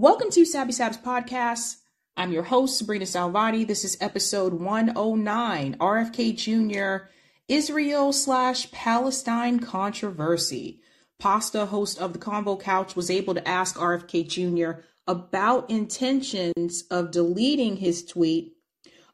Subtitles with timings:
[0.00, 1.76] Welcome to Sabby Sab's podcast.
[2.16, 3.66] I'm your host, Sabrina Salvati.
[3.66, 7.08] This is episode 109 RFK Jr.
[7.48, 10.80] Israel slash Palestine controversy.
[11.18, 14.80] Pasta, host of the Convo Couch, was able to ask RFK Jr.
[15.06, 18.54] about intentions of deleting his tweet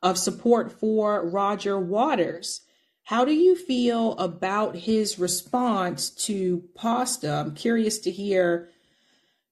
[0.05, 2.61] of support for Roger Waters.
[3.03, 7.33] How do you feel about his response to Pasta?
[7.33, 8.71] I'm curious to hear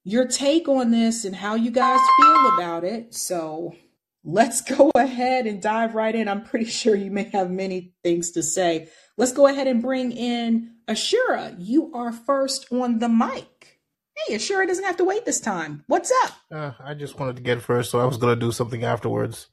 [0.05, 3.15] your take on this and how you guys feel about it.
[3.15, 3.75] So
[4.23, 6.29] let's go ahead and dive right in.
[6.29, 8.89] I'm pretty sure you may have many things to say.
[9.17, 11.57] Let's go ahead and bring in Ashura.
[11.59, 13.81] You are first on the mic.
[14.17, 15.83] Hey, Ashura doesn't have to wait this time.
[15.87, 16.33] What's up?
[16.53, 19.49] Uh, I just wanted to get first, so I was gonna do something afterwards.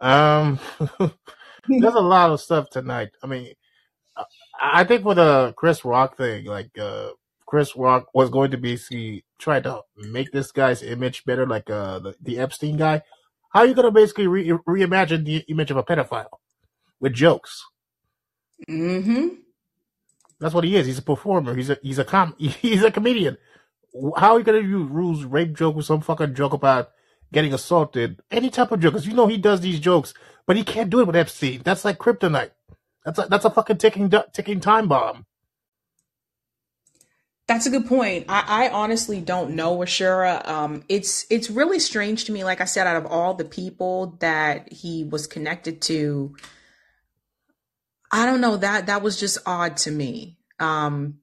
[0.00, 0.58] Um,
[0.98, 3.10] there's a lot of stuff tonight.
[3.22, 3.52] I mean,
[4.60, 7.10] I think for the Chris Rock thing, like uh,
[7.46, 11.98] Chris Rock was going to basically try to make this guy's image better, like uh,
[12.00, 13.02] the, the Epstein guy.
[13.52, 16.28] How are you gonna basically re- reimagine the image of a pedophile
[17.00, 17.64] with jokes?
[18.68, 19.28] Mm-hmm.
[20.40, 20.86] That's what he is.
[20.86, 21.54] He's a performer.
[21.54, 23.38] He's a he's a com he's a comedian.
[24.16, 26.90] How are you gonna use rules rape joke with some fucking joke about
[27.32, 28.20] getting assaulted?
[28.30, 30.14] Any type of joke, because you know he does these jokes,
[30.46, 31.62] but he can't do it with Epstein.
[31.64, 32.50] That's like kryptonite.
[33.04, 35.24] That's a, that's a fucking ticking ticking time bomb.
[37.48, 38.26] That's a good point.
[38.28, 40.46] I, I honestly don't know Ashura.
[40.46, 42.44] Um, it's it's really strange to me.
[42.44, 46.36] Like I said, out of all the people that he was connected to,
[48.12, 50.36] I don't know that that was just odd to me.
[50.60, 51.20] Um,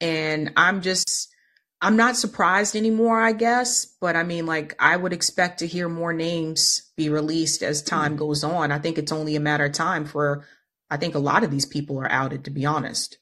[0.00, 1.32] and I'm just
[1.80, 3.20] I'm not surprised anymore.
[3.20, 7.62] I guess, but I mean, like I would expect to hear more names be released
[7.62, 8.72] as time goes on.
[8.72, 10.44] I think it's only a matter of time for.
[10.90, 12.46] I think a lot of these people are outed.
[12.46, 13.18] To be honest.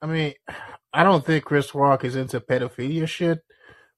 [0.00, 0.34] I mean,
[0.92, 3.40] I don't think Chris Rock is into pedophilia shit,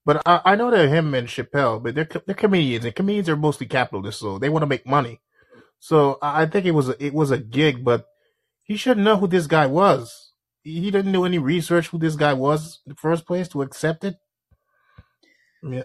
[0.05, 3.37] but I, I know that him and Chappelle, but they're they're comedians, and comedians are
[3.37, 5.21] mostly capitalists, so they want to make money.
[5.79, 8.07] So I think it was a, it was a gig, but
[8.63, 10.33] he should know who this guy was.
[10.63, 14.05] He didn't do any research who this guy was in the first place to accept
[14.05, 14.17] it.
[15.63, 15.85] Yeah.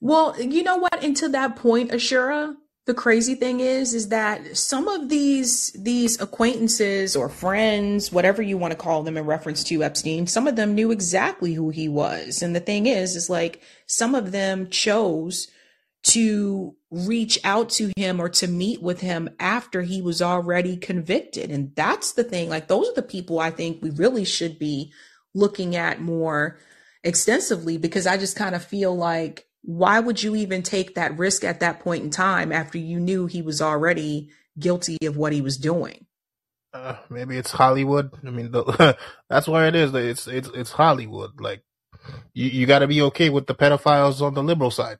[0.00, 1.02] Well, you know what?
[1.02, 2.54] Until that point, Ashura,
[2.86, 8.58] the crazy thing is, is that some of these these acquaintances or friends, whatever you
[8.58, 11.88] want to call them in reference to Epstein, some of them knew exactly who he
[11.88, 12.42] was.
[12.42, 15.48] And the thing is, is like some of them chose
[16.04, 21.50] to reach out to him or to meet with him after he was already convicted.
[21.50, 22.50] And that's the thing.
[22.50, 24.92] Like those are the people I think we really should be
[25.32, 26.58] looking at more
[27.02, 31.42] extensively because I just kind of feel like why would you even take that risk
[31.42, 35.40] at that point in time after you knew he was already guilty of what he
[35.40, 36.04] was doing?
[36.74, 38.12] Uh, maybe it's Hollywood.
[38.26, 38.96] I mean, the,
[39.30, 39.94] that's where it is.
[39.94, 41.40] It's it's it's Hollywood.
[41.40, 41.62] Like
[42.34, 44.98] you, you got to be okay with the pedophiles on the liberal side.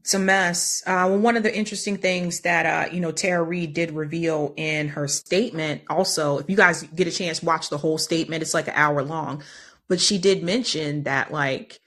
[0.00, 0.82] It's a mess.
[0.86, 4.52] Uh, well, one of the interesting things that uh, you know Tara Reade did reveal
[4.56, 8.42] in her statement, also, if you guys get a chance, watch the whole statement.
[8.42, 9.42] It's like an hour long,
[9.88, 11.80] but she did mention that like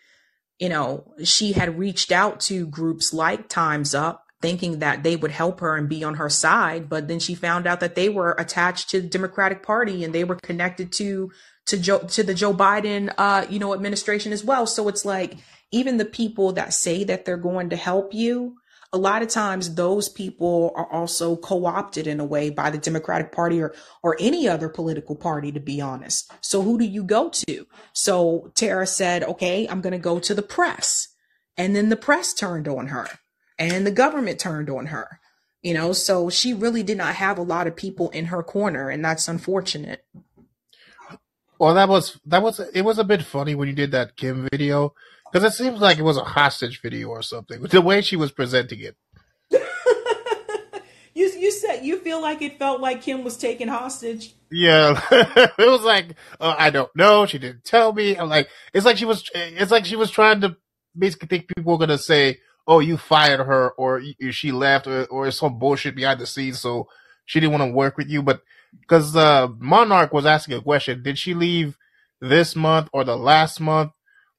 [0.60, 5.32] you know, she had reached out to groups like Time's Up thinking that they would
[5.32, 8.36] help her and be on her side, but then she found out that they were
[8.38, 11.32] attached to the Democratic Party and they were connected to
[11.66, 14.68] to Joe to the Joe Biden uh, you know, administration as well.
[14.68, 15.38] So it's like
[15.72, 18.56] even the people that say that they're going to help you,
[18.94, 23.32] a lot of times those people are also co-opted in a way by the Democratic
[23.32, 26.32] Party or or any other political party to be honest.
[26.42, 27.68] So who do you go to?
[27.94, 31.10] So Tara said, "Okay, I'm going to go to the press."
[31.58, 33.08] And then the press turned on her
[33.58, 35.20] and the government turned on her.
[35.62, 38.90] You know, so she really did not have a lot of people in her corner
[38.90, 40.06] and that's unfortunate.
[41.60, 44.48] Well, that was that was it was a bit funny when you did that Kim
[44.52, 44.94] video
[45.32, 47.62] because it seems like it was a hostage video or something.
[47.62, 48.96] The way she was presenting it.
[51.14, 54.36] you you said you feel like it felt like Kim was taken hostage.
[54.52, 57.26] Yeah, it was like uh, I don't know.
[57.26, 58.16] She didn't tell me.
[58.16, 59.30] I'm like, it's like she was.
[59.34, 60.56] It's like she was trying to
[60.98, 64.02] basically think people were gonna say, "Oh, you fired her," or
[64.32, 66.88] she left, or, or some bullshit behind the scenes, so
[67.26, 68.22] she didn't want to work with you.
[68.22, 68.42] But
[68.80, 71.78] because uh, Monarch was asking a question, did she leave
[72.22, 73.92] this month or the last month?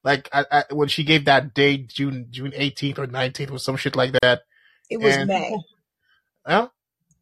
[0.05, 3.77] Like I, I, when she gave that date, June June 18th or 19th or some
[3.77, 4.43] shit like that.
[4.91, 5.57] It was and, May.
[6.47, 6.69] Huh?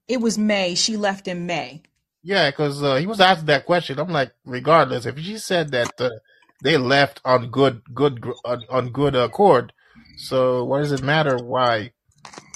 [0.09, 0.75] It was May.
[0.75, 1.83] She left in May.
[2.23, 4.01] Yeah, because uh, he was asked that question.
[4.01, 6.11] I'm like, regardless, if she said that uh,
[6.61, 9.73] they left on good, good, on, on good accord,
[10.17, 11.93] so what does it matter why?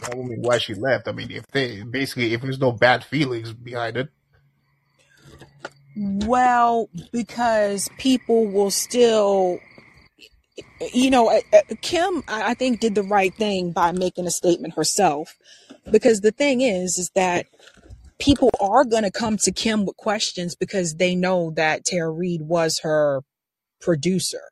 [0.03, 1.07] I mean, why she left?
[1.07, 4.09] I mean, if they basically, if there's no bad feelings behind it.
[5.97, 9.61] Well, because people will still
[10.93, 11.41] you know,
[11.81, 15.37] Kim, I think, did the right thing by making a statement herself.
[15.91, 17.47] Because the thing is, is that
[18.19, 22.43] people are going to come to Kim with questions because they know that Tara Reade
[22.43, 23.23] was her
[23.81, 24.43] producer.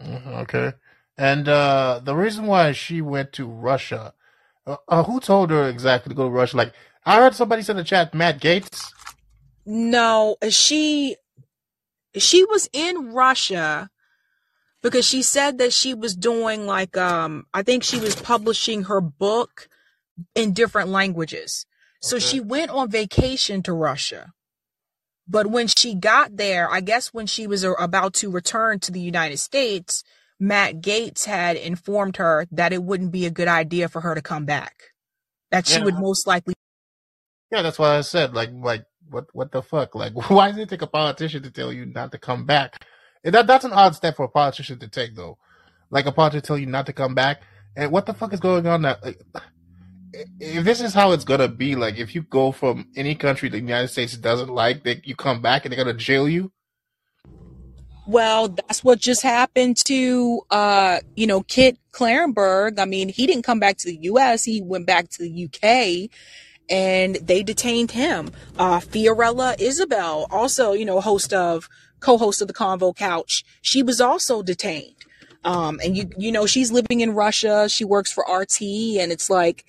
[0.00, 0.72] Mm-hmm, okay.
[1.16, 4.14] And uh, the reason why she went to Russia,
[4.66, 6.56] uh, uh, who told her exactly to go to Russia?
[6.56, 6.72] Like,
[7.04, 8.92] I heard somebody said in the chat, Matt Gaetz.
[9.66, 11.16] No, she
[12.18, 13.90] she was in Russia
[14.82, 19.00] because she said that she was doing like um I think she was publishing her
[19.00, 19.68] book
[20.34, 21.66] in different languages.
[22.00, 22.26] So Okay.
[22.26, 24.32] she went on vacation to Russia.
[25.28, 29.00] But when she got there, I guess when she was about to return to the
[29.00, 30.04] United States,
[30.38, 34.22] Matt Gaetz had informed her that it wouldn't be a good idea for her to
[34.22, 34.74] come back.
[35.50, 35.84] That she Yeah.
[35.84, 36.54] would most likely
[37.52, 38.34] Yeah, that's what I said.
[38.34, 39.94] Like, like what, what the fuck?
[39.94, 42.84] Like, why does it take a politician to tell you not to come back?
[43.24, 45.38] And that that's an odd step for a politician to take, though.
[45.90, 47.42] Like a politician tell you not to come back,
[47.76, 48.82] and what the fuck is going on?
[48.82, 49.20] Like,
[50.40, 53.58] if this is how it's gonna be, like if you go from any country the
[53.58, 56.52] United States doesn't like, that you come back and they're gonna jail you.
[58.06, 62.78] Well, that's what just happened to uh, you know, Kit Klarenberg.
[62.78, 66.10] I mean, he didn't come back to the US, he went back to the UK
[66.70, 68.30] and they detained him.
[68.58, 71.68] Uh Fiorella Isabel, also, you know, host of
[72.00, 74.96] co-host of the Convo Couch, she was also detained.
[75.44, 79.28] Um, and you you know, she's living in Russia, she works for RT, and it's
[79.28, 79.64] like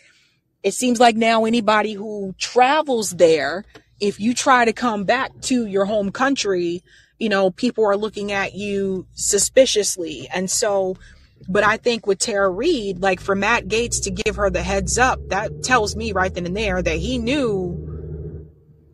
[0.63, 3.65] it seems like now anybody who travels there,
[4.00, 6.81] if you try to come back to your home country,
[7.19, 10.27] you know, people are looking at you suspiciously.
[10.33, 10.98] And so,
[11.47, 14.97] but I think with Tara Reade, like for Matt Gaetz to give her the heads
[14.97, 18.49] up, that tells me right then and there that he knew,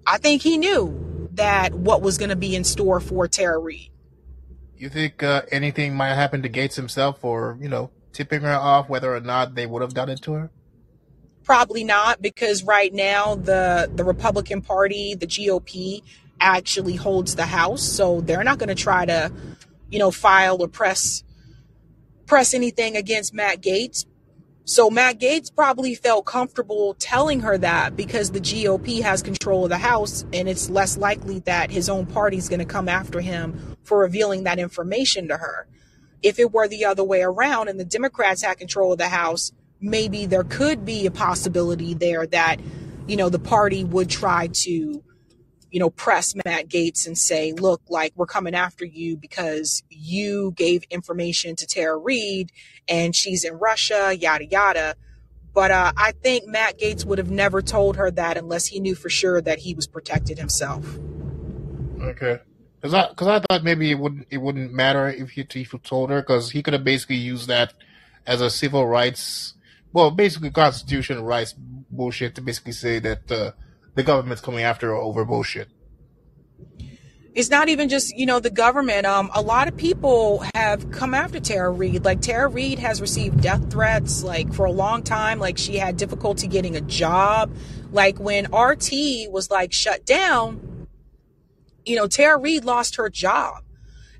[0.05, 3.91] I think he knew that what was going to be in store for Tara Reade.
[4.75, 8.89] You think uh, anything might happen to Gaetz himself, or you know, tipping her off,
[8.89, 10.51] whether or not they would have done it to her?
[11.43, 16.01] Probably not, because right now the the Republican Party, the GOP,
[16.39, 19.31] actually holds the House, so they're not going to try to,
[19.91, 21.23] you know, file or press
[22.31, 24.05] press anything against Matt Gaetz.
[24.63, 29.69] So Matt Gaetz probably felt comfortable telling her that because the GOP has control of
[29.69, 33.19] the House, and it's less likely that his own party is going to come after
[33.19, 35.67] him for revealing that information to her.
[36.23, 39.51] If it were the other way around and the Democrats had control of the House,
[39.81, 42.61] maybe there could be a possibility there that,
[43.07, 45.03] you know, the party would try to,
[45.71, 50.51] you know, press Matt Gaetz and say, look, like we're coming after you because you
[50.55, 52.51] gave information to Tara Reade
[52.89, 54.95] and she's in Russia, yada, yada.
[55.53, 58.95] But uh, I think Matt Gaetz would have never told her that unless he knew
[58.95, 60.85] for sure that he was protected himself.
[62.01, 62.39] Okay.
[62.81, 65.77] Cause I, cause I thought maybe it wouldn't, it wouldn't matter if he, if he
[65.79, 67.73] told her, cause he could have basically used that
[68.27, 69.53] as a civil rights,
[69.93, 71.53] well, basically constitution rights
[71.91, 73.51] bullshit to basically say that uh,
[73.95, 75.67] the government's coming after over bullshit.
[77.33, 79.05] it's not even just you know the government.
[79.05, 82.03] Um a lot of people have come after tara reade.
[82.03, 85.39] Like tara reade has received death threats like for a long time.
[85.39, 87.51] Like she had difficulty getting a job.
[87.91, 88.91] Like when rt
[89.29, 90.87] was like shut down
[91.85, 93.63] you know tara reade lost her job.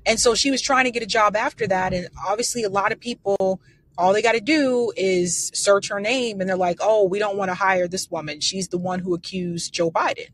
[0.04, 1.92] And so she was trying to get a job after that.
[1.92, 3.60] And obviously a lot of people
[3.98, 7.36] all they got to do is search her name and they're like oh we don't
[7.36, 8.40] want to hire this woman.
[8.40, 10.28] She's the one who accused joe biden.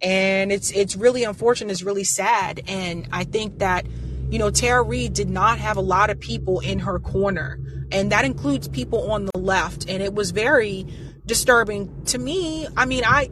[0.00, 3.86] And it's it's really unfortunate it's really sad and i think that
[4.30, 7.60] you know tara reade did not have a lot of people in her corner
[7.92, 10.86] and that includes people on the left and it was very
[11.24, 12.66] disturbing to me.
[12.76, 13.30] I mean i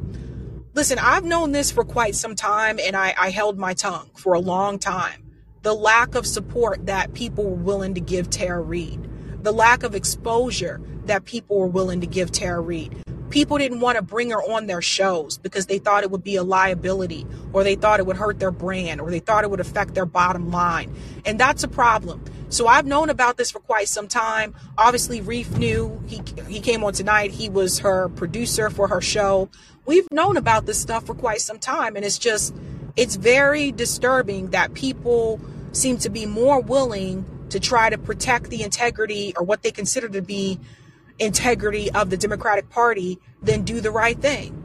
[0.75, 4.35] listen i've known this for quite some time and i, I held my tongue for
[4.35, 5.25] a long time.
[5.63, 9.09] The lack of support that people were willing to give tara reade
[9.43, 12.95] the lack of exposure that people were willing to give tara reade
[13.31, 16.37] people didn't want to bring her on their shows because they thought it would be
[16.37, 19.61] a liability or they thought it would hurt their brand or they thought it would
[19.61, 20.95] affect their bottom line.
[21.25, 22.23] And that's a problem.
[22.49, 24.55] So I've known about this for quite some time.
[24.77, 27.31] Obviously, Reef knew he he came on tonight.
[27.31, 29.49] He was her producer for her show.
[29.87, 32.55] We've known about this stuff for quite some time and it's just
[32.97, 35.41] it's very disturbing that people
[35.73, 40.09] seem to be more willing to try to protect the integrity or what they consider
[40.09, 40.59] to be
[41.19, 44.57] integrity of the Democratic Party then do the right thing.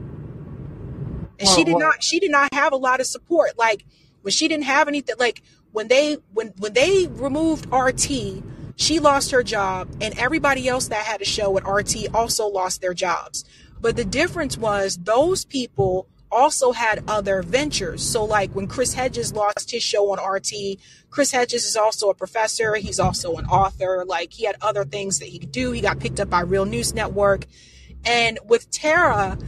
[1.38, 3.58] And she did well, not she did not have a lot of support.
[3.58, 3.84] Like
[4.22, 8.42] when she didn't have anything like when they when when they removed RT,
[8.76, 12.80] she lost her job and everybody else that had a show at RT also lost
[12.80, 13.44] their jobs.
[13.80, 18.02] But the difference was those people also had other ventures.
[18.02, 20.78] So, like when Chris Hedges lost his show on RT,
[21.10, 22.74] Chris Hedges is also a professor.
[22.76, 24.04] He's also an author.
[24.06, 25.72] Like he had other things that he could do.
[25.72, 27.46] He got picked up by Real News Network.
[28.04, 29.38] And with Tara,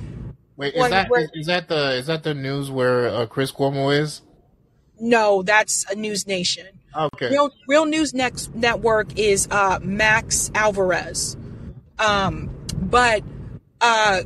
[0.57, 4.23] Wait, is that is that the is that the news where uh, Chris Cuomo is?
[5.01, 6.67] no, that's a News Nation.
[6.97, 7.31] Okay.
[7.31, 11.37] Real Real News Next Network is uh, Max Alvarez,
[11.99, 13.23] um, but
[13.81, 14.23] uh,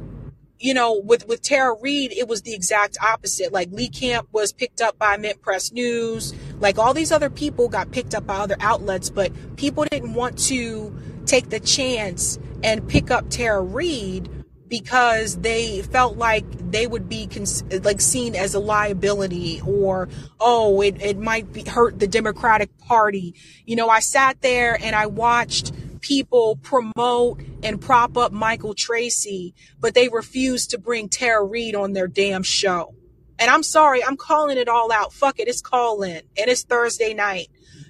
[0.62, 3.52] you know, with with Tara Reade, it was the exact opposite.
[3.52, 6.32] Like Lee Camp was picked up by Mint Press News.
[6.60, 10.38] Like all these other people got picked up by other outlets, but people didn't want
[10.46, 14.30] to take the chance and pick up Tara Reade
[14.68, 20.08] because they felt like they would be cons- like seen as a liability or
[20.40, 23.34] oh it, it might be hurt the democratic party
[23.66, 29.54] you know i sat there and i watched people promote and prop up michael tracey
[29.80, 32.94] but they refuse to bring tara reade on their damn show
[33.38, 37.14] and i'm sorry i'm calling it all out fuck it it's Callin and it's thursday
[37.14, 37.48] night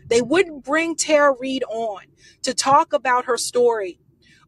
[0.09, 2.03] they wouldn't bring tara reid on
[2.43, 3.99] to talk about her story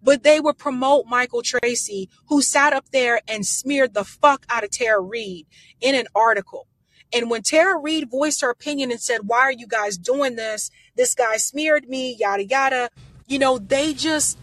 [0.04, 4.62] but they would promote Michael Tracey, who sat up there and smeared the fuck out
[4.62, 5.46] of Tara Reade
[5.80, 6.68] in an article.
[7.12, 10.70] And when Tara Reade voiced her opinion and said, Why are you guys doing this?
[10.96, 12.90] This guy smeared me, yada yada.
[13.34, 14.38] You know, they just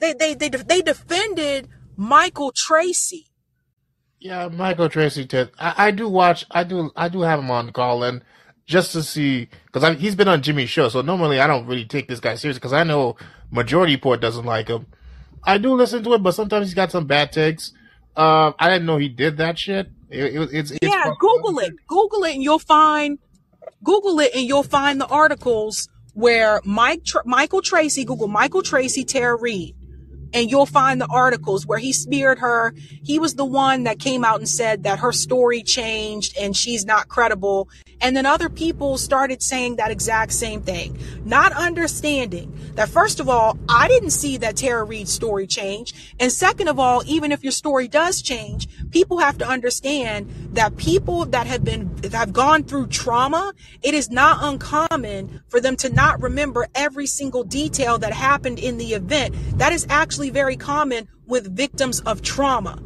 [0.00, 3.24] they they they they defended Michael Tracey.
[4.20, 5.50] Yeah, Michael Tracey did.
[5.58, 6.44] I, I do watch.
[6.50, 6.90] I do.
[6.94, 8.22] I do have him on Callin
[8.66, 10.90] just to see because he's been on Jimmy's show.
[10.90, 13.16] So normally I don't really take this guy seriously because I know
[13.50, 14.88] Majority Report doesn't like him.
[15.42, 17.72] I do listen to it, but sometimes he's got some bad takes.
[18.14, 19.88] Uh, I didn't know he did that shit.
[20.10, 21.72] It, it, it's, it's yeah, Google it.
[21.88, 23.18] Google it and you'll find
[23.82, 29.04] Google it and you'll find the articles where Mike Tr- Michael Tracey, Google Michael Tracey
[29.04, 29.76] Tara Reade,
[30.34, 32.74] and you'll find the articles where he smeared her.
[33.04, 36.84] He was the one that came out and said that her story changed and she's
[36.84, 37.68] not credible.
[38.00, 43.28] And then other people started saying that exact same thing, not understanding that first of
[43.28, 46.12] all, I didn't see that Tara Reade's story change.
[46.18, 50.76] And second of all, even if your story does change, people have to understand that
[50.76, 55.76] people that have been, that have gone through trauma, it is not uncommon for them
[55.76, 59.34] to not remember every single detail that happened in the event.
[59.58, 62.78] That is actually very common with victims of trauma.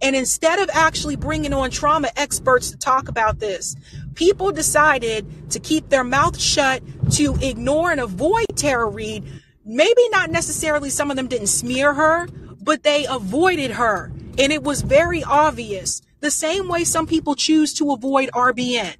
[0.00, 3.74] And instead of actually bringing on trauma experts to talk about this,
[4.14, 9.24] people decided to keep their mouth shut, to ignore and avoid Tara Reade.
[9.64, 12.28] Maybe not necessarily some of them didn't smear her,
[12.60, 14.12] but they avoided her.
[14.38, 16.00] And it was very obvious.
[16.20, 18.96] The same way some people choose to avoid RBN.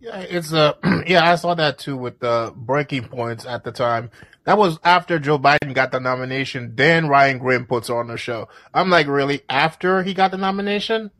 [0.00, 0.74] Yeah, it's uh
[1.06, 4.10] yeah, I saw that too with the breaking points at the time.
[4.44, 6.74] That was after Joe Biden got the nomination.
[6.76, 8.48] Then Ryan Grim puts on the show.
[8.72, 9.42] I'm like, really?
[9.48, 11.10] After he got the nomination?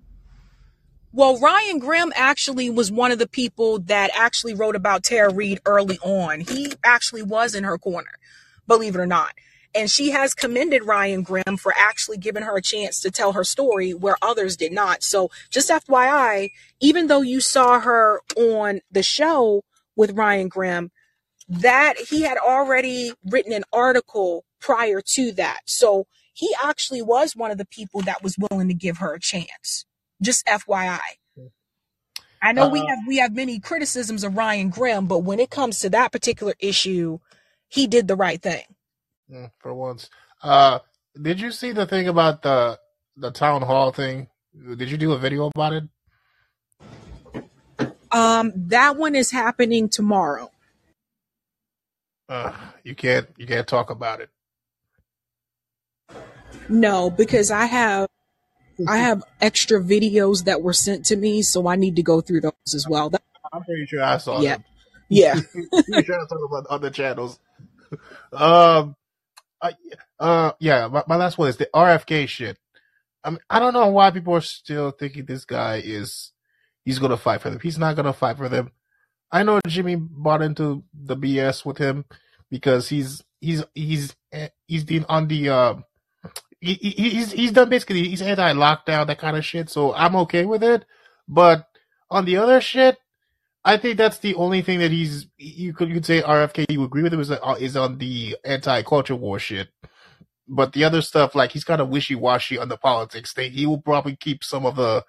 [1.13, 5.61] Well, Ryan Grim actually was one of the people that actually wrote about Tara Reade
[5.65, 6.41] early on.
[6.41, 8.11] He actually was in her corner,
[8.67, 9.33] believe it or not.
[9.76, 13.45] And she has commended Ryan Grim for actually giving her a chance to tell her
[13.45, 15.02] story where others did not.
[15.02, 19.64] So, just FYI, even though you saw her on the show
[19.97, 20.90] with Ryan Grim,
[21.49, 25.61] that he had already written an article prior to that.
[25.66, 29.21] So, he actually was one of the people that was willing to give her a
[29.21, 29.87] chance.
[30.23, 31.00] Just FYI.
[32.42, 35.50] I know we Uh, have we have many criticisms of Ryan Grimm, but when it
[35.50, 37.18] comes to that particular issue,
[37.68, 38.64] he did the right thing.
[39.30, 40.11] Mm, For once.
[40.42, 40.80] Uh
[41.21, 42.78] did you see the thing about the
[43.16, 44.28] the town hall thing?
[44.76, 45.85] Did you do a video about it?
[48.12, 50.50] Um, that one is happening tomorrow.
[52.28, 52.52] Uh,
[52.83, 54.30] you can't you can't talk about it.
[56.68, 58.09] No, because I have
[58.88, 62.42] I have extra videos that were sent to me, so I need to go through
[62.42, 63.11] those as well.
[63.11, 64.64] That, I'm pretty sure I saw yeah, them.
[65.09, 65.35] yeah.
[65.54, 67.38] you trying to talk about other channels.
[68.33, 68.97] Um,
[69.63, 69.73] uh,
[70.19, 70.89] uh, yeah.
[70.89, 72.59] My, my last one is the RFK shit.
[73.25, 76.33] I mean, I don't know why people are still thinking this guy is
[76.85, 77.61] he's gonna fight for them.
[77.61, 78.71] He's not gonna fight for them.
[79.33, 82.05] I know Jimmy bought into the BS with him
[82.51, 85.51] because he's he's he's eh, he's been on the
[86.61, 89.69] he, he- he's he's done basically he's anti lockdown that kind of shit.
[89.71, 90.85] So I'm okay with it.
[91.29, 91.67] But
[92.11, 92.99] on the other shit,
[93.66, 96.85] I think that's the only thing that he's you could you could say RFK you
[96.85, 99.70] agree with him is uh, is on the anti culture war shit.
[100.46, 103.50] But the other stuff like he's kind of wishy washy on the politics thing.
[103.50, 105.04] He will probably keep some of the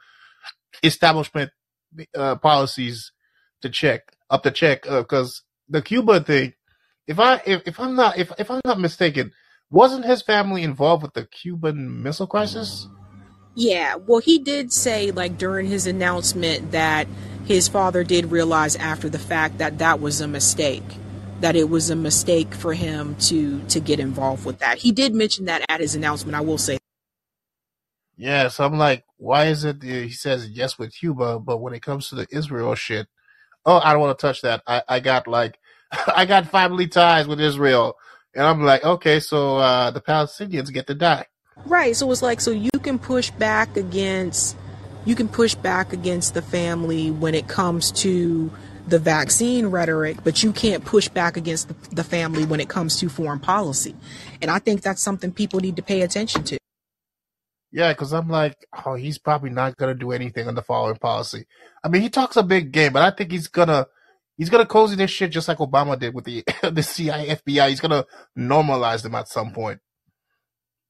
[0.81, 1.51] establishment
[2.15, 3.11] uh, policies
[3.61, 6.53] to check up to check because the Cuba thing.
[7.05, 9.33] If I if, if I'm not if if I'm not mistaken,
[9.69, 12.87] wasn't his family involved with the Cuban Missile Crisis?
[13.59, 17.07] Yeah, well, he did say, like, during his announcement that
[17.47, 20.83] his father did realize after the fact that that was a mistake
[21.39, 24.79] that it was a mistake for him to to get involved with that.
[24.79, 26.77] He did mention that at his announcement i will say.
[28.17, 31.81] Yeah so i'm like why is it he says yes with cuba but when it
[31.81, 33.07] comes to the israel shit
[33.65, 34.61] oh i don't want to touch that.
[34.67, 35.57] I, I got like
[36.07, 37.95] i got family ties with israel.
[38.35, 41.25] And i'm like okay so uh the palestinians get to die.
[41.65, 44.57] Right so it's like so you can push back against
[45.07, 48.51] you can push back against the family when it comes to
[48.87, 52.99] the vaccine rhetoric, but you can't push back against the, the family when it comes
[52.99, 53.95] to foreign policy.
[54.41, 56.57] And I think that's something people need to pay attention to.
[57.71, 61.45] Yeah, because I'm like, oh, he's probably not gonna do anything on the foreign policy.
[61.81, 63.87] I mean, he talks a big game, but I think he's gonna
[64.35, 67.69] he's gonna cozy this shit just like Obama did with the the CIA, FBI.
[67.69, 68.05] He's gonna
[68.37, 69.79] normalize them at some point,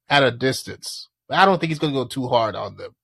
[0.09, 1.07] at a distance.
[1.29, 2.95] I don't think he's gonna go too hard on them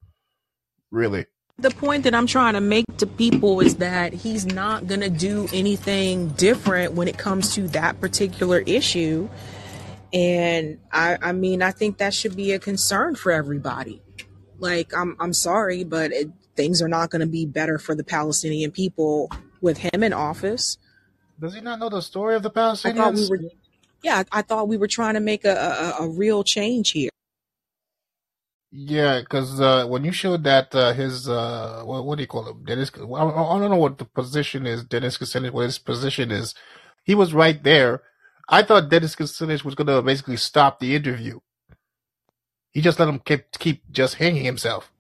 [0.94, 1.26] really.
[1.58, 5.10] The point that I'm trying to make to people is that he's not going to
[5.10, 9.30] do anything different when it comes to that particular issue.
[10.12, 14.02] And I, I mean, I think that should be a concern for everybody.
[14.58, 18.04] Like, I'm, I'm sorry, but it, things are not going to be better for the
[18.04, 19.30] Palestinian people
[19.62, 20.78] with him in office.
[21.40, 23.30] Does he not know the story of the Palestinians?
[23.30, 23.50] We were,
[24.04, 27.10] yeah, I thought we were trying to make a, a, a real change here.
[28.76, 32.50] Yeah, because uh, when you showed that uh, his uh, what, what do you call
[32.50, 32.90] him, Dennis?
[32.98, 34.84] I, I don't know what the position is.
[34.84, 36.56] Dennis Kucinich, what his position is.
[37.04, 38.02] He was right there.
[38.50, 41.40] I thought Dennis Kucinich was going to basically stop the interview.
[42.72, 44.92] He just let him keep keep just hanging himself.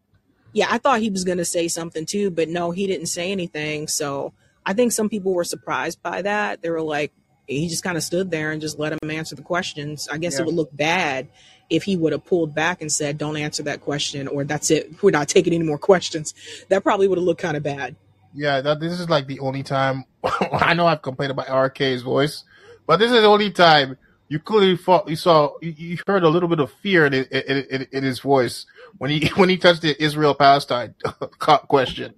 [0.51, 3.31] Yeah, I thought he was going to say something too, but no, he didn't say
[3.31, 3.87] anything.
[3.87, 6.61] So I think some people were surprised by that.
[6.61, 7.11] They were like,
[7.47, 10.07] he just kind of stood there and just let him answer the questions.
[10.11, 10.41] I guess yeah.
[10.41, 11.27] it would look bad
[11.73, 15.01] if he would have pulled back and said, "Don't answer that question," or "That's it,
[15.01, 16.33] we're not taking any more questions,"
[16.69, 17.95] that probably would have looked kind of bad.
[18.33, 20.05] Yeah, that, this is like the only time
[20.51, 22.43] I know I've complained about RK's voice,
[22.87, 23.97] but this is the only time
[24.29, 27.87] you clearly fought, you saw you, heard a little bit of fear in, in, in,
[27.91, 28.65] in his voice
[28.97, 30.95] when he when he touched the Israel Palestine
[31.39, 32.13] question.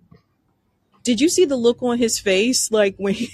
[1.04, 3.30] Did you see the look on his face, like when he?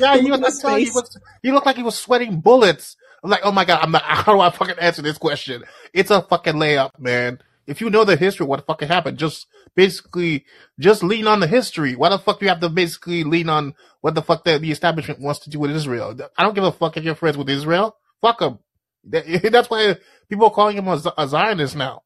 [0.00, 3.50] yeah, he, was, he, was, he looked like he was sweating bullets I'm like, oh
[3.50, 5.64] my god, I'm not, how do I fucking answer this question?
[5.92, 7.40] It's a fucking layup, man.
[7.66, 10.44] If you know the history, what the fuck happened, just basically,
[10.78, 11.96] just lean on the history.
[11.96, 14.70] Why the fuck do you have to basically lean on what the fuck the, the
[14.70, 16.16] establishment wants to do with Israel?
[16.38, 17.96] I don't give a fuck if you're friends with Israel.
[18.20, 18.60] Fuck them.
[19.04, 19.96] That's why
[20.28, 22.02] people are calling him a, a Zionist now.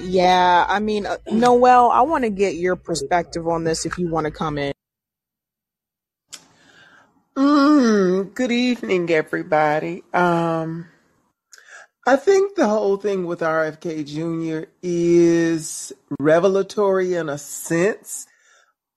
[0.00, 4.08] Yeah, I mean, uh, Noel, I want to get your perspective on this if you
[4.08, 4.72] want to come in.
[7.34, 10.02] Mm, good evening, everybody.
[10.12, 10.88] Um,
[12.06, 14.68] I think the whole thing with RFK Jr.
[14.82, 18.26] is revelatory in a sense,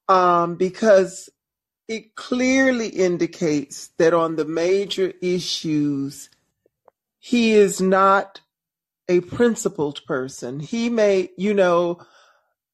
[0.10, 1.30] um, because
[1.88, 6.30] it clearly indicates that on the major issues,
[7.20, 8.42] he is not
[9.08, 10.60] a principled person.
[10.60, 12.00] He may, you know,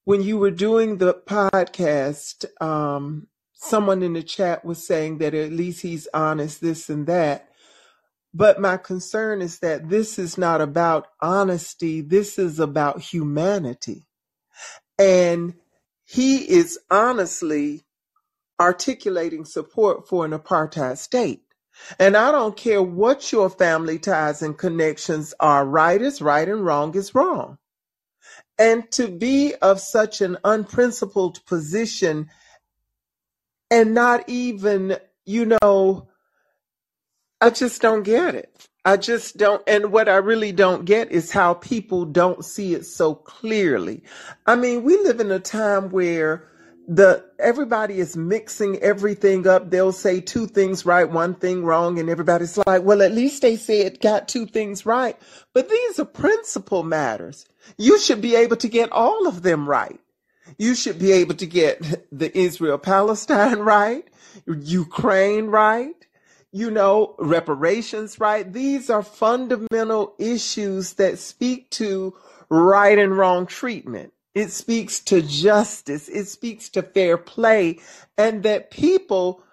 [0.05, 3.27] when you were doing the podcast, um,
[3.61, 7.49] someone in the chat was saying that at least he's honest, this and that.
[8.33, 12.01] But my concern is that this is not about honesty.
[12.01, 14.05] This is about humanity.
[14.99, 15.55] And
[16.05, 17.83] he is honestly
[18.59, 21.41] articulating support for an apartheid state.
[21.99, 25.65] And I don't care what your family ties and connections are.
[25.65, 27.57] Right is right and wrong is wrong.
[28.59, 32.29] And to be of such an unprincipled position
[33.71, 36.09] and not even, you know,
[37.39, 38.67] I just don't get it.
[38.83, 39.63] I just don't.
[39.67, 44.03] And what I really don't get is how people don't see it so clearly.
[44.45, 46.47] I mean, we live in a time where
[46.87, 49.69] the everybody is mixing everything up.
[49.69, 53.55] They'll say two things right, one thing wrong, and everybody's like, well, at least they
[53.55, 55.15] said got two things right.
[55.53, 57.45] But these are principle matters.
[57.77, 59.99] You should be able to get all of them right.
[60.57, 64.07] You should be able to get the Israel Palestine right,
[64.45, 65.95] Ukraine right,
[66.51, 68.51] you know, reparations right.
[68.51, 72.15] These are fundamental issues that speak to
[72.49, 74.13] right and wrong treatment.
[74.33, 76.07] It speaks to justice.
[76.07, 77.79] It speaks to fair play
[78.17, 79.43] and that people,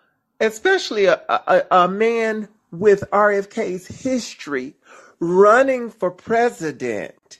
[0.41, 4.75] especially a, a, a man with RFK's history
[5.21, 7.38] running for president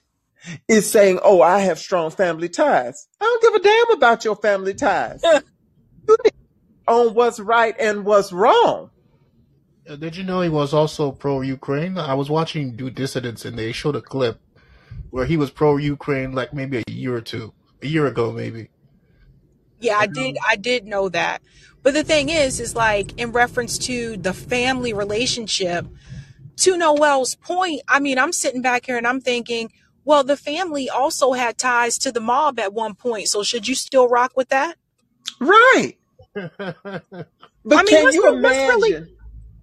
[0.69, 4.37] is saying, "Oh, I have strong family ties." I don't give a damn about your
[4.37, 5.21] family ties.
[5.23, 5.39] you
[6.89, 8.91] on what's right and what's wrong.
[9.89, 11.97] Uh, did you know he was also pro Ukraine?
[11.99, 14.41] I was watching Due Dissidence and they showed a clip
[15.11, 18.71] where he was pro Ukraine like maybe a year or two, a year ago maybe.
[19.81, 20.37] Yeah, I did.
[20.47, 21.41] I did know that.
[21.83, 25.87] But the thing is, is like in reference to the family relationship.
[26.63, 29.71] To Noel's point, I mean, I'm sitting back here and I'm thinking,
[30.09, 33.29] well, the family also had ties to the mob at one point.
[33.29, 34.77] So should you still rock with that?
[35.39, 35.97] Right.
[37.65, 39.17] But I mean, can let's, you re- let's really, imagine?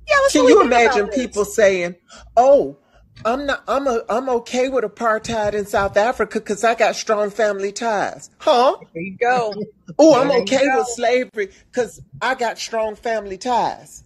[0.08, 1.16] yeah, let's Can really you think about imagine this.
[1.16, 1.96] people saying,
[2.38, 2.78] "Oh,
[3.24, 3.64] I'm not.
[3.68, 4.04] I'm a.
[4.10, 8.78] I'm okay with apartheid in South Africa because I got strong family ties." Huh?
[8.94, 9.54] There you go.
[9.98, 14.04] Oh, I'm okay with slavery because I got strong family ties.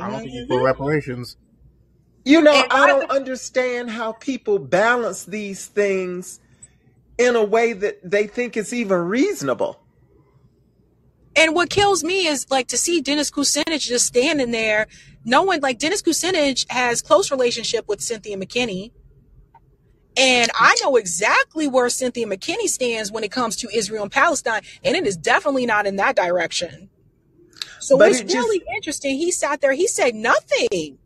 [0.00, 1.36] I don't think you for reparations.
[2.24, 6.40] You know, And I don't understand how people balance these things
[7.18, 9.80] in a way that they think is even reasonable.
[11.36, 14.86] And what kills me is like to see Dennis Kucinich just standing there,
[15.24, 18.92] knowing like Dennis Kucinich has close relationship with Cynthia McKinney.
[20.16, 24.62] And I know exactly where Cynthia McKinney stands when it comes to Israel and Palestine,
[24.84, 26.88] and it is definitely not in that direction.
[27.80, 29.18] So But it's it just really interesting.
[29.18, 30.98] He sat there, he said nothing.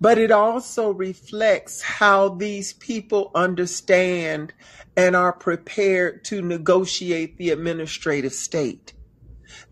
[0.00, 4.52] But it also reflects how these people understand
[4.96, 8.92] and are prepared to negotiate the administrative state.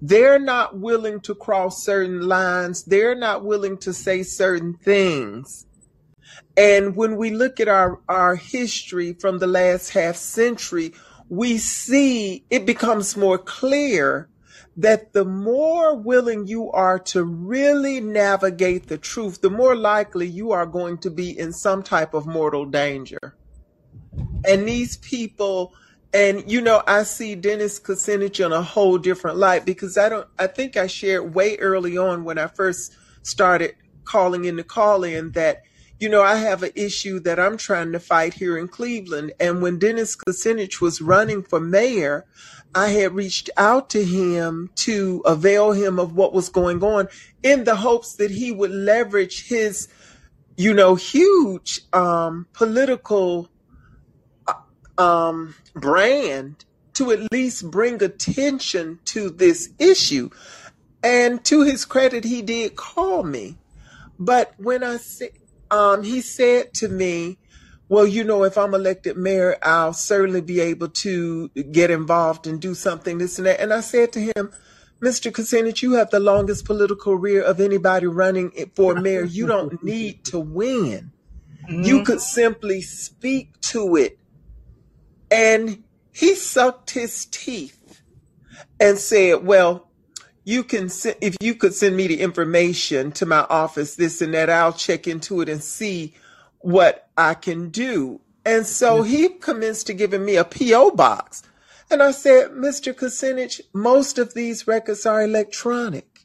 [0.03, 2.85] They're not willing to cross certain lines.
[2.85, 5.67] They're not willing to say certain things.
[6.57, 10.93] And when we look at our, our history from the last half century,
[11.29, 14.29] we see it becomes more clear
[14.77, 20.53] that the more willing you are to really navigate the truth, the more likely you
[20.53, 23.35] are going to be in some type of mortal danger.
[24.47, 25.73] And these people,
[26.12, 30.29] and you know, I see Dennis Kucinich in a whole different light because I don't,
[30.39, 35.05] I think I shared way early on when I first started calling in the call
[35.05, 35.62] in that,
[35.99, 39.33] you know, I have an issue that I'm trying to fight here in Cleveland.
[39.41, 42.27] And when Dennis Kucinich was running for mayor,
[42.75, 47.09] I had reached out to him to avail him of what was going on
[47.43, 49.89] in the hopes that he would leverage his,
[50.57, 53.49] you know, huge um, political
[54.99, 60.29] um, brand to at least bring attention to this issue.
[61.03, 63.57] And to his credit, he did call me.
[64.19, 64.97] But when I
[65.71, 67.39] um, he said to me,
[67.89, 72.61] well, you know, if I'm elected mayor, I'll certainly be able to get involved and
[72.61, 73.61] do something, this and that.
[73.61, 74.53] And I said to him,
[75.01, 75.31] Mr.
[75.31, 79.25] Kucinich, you have the longest political career of anybody running for mayor.
[79.25, 81.13] You don't need to win.
[81.69, 82.07] You Mhm.
[82.07, 84.19] could simply speak to it.
[85.31, 88.01] And he sucked his teeth
[88.81, 89.86] and said, well,
[90.47, 94.33] you can se- if you could send me the information to my office this and
[94.33, 96.15] that i'll check into it and see
[96.61, 98.21] what i can do.
[98.47, 99.11] And so mm-hmm.
[99.11, 101.43] he commenced to giving me a po box.
[101.91, 106.21] And i said mr kucinich most of these records are electronic.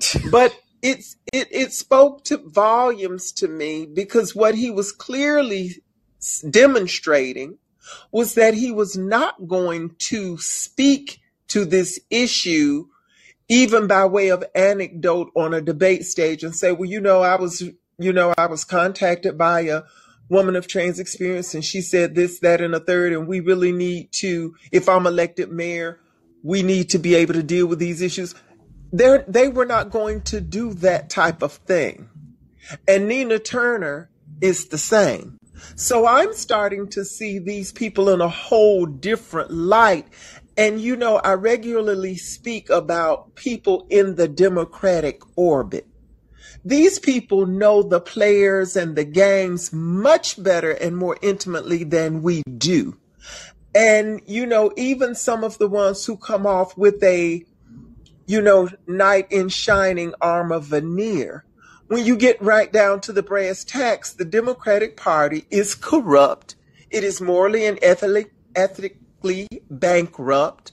[0.30, 5.82] But it's it, it spoke to volumes to me because what he was clearly
[6.48, 7.58] demonstrating
[8.12, 12.86] was that he was not going to speak to this issue
[13.48, 17.36] even by way of anecdote on a debate stage and say, well, you know, I
[17.36, 17.62] was,
[17.98, 19.82] you know, I was contacted by a
[20.28, 23.12] woman of trans experience and she said this, that, and a third.
[23.12, 26.00] And we really need to, if I'm elected mayor,
[26.42, 28.34] we need to be able to deal with these issues.
[28.92, 32.08] They're, they were not going to do that type of thing.
[32.88, 35.36] And Nina Turner is the same.
[35.76, 40.06] So I'm starting to see these people in a whole different light.
[40.56, 45.86] And you know, I regularly speak about people in the Democratic orbit.
[46.64, 52.42] These people know the players and the games much better and more intimately than we
[52.42, 52.96] do.
[53.74, 57.44] And you know, even some of the ones who come off with a
[58.26, 61.44] you know, knight in shining armor veneer.
[61.88, 66.56] When you get right down to the brass tacks, the Democratic Party is corrupt.
[66.90, 68.26] It is morally and ethically,
[69.70, 70.72] bankrupt.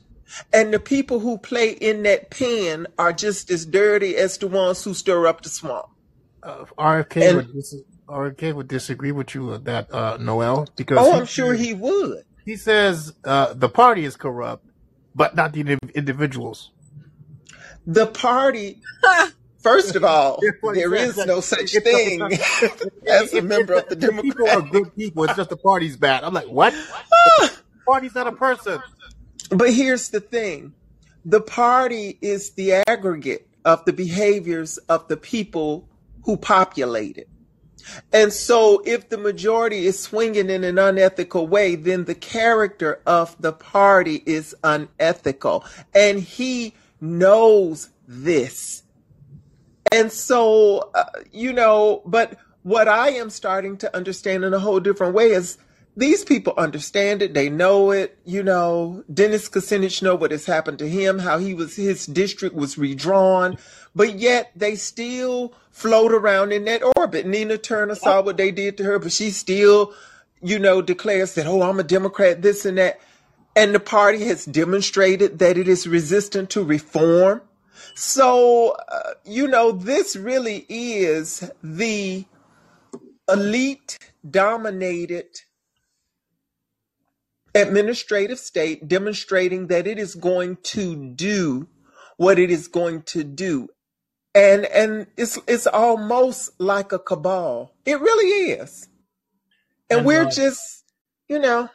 [0.54, 4.84] And the people who play in that pen are just as dirty as the ones
[4.84, 5.88] who stir up the swamp.
[6.42, 7.76] Uh, RFK And would dis-
[8.08, 12.24] RFK would disagree with you on that, uh, Noel, because oh, I'm sure he would.
[12.46, 14.66] he says uh, the party is corrupt,
[15.16, 16.72] but not the individuals.
[17.86, 18.82] The party,
[19.60, 22.22] first of all, That's what he there is no such thing
[23.08, 25.24] as a member of the the people are good people.
[25.26, 26.24] It's just the party's bad.
[26.24, 26.74] I'm like, what?
[27.92, 28.82] Party's not a person.
[29.50, 30.74] But here's the thing
[31.26, 35.90] the party is the aggregate of the behaviors of the people
[36.24, 37.28] who populate it.
[38.14, 43.36] And so, if the majority is swinging in an unethical way, then the character of
[43.42, 45.66] the party is unethical.
[45.94, 48.84] And he knows this.
[49.92, 54.80] And so, uh, you know, but what I am starting to understand in a whole
[54.80, 55.58] different way is
[55.96, 57.34] these people understand it.
[57.34, 58.18] They know it.
[58.26, 62.56] You know, Dennis Kucinich know what has happened to him, how he was, his district
[62.56, 63.58] was redrawn,
[63.96, 67.26] but yet they still float around in that orbit.
[67.26, 69.94] Nina Turner saw what they did to her, but she still,
[70.42, 73.00] you know, declares that, oh, I'm a Democrat, this and that.
[73.56, 77.42] And the party has demonstrated that it is resistant to reform.
[77.96, 82.26] So, uh, you know, this really is the
[83.28, 84.00] elite
[84.30, 85.42] dominated
[87.56, 91.68] administrative state demonstrating that it is going to do
[92.18, 93.70] what it is going to do.
[94.36, 97.74] And and it's it's almost like a cabal.
[97.86, 98.88] It really is.
[99.90, 100.86] And And we're just
[101.30, 101.70] you know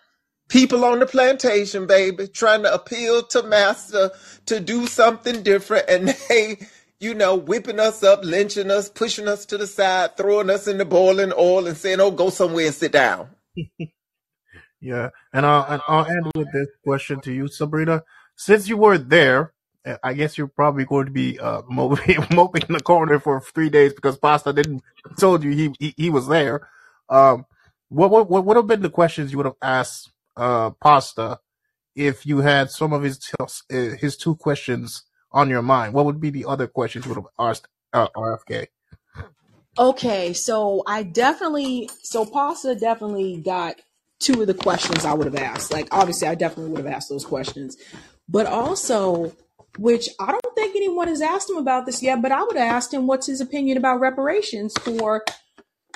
[0.49, 4.11] people on the plantation baby trying to appeal to master
[4.47, 5.89] to do something different.
[5.89, 6.59] And they
[7.01, 10.79] you know whipping us up lynching us pushing us to the side throwing us in
[10.79, 13.29] the boiling oil and saying oh go somewhere and sit down
[14.87, 18.05] yeah, and I'll and I'll end with this question to you, Sabrina.
[18.37, 19.53] Since you were there,
[19.85, 23.41] uh, I guess you're probably going to be uh, moping, moping in the corner for
[23.41, 24.83] three days because Pasta didn't
[25.19, 26.69] told you he he, he was there.
[27.09, 27.47] Um,
[27.89, 31.41] what what what would have been the questions you would have asked uh, Pasta
[31.97, 35.95] if you had some of his uh, his two questions on your mind?
[35.95, 38.69] What would be the other questions you would have asked uh, RFK?
[39.79, 43.77] Okay, so I definitely, so Pasta definitely got
[44.21, 45.73] two of the questions I would have asked.
[45.73, 47.77] Like, obviously, I definitely would have asked those questions.
[48.29, 49.33] But also,
[49.79, 52.75] which I don't think anyone has asked him about this yet, but I would have
[52.75, 55.25] asked him what's his opinion about reparations for,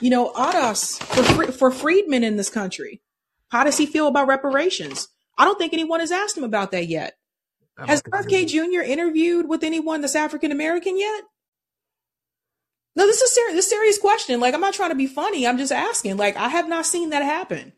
[0.00, 3.00] you know, ADOS, for, for freedmen in this country.
[3.50, 5.09] How does he feel about reparations?
[5.37, 7.16] I don't think anyone has asked him about that yet.
[7.78, 8.83] Has RFK Jr.
[8.83, 11.24] interviewed with anyone that's African American yet?
[12.94, 13.54] No, this is serious.
[13.54, 14.40] This serious question.
[14.40, 15.46] Like, I'm not trying to be funny.
[15.46, 16.16] I'm just asking.
[16.16, 17.72] Like, I have not seen that happen.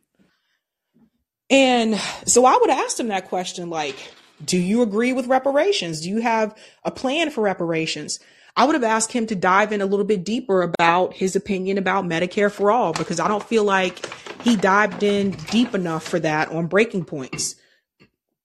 [1.53, 3.69] And so I would ask him that question.
[3.69, 3.97] Like,
[4.45, 6.01] do you agree with reparations?
[6.01, 8.19] Do you have a plan for reparations?
[8.57, 11.79] I would have asked him to dive in a little bit deeper about his opinion
[11.79, 14.05] about Medicare for all because I don't feel like
[14.43, 17.57] he dived in deep enough for that on breaking points.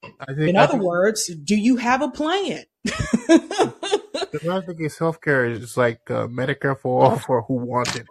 [0.02, 2.64] Think In I other think words, do you have a plan?
[2.88, 8.06] I think his healthcare is like uh, Medicare for all for who wants it.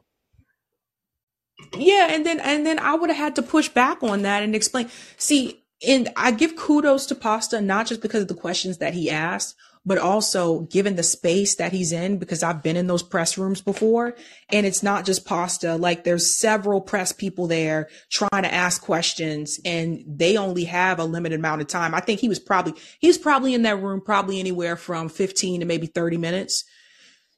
[1.76, 4.54] Yeah, and then and then I would have had to push back on that and
[4.54, 4.88] explain.
[5.16, 9.10] See, and I give kudos to Pasta not just because of the questions that he
[9.10, 13.38] asked, but also given the space that he's in because I've been in those press
[13.38, 14.16] rooms before
[14.48, 15.76] and it's not just Pasta.
[15.76, 21.04] Like there's several press people there trying to ask questions and they only have a
[21.04, 21.94] limited amount of time.
[21.94, 25.60] I think he was probably he was probably in that room probably anywhere from 15
[25.60, 26.64] to maybe 30 minutes.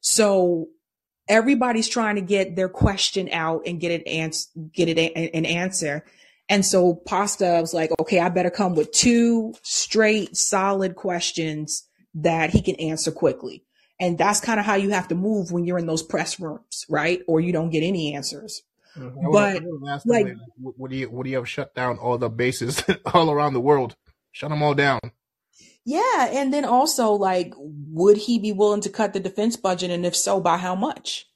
[0.01, 0.69] So
[1.29, 5.45] everybody's trying to get their question out and get it ans- get it a- an
[5.47, 6.05] answer.
[6.49, 12.51] And so Pasta was like, okay, I better come with two straight, solid questions that
[12.51, 13.65] he can answer quickly.
[14.01, 16.87] And that's kind of how you have to move when you're in those press rooms,
[16.89, 17.21] right?
[17.29, 18.63] Or you don't get any answers.
[18.97, 19.25] Mhm.
[19.25, 21.33] I would have, I But would have asked like, like, would would he would he
[21.33, 22.83] have shut down all the bases
[23.15, 23.97] all around the world?
[24.33, 25.01] Shut them all down.
[25.85, 26.29] Yeah.
[26.31, 29.91] And then also like, would he be willing to cut the defense budget?
[29.91, 31.27] And if so, by how much?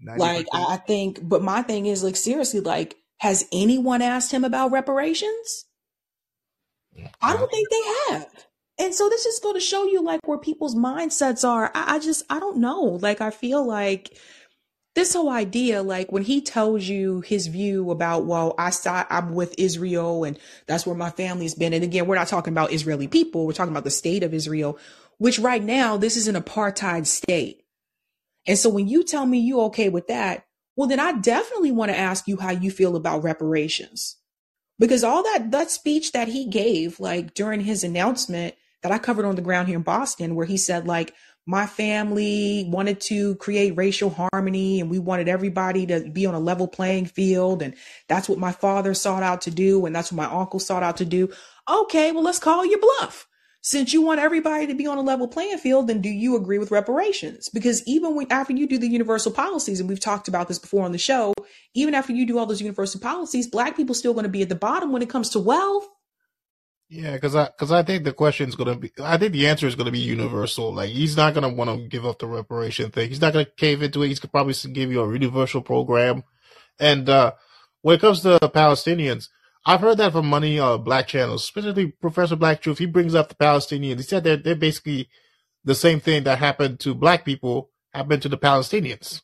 [0.00, 0.68] Ninety Like, percent.
[0.68, 4.72] I I think, but my thing is like, seriously, like, has anyone asked him about
[4.72, 5.66] reparations?
[7.22, 8.46] I don't think they have.
[8.78, 11.70] And so this is going to show you like where people's mindsets are.
[11.74, 12.98] I, I just, I don't know.
[13.00, 14.18] Like, I feel like
[14.94, 19.34] this whole idea, like when he tells you his view about, well, I saw, I'm
[19.34, 21.72] with Israel and that's where my family's been.
[21.72, 23.46] And again, we're not talking about Israeli people.
[23.46, 24.78] We're talking about the state of Israel,
[25.18, 27.62] which right now, this is an apartheid state.
[28.46, 31.90] And so when you tell me you okay with that, well, then I definitely want
[31.90, 34.16] to ask you how you feel about reparations
[34.78, 39.24] because all that that speech that he gave like during his announcement that I covered
[39.24, 41.14] on the ground here in Boston where he said like
[41.46, 46.40] my family wanted to create racial harmony and we wanted everybody to be on a
[46.40, 47.74] level playing field and
[48.08, 50.96] that's what my father sought out to do and that's what my uncle sought out
[50.96, 51.30] to do.
[51.68, 53.26] Okay, well let's call your bluff.
[53.60, 56.58] Since you want everybody to be on a level playing field, then do you agree
[56.58, 57.48] with reparations?
[57.48, 60.84] Because even when after you do the universal policies, and we've talked about this before
[60.84, 61.32] on the show,
[61.72, 64.50] even after you do all those universal policies, black people still going to be at
[64.50, 65.88] the bottom when it comes to wealth.
[66.88, 69.66] Yeah, because I because I think the question is gonna be I think the answer
[69.66, 70.72] is gonna be universal.
[70.74, 73.10] Like he's not gonna want to give up the reparation thing.
[73.10, 74.08] He's not gonna cave into it.
[74.08, 76.22] He's gonna probably give you a universal program
[76.80, 77.34] And uh,
[77.82, 79.30] when it comes to Palestinians,
[79.66, 82.78] I've heard that from many uh, black channels, specifically Professor Black Truth.
[82.78, 83.98] He brings up the Palestinians.
[83.98, 85.10] He said that they're basically
[85.64, 89.22] the same thing that happened to black people happened to the Palestinians.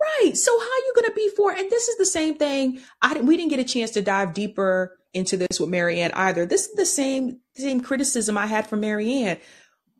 [0.00, 0.36] Right.
[0.36, 1.52] So how are you going to be for?
[1.52, 2.80] And this is the same thing.
[3.02, 6.46] I we didn't get a chance to dive deeper into this with Marianne either.
[6.46, 9.38] This is the same same criticism I had for Marianne.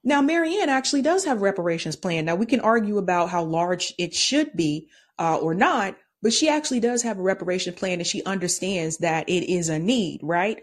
[0.04, 2.24] Now, Marianne actually does have reparations plan.
[2.24, 6.48] Now we can argue about how large it should be uh, or not, but she
[6.48, 10.62] actually does have a reparation plan and she understands that it is a need, right?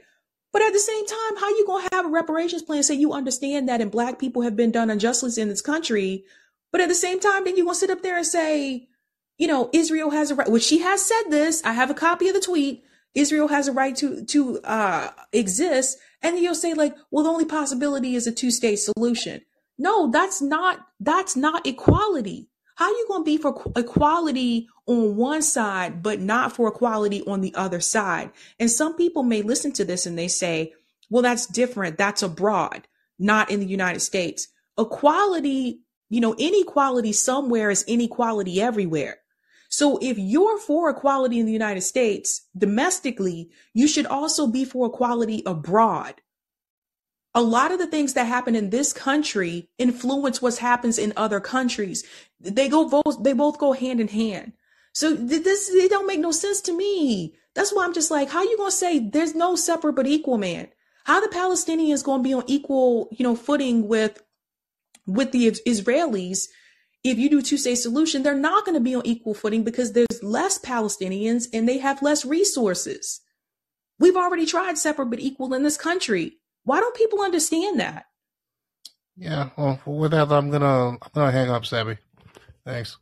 [0.54, 3.68] But at the same time, how you gonna have a reparations plan say you understand
[3.68, 6.24] that and black people have been done injustice in this country,
[6.72, 8.88] but at the same time, then you gonna sit up there and say,
[9.38, 11.64] you know, Israel has a right, which she has said this.
[11.66, 12.86] I have a copy of the tweet.
[13.16, 17.46] Israel has a right to to uh, exist, and you'll say like, well, the only
[17.46, 19.42] possibility is a two state solution.
[19.78, 22.50] No, that's not that's not equality.
[22.76, 27.24] How are you going to be for equality on one side, but not for equality
[27.26, 28.32] on the other side?
[28.60, 30.74] And some people may listen to this and they say,
[31.10, 31.98] well, that's different.
[31.98, 34.50] That's abroad, not in the United States.
[34.78, 39.20] Equality, you know, inequality somewhere is inequality everywhere.
[39.76, 44.88] So if you're for equality in the United States domestically, you should also be for
[44.88, 46.22] equality abroad.
[47.34, 51.42] A lot of the things that happen in this country influence what happens in other
[51.42, 52.06] countries.
[52.40, 54.54] They go both, they both go hand in hand.
[54.94, 57.36] So this, it don't make no sense to me.
[57.54, 60.38] That's why I'm just like, how you going to say there's no separate but equal
[60.38, 60.70] man?
[61.04, 64.24] How the Palestinians going to be on equal, you know, footing with,
[65.06, 66.48] with the Israelis
[67.06, 69.94] if you do two state solution, they're not going to be on equal footing because
[69.94, 73.22] there's less Palestinians and they have less resources.
[74.00, 76.38] We've already tried separate but equal in this country.
[76.64, 78.08] Why don't people understand that?
[79.16, 81.98] Yeah, well, with that, I'm gonna I'm gonna hang up, Sabby.
[82.66, 82.98] Thanks.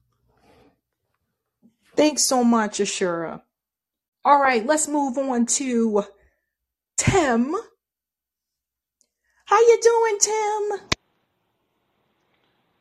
[1.95, 3.41] Thanks so much, Ashura.
[4.25, 6.03] All right, let's move on to
[6.97, 7.55] Tim.
[9.45, 10.92] How you doing, Tim?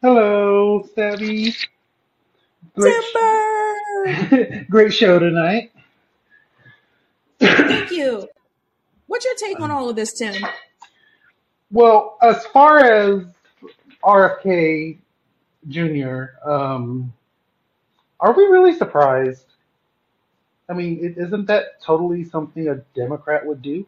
[0.02, 1.54] Hello, Sabby.
[2.74, 4.64] Great, Timber.
[4.70, 5.70] great show tonight.
[7.38, 8.26] Thank you.
[9.06, 10.44] What's your take on all of this, Tim?
[11.70, 13.26] Well, as far as
[14.02, 14.98] RFK
[15.68, 17.12] Jr., um,
[18.18, 19.46] are we really surprised?
[20.68, 23.86] I mean, isn't that totally something a Democrat would do?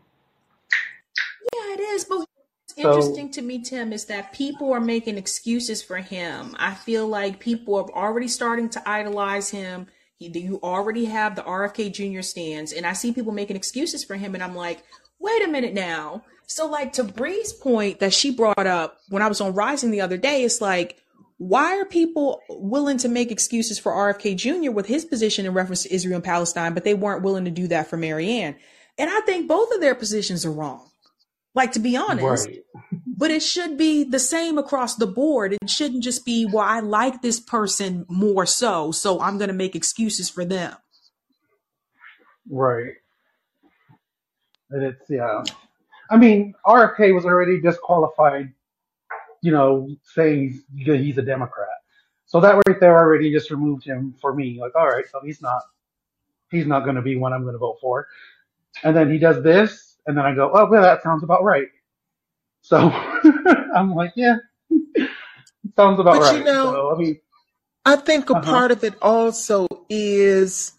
[1.52, 2.04] Yeah, it is.
[2.04, 2.28] But
[2.76, 6.54] interesting to me, Tim, is that people are making excuses for him.
[6.58, 9.86] I feel like people are already starting to idolize him.
[10.16, 12.22] He, you already have the RFK Jr.
[12.22, 14.82] stands, and I see people making excuses for him, and I'm like,
[15.18, 16.22] wait a minute now.
[16.46, 20.02] So, like to Bree's point that she brought up when I was on Rising the
[20.02, 20.98] other day, it's like,
[21.38, 24.70] why are people willing to make excuses for RFK Jr.
[24.70, 27.66] with his position in reference to Israel and Palestine, but they weren't willing to do
[27.68, 28.56] that for Marianne?
[28.98, 30.88] And I think both of their positions are wrong.
[31.54, 32.64] Like to be honest, right.
[33.06, 35.52] but it should be the same across the board.
[35.52, 39.54] It shouldn't just be, well, I like this person more so, so I'm going to
[39.54, 40.74] make excuses for them.
[42.50, 42.94] Right.
[44.70, 45.44] And it's yeah.
[46.10, 48.52] I mean, RFK was already disqualified.
[49.42, 51.68] You know, saying he's, he's a Democrat.
[52.26, 54.58] So that right there already just removed him for me.
[54.58, 55.62] Like, all right, so he's not
[56.50, 58.08] he's not going to be one I'm going to vote for.
[58.82, 61.68] And then he does this, and then I go, oh, well, that sounds about right.
[62.62, 62.78] So
[63.76, 64.36] I'm like, yeah,
[65.76, 66.38] sounds about but right.
[66.38, 67.20] You know, so, I mean,
[67.84, 68.42] I think a uh-huh.
[68.44, 70.72] part of it also is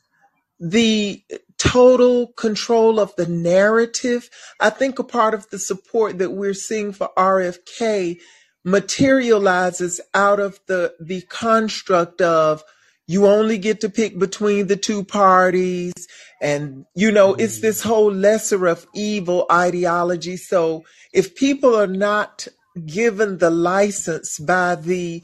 [0.59, 1.23] the
[1.57, 4.29] total control of the narrative.
[4.59, 8.19] I think a part of the support that we're seeing for RFK
[8.63, 12.63] materializes out of the the construct of
[13.07, 15.93] you only get to pick between the two parties.
[16.41, 17.87] And you know it's this mm.
[17.87, 20.37] whole lesser of evil ideology.
[20.37, 22.47] So if people are not
[22.85, 25.23] given the license by the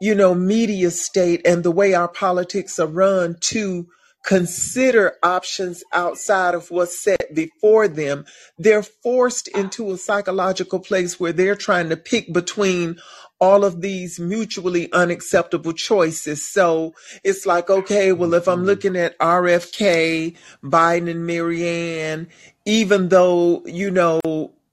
[0.00, 3.88] you know media state and the way our politics are run to
[4.24, 8.24] consider options outside of what's set before them,
[8.58, 12.96] they're forced into a psychological place where they're trying to pick between
[13.44, 16.48] all of these mutually unacceptable choices.
[16.48, 18.66] So it's like, okay, well, if I'm mm-hmm.
[18.66, 22.28] looking at RFK, Biden, and Marianne,
[22.64, 24.20] even though, you know,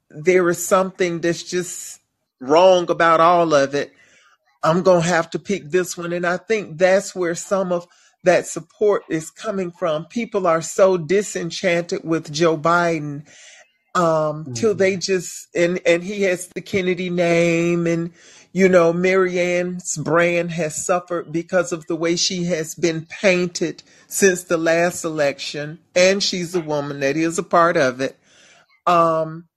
[0.10, 2.00] there is something that's just
[2.40, 3.92] wrong about all of it,
[4.64, 6.14] I'm going to have to pick this one.
[6.14, 7.88] And I think that's where some of
[8.24, 10.06] that support is coming from.
[10.06, 13.28] People are so disenchanted with Joe Biden
[13.94, 14.54] um mm-hmm.
[14.54, 18.14] till they just and and he has the Kennedy name and
[18.54, 24.44] You know, Marianne's brand has suffered because of the way she has been painted since
[24.44, 28.18] the last election, and she's a woman that is a part of it.
[28.86, 29.48] Um,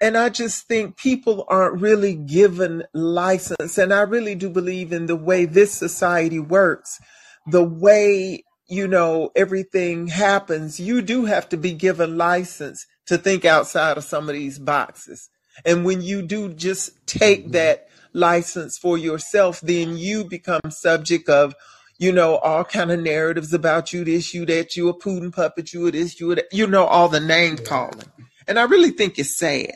[0.00, 3.78] and I just think people aren't really given license.
[3.78, 6.98] And I really do believe in the way this society works,
[7.46, 10.80] the way, you know, everything happens.
[10.80, 15.28] You do have to be given license to think outside of some of these boxes.
[15.64, 21.28] And when you do just take hmm that license for yourself, then you become subject
[21.28, 21.54] of,
[21.98, 25.72] you know, all kind of narratives about you, this, you, that, you a Putin puppet,
[25.72, 28.06] you a this, you a that, you know, all the name calling.
[28.48, 29.72] And I really think it's sad.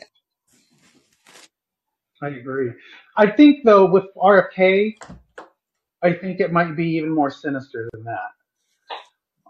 [2.21, 2.71] I agree.
[3.17, 4.95] I think though with RFK,
[6.01, 8.31] I think it might be even more sinister than that.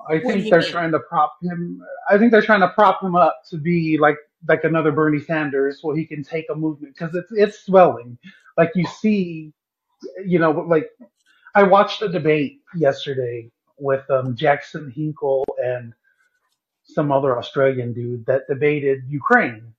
[0.10, 0.72] I What do think you they're mean?
[0.72, 1.82] trying to prop him.
[2.10, 4.18] I think they're trying to prop him up to be like
[4.48, 8.18] like another Bernie Sanders, where he can take a movement because it's it's swelling.
[8.58, 9.54] Like you see,
[10.26, 10.90] you know, like
[11.56, 15.94] I watched a debate yesterday with um, Jackson Hinkle and
[16.84, 19.74] some other Australian dude that debated Ukraine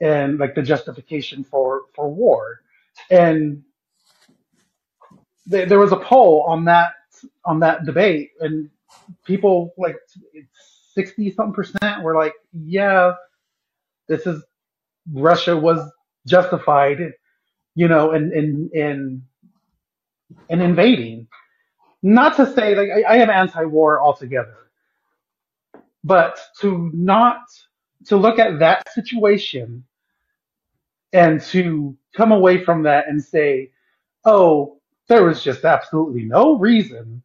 [0.00, 2.60] and like the justification for for war.
[3.10, 3.62] And
[5.46, 6.92] there there was a poll on that
[7.44, 8.70] on that debate, and
[9.24, 9.96] people like
[10.94, 13.14] sixty something percent were like, "Yeah,
[14.08, 14.42] this is
[15.12, 15.90] Russia was
[16.26, 17.12] justified,
[17.74, 18.70] you know, in in,
[20.50, 21.28] in invading."
[22.02, 24.56] Not to say like I, I am anti-war altogether,
[26.04, 27.40] but to not
[28.06, 29.84] to look at that situation
[31.12, 33.72] and to come away from that and say,
[34.24, 37.22] "Oh, there was just absolutely no reason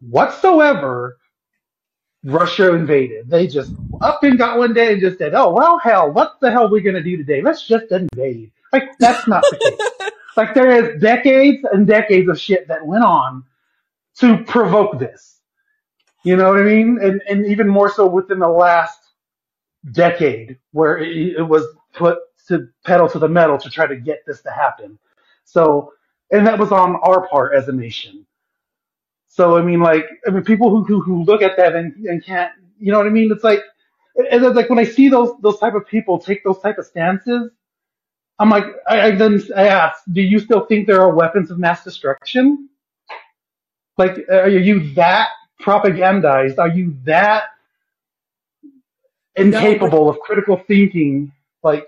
[0.00, 1.18] whatsoever
[2.24, 3.30] Russia invaded.
[3.30, 3.72] They just
[4.02, 6.70] up and got one day and just said, "Oh well, hell, what the hell are
[6.72, 7.42] we gonna do today?
[7.42, 10.10] Let's just invade." Like that's not the case.
[10.36, 13.44] Like there is decades and decades of shit that went on
[14.20, 15.40] to provoke this.
[16.24, 16.98] You know what I mean?
[17.02, 18.98] And and even more so within the last
[19.92, 21.64] decade, where it, it was
[21.94, 22.18] put
[22.48, 24.98] to pedal to the metal to try to get this to happen.
[25.44, 25.92] So,
[26.30, 28.26] and that was on our part as a nation.
[29.28, 32.24] So I mean, like, I mean, people who who, who look at that and, and
[32.24, 33.32] can't, you know what I mean?
[33.32, 33.60] It's like,
[34.16, 36.86] and it's like when I see those those type of people take those type of
[36.86, 37.50] stances,
[38.38, 41.58] I'm like, I, I then I ask, do you still think there are weapons of
[41.58, 42.68] mass destruction?
[43.98, 45.30] Like, are you that
[45.62, 46.58] propagandized?
[46.58, 47.44] Are you that
[49.38, 51.32] No, but incapable of critical thinking?
[51.62, 51.86] Like,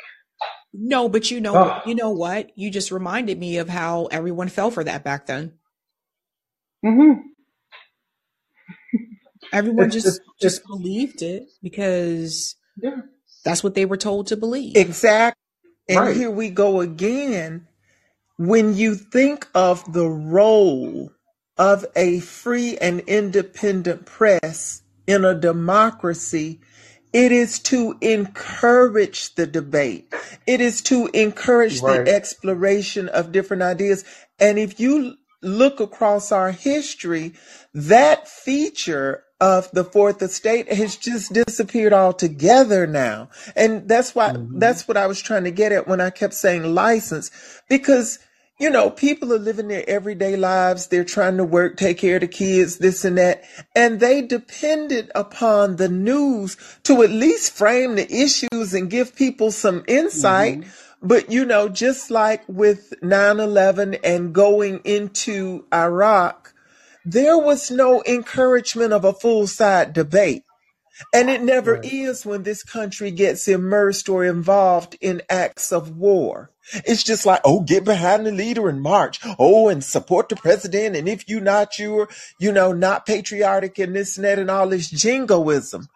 [0.73, 2.51] no, but you know, oh, you know what?
[2.57, 5.55] You just reminded me of how everyone fell for that back then.
[6.85, 7.13] hmm
[9.53, 13.03] Everyone it's it's just it's just believed it because yeah,
[13.45, 14.77] that's what they were told to believe.
[14.77, 15.39] Exactly.
[15.89, 16.17] And right.
[16.17, 17.67] here we go again.
[18.37, 21.11] When you think of the role
[21.57, 26.61] of a free and independent press in a democracy,
[27.13, 30.15] it is to encourage the debate.
[30.47, 34.05] It is to encourage the exploration of different ideas.
[34.39, 37.35] And if you look across our history,
[37.73, 43.31] that feature of the fourth estate has just disappeared altogether now.
[43.55, 46.35] And that's why, hmm that's what I was trying to get at when I kept
[46.35, 47.31] saying license,
[47.69, 48.19] because
[48.59, 50.89] you know, people are living their everyday lives.
[50.89, 53.45] They're trying to work, take care of the kids, this and that.
[53.77, 59.53] And they depended upon the news to at least frame the issues and give people
[59.53, 60.59] some insight.
[60.59, 60.69] hmm
[61.01, 66.48] But, you know, just like with 9 11 and going into Iraq,
[67.13, 70.45] there was no encouragement of a full side debate.
[71.15, 71.85] And it never Right.
[71.85, 76.53] is when this country gets immersed or involved in acts of war.
[76.87, 79.21] It's just like, oh, get behind the leader and march.
[79.39, 80.97] Oh, and support the president.
[80.97, 82.09] And if you're not, you're,
[82.41, 85.89] you know, not patriotic and this and that and all this jingoism.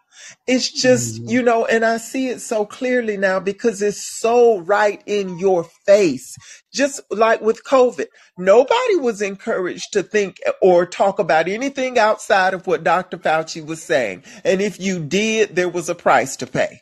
[0.47, 4.59] It's just, hmm you know, and I see it so clearly now because it's so
[4.59, 6.35] right in your face.
[6.73, 8.07] Just like with COVID,
[8.37, 13.17] nobody was encouraged to think or talk about anything outside of what Dr.
[13.17, 14.23] Fauci was saying.
[14.43, 16.81] And if you did, there was a price to pay.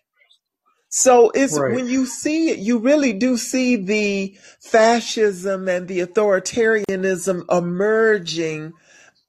[0.90, 1.76] So it's Right.
[1.76, 8.74] when you see it, you really do see the fascism and the authoritarianism emerging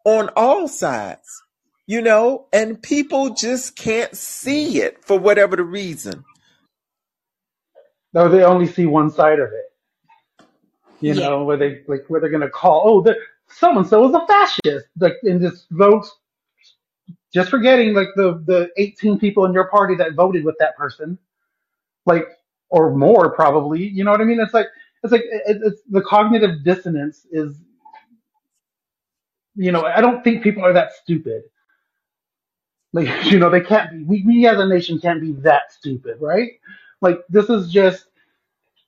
[0.05, 1.42] on all sides,
[1.87, 6.25] you know, and people just can't see it for whatever the reason.
[8.15, 9.67] No, they only see one side of it.
[11.01, 11.17] You Yeah.
[11.17, 13.17] know, where they like where they're gonna call, oh, the
[13.49, 16.11] so and so is a fascist, like and just votes,
[17.35, 21.19] just forgetting like the the 18 people in your party that voted with that person,
[22.07, 22.27] like
[22.71, 23.85] or more probably.
[23.89, 24.41] You know what I mean?
[24.41, 24.69] It's like
[25.05, 27.57] it's like it, it's the cognitive dissonance is,
[29.57, 31.45] you know, I don't think people are that stupid.
[32.95, 34.05] Like, you know, they can't be.
[34.05, 36.53] We, we as a nation can't be that stupid, right?
[37.03, 38.07] Like, this is just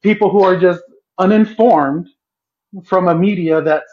[0.02, 0.82] people who are just
[1.18, 2.09] uninformed
[2.84, 3.92] from a media that's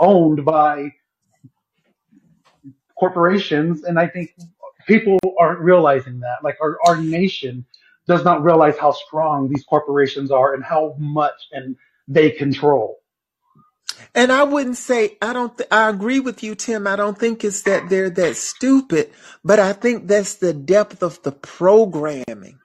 [0.00, 0.92] owned by
[2.98, 4.34] corporations, and I think
[4.88, 6.44] people aren't realizing that.
[6.44, 7.66] Like, our our nation
[8.08, 11.76] does not realize how strong these corporations are and how much and
[12.08, 13.01] they control.
[14.14, 15.56] And I wouldn't say I don't.
[15.56, 16.86] Th- I agree with you, Tim.
[16.86, 19.10] I don't think it's that they're that stupid,
[19.44, 22.58] but I think that's the depth of the programming,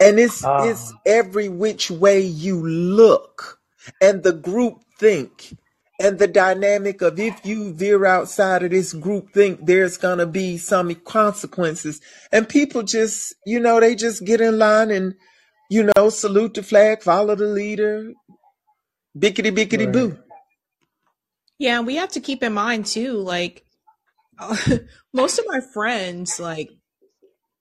[0.00, 3.60] and it's it's Ah, every which way you look,
[4.00, 5.56] and the group think,
[6.00, 10.58] and the dynamic of if you veer outside of this group think, there's gonna be
[10.58, 12.00] some consequences,
[12.32, 15.14] and people just, you know, they just get in line and,
[15.70, 18.12] you know, salute the flag, follow the leader,
[19.18, 19.92] bickety bickety right.
[19.92, 20.18] boo.
[21.58, 23.64] Yeah, we have to keep in mind too, like
[25.12, 26.70] most of my friends, like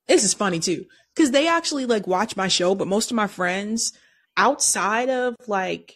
[0.08, 0.86] this is funny too,
[1.16, 3.94] because they actually like watch my show, but most of my friends
[4.38, 5.94] outside of like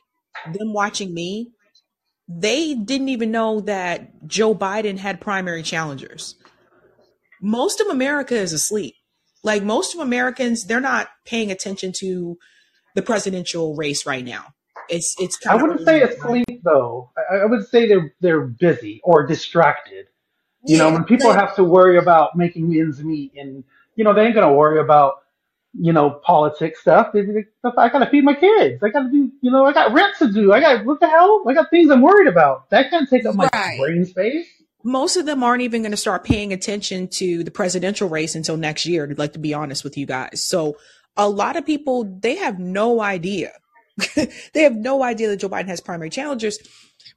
[0.53, 1.51] them watching me,
[2.27, 6.35] they didn't even know that Joe Biden had primary challengers.
[7.41, 8.95] Most of America is asleep.
[9.43, 12.37] Like most of Americans, they're not paying attention to
[12.95, 14.47] the presidential race right now.
[14.89, 17.11] It's it's I of wouldn't say asleep though.
[17.31, 20.07] I, I would say they're they're busy or distracted.
[20.65, 23.63] You know, when people have to worry about making ends meet, and
[23.95, 25.23] you know, they ain't gonna worry about
[25.73, 27.13] you know politics stuff.
[27.15, 28.83] I gotta feed my kids.
[28.83, 29.31] I gotta do.
[29.41, 30.51] You know, I got rent to do.
[30.51, 31.43] I got what the hell?
[31.47, 32.69] I got things I'm worried about.
[32.71, 33.79] That can't take up my right.
[33.79, 34.47] brain space.
[34.83, 38.57] most of them aren't even going to start paying attention to the presidential race until
[38.57, 40.77] next year to like to be honest with you guys so
[41.17, 43.51] a lot of people they have no idea
[44.53, 46.59] they have no idea that joe biden has primary challengers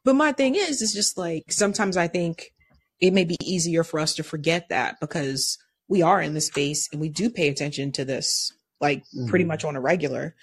[0.05, 2.53] but my thing is is just like sometimes i think
[3.01, 5.59] it may be easier for us to forget that because
[5.89, 9.47] we are in this space and we do pay attention to this like pretty hmm
[9.47, 10.35] much on a regular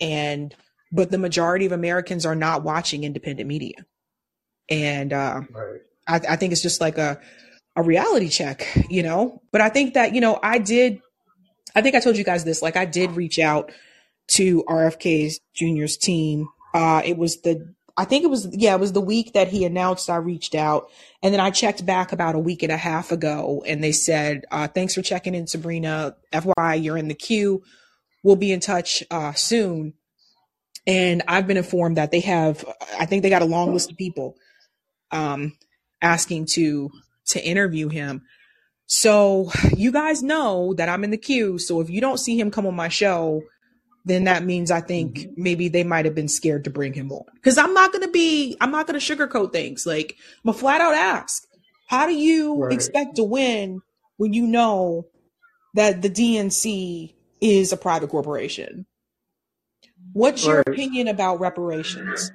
[0.00, 0.54] and
[0.92, 3.86] but the majority of americans are not watching independent media
[4.68, 5.80] and uh Right.
[6.08, 7.20] I, I think it's just like a
[7.76, 9.42] a reality check, you know.
[9.52, 11.00] But I think that you know I did.
[11.74, 12.62] I think I told you guys this.
[12.62, 13.72] Like I did reach out
[14.30, 16.48] to RFK's juniors team.
[16.74, 19.64] Uh, it was the I think it was yeah it was the week that he
[19.64, 20.90] announced I reached out,
[21.22, 24.44] and then I checked back about a week and a half ago, and they said
[24.50, 26.16] uh, thanks for checking in, Sabrina.
[26.32, 27.62] FYI, you're in the queue.
[28.22, 29.94] We'll be in touch uh, soon.
[30.86, 32.64] And I've been informed that they have.
[32.98, 34.36] I think they got a long list of people
[35.10, 35.56] um,
[36.00, 36.90] asking to
[37.28, 38.22] to interview him.
[38.86, 41.58] So you guys know that I'm in the queue.
[41.58, 43.42] So if you don't see him come on my show,
[44.04, 47.12] then that means I think hmm maybe they might have been scared to bring him
[47.12, 47.24] on.
[47.34, 49.86] Because I'm not gonna be, I'm not gonna sugarcoat things.
[49.86, 51.44] Like I'm gonna flat out ask,
[51.86, 52.70] how do you Right.
[52.70, 53.82] expect to win
[54.18, 55.08] when you know
[55.74, 58.86] that the DNC is a private corporation?
[60.12, 60.66] What's your Right.
[60.66, 62.32] opinion about reparations?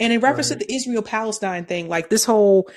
[0.00, 2.70] And in reference to the Israel Palestine thing, like this whole,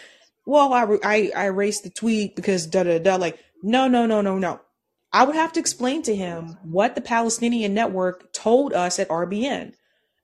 [0.45, 3.15] well, I, I, I erased the tweet because da da da.
[3.17, 4.61] Like, no, no, no, no, no.
[5.14, 9.74] I would have to explain to him what the Palestinian Network told us at RBN.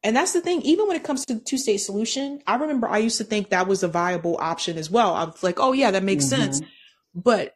[0.04, 2.88] And that's the thing, even when it comes to the two state solution, I remember
[2.88, 5.14] I used to think that was a viable option as well.
[5.14, 6.60] I was like, oh, yeah, that makes sense.
[6.60, 6.66] hmm
[7.14, 7.56] But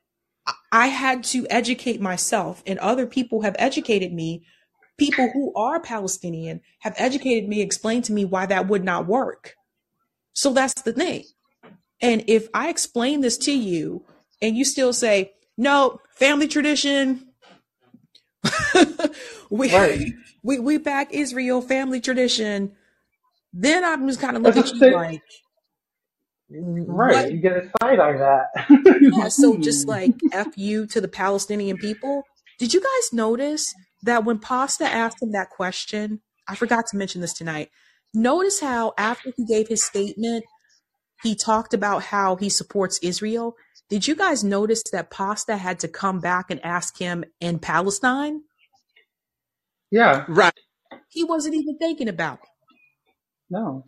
[0.71, 4.43] I had to educate myself, and other people have educated me.
[4.97, 9.55] People who are Palestinian have educated me, explained to me why that would not work.
[10.33, 11.25] So that's the thing.
[12.01, 14.03] And if I explain this to you
[14.41, 17.27] and you still say, no, family tradition,
[19.49, 20.13] we, Right.
[20.43, 22.73] we, we back Israel family tradition,
[23.53, 24.93] then I'm just kind of That's look at you sick.
[24.93, 25.21] like,
[26.49, 27.15] what?
[27.15, 27.31] Right.
[27.31, 28.47] You get a side eye that.
[29.01, 32.23] Yeah, so just like F you to the Palestinian people.
[32.59, 37.21] Did you guys notice that when Pasta asked him that question, I forgot to mention
[37.21, 37.69] this tonight.
[38.13, 40.43] Notice how after he gave his statement,
[41.23, 43.55] he talked about how he supports Israel.
[43.91, 48.43] Did you guys notice that Pasta had to come back and ask him in Palestine?
[49.91, 50.25] yeah.
[50.29, 50.53] Right.
[51.09, 52.49] He wasn't even thinking about it.
[53.49, 53.85] No.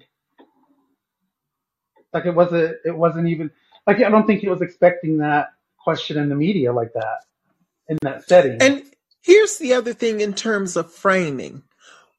[2.14, 2.76] Like it wasn't.
[2.86, 3.50] It wasn't even.
[3.88, 7.20] Like I don't think he was expecting that question in the media like that
[7.88, 8.62] in that setting.
[8.62, 8.84] And
[9.22, 11.64] here's the other thing in terms of framing.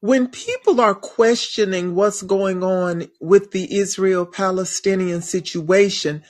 [0.01, 6.23] When people are questioning what's going on with the Israel Palestinian situation,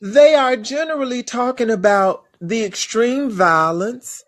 [0.00, 4.24] they are generally talking about the extreme violence.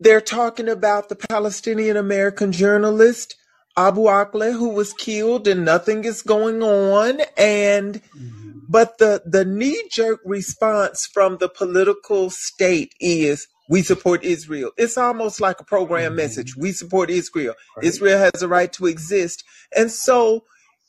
[0.00, 3.36] They're talking about the Palestinian American journalist
[3.76, 8.62] Abu Akleh who was killed and nothing is going on and Mhm.
[8.68, 14.72] but the the knee jerk response from the political state is we support Israel.
[14.78, 16.16] It's almost like a program Mhm.
[16.16, 16.56] message.
[16.56, 17.54] We support Israel.
[17.82, 19.44] Israel has a right to exist.
[19.76, 20.44] And so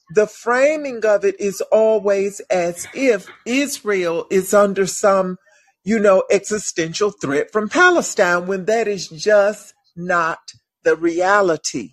[0.10, 5.38] the framing of it is always as if Israel is under some,
[5.84, 10.40] you know, existential threat from Palestine when that is just not
[10.84, 11.92] the reality.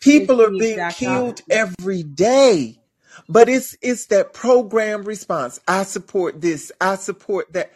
[0.00, 2.78] People are being killed every day.
[3.28, 5.58] But it's it's that program response.
[5.66, 6.70] I support this.
[6.80, 7.72] I support that.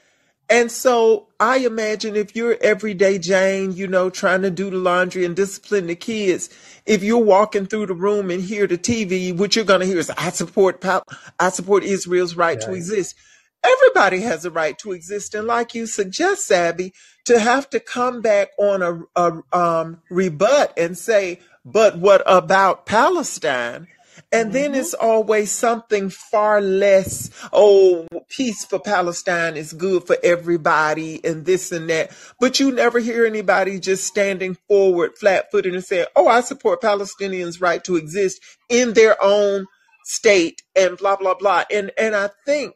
[0.50, 5.24] And so I imagine if you're everyday Jane, you know, trying to do the laundry
[5.24, 6.50] and discipline the kids,
[6.86, 9.98] if you're walking through the room and hear the TV, what you're going to hear
[9.98, 11.06] is, I support, Pal-
[11.38, 13.16] I support Israel's right to exist.
[13.64, 15.34] Everybody has a right to exist.
[15.36, 16.94] And like you suggest, Sabby,
[17.26, 22.86] to have to come back on a, a um, rebut and say, but what about
[22.86, 23.86] Palestine?
[24.32, 30.18] And then hmm it's always something far less, oh, peace for Palestine is good for
[30.22, 32.12] everybody and this and that.
[32.40, 36.82] But you never hear anybody just standing forward flat footed and saying, oh, I support
[36.82, 39.66] Palestinians' right to exist in their own
[40.04, 41.64] state and blah, blah, blah.
[41.72, 42.74] And, and I think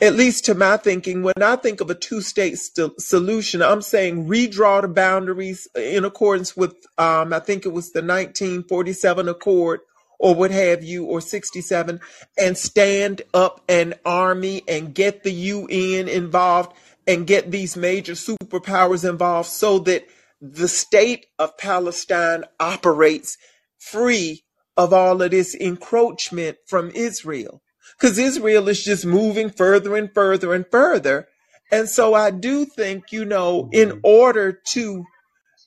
[0.00, 3.82] at least to my thinking, when I think of a two state st- solution, I'm
[3.82, 9.80] saying redraw the boundaries in accordance with, um, I think it was the 1947 Accord
[10.20, 12.00] or what have you, or 67,
[12.38, 16.74] and stand up an army and get the UN involved
[17.06, 20.06] and get these major superpowers involved so that
[20.40, 23.38] the state of Palestine operates
[23.78, 24.44] free
[24.76, 27.62] of all of this encroachment from Israel
[27.98, 31.28] because Israel is just moving further and further and further.
[31.72, 35.04] And so I do think, you know, in order to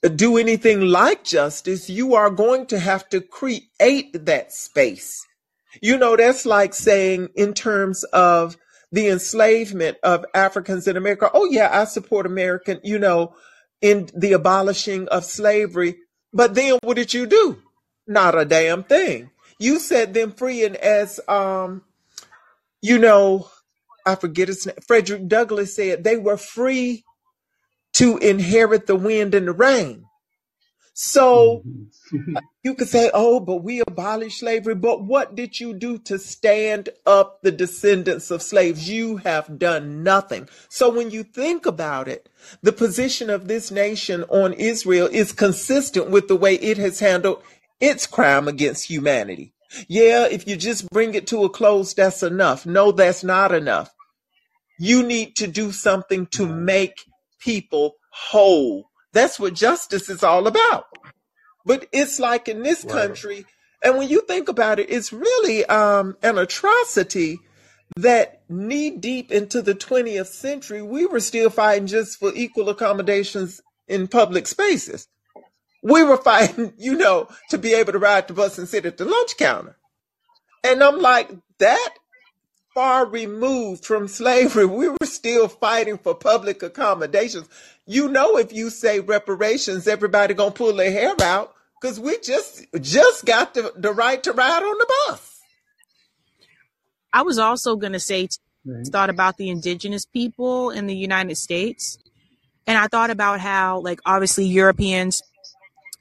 [0.09, 5.25] do anything like justice, you are going to have to create that space.
[5.81, 8.57] You know, that's like saying, in terms of
[8.91, 13.35] the enslavement of Africans in America, oh, yeah, I support American, you know,
[13.81, 15.97] in the abolishing of slavery.
[16.31, 17.61] But then what did you do?
[18.05, 19.31] Not a damn thing.
[19.57, 20.65] You set them free.
[20.65, 21.83] And as, um,
[22.81, 23.49] you know,
[24.05, 27.03] I forget his name, Frederick Douglass said they were free
[27.95, 30.05] to inherit the wind and the rain.
[30.93, 31.89] So Mhm.
[32.63, 34.75] you could say, oh, but we abolished slavery.
[34.75, 38.89] But what did you do to stand up the descendants of slaves?
[38.89, 40.49] You have done nothing.
[40.69, 42.29] So when you think about it,
[42.63, 47.43] the position of this nation on Israel is consistent with the way it has handled
[47.81, 49.53] its crime against humanity.
[49.87, 52.65] Yeah, if you just bring it to a close, that's enough.
[52.65, 53.91] No, that's not enough.
[54.79, 56.97] You need to do something to make
[57.43, 58.89] people whole.
[59.11, 60.85] That's what justice is all about.
[61.65, 62.93] But it's like in this Right.
[62.93, 63.45] country,
[63.83, 67.39] and when you think about it, it's really um, an atrocity
[67.97, 73.61] that knee deep into the 20th century, we were still fighting just for equal accommodations
[73.87, 75.07] in public spaces.
[75.83, 78.97] We were fighting, you know, to be able to ride the bus and sit at
[78.97, 79.77] the lunch counter.
[80.63, 81.29] And I'm like,
[81.59, 81.89] that
[82.73, 87.47] far removed from slavery, we were still fighting for public accommodations.
[87.85, 92.65] You know, if you say reparations, everybody gonna pull their hair out because we just
[92.81, 95.39] just got the, the right to ride on the bus.
[97.11, 98.87] I was also going to say, t- Right.
[98.87, 101.97] thought about the indigenous people in the United States.
[102.65, 105.21] And I thought about how, like, obviously Europeans,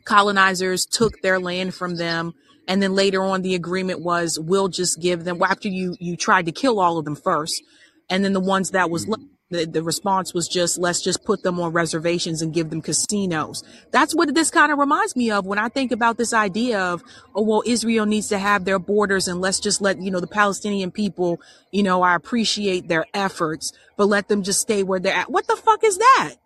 [0.05, 2.35] colonizers took their land from them.
[2.73, 6.17] And then later on, the agreement was, we'll just give them, well, after you, you
[6.17, 7.63] tried to kill all of them first.
[8.09, 9.11] And then the ones that was mm-hmm.
[9.11, 12.81] left, the, the response was just, let's just put them on reservations and give them
[12.81, 13.63] casinos.
[13.91, 17.03] That's what this kind of reminds me of when I think about this idea of,
[17.35, 20.27] oh, well, Israel needs to have their borders and let's just let, you know, the
[20.27, 21.43] Palestinian people,
[21.73, 25.31] you know, I appreciate their efforts, but let them just stay where they're at.
[25.31, 26.37] What the fuck is that?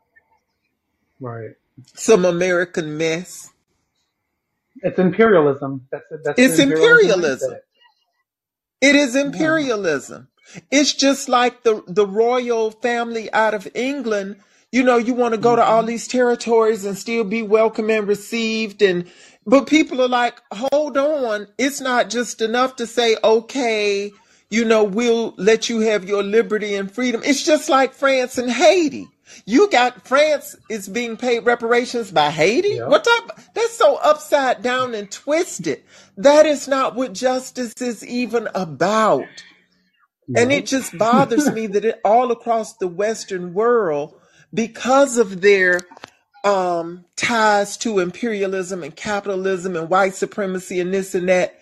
[1.21, 1.51] Right.
[1.95, 3.53] Some American mess.
[4.87, 5.89] It's imperialism.
[5.93, 7.61] That's that's It's imperialism mindset.
[8.81, 10.29] It is imperialism.
[10.73, 14.39] It's just like the the royal family out of England.
[14.73, 17.91] You know, you want to go to all hmm these territories and still be welcome
[17.91, 19.11] and received and
[19.47, 21.49] but people are like, "Hold on.
[21.59, 24.13] It's not just enough to say, "Okay,
[24.51, 28.51] you know, we'll let you have your liberty and freedom." It's just like France and
[28.51, 29.09] Haiti.
[29.45, 32.77] You got France is being paid reparations by Haiti?
[32.77, 32.89] Yep.
[32.89, 33.39] What type?
[33.55, 35.83] That's so upside down and twisted.
[36.17, 39.27] That is not what justice is even about.
[40.35, 44.15] And it just bothers me that it all across the Western world,
[44.53, 45.81] because of their
[46.43, 51.55] um, ties to imperialism and capitalism and white supremacy and this and that,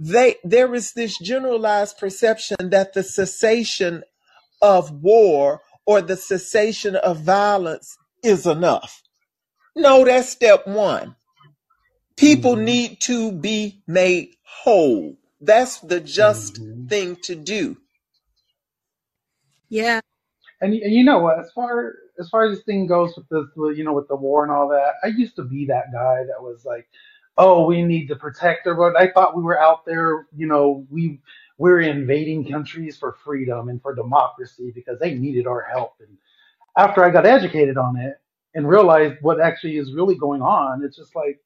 [0.00, 4.02] they there is this generalized perception that the cessation
[4.60, 9.02] of war or the cessation of violence is enough.
[9.76, 11.16] No, that's step one.
[12.16, 15.16] People hmm need to be made whole.
[15.40, 17.78] That's the just hmm thing to do.
[19.70, 20.00] Yeah.
[20.62, 21.40] And, y- and you know what?
[21.40, 24.16] As far as far as this thing goes with the with, you know with the
[24.16, 26.88] war and all that, I used to be that guy that was like,
[27.38, 28.96] oh, we need to protect everyone.
[28.98, 31.20] I thought we were out there, you know, we
[31.58, 35.94] we're invading countries for freedom and for democracy because they needed our help.
[36.00, 36.16] And
[36.76, 38.20] after I got educated on it
[38.54, 41.40] and realized what actually is really going on, it's just like,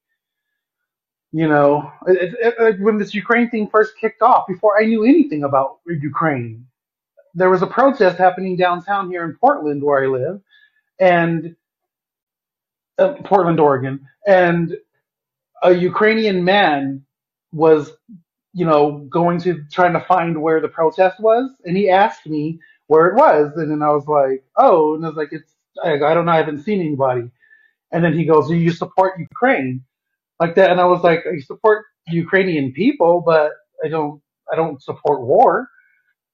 [1.33, 5.05] you know, it, it, it, when this Ukraine thing first kicked off, before I knew
[5.05, 6.67] anything about Ukraine,
[7.35, 10.41] there was a protest happening downtown here in Portland, where I live,
[10.99, 11.55] and
[12.99, 14.77] uh, Portland, Oregon, and
[15.63, 17.05] a Ukrainian man
[17.53, 17.93] was,
[18.59, 22.61] you know, going to trying to find where the protest was, and he asked me
[22.89, 25.53] where it was, and then I was like, oh, and I was like, it's,
[25.85, 27.31] I, I don't know, I haven't seen anybody,
[27.93, 29.85] and then he goes, do you support Ukraine
[30.41, 30.71] like that?
[30.73, 33.53] And I was like, I support Ukrainian people, but
[33.85, 34.21] I don't,
[34.53, 35.69] I don't support war.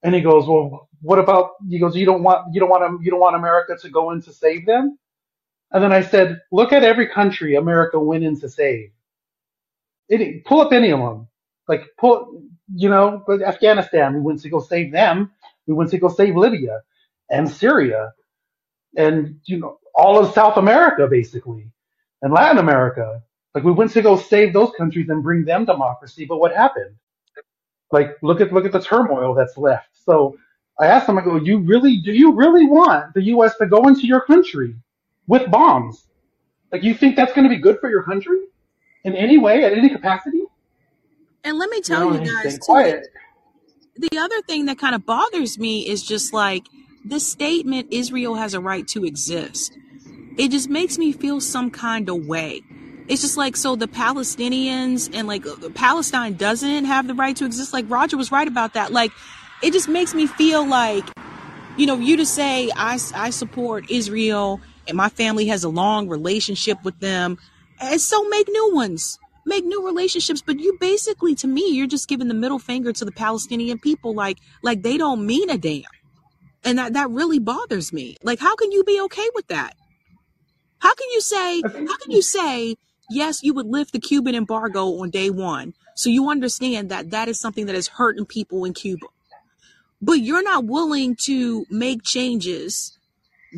[0.03, 1.51] And he goes, well, what about?
[1.69, 4.21] He goes, you don't want, you don't want, you don't want America to go in
[4.23, 4.97] to save them.
[5.71, 8.91] And then I said, look at every country America went in to save.
[10.09, 11.27] It, pull up any of them.
[11.67, 11.83] Like
[12.73, 15.31] you know, Afghanistan, we went to go save them.
[15.67, 16.81] We went to go save Libya
[17.29, 18.13] and Syria
[18.97, 21.71] and, you know, all of South America basically
[22.21, 23.21] and Latin America.
[23.53, 26.25] Like we went to go save those countries and bring them democracy.
[26.25, 26.95] But what happened?
[27.91, 29.89] Like look at, look at the turmoil that's left.
[30.05, 30.37] So
[30.79, 33.57] I asked them, I go, you really, do you really want the U.S.
[33.57, 34.75] to go into your country
[35.27, 36.07] with bombs?
[36.71, 38.39] Like you think that's going to be good for your country
[39.05, 40.44] in any way, at any capacity?
[41.45, 43.07] And let me tell know, you guys too, quiet.
[43.95, 46.65] the other thing that kind of bothers me is just like
[47.05, 49.77] this statement Israel has a right to exist.
[50.37, 52.63] It just makes me feel some kind of way.
[53.07, 57.45] It's just like so the Palestinians and like uh, Palestine doesn't have the right to
[57.45, 57.71] exist.
[57.71, 58.91] Like Roger was right about that.
[58.91, 59.11] Like
[59.61, 61.05] it just makes me feel like
[61.77, 66.07] you know you to say I I support Israel and my family has a long
[66.07, 67.37] relationship with them,
[67.79, 70.41] and so make new ones, make new relationships.
[70.41, 74.13] But you basically, to me, you're just giving the middle finger to the Palestinian people,
[74.13, 75.83] like like they don't mean a damn,
[76.63, 78.17] and that that really bothers me.
[78.23, 79.75] Like how can you be okay with that?
[80.79, 82.75] How can you say, how can you say,
[83.09, 85.73] yes, you would lift the Cuban embargo on day one?
[85.95, 89.07] So you understand that that is something that is hurting people in Cuba,
[90.01, 92.94] but you're not willing to make changes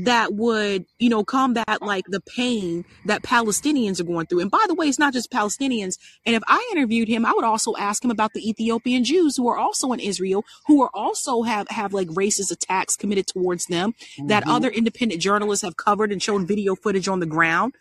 [0.05, 4.41] that would, you know, combat like the pain that Palestinians are going through.
[4.41, 5.97] And by the way, it's not just Palestinians.
[6.25, 9.47] And if I interviewed him, I would also ask him about the Ethiopian Jews who
[9.49, 13.93] are also in Israel, who are also have, have like racist attacks committed towards them
[14.27, 17.73] that hmm other independent journalists have covered and shown video footage on the ground.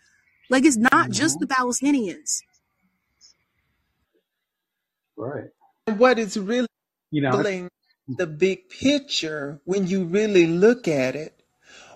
[0.49, 2.41] Like it's not just hmm the Palestinians.
[5.17, 5.49] right.
[5.87, 6.67] And what is really
[7.11, 7.47] You know,
[8.07, 11.36] the big picture when you really look at it,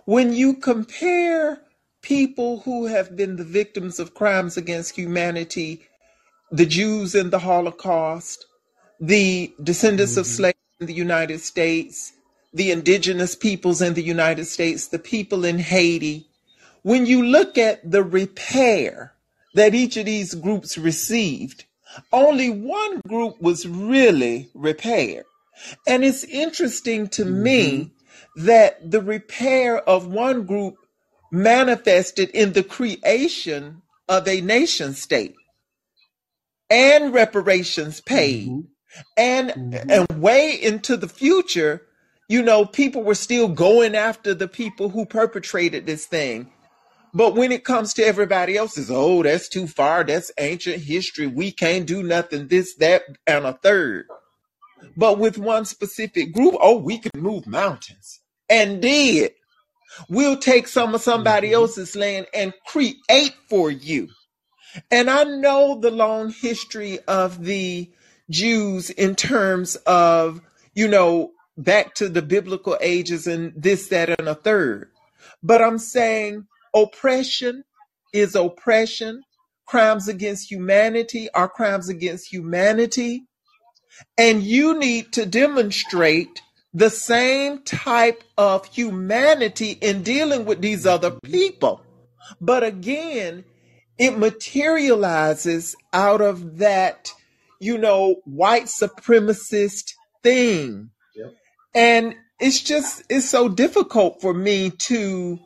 [0.06, 1.62] when you compare
[2.02, 5.84] people who have been the victims of crimes against humanity,
[6.52, 8.46] the Jews in the Holocaust,
[9.00, 12.14] the descendants of hmm slaves in the United States,
[12.54, 16.28] the indigenous peoples in the United States, the people in Haiti,
[16.84, 19.14] when you look at the repair
[19.56, 21.66] that each of these groups received,
[22.14, 25.26] only one group was really repaired.
[25.88, 27.92] And it's interesting to hmm me
[28.36, 30.78] that the repair of one group
[31.32, 35.36] manifested in the creation of a nation state
[36.70, 38.62] and reparations paid hmm
[39.18, 41.88] and hmm and way into the future
[42.30, 46.52] you know people were still going after the people who perpetrated this thing.
[47.14, 50.04] But when it comes to everybody else is oh that's too far.
[50.06, 51.28] That's ancient history.
[51.28, 54.08] We can't do nothing this that and a third.
[54.98, 58.21] But with one specific group oh we can move mountains
[58.52, 59.34] and did
[60.10, 64.10] we'll take some of somebody hmm else's land and create for you
[64.92, 67.92] and I know the long history of the
[68.30, 70.42] Jews in terms of,
[70.74, 74.90] you know, back to the biblical ages and this, that, and a third.
[75.44, 77.64] But I'm saying oppression
[78.14, 79.24] is oppression.
[79.68, 83.26] Crimes against humanity are crimes against humanity.
[84.18, 86.42] And you need to demonstrate
[86.74, 91.82] the same type of humanity in dealing with these other people.
[92.40, 93.44] But again,
[93.98, 97.14] it materializes out of that,
[97.60, 99.94] you know, white supremacist
[100.24, 100.92] thing.
[101.16, 101.34] Yep.
[101.76, 105.40] And it's just, it's so difficult for me to,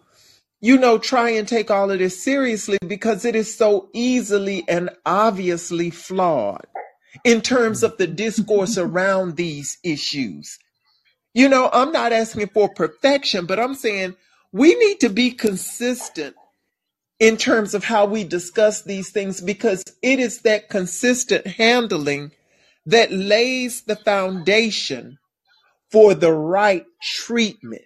[0.61, 4.91] you know, try and take all of this seriously because it is so easily and
[5.05, 6.67] obviously flawed
[7.23, 10.59] in terms of the discourse around these issues.
[11.35, 14.15] You know, I'm not asking for perfection, but I'm saying
[14.53, 16.33] we need to be consistent
[17.19, 22.31] in terms of how we discuss these things because it is that consistent handling
[22.85, 25.17] that lays the foundation
[25.91, 27.83] for the right treatment.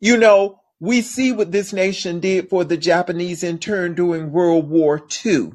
[0.00, 5.06] You know, we see what this nation did for the Japanese intern during World War
[5.24, 5.52] II.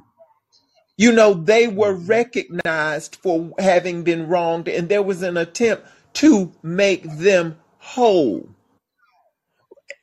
[0.95, 6.51] You know, they were recognized for having been wronged, and there was an attempt to
[6.63, 8.49] make them whole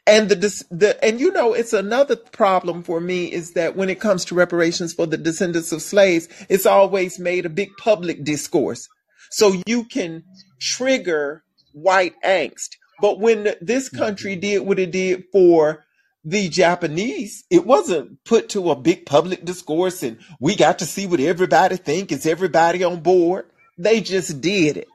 [0.06, 4.00] and the the and you know it's another problem for me is that when it
[4.00, 8.88] comes to reparations for the descendants of slaves it's always made a big public discourse
[9.30, 10.22] so you can
[10.60, 11.42] trigger
[11.72, 13.98] white angst but when this mm-hmm.
[13.98, 15.84] country did what it did for
[16.26, 21.06] the Japanese, it wasn't put to a big public discourse and we got to see
[21.06, 22.10] what everybody think.
[22.10, 23.46] Is everybody on board?
[23.78, 24.88] They just did it.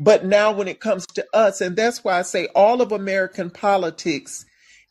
[0.00, 3.50] But now when it comes to us, and that's why I say all of American
[3.50, 4.44] politics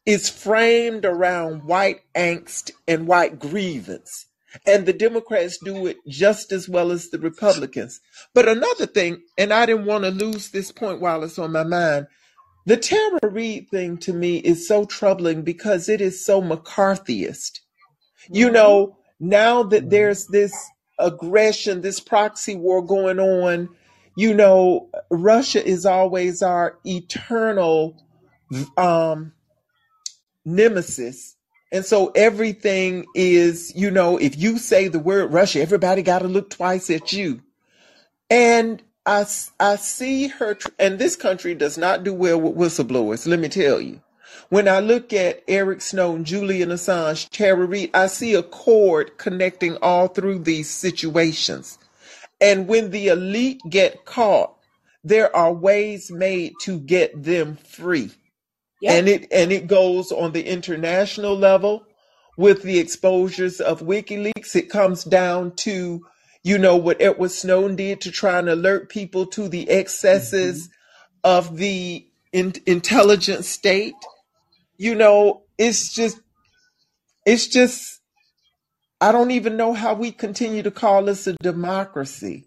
[0.06, 4.28] is framed around white angst and white grievance.
[4.68, 8.00] And the Democrats do it just as well as the Republicans.
[8.36, 11.64] But another thing, and I didn't want to lose this point while it's on my
[11.64, 12.08] mind,
[12.66, 17.60] the Tara Reade thing to me is so troubling because it is so McCarthyist.
[18.30, 18.54] You mm-hmm.
[18.54, 19.90] know, now that mm-hmm.
[19.90, 20.54] there's this
[21.00, 23.70] aggression, this proxy war going on
[24.16, 27.96] you know, Russia is always our eternal
[28.78, 29.34] um,
[30.46, 31.36] nemesis.
[31.72, 36.28] And so everything is, you know, if you say the word Russia, everybody got to
[36.28, 37.42] look twice at you.
[38.30, 39.26] And I,
[39.60, 43.82] I see her, and this country does not do well with whistleblowers, let me tell
[43.82, 44.02] you.
[44.50, 49.78] When I look at Eric Snowden, Julian Assange, Tara Reade, I see a cord connecting
[49.78, 51.80] all through these situations.
[52.42, 54.56] And when the elite get caught,
[55.04, 58.12] there are ways made to get them free.
[58.82, 58.92] Yep.
[58.92, 61.86] And it and it goes on the international level
[62.38, 64.56] with the exposures of WikiLeaks.
[64.56, 66.06] It comes down to,
[66.44, 70.72] you know, what Edward Snowden did to try and alert people to the excesses mm-hmm.
[71.24, 73.96] of the in, intelligence state.
[74.78, 76.20] You know, it's just
[77.26, 78.02] it's just
[79.04, 82.46] I don't even know how we continue to call this a democracy.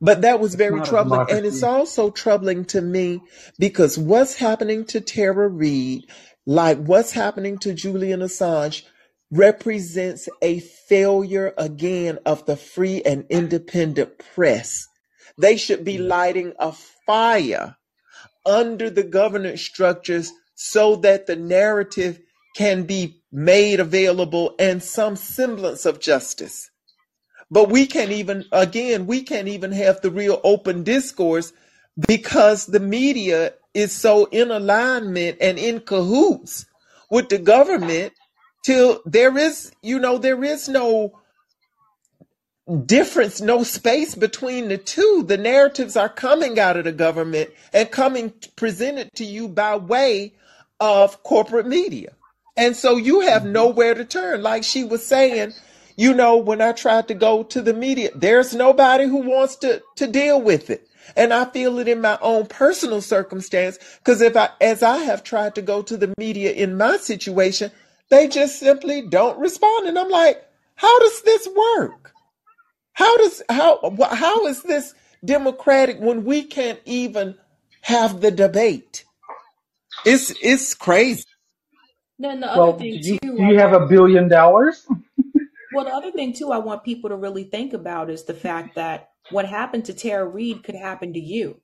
[0.00, 1.26] But that was very troubling.
[1.30, 3.20] And it's also troubling to me
[3.60, 6.10] because what's happening to Tara Reade,
[6.46, 8.82] like what's happening to Julian Assange,
[9.30, 14.88] represents a failure again of the free and independent press.
[15.38, 16.72] They should be lighting a
[17.06, 17.76] fire
[18.44, 22.18] under the governance structures so that the narrative
[22.54, 26.70] can be made available and some semblance of justice.
[27.50, 31.52] But we can't even, again, we can't even have the real open discourse
[32.08, 36.66] because the media is so in alignment and in cahoots
[37.10, 38.14] with the government
[38.64, 41.18] till there is, you know, there is no
[42.86, 45.24] difference, no space between the two.
[45.26, 50.34] The narratives are coming out of the government and coming presented to you by way
[50.80, 52.14] of corporate media.
[52.56, 53.52] And so you have mm-hmm.
[53.52, 54.42] nowhere to turn.
[54.42, 55.52] Like she was saying,
[55.96, 59.82] you know, when I tried to go to the media, there's nobody who wants to,
[59.96, 60.88] to deal with it.
[61.16, 65.24] And I feel it in my own personal circumstance because if I, as I have
[65.24, 67.70] tried to go to the media in my situation,
[68.08, 69.88] they just simply don't respond.
[69.88, 70.42] And I'm like,
[70.76, 72.12] how does this work?
[72.92, 74.94] How does, how, how is this
[75.24, 77.36] democratic when we can't even
[77.80, 79.04] have the debate?
[80.04, 81.24] It's, it's crazy.
[82.22, 84.86] Then the well, other thing do you, too, do you have a billion dollars?
[85.74, 88.76] well, the other thing too, I want people to really think about is the fact
[88.76, 91.60] that what happened to Tara Reade could happen to you.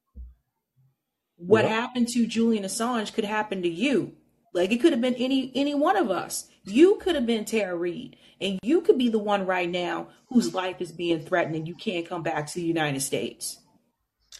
[1.36, 1.80] What yeah.
[1.80, 4.14] happened to Julian Assange could happen to you.
[4.52, 6.48] Like it could have been any any one of us.
[6.64, 10.54] You could have been Tara Reade, and you could be the one right now whose
[10.54, 13.58] life is being threatened, and you can't come back to the United States.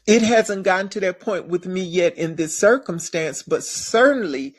[0.05, 4.57] It hasn't gotten to that point with me yet in this circumstance, but certainly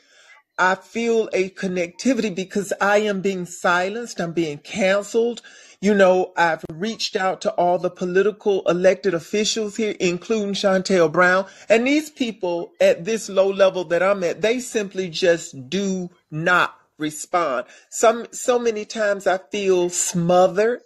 [0.60, 4.20] I feel a connectivity because I am being silenced.
[4.20, 5.40] I'm being canceled.
[5.80, 11.46] You know, I've reached out to all the political elected officials here, including Shontel Brown.
[11.70, 16.76] And these people at this low level that I'm at, they simply just do not
[16.98, 17.66] respond.
[17.88, 20.82] Some so many times I feel smothered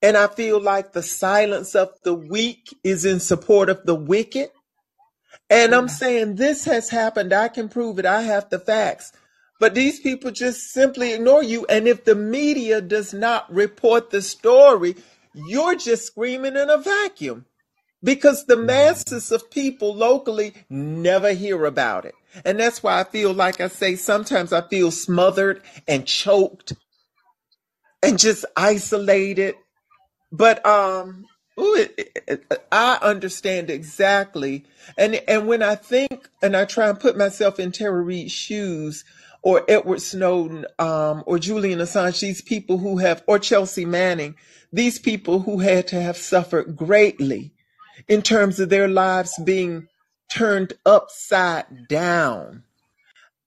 [0.00, 4.48] and I feel like the silence of the weak is in support of the wicked.
[5.50, 7.32] And I'm saying this has happened.
[7.32, 8.06] I can prove it.
[8.06, 9.12] I have the facts.
[9.60, 11.66] But these people just simply ignore you.
[11.66, 14.96] And if the media does not report the story,
[15.34, 17.46] you're just screaming in a vacuum
[18.02, 22.14] because the masses of people locally never hear about it.
[22.44, 26.74] And that's why I feel like I say sometimes I feel smothered and choked
[28.02, 29.56] and just isolated
[30.30, 31.24] but um
[31.58, 34.64] ooh, it, it, i understand exactly.
[34.96, 39.04] And and when i think and i try and put myself in tara reade's shoes
[39.42, 44.34] or edward snowden um or julian assange these people who have or chelsea manning
[44.72, 47.52] these people who had to have suffered greatly
[48.06, 49.88] in terms of their lives being
[50.30, 52.64] turned upside down.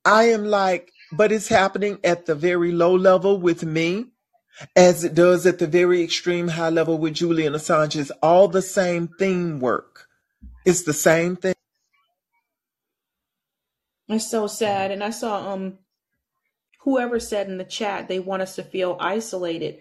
[0.04, 4.06] I am like but it's happening at the very low level with me
[4.76, 8.62] as it does at the very extreme high level with Julian Assange, is all the
[8.62, 10.08] same theme work.
[10.66, 11.56] It's the same thing.
[14.08, 14.92] It's so sad.
[14.92, 15.80] And I saw um
[16.82, 19.80] whoever said in the chat they want us to feel isolated.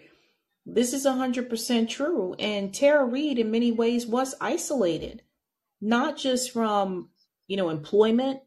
[0.65, 2.35] This is 100% true.
[2.37, 5.23] And Tara Reade, in many ways, was isolated,
[5.81, 7.09] not just from,
[7.47, 8.41] you know, employment,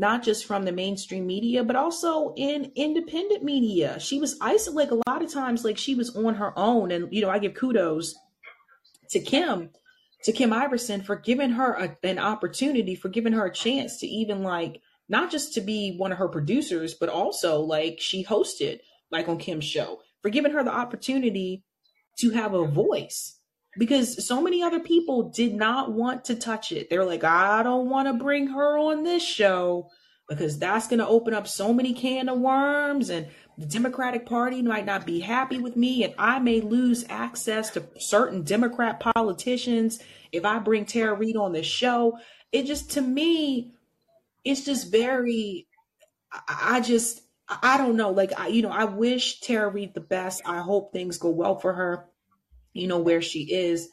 [0.00, 4.00] not just from the mainstream media, but also in independent media.
[4.00, 6.90] She was isolated a lot of times, like she was on her own.
[6.90, 8.14] And, you know, I give kudos
[9.10, 9.68] to Kim,
[10.24, 14.06] to Kim Iversen for giving her a, an opportunity, for giving her a chance to
[14.06, 14.80] even like
[15.10, 18.78] not just to be one of her producers, but also like she hosted
[19.10, 21.62] like on Kim's show, for giving her the opportunity
[22.20, 23.38] to have a voice.
[23.78, 26.90] Because so many other people did not want to touch it.
[26.90, 29.90] They're like, I don't want to bring her on this show
[30.28, 33.28] because that's going to open up so many can of worms and
[33.60, 37.86] the Democratic Party might not be happy with me, and I may lose access to
[37.98, 39.98] certain Democrat politicians
[40.32, 42.18] if I bring Tara Reade on this show.
[42.52, 43.74] It just, to me,
[44.44, 45.66] it's just very,
[46.48, 48.12] I just, I don't know.
[48.12, 50.40] Like, I, you know, I wish Tara Reade the best.
[50.46, 52.06] I hope things go well for her,
[52.72, 53.88] you know, where she is.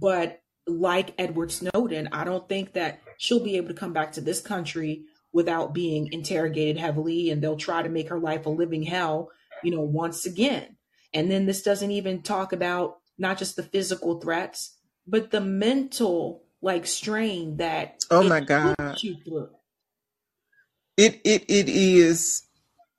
[0.00, 4.20] But like Edward Snowden, I don't think that she'll be able to come back to
[4.20, 8.82] this country without being interrogated heavily, and they'll try to make her life a living
[8.82, 9.30] hell,
[9.62, 10.76] you know, once again.
[11.12, 16.44] And then this doesn't even talk about not just the physical threats, but the mental
[16.62, 18.74] like strain that Oh my God.
[20.96, 22.42] It it it is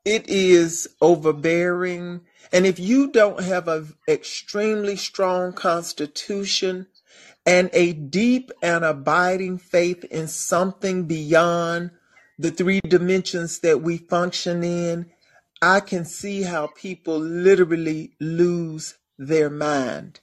[0.06, 2.22] it is overbearing.
[2.52, 6.88] And if you don't have an extremely strong constitution
[7.46, 11.92] and a deep and abiding faith in something beyond
[12.38, 15.12] the three dimensions that we function in,
[15.62, 20.20] I can see how people literally lose their mind.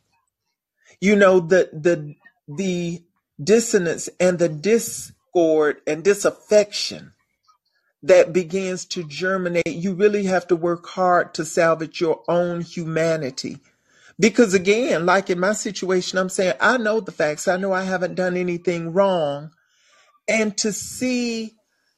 [1.01, 2.15] You know, the the
[2.49, 3.03] the
[3.43, 7.12] dissonance and the discord and disaffection
[8.03, 13.59] that begins to germinate, you really have to work hard to salvage your own humanity.
[14.19, 17.49] Because again, like in my situation, I'm saying, I know the facts.
[17.49, 19.51] I know I haven't done anything wrong.
[20.29, 21.55] And to see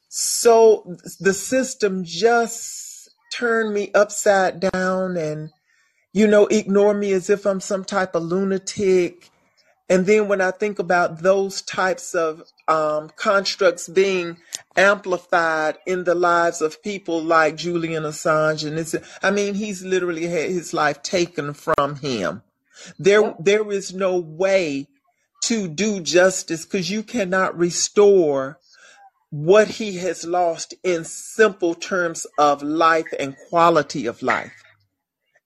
[0.09, 5.51] so the system just turn me upside down and,
[6.13, 9.29] you know, ignore me as if I'm some type of lunatic.
[9.87, 14.37] And then when I think about those types of um, constructs being
[14.75, 20.25] amplified in the lives of people like Julian Assange, and it's, I mean, he's literally
[20.25, 22.41] had his life taken from him.
[22.97, 24.87] There, there is no way
[25.43, 28.57] to do justice because you cannot restore
[29.29, 34.63] what he has lost in simple terms of life and quality of life.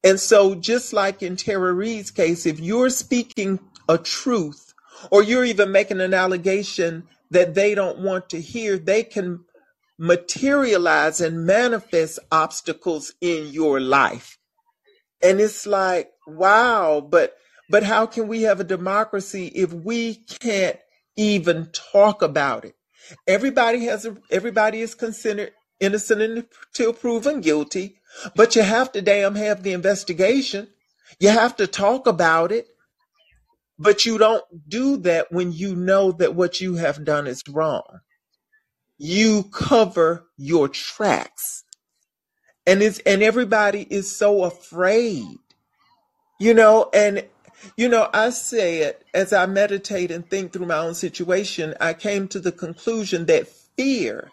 [0.04, 3.60] And so, just like in Tara Reade's case, if you're speaking
[3.90, 4.74] a truth
[5.12, 9.42] or you're even making an allegation that they don't want to hear, they can
[10.00, 14.38] materialize and manifest obstacles in your life.
[15.22, 17.36] And it's like, wow, but
[17.70, 20.78] but how can we have a democracy if we can't
[21.18, 22.76] even talk about it?
[23.28, 27.98] Everybody has a everybody is considered innocent until proven guilty,
[28.36, 30.70] but you have to damn have the investigation.
[31.20, 32.68] You have to talk about it,
[33.80, 38.02] but you don't do that when you know that what you have done is wrong.
[38.98, 41.64] You cover your tracks.
[42.68, 45.38] And it's and everybody is so afraid
[46.40, 47.28] you know, and
[47.76, 52.30] you know, I said as I meditate and think through my own situation, I came
[52.30, 54.32] to the conclusion that fear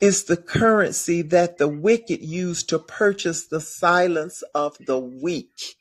[0.00, 5.76] is the currency that the wicked use to purchase the silence of the weak.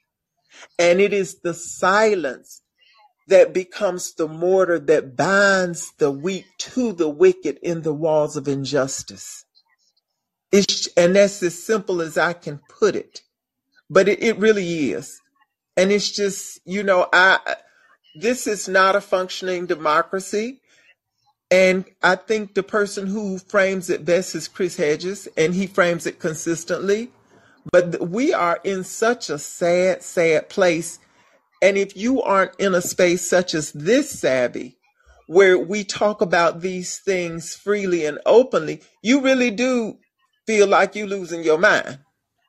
[0.80, 2.63] And it is the silence
[3.28, 8.48] that becomes the mortar that binds the weak to the wicked in the walls of
[8.48, 9.46] injustice.
[10.52, 13.22] It's, and that's as simple as I can put it.
[13.90, 15.20] But it, it really is.
[15.76, 17.40] And it's just, you know, I
[18.16, 20.60] this is not a functioning democracy.
[21.50, 26.08] And I think the person who frames it best is Chris Hedges, and he frames
[26.08, 27.12] it consistently.
[27.72, 31.00] But we are in such a sad, sad place.
[31.64, 34.76] And if you aren't in a space such as this, Sabby,
[35.28, 39.98] where we talk about these things freely and openly, you really do
[40.46, 42.00] feel like you're losing your mind.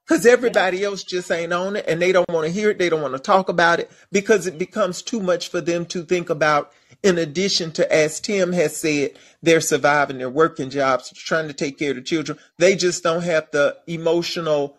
[0.05, 2.79] Because everybody else just ain't on it and they don't want to hear it.
[2.79, 6.03] They don't want to talk about it because it becomes too much for them to
[6.03, 6.73] think about.
[7.05, 9.13] In addition to, as Tim has said,
[9.45, 12.37] they're surviving, they're working jobs, trying to take care of the children.
[12.59, 14.77] They just don't have the emotional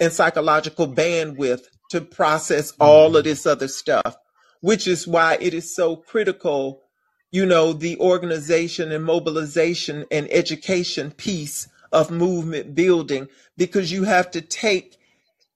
[0.00, 4.16] and psychological bandwidth to process all of this other stuff,
[4.60, 6.82] which is why it is so critical,
[7.30, 14.30] you know, the organization and mobilization and education piece of movement building because you have
[14.30, 14.96] to take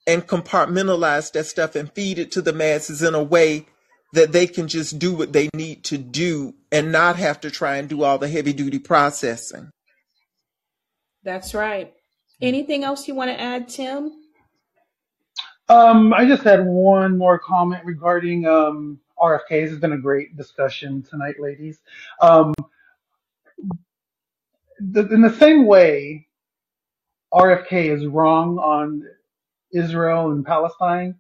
[0.07, 3.66] and compartmentalize that stuff and feed it to the masses in a way
[4.12, 7.76] that they can just do what they need to do and not have to try
[7.76, 9.70] and do all the heavy duty processing.
[11.22, 11.93] That's right.
[12.41, 14.11] Anything else you want to add, Tim?
[15.70, 19.50] Um, I just had one more comment regarding um, RFK.
[19.50, 21.78] This has been a great discussion tonight, ladies.
[22.20, 22.52] Um,
[24.80, 26.26] the, in the same way,
[27.32, 29.04] RFK is wrong on
[29.72, 31.14] Israel and Palestine.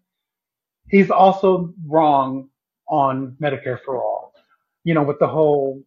[0.88, 2.48] He's also wrong
[2.88, 4.34] on Medicare for all.
[4.82, 5.80] You know, with the whole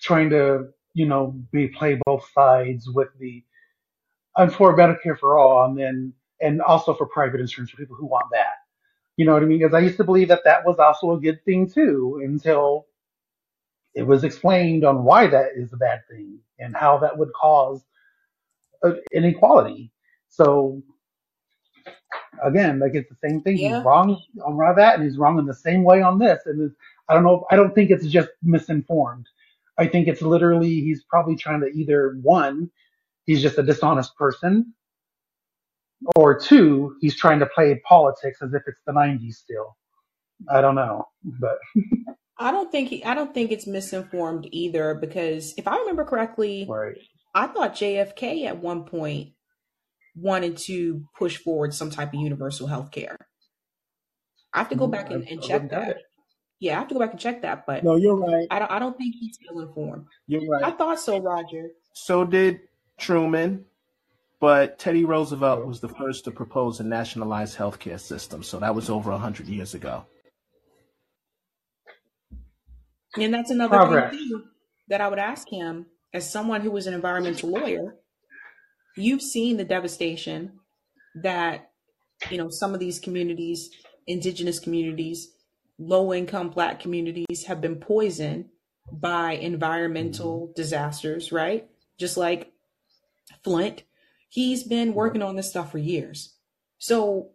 [0.00, 3.42] trying to, you know, be play both sides with the
[4.36, 6.12] I'm for Medicare for all, and then
[6.44, 8.54] and also for private insurance for people who want that.
[9.16, 9.60] You know what I mean?
[9.60, 12.86] Because I used to believe that that was also a good thing too, until
[13.94, 17.84] it was explained on why that is a bad thing and how that would cause
[18.84, 19.92] uh, inequality.
[20.28, 20.82] So
[22.44, 23.58] again, like it's the same thing.
[23.58, 23.82] He's Yeah.
[23.82, 26.42] wrong on that, and he's wrong in the same way on this.
[26.46, 26.76] And it's,
[27.08, 27.46] I don't know.
[27.50, 29.26] I don't think it's just misinformed.
[29.78, 32.70] I think it's literally he's probably trying to either one,
[33.24, 34.74] he's just a dishonest person,
[36.16, 39.76] or two, he's trying to play politics as if it's the '90s still.
[40.50, 41.58] I don't know, but
[42.38, 46.66] I don't think he, I don't think it's misinformed either because if I remember correctly,
[46.68, 46.96] right.
[47.34, 49.30] I thought JFK at one point
[50.16, 53.16] wanted to push forward some type of universal health care.
[54.52, 55.88] I have to go mm, back and, and check that.
[55.88, 56.02] it.
[56.60, 58.46] Yeah, I have to go back and check that, but No, you're right.
[58.50, 60.06] I don't I don't think he's ill informed.
[60.26, 60.64] You're right.
[60.64, 61.70] I thought so, Roger.
[61.92, 62.60] So did
[62.98, 63.64] Truman,
[64.40, 68.42] but Teddy Roosevelt was the first to propose a nationalized healthcare system.
[68.42, 70.06] So that was over 100 years ago.
[73.16, 74.10] And that's another Progress.
[74.10, 74.44] thing
[74.88, 77.96] that I would ask him as someone who was an environmental lawyer.
[78.96, 80.58] You've seen the devastation
[81.22, 81.70] that
[82.30, 83.70] you know some of these communities,
[84.06, 85.32] indigenous communities,
[85.78, 88.46] low income black communities have been poisoned
[88.92, 90.52] by environmental mm-hmm.
[90.54, 91.68] disasters, right?
[91.98, 92.52] Just like
[93.42, 93.82] Flint,
[94.34, 96.34] he's been working on this stuff for years.
[96.78, 97.30] So,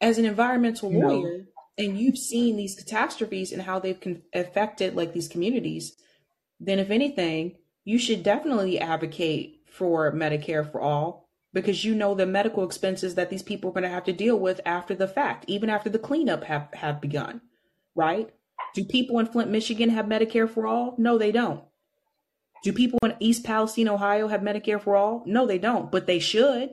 [0.00, 1.44] as an environmental You know, lawyer,
[1.76, 5.96] and you've seen these catastrophes and how they've con- affected like these communities,
[6.60, 12.26] then if anything, you should definitely advocate for Medicare for all because you know the
[12.26, 15.46] medical expenses that these people are going to have to deal with after the fact,
[15.48, 17.40] even after the cleanup have, have begun,
[17.96, 18.30] right?
[18.72, 20.94] Do people in Flint, Michigan have Medicare for all?
[20.96, 21.64] No, they don't.
[22.62, 25.22] Do people in East Palestine, Ohio have Medicare for all?
[25.26, 26.70] No, they don't, but they should.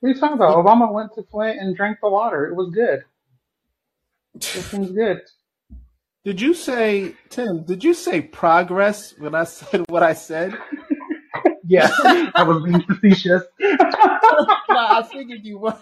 [0.00, 0.56] what are you talking about?
[0.56, 2.46] Obama went to Flint and drank the water.
[2.46, 3.04] It was good.
[4.34, 5.20] It seems good.
[6.24, 10.54] Did you say, Tim, did you say progress when I said what I said?
[11.66, 13.42] Yes, I was being facetious.
[13.60, 13.76] no,
[14.68, 15.76] I figured you were.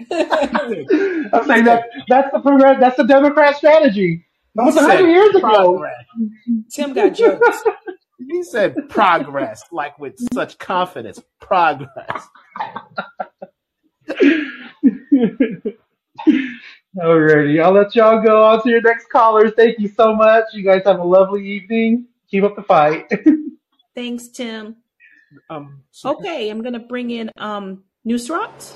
[0.10, 2.78] I'm saying that that's the progress.
[2.78, 4.27] That's the Democrat strategy.
[4.58, 5.40] That You was a hundred said years ago.
[5.40, 6.04] progress.
[6.70, 7.62] Tim got jokes.
[8.30, 11.20] he said progress, like with such confidence.
[11.40, 12.28] Progress.
[16.96, 19.52] Alrighty, I'll let y'all go on to your next callers.
[19.56, 20.44] Thank you so much.
[20.52, 22.06] You guys have a lovely evening.
[22.30, 23.10] Keep up the fight.
[23.94, 24.76] Thanks, Tim.
[25.50, 28.72] Um, Okay, I'm gonna bring in um Nusrat.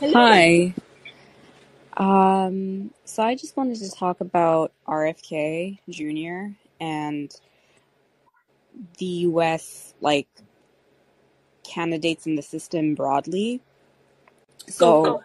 [0.00, 0.12] Hello.
[0.14, 0.74] Hi.
[1.96, 6.54] Um, so I just wanted to talk about RFK Jr.
[6.78, 7.34] and
[8.98, 9.94] the U.S.
[10.00, 10.28] like
[11.64, 13.62] candidates in the system broadly.
[14.68, 15.22] So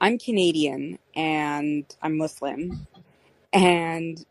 [0.00, 2.86] I'm Canadian and I'm Muslim,
[3.52, 4.24] and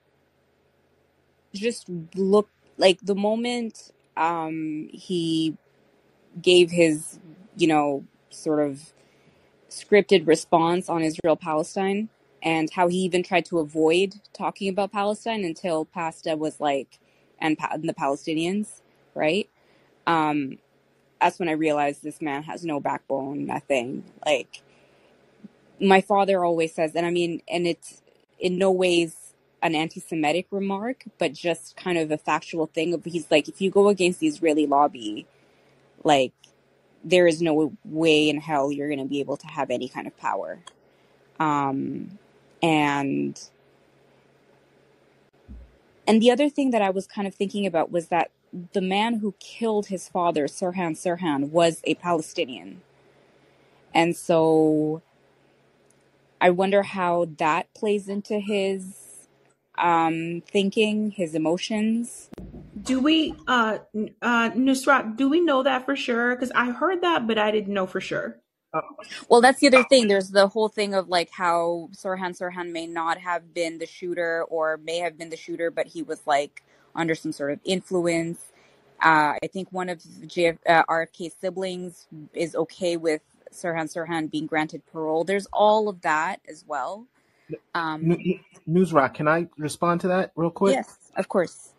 [1.54, 5.58] just look like the moment um, he
[6.42, 7.20] gave his,
[7.58, 8.94] you know, sort of
[9.70, 12.10] scripted response on Israel Palestine
[12.44, 17.00] and how he even tried to avoid talking about Palestine until Pasta was like,
[17.40, 18.82] and, pa- and the Palestinians,
[19.16, 19.50] right?
[20.06, 20.60] Um,
[21.20, 24.04] that's when I realized this man has no backbone, nothing.
[24.26, 24.62] Like,
[25.80, 28.02] my father always says, and I mean, and it's
[28.40, 32.94] in no ways an anti-Semitic remark, but just kind of a factual thing.
[32.94, 35.28] Of he's like, if you go against the Israeli lobby,
[36.04, 36.34] like
[37.04, 40.08] there is no way in hell you're going to be able to have any kind
[40.08, 40.60] of power.
[41.40, 42.20] Um,
[42.64, 43.40] and
[46.08, 48.32] and the other thing that I was kind of thinking about was that
[48.74, 52.82] the man who killed his father, Sirhan Sirhan, was a Palestinian.
[53.94, 55.02] And so
[56.42, 59.07] I wonder how that plays into his
[59.78, 62.30] um, thinking, his emotions.
[62.82, 63.80] Do we, uh,
[64.22, 66.36] uh, Nusrat, do we know that for sure?
[66.36, 68.40] Because I heard that, but I didn't know for sure.
[69.30, 70.08] Well, that's the other thing.
[70.08, 74.44] There's the whole thing of like how Sirhan Sirhan may not have been the shooter
[74.44, 76.64] or may have been the shooter, but he was like
[76.96, 78.40] under some sort of influence.
[79.02, 83.22] Uh, I think one of JF, uh, RFK's siblings is okay with
[83.52, 85.24] Sirhan Sirhan being granted parole.
[85.24, 87.08] There's all of that as well.
[87.74, 88.18] Um,
[88.68, 90.76] Nusrat, can I respond to that real quick?
[90.76, 91.74] yes, of course.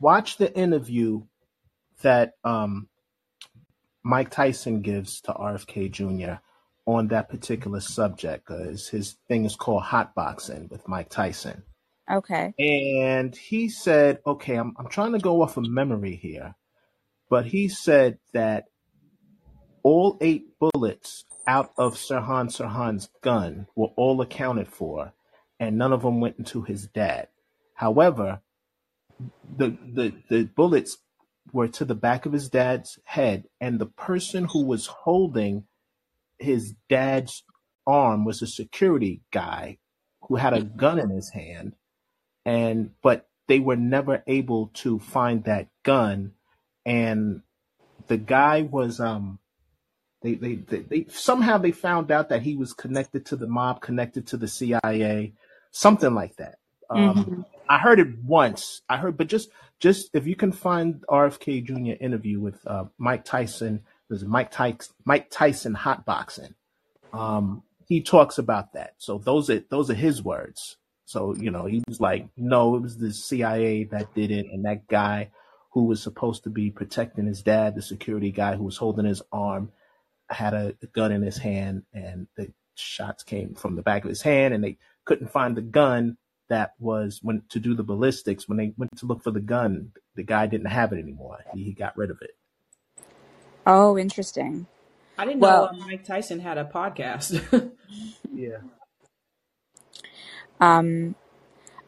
[0.00, 1.22] Watch the interview
[2.02, 2.88] that um,
[4.02, 6.40] Mike Tyson gives to RFK Jr.
[6.86, 8.46] on that particular subject.
[8.46, 11.62] Because his thing is called Hot Boxing with Mike Tyson.
[12.10, 12.54] Okay.
[12.58, 16.54] And he said, okay, I'm, I'm trying to go off of memory here,
[17.28, 18.64] but he said that
[19.82, 25.12] all eight bullets out of Sirhan Sirhan's gun were all accounted for,
[25.58, 27.26] and none of them went into his dad.
[27.74, 28.40] However,
[29.56, 30.98] the the, the bullets
[31.52, 35.64] were to the back of his dad's head, and the person who was holding
[36.38, 37.42] his dad's
[37.84, 39.78] arm was a security guy
[40.28, 41.74] who had a gun in his hand,
[42.44, 46.30] and but they were never able to find that gun,
[46.86, 47.42] and
[48.06, 49.40] the guy was um
[50.22, 53.80] they, they, they, they somehow they found out that he was connected to the mob,
[53.80, 55.32] connected to the CIA,
[55.70, 56.58] something like that.
[56.88, 57.40] Um, hmm
[57.70, 58.82] I heard it once.
[58.88, 59.48] I heard, but just
[59.78, 62.04] just if you can find RFK Jr.
[62.04, 66.54] interview with uh, Mike Tyson, there's Mike Tyson, Mike Tyson hotboxing.
[67.12, 68.94] Um, he talks about that.
[68.98, 70.78] So those are those are his words.
[71.04, 74.64] So you know, he was like, no, it was the CIA that did it, and
[74.64, 75.30] that guy
[75.70, 79.22] who was supposed to be protecting his dad, the security guy who was holding his
[79.30, 79.70] arm,
[80.30, 84.08] had a, a gun in his hand, and the shots came from the back of
[84.08, 86.16] his hand, and they couldn't find the gun
[86.48, 88.48] that was when to do the ballistics.
[88.48, 91.38] When they went to look for the gun, the guy didn't have it anymore.
[91.54, 92.32] He, he got rid of it.
[93.66, 94.66] Oh, interesting.
[95.18, 97.72] I didn't Well, know uh, Mike Tyson had a podcast.
[98.32, 98.58] Yeah.
[100.60, 101.14] um,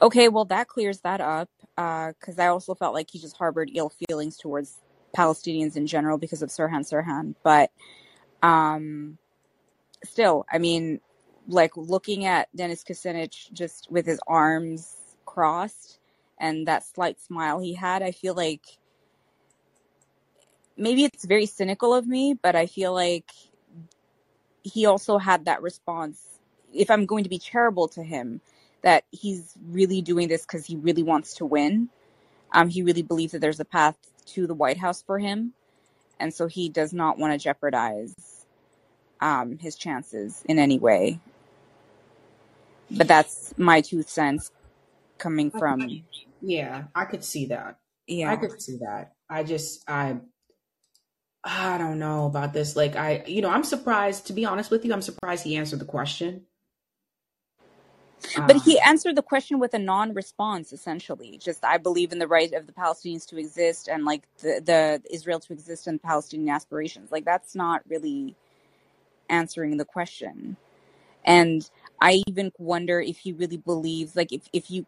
[0.02, 1.48] okay, well that clears that up.
[1.78, 4.78] Uh, because I also felt like he just harbored ill feelings towards
[5.16, 7.34] Palestinians in general because of Sirhan Sirhan.
[7.42, 7.70] But
[8.42, 9.18] um,
[10.04, 11.00] still, I mean,
[11.48, 15.98] like looking at Dennis Kucinich just with his arms crossed
[16.38, 18.64] and that slight smile he had, I feel like
[20.76, 23.30] maybe it's very cynical of me, but I feel like
[24.62, 26.20] he also had that response.
[26.72, 28.40] If I'm going to be charitable to him,
[28.82, 31.88] that he's really doing this because he really wants to win.
[32.52, 33.96] Um, he really believes that there's a path
[34.26, 35.52] to the White House for him,
[36.22, 38.14] and so he does not want to jeopardize
[39.20, 41.18] um, his chances in any way.
[42.90, 44.50] But that's my two cents
[45.18, 46.04] coming from
[46.40, 47.78] yeah, I could see that.
[48.06, 49.12] Yeah, I could see that.
[49.30, 50.16] I just, I,
[51.44, 52.76] I don't know about this.
[52.76, 54.26] Like, I, you know, I'm surprised.
[54.26, 56.46] To be honest with you, I'm surprised he answered the question.
[58.46, 61.38] But he Um, answered the question with a non-response, essentially.
[61.38, 65.02] Just I believe in the right of the Palestinians to exist and like the, the
[65.14, 67.12] Israel to exist and Palestinian aspirations.
[67.12, 68.36] Like that's not really
[69.28, 70.56] answering the question.
[71.24, 71.68] And
[72.00, 74.86] I even wonder if he really believes, like if, if you,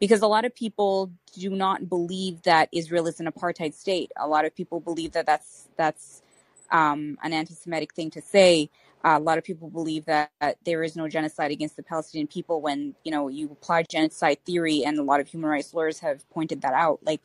[0.00, 4.12] because a lot of people do not believe that Israel is an apartheid state.
[4.16, 6.22] A lot of people believe that that's, that's
[6.70, 8.70] um, an anti-Semitic thing to say.
[9.02, 12.60] A lot of people believe that, that there is no genocide against the Palestinian people
[12.60, 16.28] when, you know, you apply genocide theory and a lot of human rights lawyers have
[16.30, 17.00] pointed that out.
[17.02, 17.20] Like,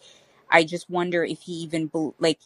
[0.49, 2.39] I just wonder if he even like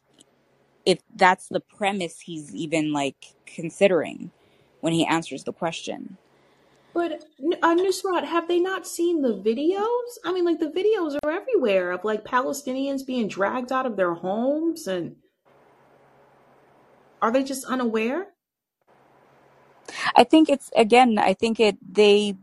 [0.85, 4.31] if that's the premise he's even like considering
[4.81, 6.17] when he answers the question.
[6.93, 7.23] But
[7.61, 10.17] uh, Nusrat, have they not seen the videos?
[10.25, 14.15] I mean, like the videos are everywhere of like Palestinians being dragged out of their
[14.15, 15.15] homes, and
[17.21, 18.27] are they just unaware?
[20.15, 21.17] I think it's again.
[21.17, 22.35] I think it they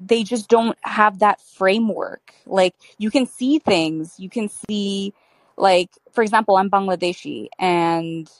[0.00, 2.34] they just don't have that framework.
[2.46, 5.12] Like you can see things, you can see
[5.56, 8.30] like for example, I'm Bangladeshi and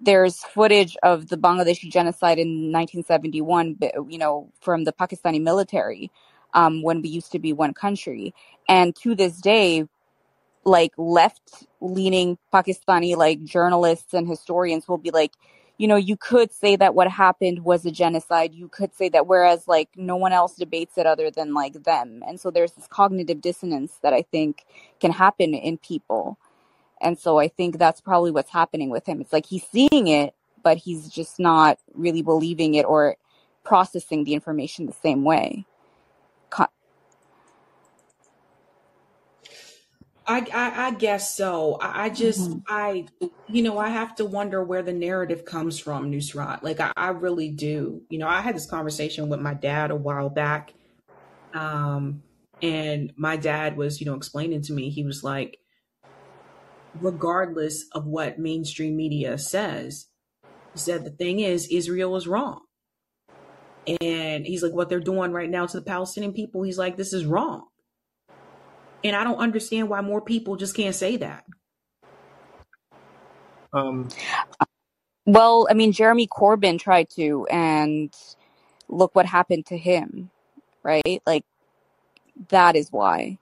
[0.00, 3.78] there's footage of the Bangladeshi genocide in 1971,
[4.08, 6.10] you know, from the Pakistani military
[6.52, 8.34] um, when we used to be one country.
[8.68, 9.86] And to this day,
[10.64, 15.32] like left leaning Pakistani like journalists and historians will be like,
[15.76, 18.54] you know, you could say that what happened was a genocide.
[18.54, 22.22] You could say that, whereas like no one else debates it other than like them.
[22.26, 24.64] And so there's this cognitive dissonance that I think
[25.00, 26.38] can happen in people.
[27.00, 29.20] And so I think that's probably what's happening with him.
[29.20, 33.16] It's like he's seeing it, but he's just not really believing it or
[33.64, 35.66] processing the information the same way.
[40.26, 41.74] I, I, I guess so.
[41.76, 43.06] I, I just hmm I
[43.46, 46.62] you know I have to wonder where the narrative comes from, Nusrat.
[46.62, 48.02] Like I, I really do.
[48.08, 50.74] You know, I had this conversation with my dad a while back,
[51.54, 52.22] um,
[52.62, 54.90] and my dad was you know explaining to me.
[54.90, 55.58] He was like,
[56.94, 60.06] regardless of what mainstream media says,
[60.74, 62.62] he said the thing is Israel is wrong,
[64.00, 66.62] and he's like, what they're doing right now to the Palestinian people.
[66.62, 67.66] He's like, this is wrong
[69.04, 71.44] and I don't understand why more people just can't say that.
[73.74, 74.08] Um,
[75.26, 78.12] well, I mean, Jeremy Corbyn tried to, and
[78.88, 80.30] look what happened to him,
[80.82, 81.22] right?
[81.26, 81.44] Like,
[82.48, 83.38] that is why.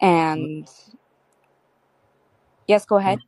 [0.00, 0.68] And
[2.68, 3.20] yes, go ahead.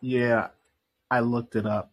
[0.00, 0.48] Yeah,
[1.10, 1.92] I looked it up.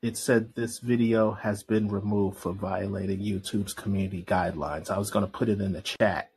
[0.00, 4.90] It said this video has been removed for violating YouTube's community guidelines.
[4.90, 6.30] I was going to put it in the chat.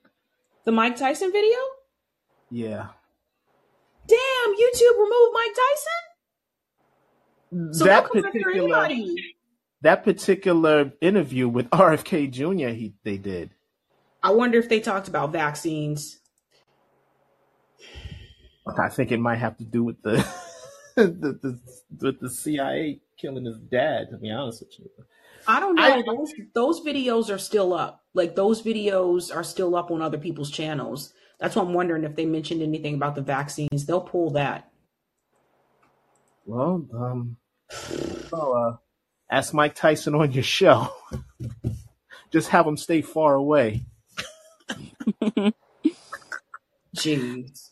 [0.67, 1.57] The Mike Tyson video?
[2.51, 2.87] Yeah.
[4.05, 6.01] Damn, YouTube removed Mike Tyson?
[7.73, 8.89] So that particular
[9.79, 12.67] that particular interview with RFK Jr.
[12.75, 13.51] he they did.
[14.21, 16.19] I wonder if they talked about vaccines.
[18.77, 20.17] I think it might have to do with the,
[20.97, 21.57] the, the
[22.01, 24.09] with the CIA killing his dad.
[24.11, 24.89] To be honest with you,
[25.47, 25.83] I don't know.
[25.83, 28.03] I, those those videos are still up.
[28.13, 31.13] Like those videos are still up on other people's channels.
[31.39, 33.85] That's why I'm wondering if they mentioned anything about the vaccines.
[33.85, 34.69] They'll pull that.
[36.45, 37.37] Well, um,
[38.31, 38.77] well, uh,
[39.33, 40.93] ask Mike Tyson on your show.
[42.31, 43.85] Just have him stay far away.
[46.95, 47.69] Jeez.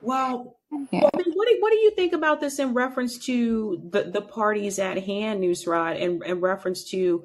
[0.00, 0.58] Well,
[0.90, 1.00] yeah.
[1.02, 4.78] Well, what do, what do you think about this in reference to the, the parties
[4.78, 7.24] at hand, Nusrat, and in reference to,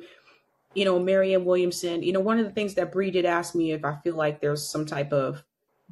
[0.74, 2.04] you know, Marianne Williamson?
[2.04, 4.42] You know, one of the things that Bree did ask me if I feel like
[4.42, 5.44] there's some type of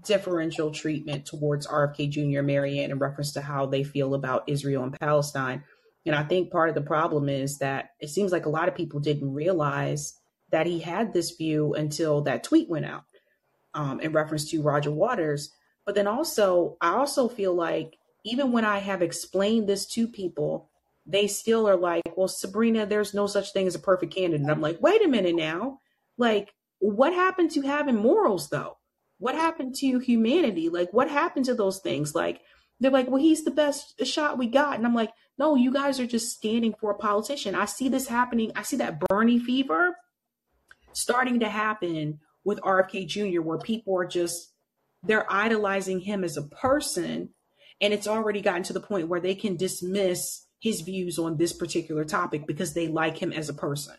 [0.05, 2.43] differential treatment towards RFK Jr.
[2.43, 5.63] Marianne in reference to how they feel about Israel and Palestine.
[6.05, 8.75] And I think part of the problem is that it seems like a lot of
[8.75, 10.13] people didn't realize
[10.51, 13.03] that he had this view until that tweet went out
[13.73, 15.51] um, in reference to Roger Waters
[15.88, 20.69] but then also, I also feel like even when I have explained this to people,
[21.05, 24.41] they still are like, well, Sabrina, there's no such thing as a perfect candidate.
[24.41, 25.80] And I'm like, wait a minute now.
[26.18, 28.77] Like, what happened to having morals though?
[29.19, 30.68] What happened to humanity?
[30.68, 32.14] Like, what happened to those things?
[32.14, 32.41] Like,
[32.81, 34.76] they're like, well, he's the best shot we got.
[34.76, 37.55] And I'm like, no, you guys are just standing for a politician.
[37.55, 38.51] I see this happening.
[38.57, 39.95] I see that Bernie fever
[40.91, 44.51] starting to happen with RFK Jr., where people are just
[45.03, 47.29] they're idolizing him as a person
[47.79, 51.53] and it's already gotten to the point where they can dismiss his views on this
[51.53, 53.95] particular topic because they like him as a person.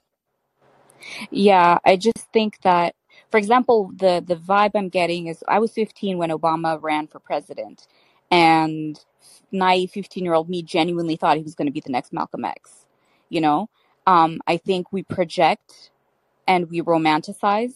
[1.31, 2.95] Yeah i just think that
[3.31, 7.21] for example the the vibe i'm getting is i was 15 when obama ran for
[7.21, 7.87] president
[8.31, 9.05] and
[9.53, 12.45] naive 15 year old me genuinely thought he was going to be the next malcolm
[12.45, 12.85] x
[13.29, 13.69] you know?
[14.07, 15.91] Um, i think we project
[16.47, 17.75] and we romanticize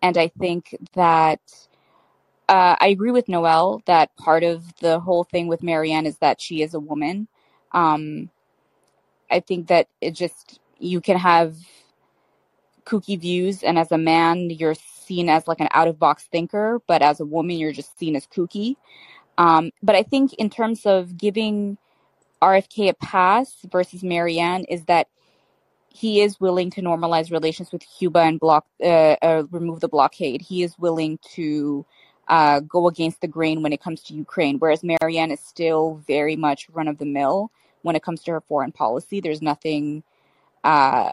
[0.00, 1.40] and i think that
[2.50, 6.40] uh, I agree with Noel that part of the whole thing with Marianne is that
[6.40, 7.28] she is a woman.
[7.70, 8.28] Um,
[9.30, 11.54] I think that it just you can have
[12.84, 16.82] kooky views, and as a man, you're seen as like an out of box thinker,
[16.88, 18.74] but as a woman, you're just seen as kooky.
[19.38, 21.78] Um, but I think in terms of giving
[22.42, 25.06] RFK a pass versus Marianne, is that
[25.88, 30.42] he is willing to normalize relations with Cuba and block uh, uh, remove the blockade.
[30.42, 31.86] He is willing to
[32.30, 36.36] uh, go against the grain when it comes to Ukraine, whereas Marianne is still very
[36.36, 37.50] much run of the mill
[37.82, 39.20] when it comes to her foreign policy.
[39.20, 40.02] There's nothing
[40.64, 41.12] uh,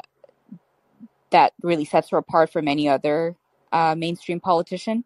[1.31, 3.35] that really sets her apart from any other
[3.71, 5.03] uh, mainstream politician.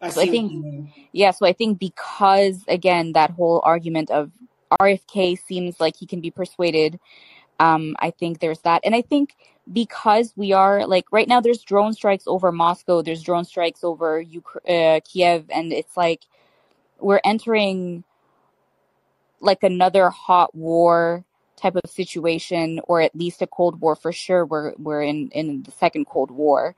[0.00, 3.60] I So I see what you think, yeah, so I think because, again, that whole
[3.62, 4.32] argument of
[4.80, 6.98] RFK seems like he can be persuaded
[7.60, 8.80] um, I think there's that.
[8.84, 9.34] And I think
[9.72, 14.22] because we are like right now, there's drone strikes over Moscow, there's drone strikes over
[14.68, 16.22] uh, Kiev, and it's like
[17.00, 18.04] we're entering
[19.40, 21.24] like another hot war
[21.56, 24.44] type of situation, or at least a cold war for sure.
[24.44, 26.74] We're we're in in the second Cold War,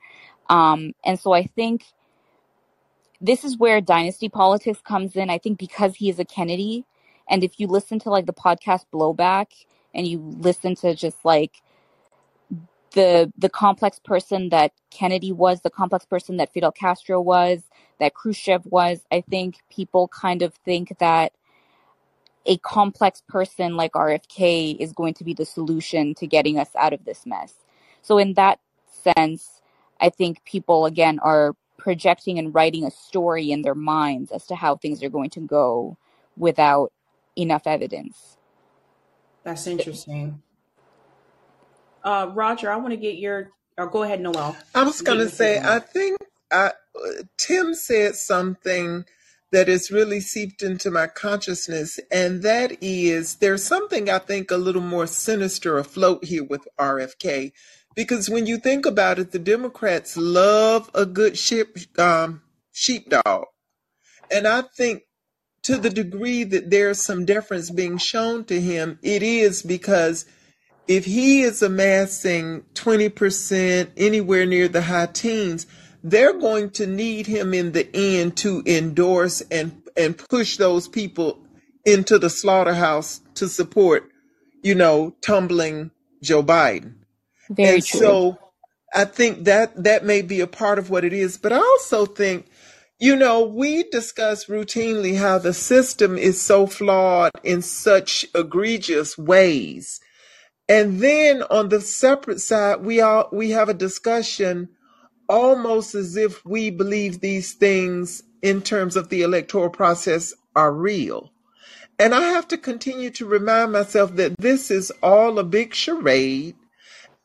[0.49, 1.85] um, and so I think
[3.19, 5.29] this is where dynasty politics comes in.
[5.29, 6.85] I think because he is a Kennedy,
[7.29, 9.47] and if you listen to like the podcast Blowback
[9.93, 11.61] and you listen to just like
[12.91, 17.61] the the complex person that Kennedy was, the complex person that Fidel Castro was,
[17.99, 21.33] that Khrushchev was, I think people kind of think that
[22.45, 26.93] a complex person like RFK is going to be the solution to getting us out
[26.93, 27.53] of this mess.
[28.01, 29.61] So in that sense,
[29.99, 34.55] I think people again are projecting and writing a story in their minds as to
[34.55, 35.97] how things are going to go
[36.37, 36.91] without
[37.35, 38.37] enough evidence.
[39.43, 40.41] That's interesting.
[42.07, 44.55] Uh, Roger, I want to get your, or go ahead, Noel.
[44.73, 46.17] I was going to say, I think
[46.49, 46.71] I,
[47.37, 49.03] Tim said something
[49.51, 54.55] that has really seeped into my consciousness, and that is there's something I think a
[54.55, 57.51] little more sinister afloat here with RFK.
[57.93, 63.47] Because when you think about it, the Democrats love a good sheep, um, sheepdog.
[64.31, 65.03] And I think
[65.63, 70.25] to the degree that there's some deference being shown to him, it is because
[70.87, 75.67] if he is amassing 20%, anywhere near the high teens,
[76.03, 81.39] they're going to need him in the end to endorse and, and push those people
[81.85, 84.11] into the slaughterhouse to support,
[84.63, 85.91] you know, tumbling
[86.23, 86.95] Joe Biden.
[87.49, 87.99] Very And true.
[87.99, 88.39] so
[88.93, 91.37] I think that that may be a part of what it is.
[91.37, 92.47] But I also think,
[92.99, 100.01] you know, we discuss routinely how the system is so flawed in such egregious ways.
[100.69, 104.69] And then on the separate side, we all we have a discussion
[105.29, 111.31] almost as if we believe these things in terms of the electoral process are real.
[111.99, 116.55] And I have to continue to remind myself that this is all a big charade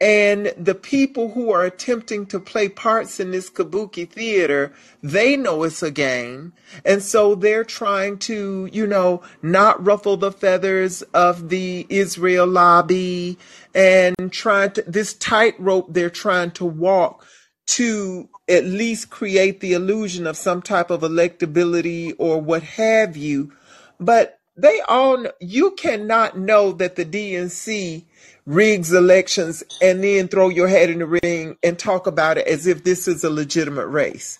[0.03, 5.63] and the people who are attempting to play parts in this kabuki theater, they know
[5.63, 6.53] it's a game.
[6.85, 13.39] And so they're trying to, you know, not ruffle the feathers of the Israel lobby
[13.77, 17.25] and trying to, this tightrope they're trying to walk
[17.67, 23.53] to at least create the illusion of some type of electability or what have you.
[24.01, 28.07] But they all, you cannot know that the DNC
[28.47, 32.67] rigs elections and then throw your head in the ring and talk about it as
[32.67, 34.39] if this is a legitimate race.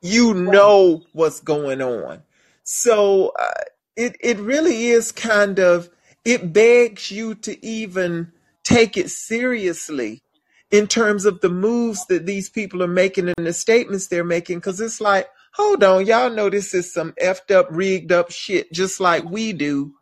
[0.00, 2.22] You know what's going on.
[2.64, 3.64] So uh,
[3.96, 5.90] it it really is kind of
[6.24, 8.32] it begs you to even
[8.64, 10.22] take it seriously
[10.70, 14.58] in terms of the moves that these people are making and the statements they're making
[14.58, 18.72] because it's like hold on y'all know this is some effed up rigged up shit
[18.72, 19.92] just like we do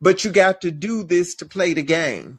[0.00, 2.38] but you got to do this to play the game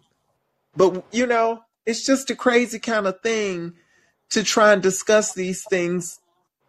[0.78, 3.74] but you know it's just a crazy kind of thing
[4.30, 6.20] to try and discuss these things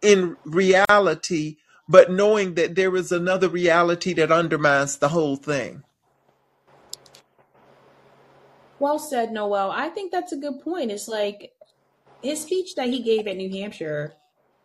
[0.01, 1.57] in reality
[1.87, 5.83] but knowing that there is another reality that undermines the whole thing
[8.79, 9.71] Well said, Noel.
[9.71, 10.91] I think that's a good point.
[10.91, 11.51] It's like
[12.23, 14.13] his speech that he gave at New Hampshire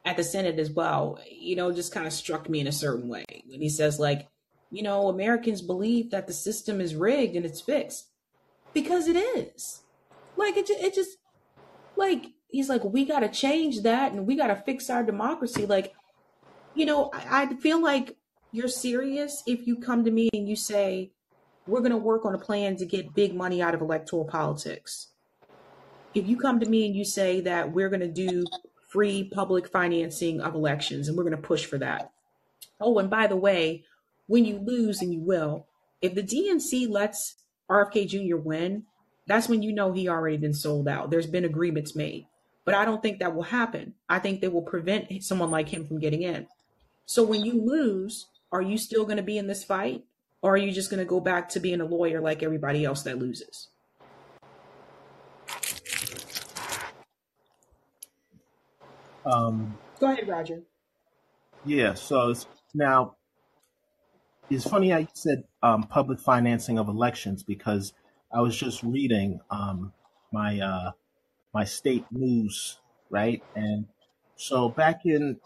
[0.05, 3.09] at the Senate as well, you know, just kind of struck me in a certain
[3.09, 3.25] way.
[3.49, 4.29] When he says, like,
[4.71, 8.09] you know, Americans believe that the system is rigged and it's fixed
[8.75, 9.83] because it is.
[10.37, 11.17] Like, it, it just,
[11.97, 15.65] like, he's like, we got to change that and we got to fix our democracy.
[15.67, 15.95] Like,
[16.75, 18.17] you know, I, I feel like
[18.53, 21.13] you're serious if you come to me and you say,
[21.67, 25.09] we're going to work on a plan to get big money out of electoral politics.
[26.15, 28.45] If you come to me and you say that we're going to do
[28.89, 32.13] free public financing of elections and we're going to push for that.
[32.81, 33.85] Oh, and by the way,
[34.27, 35.67] when you lose, and you will,
[36.01, 37.35] if the DNC lets
[37.71, 38.37] RFK Jr.
[38.37, 38.85] win,
[39.27, 41.11] that's when you know he already been sold out.
[41.11, 42.27] There's been agreements made.
[42.65, 43.95] But I don't think that will happen.
[44.09, 46.47] I think they will prevent someone like him from getting in.
[47.07, 50.05] So when you lose, are you still going to be in this fight?
[50.41, 53.03] Or are you just going to go back to being a lawyer like everybody else
[53.03, 53.69] that loses?
[59.27, 60.63] Um, go ahead, Roger.
[61.65, 62.35] Yeah, so
[62.75, 63.17] now
[64.51, 67.93] it's funny I said um, public financing of elections because
[68.33, 69.93] I was just reading um,
[70.33, 70.93] my uh,
[71.53, 72.79] my state news,
[73.11, 73.43] right?
[73.55, 73.87] And
[74.37, 75.39] so back in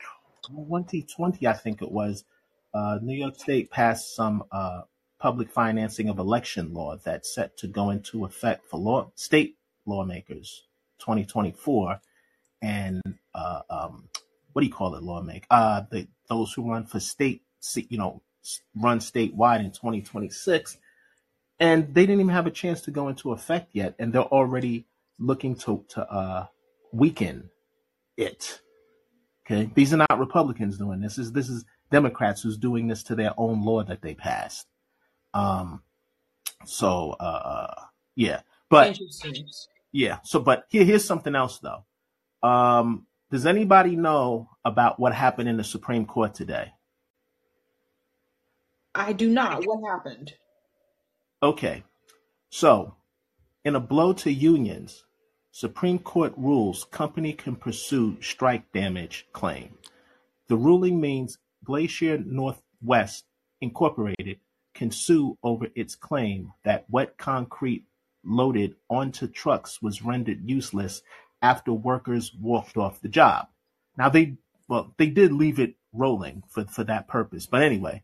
[0.46, 2.24] 2020, I think it was,
[2.72, 4.82] uh, New York State passed some uh,
[5.18, 10.64] public financing of election law that's set to go into effect for law state lawmakers
[11.00, 12.00] 2024
[12.62, 13.02] and
[13.34, 14.08] uh, um,
[14.52, 17.42] what do you call it lawmaker uh, the, those who run for state
[17.74, 18.22] you know
[18.74, 20.78] run statewide in 2026
[21.60, 24.86] and they didn't even have a chance to go into effect yet and they're already
[25.18, 26.46] looking to to uh,
[26.92, 27.50] weaken
[28.16, 28.60] it
[29.44, 31.16] okay these are not republicans doing this.
[31.16, 34.66] this is this is democrats who's doing this to their own law that they passed
[35.34, 35.82] um,
[36.64, 37.74] so uh,
[38.16, 38.98] yeah, but
[39.92, 41.84] yeah, so but here here's something else though.
[42.48, 46.72] Um, does anybody know about what happened in the Supreme Court today?
[48.94, 49.64] I do not.
[49.66, 50.34] What happened?
[51.42, 51.84] Okay,
[52.50, 52.96] so
[53.64, 55.04] in a blow to unions,
[55.52, 59.78] Supreme Court rules company can pursue strike damage claim.
[60.48, 63.24] The ruling means Glacier Northwest
[63.60, 64.38] Incorporated
[64.74, 67.84] can sue over its claim that wet concrete
[68.24, 71.02] loaded onto trucks was rendered useless
[71.42, 73.48] after workers walked off the job.
[73.96, 74.36] Now they
[74.68, 77.46] well they did leave it rolling for, for that purpose.
[77.46, 78.02] But anyway,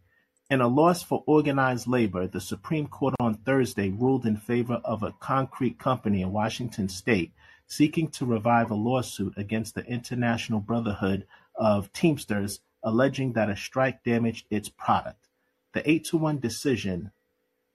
[0.54, 5.02] in a loss for organized labor, the Supreme Court on Thursday ruled in favor of
[5.02, 7.32] a concrete company in Washington state
[7.66, 11.26] seeking to revive a lawsuit against the International Brotherhood
[11.56, 15.26] of Teamsters alleging that a strike damaged its product.
[15.72, 17.10] The eight to one decision,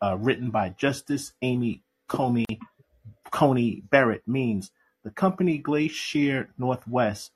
[0.01, 2.45] uh, written by Justice Amy Coney,
[3.29, 4.71] Coney Barrett, means
[5.03, 7.31] the company Glacier Northwest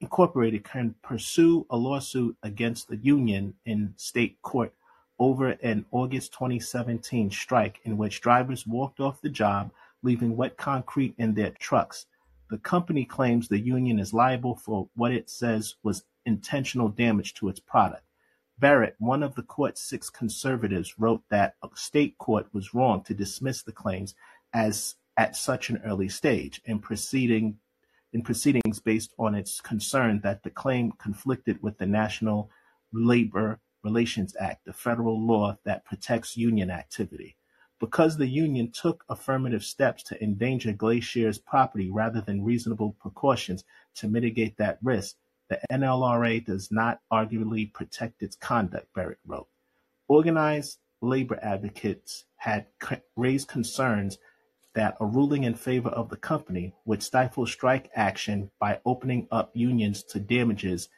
[0.00, 4.74] Incorporated can pursue a lawsuit against the union in state court
[5.18, 9.70] over an August 2017 strike in which drivers walked off the job,
[10.02, 12.06] leaving wet concrete in their trucks.
[12.50, 17.48] The company claims the union is liable for what it says was intentional damage to
[17.48, 18.02] its product.
[18.58, 23.14] Barrett, one of the court's six conservatives, wrote that a state court was wrong to
[23.14, 24.14] dismiss the claims
[24.52, 27.58] as at such an early stage, in proceeding
[28.16, 32.50] in proceedings based on its concern that the claim conflicted with the National
[32.94, 37.36] Labor Relations Act, the federal law that protects union activity.
[37.78, 43.64] Because the union took affirmative steps to endanger Glacier's property rather than reasonable precautions
[43.96, 45.16] to mitigate that risk,
[45.50, 49.48] the NLRA does not arguably protect its conduct, Barrett wrote.
[50.08, 52.64] Organized labor advocates had
[53.14, 54.16] raised concerns
[54.76, 59.50] that a ruling in favor of the company would stifle strike action by opening up
[59.54, 60.88] unions to damages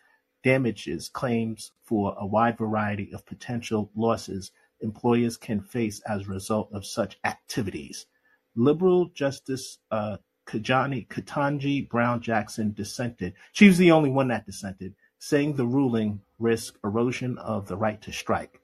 [0.44, 4.50] damages claims for a wide variety of potential losses
[4.80, 8.06] employers can face as a result of such activities.
[8.54, 13.34] Liberal Justice uh, Ketanji Brown Jackson dissented.
[13.52, 18.00] She was the only one that dissented, saying the ruling risked erosion of the right
[18.02, 18.57] to strike.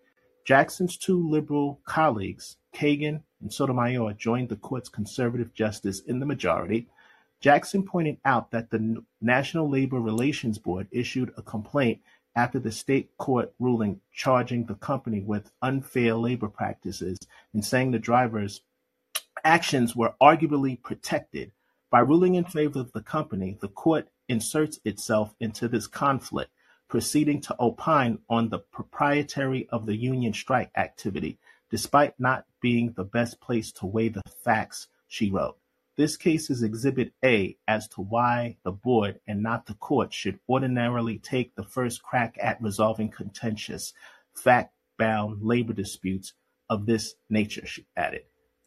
[0.45, 6.87] Jackson's two liberal colleagues, Kagan and Sotomayor, joined the court's conservative justice in the majority.
[7.41, 12.01] Jackson pointed out that the National Labor Relations Board issued a complaint
[12.37, 17.19] after the state court ruling charging the company with unfair labor practices
[17.53, 18.61] and saying the drivers'
[19.45, 21.53] actions were arguably protected
[21.91, 26.51] by ruling in favor of the company, the court inserts itself into this conflict,
[26.95, 31.37] proceeding to opine on the propriety of the union strike activity,
[31.69, 35.57] despite not being the best place to weigh the facts, she wrote.
[35.97, 40.39] This case is Exhibit A as to why the board and not the court should
[40.49, 43.93] ordinarily take the first crack at resolving contentious,
[44.37, 46.33] fact-bound labor disputes
[46.71, 48.23] of this nature, she added.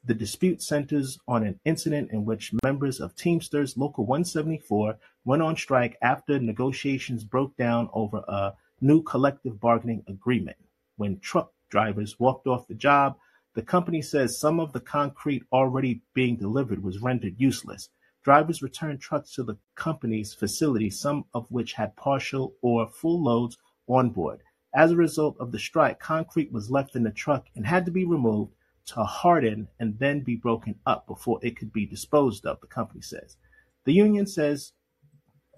[0.07, 5.57] The dispute centers on an incident in which members of Teamsters Local 174 went on
[5.57, 10.55] strike after negotiations broke down over a new collective bargaining agreement.
[10.95, 13.17] When truck drivers walked off the job,
[13.53, 17.89] the company says some of the concrete already being delivered was rendered useless.
[18.23, 23.57] Drivers returned trucks to the company's facility, some of which had partial or full loads
[23.89, 24.39] on board.
[24.73, 27.91] As a result of the strike, concrete was left in the truck and had to
[27.91, 28.53] be removed
[28.87, 33.01] to harden and then be broken up before it could be disposed of, the company
[33.01, 33.37] says.
[33.85, 34.73] The union says,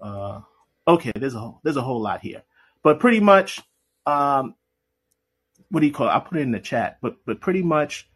[0.00, 0.40] uh,
[0.86, 2.42] okay, there's a there's a whole lot here,
[2.82, 3.60] but pretty much,
[4.06, 4.54] um,
[5.70, 6.10] what do you call it?
[6.10, 8.08] I'll put it in the chat, but but pretty much,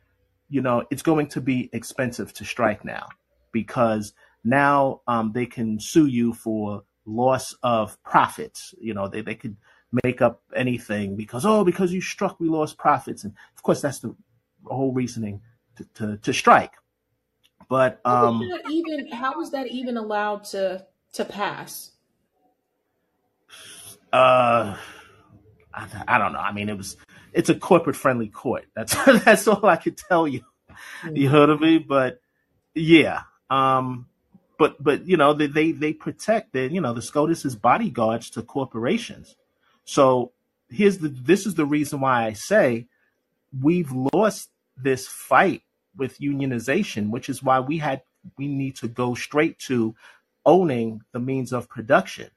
[0.49, 3.09] you know, it's going to be expensive to strike now
[3.53, 4.13] because
[4.45, 8.75] now um, they can sue you for loss of profits.
[8.81, 9.57] You know, they, they could
[10.05, 13.25] make up anything because, oh, because you struck, we lost profits.
[13.25, 14.15] And of course, that's the
[14.67, 15.41] whole reasoning
[15.77, 16.73] to, to, to strike.
[17.69, 21.93] But um, how even how was that even allowed to to pass?
[24.13, 24.77] Uh,
[25.73, 26.39] I, I don't know.
[26.39, 26.97] I mean, it was
[27.33, 28.67] it's a corporate friendly court.
[28.75, 30.43] That's that's all I can tell you.
[31.13, 32.21] You heard of me, but
[32.75, 33.23] yeah.
[33.51, 34.07] Um,
[34.59, 38.31] but but you know they they, they protect the you know the SCOTUS is bodyguards
[38.31, 39.37] to corporations.
[39.85, 40.33] So
[40.69, 42.87] here's the this is the reason why I say
[43.61, 45.63] we've lost this fight
[45.97, 48.03] with unionization, which is why we had
[48.39, 49.95] we need to go straight to
[50.47, 52.31] owning the means of production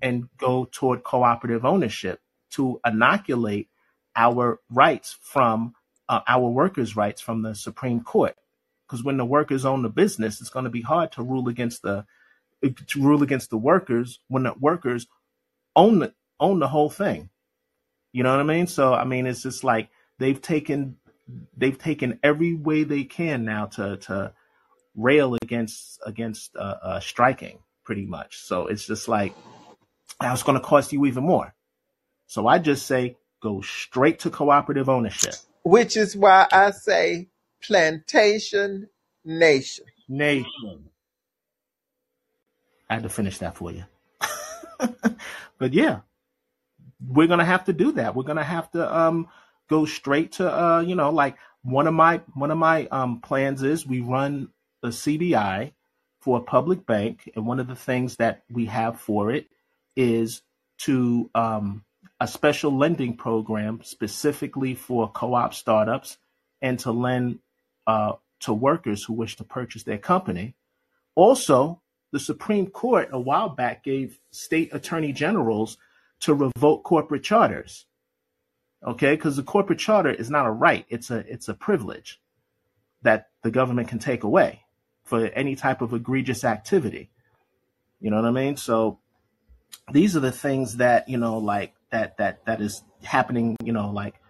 [0.00, 3.68] and go toward cooperative ownership to inoculate
[4.16, 5.74] our rights from
[6.08, 8.36] uh, our workers' rights from the Supreme Court.
[8.86, 11.82] Because when the workers own the business, it's going to be hard to rule against
[11.82, 12.04] the
[12.86, 15.06] to rule against the workers when the workers
[15.76, 17.30] own the own the whole thing.
[18.12, 18.66] You know what I mean?
[18.66, 19.88] So I mean, it's just like
[20.18, 20.96] they've taken
[21.56, 24.32] they've taken every way they can now to to
[24.94, 28.38] rail against against uh, uh, striking pretty much.
[28.38, 29.34] So it's just like
[30.20, 31.54] that's going to cost you even more.
[32.26, 35.34] So I just say go straight to cooperative ownership.
[35.62, 37.28] Which is why I say
[37.62, 38.88] plantation
[39.24, 39.86] nation.
[40.08, 40.90] Nation.
[42.88, 43.84] I had to finish that for you.
[45.58, 46.00] but yeah,
[47.06, 48.14] we're gonna have to do that.
[48.14, 49.28] We're gonna have to um
[49.68, 53.62] go straight to uh you know like one of my one of my um plans
[53.62, 54.48] is we run
[54.82, 55.72] a CDI
[56.20, 59.46] for a public bank, and one of the things that we have for it
[59.96, 60.42] is
[60.78, 61.84] to um
[62.20, 66.16] a special lending program specifically for co-op startups
[66.62, 67.40] and to lend
[67.86, 70.54] uh, to workers who wish to purchase their company.
[71.14, 71.82] Also,
[72.12, 75.76] the Supreme Court a while back gave state attorney generals
[76.20, 77.86] to revoke corporate charters.
[78.84, 82.20] Okay, because the corporate charter is not a right; it's a it's a privilege
[83.02, 84.62] that the government can take away
[85.04, 87.10] for any type of egregious activity.
[88.00, 88.56] You know what I mean?
[88.56, 88.98] So
[89.92, 93.56] these are the things that you know, like that that that is happening.
[93.64, 94.20] You know, like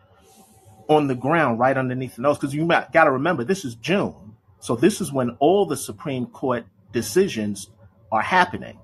[0.89, 2.39] on the ground right underneath the nose.
[2.39, 6.27] Because you got to remember, this is June, so this is when all the Supreme
[6.27, 7.71] Court decisions
[8.13, 8.79] are happening.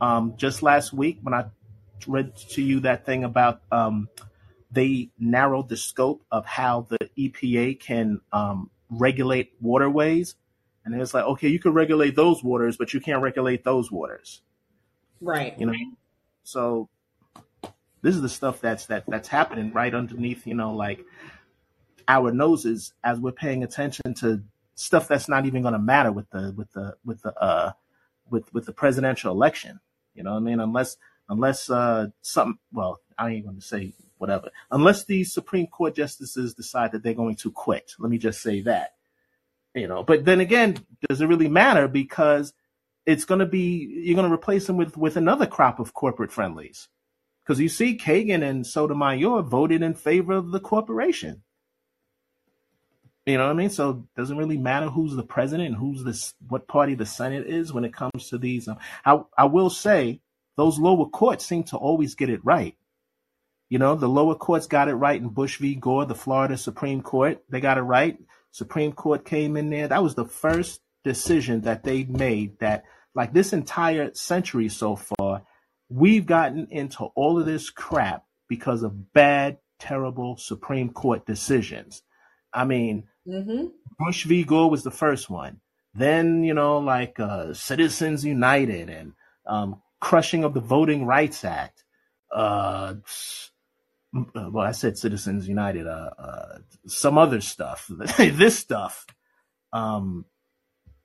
[0.00, 1.44] Um, just last week, when I
[2.06, 4.08] read to you that thing about um,
[4.70, 10.36] they narrowed the scope of how the EPA can um, regulate waterways.
[10.84, 14.42] And it's like, okay, you can regulate those waters, but you can't regulate those waters.
[15.20, 15.58] Right.
[15.58, 15.74] You know,
[16.42, 16.88] so
[18.02, 21.04] this is the stuff that's that that's happening right underneath, you know, like
[22.08, 24.42] our noses as we're paying attention to
[24.74, 27.72] stuff that's not even going to matter with the with the with the uh
[28.30, 29.80] with with the presidential election.
[30.14, 30.60] You know what I mean?
[30.60, 30.96] Unless
[31.28, 34.50] unless uh something well, I ain't going to say whatever.
[34.70, 37.92] Unless these Supreme Court justices decide that they're going to quit.
[37.98, 38.94] Let me just say that.
[39.74, 42.52] You know, but then again, does it really matter because
[43.06, 46.32] it's going to be you're going to replace them with with another crop of corporate
[46.32, 46.88] friendlies.
[47.42, 51.42] Because you see, Kagan and Sotomayor voted in favor of the corporation.
[53.26, 53.70] You know what I mean?
[53.70, 57.46] So it doesn't really matter who's the president and who's this, what party the Senate
[57.46, 58.66] is when it comes to these.
[58.66, 60.20] Um, I, I will say
[60.56, 62.76] those lower courts seem to always get it right.
[63.70, 65.74] You know, the lower courts got it right in Bush v.
[65.74, 67.42] Gore, the Florida Supreme Court.
[67.48, 68.18] They got it right.
[68.50, 69.88] Supreme Court came in there.
[69.88, 72.84] That was the first decision that they made that,
[73.14, 75.42] like this entire century so far,
[75.88, 82.02] we've gotten into all of this crap because of bad, terrible Supreme Court decisions.
[82.52, 83.66] I mean, Mm-hmm.
[83.98, 84.44] Bush v.
[84.44, 85.60] Gore was the first one.
[85.94, 89.12] Then, you know, like uh, Citizens United and
[89.46, 91.84] um, crushing of the Voting Rights Act.
[92.34, 92.94] Uh,
[94.12, 95.86] well, I said Citizens United.
[95.86, 97.90] Uh, uh, some other stuff.
[98.18, 99.06] this stuff.
[99.72, 100.24] Um,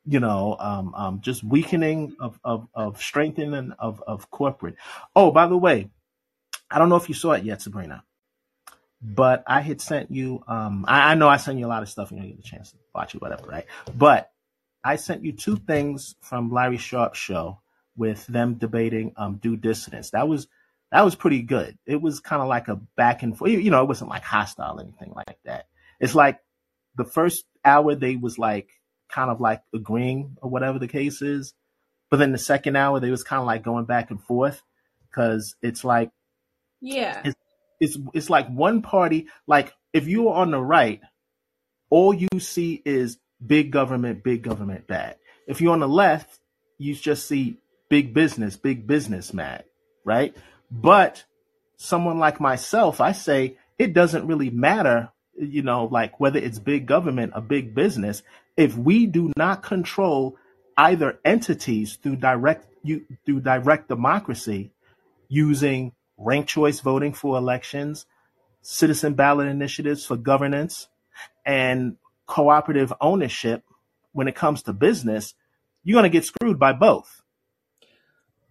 [0.05, 4.75] you know, um, um, just weakening of, of, of strengthening of, of corporate.
[5.15, 5.89] Oh, by the way,
[6.69, 8.03] I don't know if you saw it yet, Sabrina
[9.01, 10.43] but I had sent you.
[10.47, 12.41] Um, I, I know I sent you a lot of stuff, and you get a
[12.41, 13.65] chance to watch it, whatever, right?
[13.95, 14.31] But
[14.83, 17.59] I sent you two things from Larry Sharpe's show
[17.95, 20.11] with them debating um, Due Dissidence.
[20.11, 20.47] That was
[20.95, 21.77] that was pretty good.
[21.85, 23.51] It was kind of like a back and forth.
[23.51, 25.65] You know, it wasn't like hostile or anything like that.
[25.99, 26.39] It's like
[26.95, 28.69] the first hour they was like
[29.09, 31.53] kind of like agreeing or whatever the case is,
[32.09, 34.61] but then the second hour they was kind of like going back and forth
[35.09, 36.11] because it's like
[36.79, 37.35] yeah, it's
[37.81, 41.01] it's it's like one party like if you're on the right
[41.89, 46.39] all you see is big government big government bad if you're on the left
[46.77, 47.57] you just see
[47.89, 49.63] big business, big business man,
[50.03, 50.35] right?
[50.81, 51.23] But
[51.77, 56.85] someone like myself, I say it doesn't really matter, you know, like whether it's big
[56.85, 58.23] government or big business,
[58.57, 60.37] if we do not control
[60.77, 64.71] either entities through direct you through direct democracy
[65.29, 68.05] using ranked choice voting for elections,
[68.61, 70.87] citizen ballot initiatives for governance,
[71.45, 71.95] and
[72.27, 73.63] cooperative ownership
[74.11, 75.33] when it comes to business,
[75.83, 77.21] you're going to get screwed by both.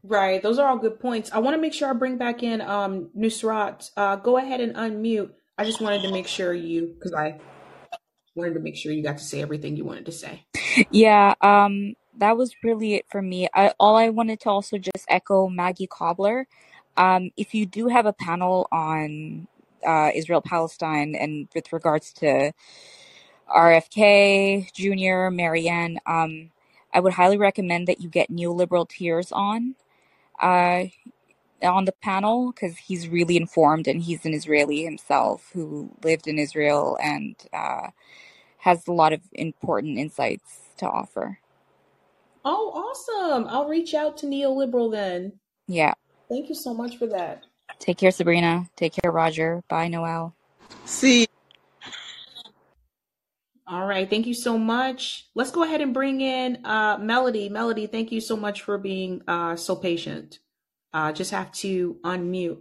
[0.07, 0.43] Right.
[0.43, 1.33] Those are all good points.
[1.33, 3.91] I want to make sure I bring back in um Nusrat.
[3.97, 5.31] Uh, go ahead and unmute.
[5.57, 7.41] I just wanted to make sure you, because I
[8.35, 10.45] wanted to make sure you got to say everything you wanted to say.
[10.91, 13.49] Yeah, um, that was really it for me.
[13.55, 16.47] I, all I wanted to also just echo Maggie Cobbler.
[16.97, 19.47] Um, if you do have a panel on
[19.87, 22.53] uh, Israel Palestine and with regards to
[23.49, 26.51] RFK Jr., Marianne, um,
[26.93, 29.77] I would highly recommend that you get neoliberal tears on
[30.41, 30.85] uh,
[31.63, 36.39] on the panel because he's really informed and he's an Israeli himself who lived in
[36.39, 37.89] Israel and uh,
[38.59, 41.39] has a lot of important insights to offer.
[42.45, 43.47] Oh, awesome.
[43.49, 45.33] I'll reach out to Neoliberal then.
[45.67, 45.95] Yeah.
[46.29, 47.45] Thank you so much for that.
[47.79, 48.69] Take care, Sabrina.
[48.77, 49.63] Take care, Roger.
[49.69, 50.35] Bye, Noel.
[50.85, 51.27] See,
[53.67, 54.09] All right.
[54.09, 55.29] Thank you so much.
[55.35, 57.49] Let's go ahead and bring in uh, Melody.
[57.49, 60.39] Melody, thank you so much for being uh, so patient.
[60.93, 62.59] Uh, just have to unmute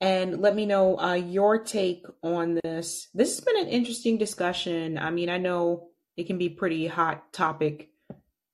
[0.00, 3.08] and let me know uh, your take on this.
[3.14, 4.98] This has been an interesting discussion.
[4.98, 7.88] I mean, I know it can be pretty hot topic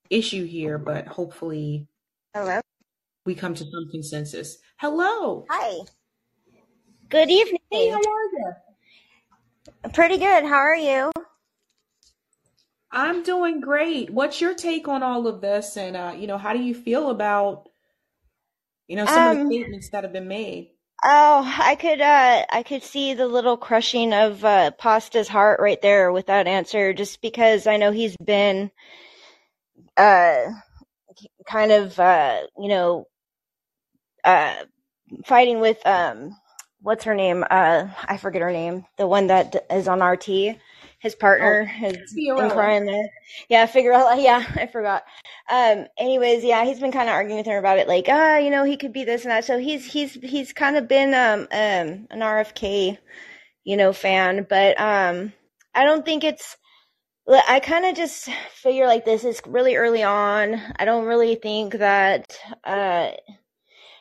[0.09, 1.87] issue here, but hopefully
[2.33, 2.61] Hello.
[3.25, 4.57] we come to some consensus.
[4.77, 5.45] Hello.
[5.49, 5.79] Hi.
[7.09, 7.59] Good Hey, evening.
[7.91, 8.51] how are you?
[9.93, 10.43] Pretty good.
[10.45, 11.11] How are you?
[12.91, 14.09] I'm doing great.
[14.09, 15.77] What's your take on all of this?
[15.77, 17.69] And uh, you know, how do you feel about,
[18.87, 20.71] you know, some of the Um, statements that have been made?
[21.03, 25.81] oh, I could uh I could see the little crushing of uh Pasta's heart right
[25.81, 28.71] there with that answer just because I know he's been
[29.95, 30.45] uh
[31.47, 33.07] kind of uh you know
[34.23, 34.55] uh
[35.25, 36.35] fighting with um
[36.81, 37.43] what's her name?
[37.49, 38.85] Uh I forget her name.
[38.97, 40.57] The one that is on RT.
[40.99, 42.49] His Oh, partner is in Fiorella.
[42.49, 43.09] crime there.
[43.49, 44.17] Yeah, Figueroa.
[44.21, 45.03] Yeah, I forgot.
[45.49, 48.49] Um anyways, yeah, he's been kind of arguing with her about it like, ah, you
[48.49, 49.45] know, he could be this and that.
[49.45, 52.97] So he's he's he's kind of been um um an RFK,
[53.63, 55.33] you know, fan, but um
[55.75, 56.57] I don't think it's
[57.29, 60.55] I kind of just figure like this is really early on.
[60.77, 63.11] I don't really think that, uh,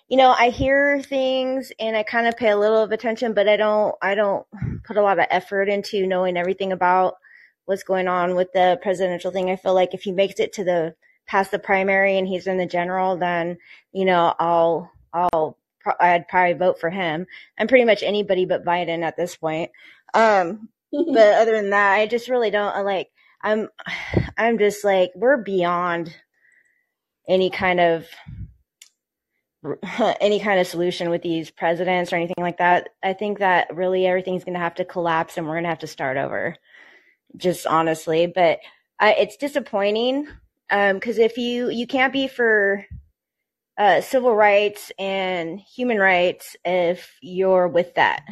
[0.08, 3.48] you know, I hear things and I kind of pay a little of attention, but
[3.48, 4.46] I don't, I don't
[4.84, 7.14] put a lot of effort into knowing everything about
[7.64, 9.50] what's going on with the presidential thing.
[9.50, 10.94] I feel like if he makes it to the
[11.26, 13.58] past the primary and he's in the general, then
[13.92, 15.58] you know, I'll, I'll,
[15.98, 17.26] I'd probably vote for him.
[17.58, 19.72] I'm pretty much anybody but Biden at this point.
[20.14, 23.08] Um, but other than that, I just really don't I like.
[23.42, 23.70] I'm,
[24.38, 26.14] I'm just like we're beyond
[27.28, 28.06] any kind of
[30.20, 32.90] any kind of solution with these presidents or anything like that.
[33.02, 35.80] I think that really everything's going to have to collapse and we're going to have
[35.80, 36.56] to start over.
[37.36, 38.60] Just honestly, but
[39.00, 40.26] it's disappointing
[40.68, 42.86] because if you you can't be for
[43.78, 48.22] uh, civil rights and human rights if you're with that.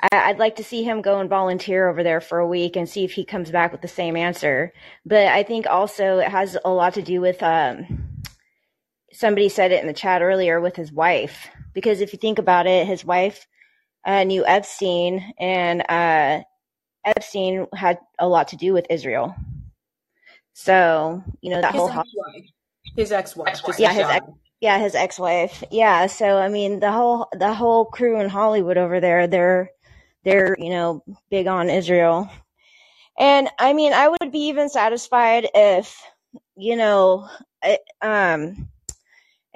[0.00, 2.88] I, I'd like to see him go and volunteer over there for a week and
[2.88, 4.72] see if he comes back with the same answer.
[5.04, 8.06] But I think also it has a lot to do with um,
[9.16, 11.48] somebody said it in the chat earlier with his wife.
[11.72, 13.46] Because if you think about it, his wife
[14.04, 16.42] uh, knew Epstein, and uh,
[17.04, 19.34] Epstein had a lot to do with Israel.
[20.52, 22.50] So you know that His whole ex-wife.
[22.96, 23.62] His ex-wife.
[23.66, 24.26] Just yeah his ex
[24.60, 26.06] yeah his ex-wife yeah.
[26.06, 29.70] So I mean the whole the whole crew in Hollywood over there they're
[30.24, 32.30] they're you know big on Israel.
[33.18, 35.98] And I mean, I would be even satisfied if,
[36.54, 37.28] you know,
[37.62, 38.68] I- um,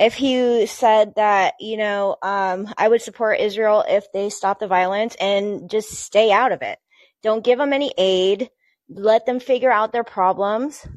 [0.00, 4.66] if he said that, you know, um, I would support Israel if they stop the
[4.66, 6.78] violence and just stay out of it.
[7.22, 8.50] Don't give them any aid.
[8.88, 10.88] Let them figure out their problems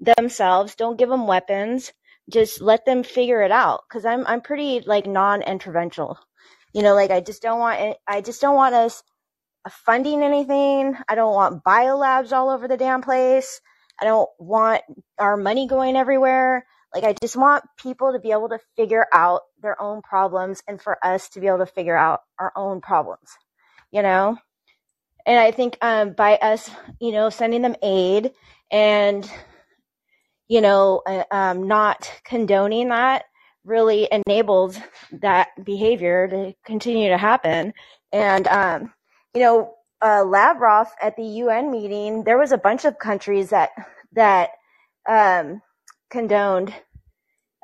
[0.00, 0.76] themselves.
[0.76, 1.92] Don't give them weapons.
[2.32, 3.82] Just let them figure it out.
[3.92, 6.16] Cause I'm, I'm pretty like non-interventional.
[6.72, 9.02] You know, like I just don't want, I just don't want us
[9.70, 10.96] funding anything.
[11.08, 13.60] I don't want biolabs all over the damn place.
[14.00, 14.82] I don't want
[15.18, 16.66] our money going everywhere.
[16.94, 20.80] Like I just want people to be able to figure out their own problems and
[20.80, 23.30] for us to be able to figure out our own problems,
[23.90, 24.36] you know?
[25.26, 26.70] And I think um by us,
[27.00, 28.32] you know, sending them aid
[28.70, 29.30] and
[30.48, 33.24] you know, uh, um, not condoning that
[33.64, 34.80] really enabled
[35.12, 37.74] that behavior to continue to happen.
[38.12, 38.92] And, um,
[39.34, 43.70] you know, uh, Lavrov at the UN meeting, there was a bunch of countries that,
[44.12, 44.50] that,
[45.06, 45.60] um,
[46.10, 46.74] condoned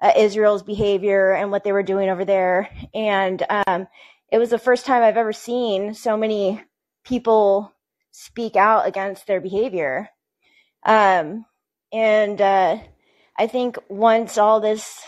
[0.03, 2.69] uh, Israel's behavior and what they were doing over there.
[2.95, 3.87] And, um,
[4.33, 6.63] it was the first time I've ever seen so many
[7.05, 7.73] people
[8.11, 10.09] speak out against their behavior.
[10.85, 11.47] Um,
[11.93, 12.79] and, uh,
[13.39, 15.01] I think once all this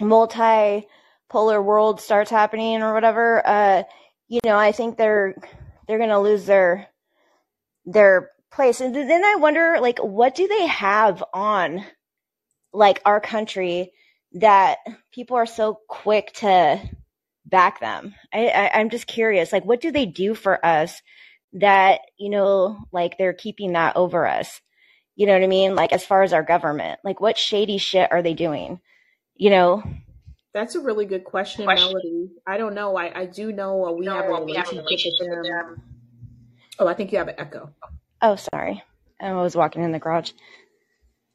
[0.00, 0.82] multipolar
[1.62, 3.82] world starts happening or whatever, uh,
[4.28, 5.36] you know, I think they're
[5.86, 6.88] they're gonna lose their
[7.84, 8.80] their place.
[8.80, 11.84] And then I wonder, like, what do they have on
[12.76, 13.92] like our country
[14.32, 14.78] that
[15.12, 16.80] people are so quick to
[17.46, 18.14] back them?
[18.32, 21.00] I, I I'm just curious, like, what do they do for us
[21.54, 24.60] that you know, like they're keeping that over us?
[25.14, 25.74] You know what I mean?
[25.74, 28.80] Like, as far as our government, like, what shady shit are they doing?
[29.34, 29.82] You know,
[30.52, 32.30] That's a really good question, Melody.
[32.46, 32.96] I don't know.
[32.96, 35.82] I, I do know uh, we have a relationship with them.
[36.78, 37.70] Oh, I think you have an echo.
[38.20, 38.82] oh, sorry,
[39.20, 40.32] I was walking in the garage.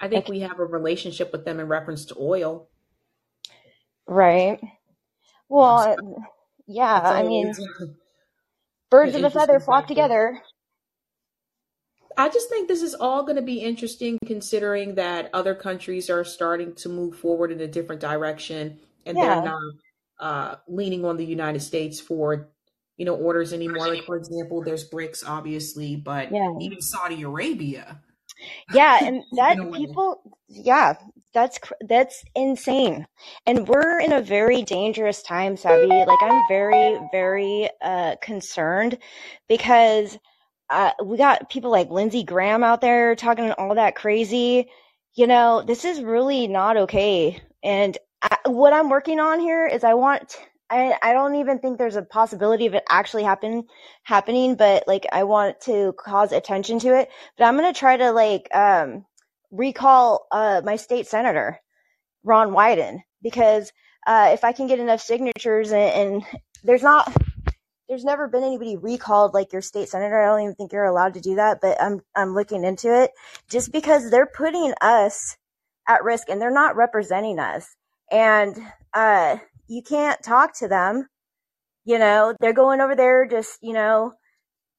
[0.02, 2.68] I think we have a relationship with them in reference to oil.
[4.08, 4.60] right.
[5.48, 5.96] Well,
[6.66, 7.54] yeah, I mean,
[8.90, 10.42] birds of a feather flock together.
[12.18, 16.24] I just think this is all going to be interesting considering that other countries are
[16.24, 19.60] starting to move forward in a different direction and they're not
[20.20, 22.50] uh, leaning on the United States for,
[22.98, 23.88] you know, orders anymore.
[23.88, 26.52] Like, for example, there's BRICS, obviously, but yeah.
[26.60, 28.02] even Saudi Arabia,
[28.68, 30.96] Yeah, and that people, yeah,
[31.34, 33.08] that's cr- that's insane.
[33.48, 36.04] And we're in a very dangerous time, Savvy.
[36.06, 39.00] Like I'm very, very uh concerned
[39.50, 40.18] because
[40.70, 44.70] uh we got people like Lindsey Graham out there talking all that crazy.
[45.16, 47.42] You know, this is really not okay.
[47.64, 50.38] And I, what I'm working on here is I want
[50.72, 53.66] I I don't even think there's a possibility of it actually happen
[54.04, 58.12] happening, but like I want to cause attention to it but I'm gonna try to
[58.12, 59.06] like um
[59.52, 61.60] recall uh my state senator
[62.24, 63.72] Ron Wyden because
[64.08, 66.24] uh if I can get enough signatures and, and
[66.64, 67.12] there's not
[67.90, 70.22] there's never been anybody recalled like your state senator.
[70.22, 73.12] I don't even think you're allowed to do that, but I'm I'm looking into it
[73.50, 75.38] just because they're putting us
[75.88, 77.76] at risk and they're not representing us.
[78.12, 78.58] And
[78.94, 79.38] uh
[79.72, 81.08] you can't talk to them,
[81.86, 82.36] you know.
[82.42, 84.14] They're going over there just, you know,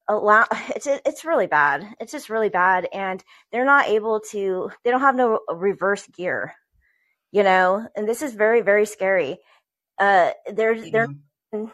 [0.09, 0.45] allow
[0.77, 1.87] it's it's really bad.
[1.99, 6.55] It's just really bad and they're not able to they don't have no reverse gear,
[7.31, 7.87] you know.
[7.97, 9.39] And this is very very scary.
[9.99, 11.09] Uh they're they're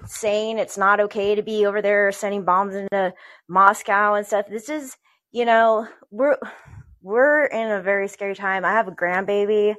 [0.07, 3.13] saying it's not okay to be over there sending bombs into
[3.49, 4.47] Moscow and stuff.
[4.49, 4.97] This is,
[5.33, 6.37] you know, we're
[7.03, 8.65] we're in a very scary time.
[8.65, 9.75] I have a grandbaby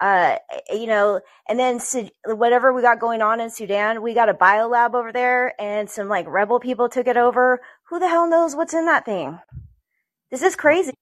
[0.00, 0.36] uh,
[0.70, 1.80] you know, and then
[2.26, 5.90] whatever we got going on in Sudan, we got a bio lab over there and
[5.90, 7.60] some like rebel people took it over.
[7.90, 9.38] Who the hell knows what's in that thing?
[10.30, 10.92] This is crazy.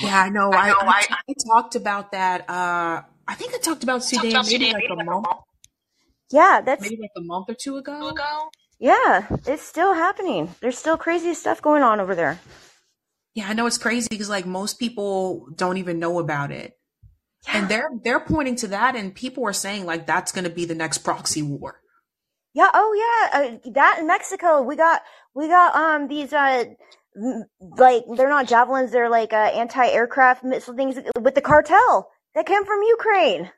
[0.00, 0.50] Yeah, I know.
[0.52, 2.48] I, I, I talked about that.
[2.48, 5.26] Uh, I think I talked about Sudan maybe like a month,
[6.30, 8.14] Yeah, that's, maybe like a month or two ago.
[8.78, 10.54] yeah, it's still happening.
[10.60, 12.38] There's still crazy stuff going on over there.
[13.34, 16.77] Yeah, I know it's crazy because like most people don't even know about it.
[17.46, 20.64] And they're they're pointing to that and people are saying like that's going to be
[20.64, 21.80] the next proxy war.
[22.54, 22.70] Yeah.
[22.74, 22.92] Oh,
[23.32, 23.40] yeah.
[23.40, 25.02] Uh, that in Mexico, we got
[25.34, 26.64] we got um these uh
[27.16, 27.44] m-
[27.76, 32.64] like they're not javelins, they're like uh, anti-aircraft missile things with the cartel that came
[32.64, 33.50] from Ukraine.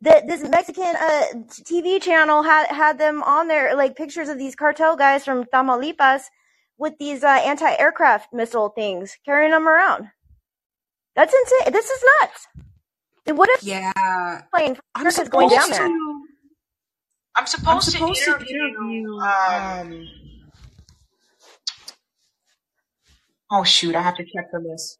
[0.00, 4.56] That this Mexican uh TV channel had had them on there, like pictures of these
[4.56, 6.24] cartel guys from Tamaulipas
[6.76, 10.08] with these uh, anti-aircraft missile things, carrying them around.
[11.14, 11.72] That's insane.
[11.72, 12.48] This is nuts.
[13.26, 13.92] And What if Yeah,
[14.52, 15.88] plane I'm is going down supposed there?
[15.88, 16.24] to
[17.36, 18.56] I'm I'm supposed, supposed to to interview.
[18.56, 20.08] interview Um, um
[23.50, 24.98] oh shoot, I have to check for this.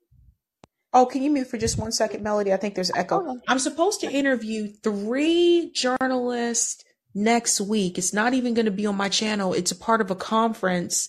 [0.92, 2.52] Oh, can you mute for just one second, Melody?
[2.52, 3.40] I think there's echo.
[3.48, 6.84] I'm supposed to interview three journalists
[7.14, 7.98] next week.
[7.98, 9.54] It's not even going to be on my channel.
[9.54, 11.08] It's a part of a conference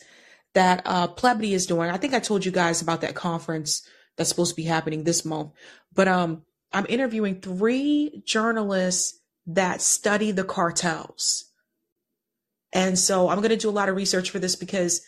[0.54, 1.90] that uh Plebity is doing.
[1.90, 3.88] I think I told you guys about that conference
[4.18, 5.52] that's supposed to be happening this month.
[5.94, 6.44] But um
[6.74, 11.46] I'm interviewing three journalists that study the cartels.
[12.74, 15.02] And so I'm going to do a lot of research for this because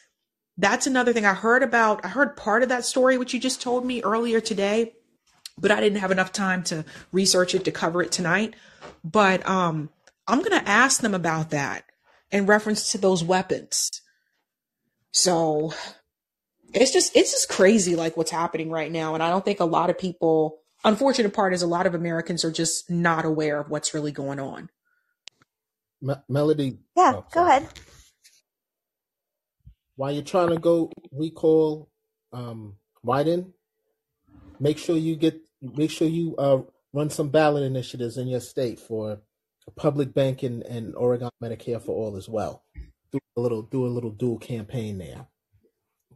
[0.58, 2.06] that's another thing I heard about.
[2.06, 4.94] I heard part of that story, which you just told me earlier today,
[5.58, 8.56] but I didn't have enough time to research it to cover it tonight.
[9.04, 9.90] But um,
[10.28, 11.84] I'm going to ask them about that
[12.32, 14.02] in reference to those weapons.
[15.12, 15.74] So
[16.74, 19.66] it's just it's just crazy like what's happening right now and i don't think a
[19.66, 23.70] lot of people unfortunate part is a lot of americans are just not aware of
[23.70, 24.70] what's really going on
[26.02, 27.68] Me- Melody, Yeah, oh, go ahead.
[29.96, 31.90] While you're trying to go recall
[32.32, 33.52] um, Wyden,
[34.60, 36.62] make sure you get make sure you uh,
[36.94, 39.20] run some ballot initiatives in your state for
[39.76, 42.64] public banking and, and Oregon Medicare for all as well.
[43.12, 45.26] Do a little do a little dual campaign there.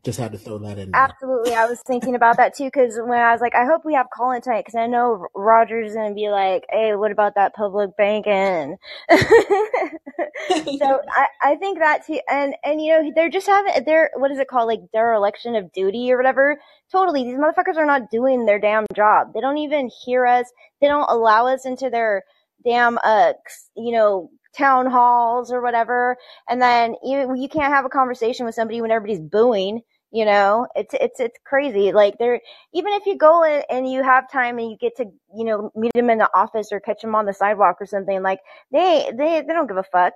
[0.03, 0.99] Just had to throw that in there.
[0.99, 1.53] Absolutely.
[1.53, 4.07] I was thinking about that too because when I was like, I hope we have
[4.15, 7.95] Colin tonight because I know Roger's going to be like, hey, what about that public
[7.95, 8.77] banking?
[9.11, 9.19] so
[11.11, 12.19] I, I think that too.
[12.27, 14.67] And, and you know, they're just having, they're, what is it called?
[14.67, 16.59] Like their election of duty or whatever.
[16.91, 17.23] Totally.
[17.23, 19.33] These motherfuckers are not doing their damn job.
[19.35, 20.51] They don't even hear us.
[20.81, 22.23] They don't allow us into their
[22.65, 23.33] damn, uh,
[23.75, 26.17] you know, town halls or whatever.
[26.49, 29.81] And then you, you can't have a conversation with somebody when everybody's booing.
[30.13, 31.93] You know, it's it's it's crazy.
[31.93, 32.41] Like there,
[32.73, 35.05] even if you go in and you have time and you get to
[35.35, 38.21] you know meet them in the office or catch them on the sidewalk or something,
[38.21, 38.39] like
[38.73, 40.13] they they they don't give a fuck.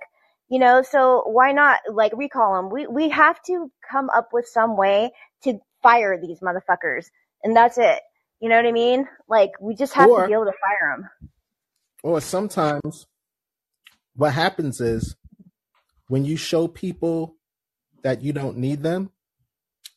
[0.48, 2.70] You know, so why not like recall them?
[2.70, 5.12] We we have to come up with some way
[5.44, 7.06] to fire these motherfuckers,
[7.42, 8.00] and that's it.
[8.40, 9.08] You know what I mean?
[9.28, 11.08] Like we just have to be able to fire them.
[12.02, 13.06] or sometimes
[14.14, 15.16] what happens is
[16.08, 17.36] when you show people
[18.02, 19.10] that you don't need them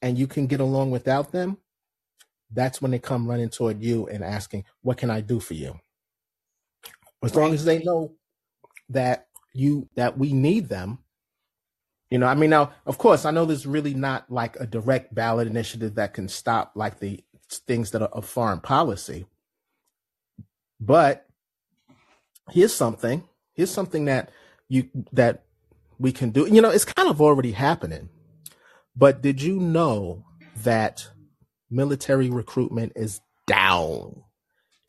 [0.01, 1.57] and you can get along without them,
[2.51, 5.79] that's when they come running toward you and asking, What can I do for you?
[7.23, 8.13] As long as they know
[8.89, 10.99] that you that we need them.
[12.09, 15.13] You know, I mean now, of course, I know there's really not like a direct
[15.13, 19.25] ballot initiative that can stop like the things that are of foreign policy.
[20.79, 21.27] But
[22.49, 23.27] here's something.
[23.53, 24.31] Here's something that
[24.69, 25.43] you that
[25.99, 26.47] we can do.
[26.47, 28.09] You know, it's kind of already happening.
[28.99, 30.25] But did you know
[30.63, 31.07] that
[31.71, 34.23] military recruitment is down?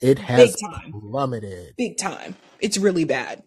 [0.02, 3.42] It big has time plummeted, big time it's really bad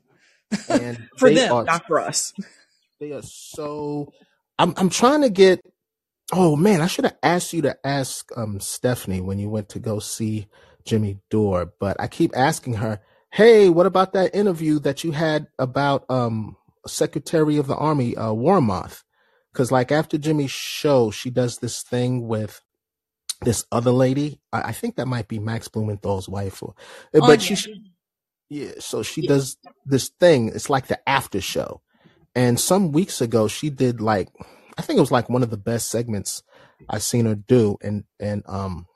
[0.70, 2.34] and for them are not for us
[3.00, 4.14] they are so.
[4.60, 5.62] I'm I'm trying to get.
[6.34, 9.80] Oh man, I should have asked you to ask um Stephanie when you went to
[9.80, 10.48] go see
[10.86, 15.48] Jimmy Dore, but I keep asking her, "Hey, what about that interview that you had
[15.60, 16.58] about um
[16.88, 19.04] Secretary of the Army, uh, Wormuth?"
[19.54, 22.62] Because like after Jimmy's show, she does this thing with
[23.44, 24.40] this other lady.
[24.52, 26.74] I, I think that might be Max Blumenthal's wife, or,
[27.14, 27.92] uh, but anya she,
[28.50, 28.72] yeah.
[28.80, 30.50] So she does this thing.
[30.50, 31.82] It's like the after show,
[32.36, 34.30] and some weeks ago she did like,
[34.78, 36.42] I think it was like one of the best segments
[36.90, 38.88] I've seen her do, and and um,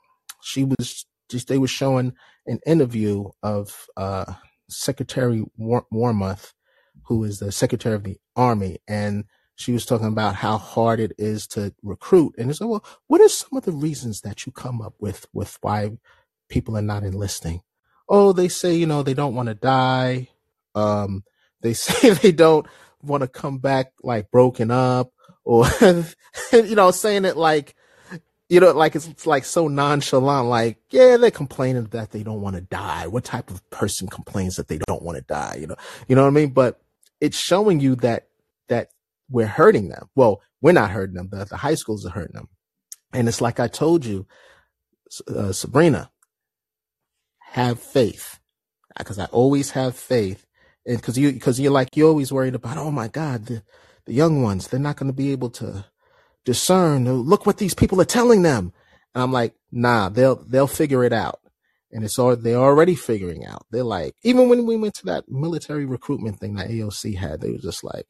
[0.42, 2.14] she was just they were showing
[2.46, 4.32] an interview of uh
[4.68, 6.52] Secretary War- Wormuth,
[7.04, 9.24] who is the Secretary of the Army, and
[9.58, 12.34] she was talking about how hard it is to recruit.
[12.38, 15.26] And it's like, well, what are some of the reasons that you come up with
[15.32, 15.98] with why
[16.48, 17.62] people are not enlisting?
[18.08, 20.28] Oh, they say, you know, they don't want to die.
[20.76, 21.24] Um,
[21.60, 22.66] they say they don't
[23.02, 25.12] want to come back like broken up
[25.44, 25.66] or,
[26.52, 27.74] you know, saying it like,
[28.48, 32.40] you know, like it's, it's like so nonchalant, like, yeah, they're complaining that they don't
[32.40, 33.08] want to die.
[33.08, 35.56] What type of person complains that they don't want to die?
[35.60, 35.76] You know,
[36.06, 36.50] you know what I mean?
[36.50, 36.80] But
[37.20, 38.27] it's showing you that, that
[39.30, 40.08] we're hurting them.
[40.14, 41.28] Well, we're not hurting them.
[41.30, 42.48] The, the high schools are hurting them.
[43.12, 44.26] And it's like I told you,
[45.28, 46.10] uh, Sabrina,
[47.38, 48.38] have faith
[48.96, 50.46] because I always have faith.
[50.86, 53.62] And because you, because you're like, you're always worried about, oh my God, the,
[54.06, 55.86] the young ones, they're not going to be able to
[56.44, 57.06] discern.
[57.06, 58.72] Oh, Look what these people are telling them.
[59.14, 61.40] And I'm like, nah, they'll, they'll figure it out.
[61.90, 63.64] And it's all, they're already figuring out.
[63.70, 67.50] They're like, even when we went to that military recruitment thing that AOC had, they
[67.50, 68.06] were just like,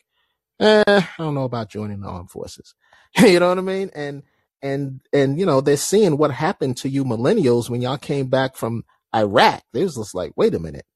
[0.60, 2.74] eh, I don't know about joining the armed forces.
[3.18, 3.90] you know what I mean?
[3.94, 4.22] And,
[4.62, 8.56] and, and, you know, they're seeing what happened to you millennials when y'all came back
[8.56, 9.62] from Iraq.
[9.72, 10.86] They was just like, wait a minute.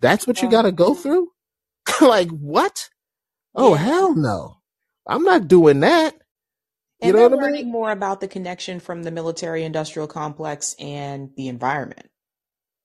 [0.00, 1.30] That's what you got to go through?
[2.00, 2.90] like, what?
[3.54, 4.58] Oh, yeah hell no.
[5.06, 6.14] I'm not doing that.
[7.02, 7.70] You know they're what I mean?
[7.70, 12.08] more about the connection from the military industrial complex and the environment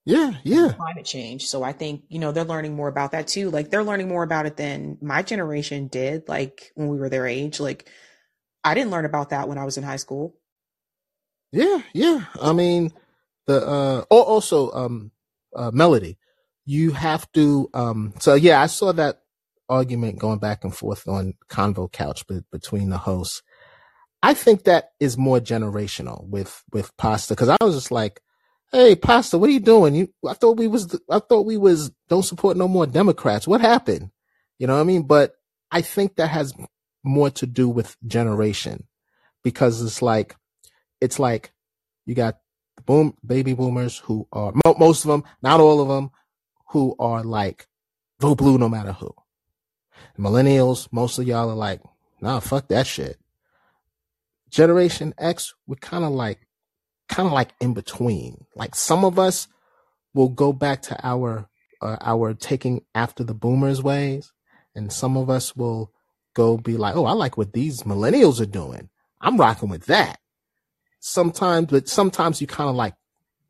[0.08, 0.72] Yeah, yeah.
[0.72, 1.48] climate change.
[1.48, 3.50] So I think, you know, they're learning more about that too.
[3.50, 7.26] Like they're learning more about it than my generation did, like when we were their
[7.26, 7.60] age.
[7.60, 7.90] Like
[8.64, 10.34] I didn't learn about that when I was in high school.
[11.52, 12.24] Yeah, yeah.
[12.40, 12.94] I mean,
[13.46, 15.10] the uh oh, also um
[15.54, 16.16] uh melody.
[16.64, 19.20] You have to um so yeah, I saw that
[19.68, 23.42] argument going back and forth on Convo Couch be- between the hosts.
[24.22, 28.22] I think that is more generational with with Pasta because I was just like,
[28.70, 29.94] "Hey, Pasta, what are you doing?
[29.94, 33.46] You, I thought we was, I thought we was don't support no more Democrats.
[33.46, 34.10] What happened?
[34.58, 35.34] You know what I mean?" But
[35.70, 36.54] I think that has
[37.04, 38.86] more to do with generation
[39.42, 40.36] because it's like
[41.00, 41.52] it's like
[42.06, 42.38] you got
[42.86, 46.10] boom baby boomers who are most of them, not all of them,
[46.68, 47.66] who are like
[48.20, 49.14] vote blue no matter who.
[50.18, 51.80] Millennials, most of y'all are like,
[52.20, 53.18] nah, fuck that shit.
[54.50, 56.47] Generation X, we're kind of like,
[57.08, 58.44] kind of like in between.
[58.54, 59.48] Like some of us
[60.14, 61.48] will go back to our,
[61.80, 64.32] uh, our taking after the boomers ways.
[64.74, 65.92] And some of us will
[66.34, 68.90] go be like, oh, I like what these millennials are doing.
[69.20, 70.20] I'm rocking with that.
[71.00, 72.94] Sometimes, but sometimes you kind of like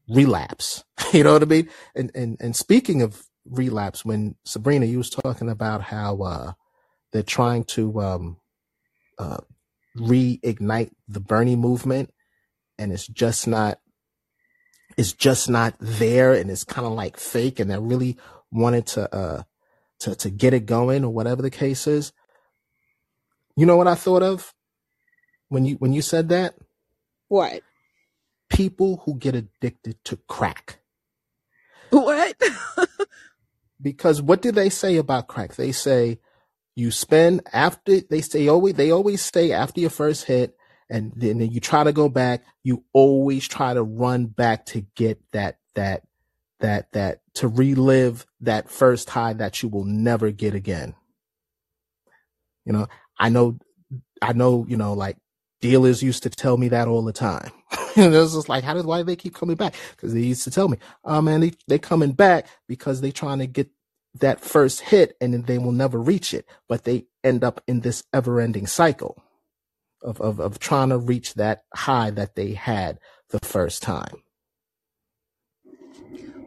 [0.08, 0.84] relapse.
[1.12, 1.68] you know what I mean?
[1.94, 6.52] And, and, and speaking of relapse, when Sabrina, you was talking about how, uh,
[7.12, 8.36] they're trying to, um,
[9.18, 9.38] uh,
[9.96, 12.12] reignite the Bernie movement
[12.78, 13.80] and it's just not,
[14.96, 18.16] it's just not there and it's kind of like fake and they really
[18.50, 19.42] wanted to, uh,
[20.00, 22.12] to, to get it going or whatever the case is.
[23.56, 24.54] You know what I thought of
[25.48, 26.54] when you, when you said that?
[27.28, 27.62] What?
[28.48, 30.78] People who get addicted to crack.
[31.90, 32.40] What?
[33.80, 35.54] because what do they say about crack?
[35.56, 36.18] They say
[36.74, 40.56] you spend after they say always they always say after your first hit
[40.90, 45.20] and then you try to go back, you always try to run back to get
[45.32, 46.02] that that
[46.60, 50.94] that that to relive that first high that you will never get again.
[52.64, 52.86] You know,
[53.18, 53.58] I know
[54.22, 55.16] I know, you know, like
[55.60, 57.50] dealers used to tell me that all the time.
[57.96, 59.74] and it was just like, how did why do they keep coming back?
[59.92, 63.38] Because they used to tell me, oh man, they they coming back because they trying
[63.38, 63.68] to get
[64.20, 66.46] that first hit and then they will never reach it.
[66.68, 69.22] But they end up in this ever ending cycle
[70.02, 72.98] of, of, of trying to reach that high that they had
[73.30, 74.22] the first time.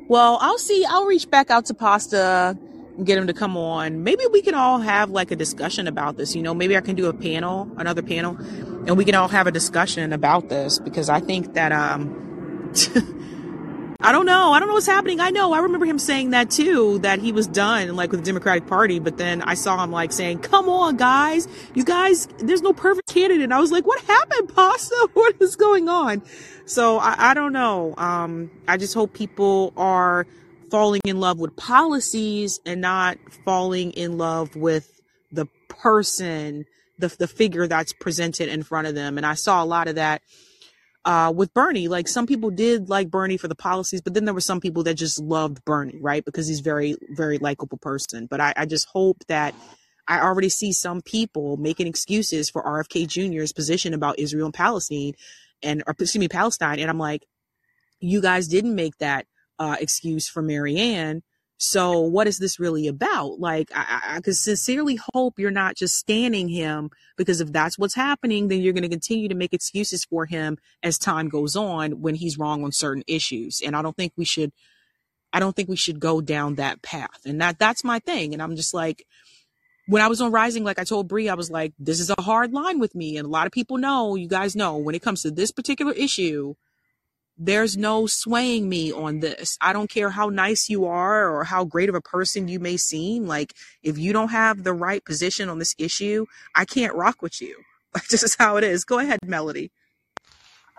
[0.07, 0.83] Well, I'll see.
[0.85, 2.57] I'll reach back out to Pasta
[2.97, 4.03] and get him to come on.
[4.03, 6.35] Maybe we can all have like a discussion about this.
[6.35, 8.35] You know, maybe I can do a panel, another panel,
[8.87, 12.73] and we can all have a discussion about this because I think that, um,
[14.03, 14.51] I don't know.
[14.51, 15.19] I don't know what's happening.
[15.19, 15.53] I know.
[15.53, 18.97] I remember him saying that too, that he was done like with the Democratic Party.
[18.97, 23.13] But then I saw him like saying, come on, guys, you guys, there's no perfect
[23.13, 23.43] candidate.
[23.43, 25.09] And I was like, what happened, Pasta?
[25.13, 26.23] What is going on?
[26.65, 27.93] So I, I don't know.
[27.97, 30.25] Um, I just hope people are
[30.71, 35.01] falling in love with policies and not falling in love with
[35.31, 36.65] the person,
[36.97, 39.17] the, the figure that's presented in front of them.
[39.17, 40.21] And I saw a lot of that
[41.05, 41.87] uh, with Bernie.
[41.87, 44.83] Like some people did like Bernie for the policies, but then there were some people
[44.83, 46.23] that just loved Bernie, right?
[46.23, 48.27] Because he's very, very likable person.
[48.27, 49.55] But I, I just hope that
[50.07, 55.13] I already see some people making excuses for RFK Jr.'s position about Israel and Palestine
[55.63, 56.79] and, or excuse me, Palestine.
[56.79, 57.25] And I'm like,
[57.99, 59.27] you guys didn't make that
[59.59, 61.21] uh, excuse for Marianne.
[61.63, 63.39] So what is this really about?
[63.39, 67.93] Like, I, I could sincerely hope you're not just standing him because if that's what's
[67.93, 72.01] happening, then you're going to continue to make excuses for him as time goes on
[72.01, 73.61] when he's wrong on certain issues.
[73.63, 74.51] And I don't think we should,
[75.31, 77.19] I don't think we should go down that path.
[77.27, 78.33] And that, that's my thing.
[78.33, 79.05] And I'm just like,
[79.85, 82.19] when I was on Rising, like I told Bree, I was like, this is a
[82.23, 83.17] hard line with me.
[83.17, 85.93] And a lot of people know, you guys know, when it comes to this particular
[85.93, 86.55] issue,
[87.43, 89.57] there's no swaying me on this.
[89.61, 92.77] I don't care how nice you are or how great of a person you may
[92.77, 93.25] seem.
[93.25, 97.41] Like, if you don't have the right position on this issue, I can't rock with
[97.41, 97.57] you.
[97.93, 98.85] Like, this is how it is.
[98.85, 99.69] Go ahead, Melody.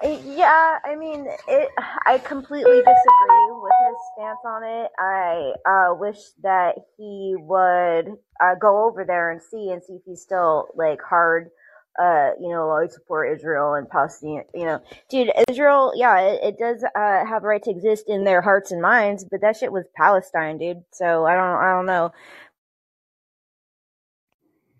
[0.03, 1.69] Yeah, I mean, it.
[2.07, 4.91] I completely disagree with his stance on it.
[4.99, 10.03] I uh, wish that he would uh, go over there and see and see if
[10.07, 11.51] he's still like hard
[12.01, 14.45] uh, you know, I support Israel and Palestine.
[14.55, 18.25] You know, dude, Israel, yeah, it, it does uh, have a right to exist in
[18.25, 20.85] their hearts and minds, but that shit was Palestine, dude.
[20.93, 22.13] So I don't, I don't know.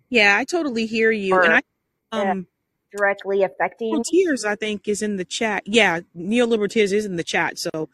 [0.09, 1.61] Yeah, I totally hear you, Or and I
[2.11, 2.41] um.
[2.91, 4.03] yeah, directly affecting.
[4.03, 5.63] Tears, I think, is in the chat.
[5.65, 7.59] Yeah, Neoliberteers is in the chat.
[7.59, 7.89] So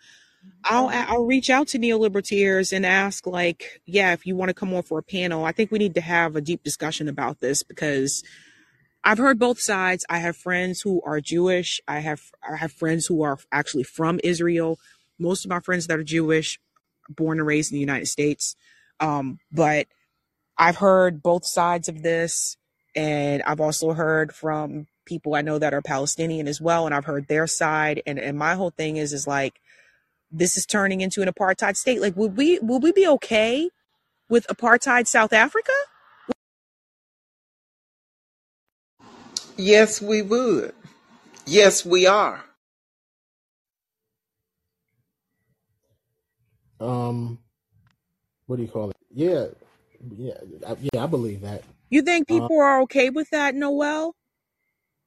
[0.65, 4.73] I'll I'll reach out to Neoliberteers and ask, like, yeah, if you want to come
[4.73, 7.63] on for a panel, I think we need to have a deep discussion about this
[7.63, 8.23] because
[9.03, 10.05] I've heard both sides.
[10.09, 11.79] I have friends who are Jewish.
[11.87, 14.79] I have I have friends who are actually from Israel.
[15.17, 16.59] Most of my friends that are Jewish,
[17.09, 18.55] born and raised in the United States.
[18.99, 19.87] Um, but
[20.57, 22.57] I've heard both sides of this,
[22.95, 27.05] and I've also heard from people I know that are Palestinian as well, and I've
[27.05, 28.01] heard their side.
[28.05, 29.61] And and my whole thing is is like
[30.31, 32.01] this is turning into an apartheid state.
[32.01, 33.69] Like, would we would we be okay
[34.29, 35.71] with apartheid South Africa?
[39.59, 40.73] Yes, we would.
[41.47, 42.43] Yes, we are.
[46.79, 47.39] Um,
[48.47, 48.97] what do you call it?
[49.13, 49.47] Yeah,
[50.17, 50.33] yeah,
[50.67, 51.03] I, yeah.
[51.03, 51.63] I believe that.
[51.89, 54.13] You think Um, people are okay with that, Noel?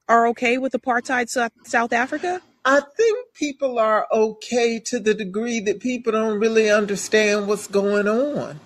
[0.08, 2.42] are okay with apartheid South, South Africa?
[2.64, 8.08] I think people are okay to the degree that people don't really understand what's going
[8.08, 8.60] on.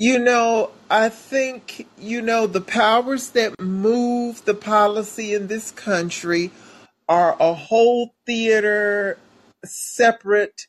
[0.00, 6.52] You know, I think, you know, the powers that move the policy in this country
[7.06, 9.18] are a whole theater
[9.62, 10.68] separate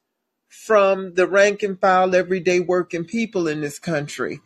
[0.50, 4.42] from the rank and file everyday working people in this country.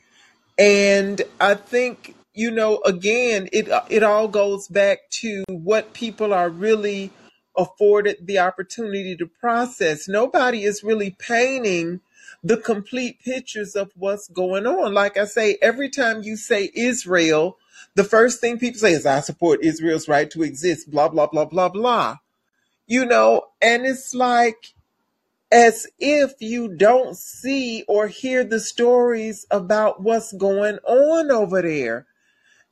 [0.56, 6.52] And I think, you know, again, it it all goes back to what people are
[6.52, 7.10] really
[7.58, 10.08] afforded the opportunity to process.
[10.08, 12.02] Nobody is really painting
[12.46, 14.94] the complete pictures of what's going on.
[14.94, 17.58] Like I say, every time you say Israel,
[17.96, 21.46] the first thing people say is, I support Israel's right to exist, blah, blah, blah,
[21.46, 22.18] blah, blah.
[22.86, 24.76] You know, and it's like,
[25.52, 32.06] as if you don't see or hear the stories about what's going on over there.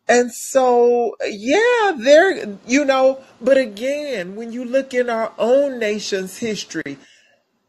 [0.07, 6.37] And so, yeah, there, you know, but again, when you look in our own nation's
[6.37, 6.99] history,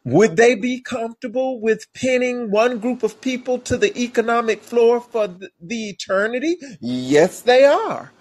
[0.04, 5.28] would they be comfortable with pinning one group of people to the economic floor for
[5.28, 6.56] the, eternity?
[6.80, 8.12] Yes, they are.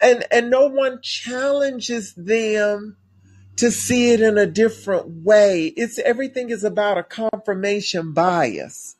[0.00, 2.98] And, and no one challenges them
[3.56, 5.72] to see it in a different way.
[5.76, 8.96] It's everything is about a confirmation bias.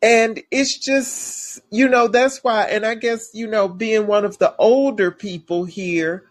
[0.00, 4.38] And it's just, you know, that's why, and I guess, you know, being one of
[4.38, 6.24] the older people here,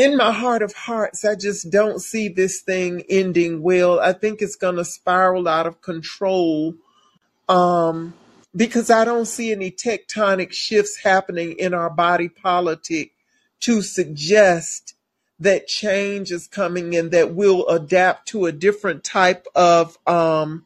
[0.00, 4.00] in my heart of hearts, I just don't see this thing ending well.
[4.00, 6.74] I think it's going to spiral out of control
[7.50, 8.14] um,
[8.56, 13.12] because I don't see any tectonic shifts happening in our body politic
[13.60, 14.94] to suggest
[15.38, 20.64] that change is coming and that we'll adapt to a different type of um,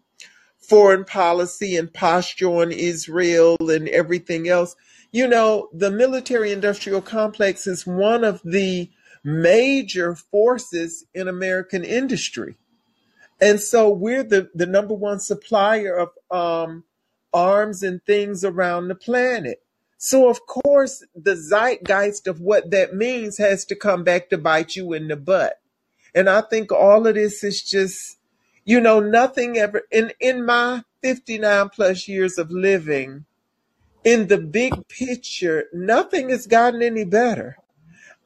[0.58, 4.76] foreign policy and posture on Israel and everything else.
[5.10, 8.90] You know, the military industrial complex is one of the
[9.24, 12.56] major forces in American industry.
[13.40, 16.84] And so we're the, the number one supplier of um,
[17.32, 19.60] arms and things around the planet.
[19.98, 24.76] So, of course, the zeitgeist of what that means has to come back to bite
[24.76, 25.60] you in the butt.
[26.14, 28.18] And I think all of this is just,
[28.64, 33.24] you know, nothing ever, in, in my 59 plus years of living,
[34.04, 37.56] in the big picture, nothing has gotten any better.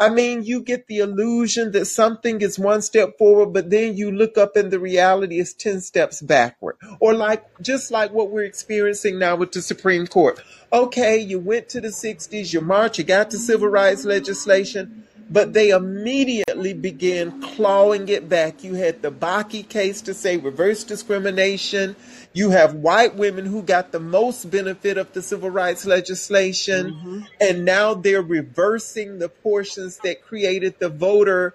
[0.00, 4.12] I mean, you get the illusion that something is one step forward, but then you
[4.12, 6.76] look up and the reality is 10 steps backward.
[7.00, 10.40] Or like, just like what we're experiencing now with the Supreme Court.
[10.72, 15.52] Okay, you went to the 60s, you marched, you got the civil rights legislation, but
[15.52, 18.64] they immediately began clawing it back.
[18.64, 21.96] You had the Bakke case to say reverse discrimination.
[22.32, 27.20] You have white women who got the most benefit of the civil rights legislation, hmm
[27.40, 31.54] and now they're reversing the portions that created the voter,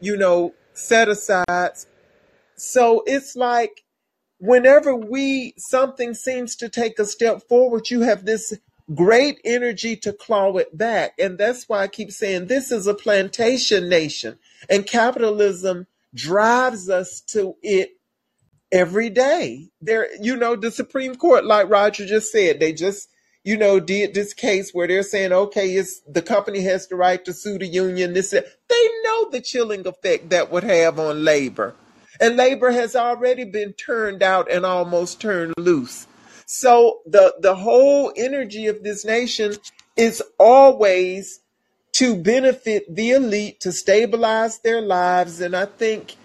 [0.00, 1.86] you know, set asides.
[2.56, 3.84] So it's like
[4.38, 8.54] whenever we something seems to take a step forward, you have this
[8.92, 11.14] great energy to claw it back.
[11.18, 14.38] And that's why I keep saying this is a plantation nation.
[14.68, 17.92] And capitalism drives us to it
[18.70, 19.68] every day.
[19.80, 23.08] There, you know, the Supreme Court, like Roger just said, they just,
[23.42, 27.24] you know, did this case where they're saying, okay, it's the company has the right
[27.24, 28.12] to sue the union.
[28.12, 31.74] This, they know the chilling effect that would have on labor.
[32.20, 36.06] And labor has already been turned out and almost turned loose.
[36.46, 39.54] So the, the whole energy of this nation
[39.96, 41.40] is always
[41.92, 45.40] to benefit the elite, to stabilize their lives.
[45.40, 46.16] And I think,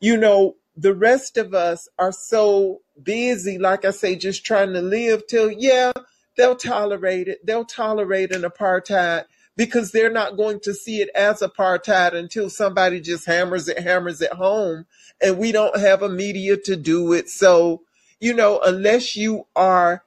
[0.00, 4.80] you know, the rest of us are so busy, like I say, just trying to
[4.80, 5.92] live till, yeah,
[6.36, 7.44] they'll tolerate it.
[7.44, 9.24] They'll tolerate an apartheid
[9.56, 14.22] because they're not going to see it as apartheid until somebody just hammers it, hammers
[14.22, 14.86] it home.
[15.20, 17.28] And we don't have a media to do it.
[17.28, 17.82] So,
[18.20, 20.02] you know, unless you are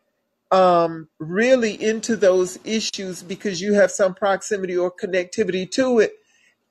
[0.51, 6.13] um, really into those issues because you have some proximity or connectivity to it,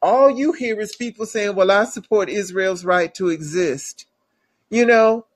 [0.03, 4.07] all you hear is people saying, well, I support Israel's right to exist,
[4.71, 5.27] you know?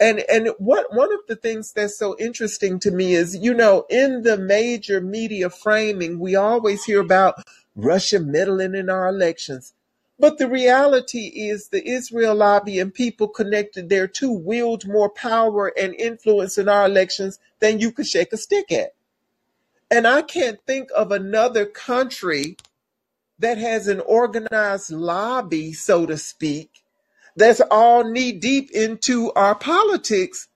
[0.00, 3.86] And, and what, one of the things that's so interesting to me is, you know,
[3.90, 7.42] in the major media framing, we always hear about
[7.76, 9.74] Russia meddling in our elections.
[10.20, 15.72] But the reality is the Israel lobby and people connected there too wield more power
[15.78, 18.92] and influence in our elections than you could shake a stick at.
[19.90, 22.58] And I can't think of another country
[23.38, 26.82] that has an organized lobby, so to speak,
[27.34, 30.48] that's all knee deep into our politics,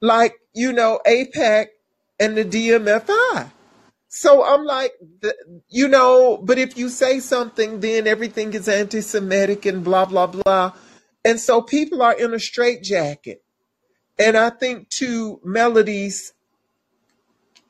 [0.00, 1.66] like, you know, AIPAC
[2.20, 3.50] and the DMFI.
[4.12, 4.92] So I'm like,
[5.68, 10.26] you know, but if you say something, then everything is anti Semitic and blah, blah,
[10.26, 10.72] blah.
[11.24, 13.44] And so people are in a straitjacket.
[14.18, 16.32] And I think to Melody's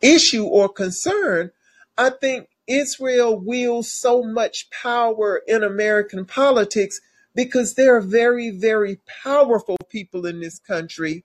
[0.01, 1.51] issue or concern,
[1.99, 7.03] I think Israel wields so much power in American politics
[7.35, 11.23] because there are very, very powerful people in this country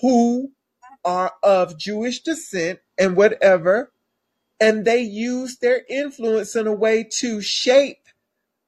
[0.00, 0.50] who
[1.04, 3.92] are of Jewish descent and whatever
[4.60, 7.98] and they use their influence in a way to shape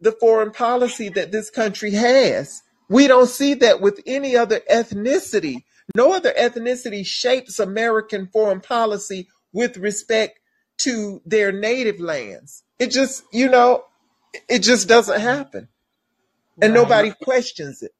[0.00, 2.62] the foreign policy that this country has.
[2.88, 5.64] We don't see that with any other ethnicity.
[5.94, 10.40] No other ethnicity shapes American foreign policy with respect
[10.78, 12.62] to their native lands.
[12.78, 13.84] It just, you know,
[14.48, 15.68] it just doesn't happen.
[16.62, 16.80] And Right.
[16.82, 17.92] nobody questions it.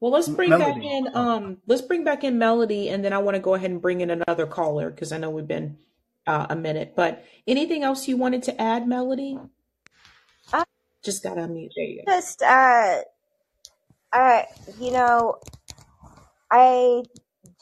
[0.00, 3.34] Well, let's bring back in um let's bring back in Melody and then I want
[3.34, 5.76] to go ahead and bring in another caller because I know we've been
[6.28, 6.94] uh, a minute.
[6.96, 9.38] But anything else you wanted to add, Melody?
[10.52, 10.64] Uh,
[11.04, 11.70] Just got to unmute.
[11.76, 12.08] There you go.
[12.08, 13.00] just uh,
[14.12, 14.42] uh,
[14.80, 15.36] you know,
[16.50, 17.04] I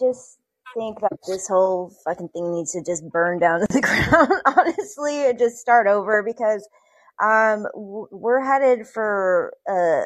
[0.01, 0.39] just
[0.77, 5.29] think that this whole fucking thing needs to just burn down to the ground, honestly,
[5.31, 6.69] and just start over because
[7.23, 10.03] um w- we're headed for uh,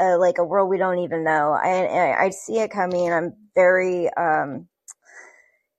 [0.00, 1.52] uh like a world we don't even know.
[1.52, 3.12] I, I I see it coming.
[3.12, 4.68] I'm very um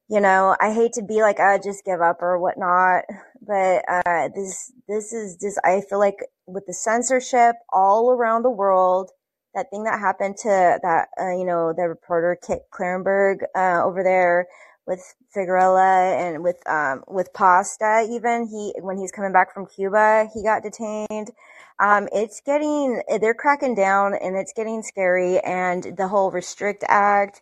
[0.10, 3.04] you know, I hate to be like, uh, just give up or whatnot,
[3.46, 8.50] but uh, this this is just I feel like with the censorship all around the
[8.50, 9.12] world,
[9.54, 14.04] that thing that happened to that uh, you know the reporter Kit Klarenberg uh, over
[14.04, 14.48] there
[14.86, 20.30] with Figueroa and with um with Pasta even he when he's coming back from Cuba
[20.34, 21.32] he got detained.
[21.80, 27.42] Um, it's getting they're cracking down and it's getting scary and the whole Restrict Act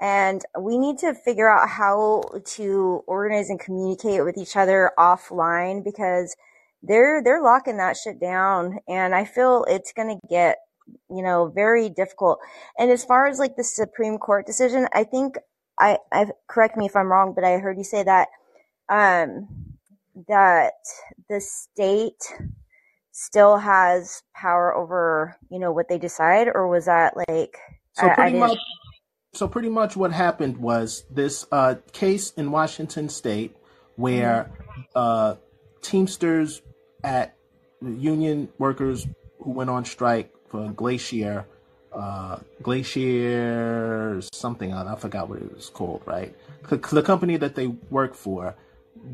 [0.00, 5.82] and we need to figure out how to organize and communicate with each other offline
[5.82, 6.36] because
[6.82, 8.78] they're they're locking that shit down.
[8.88, 10.58] And I feel it's going to get
[11.10, 12.38] you know very difficult.
[12.78, 15.36] And as far as like the Supreme Court decision I think
[15.80, 18.28] I I correct me if I'm wrong but I heard you say that
[18.88, 19.48] um
[20.28, 20.74] that
[21.28, 22.22] the state
[23.12, 27.56] still has power over you know what they decide or was that like
[27.94, 28.58] So I, I pretty much,
[29.36, 33.56] so pretty much what happened was this uh, case in Washington State
[33.96, 34.50] where
[34.94, 35.34] uh,
[35.82, 36.62] Teamsters
[37.04, 37.36] at
[37.82, 39.06] union workers
[39.40, 41.46] who went on strike for Glacier,
[41.92, 46.02] uh, Glacier something I forgot what it was called.
[46.06, 46.34] Right,
[46.68, 48.56] the, the company that they work for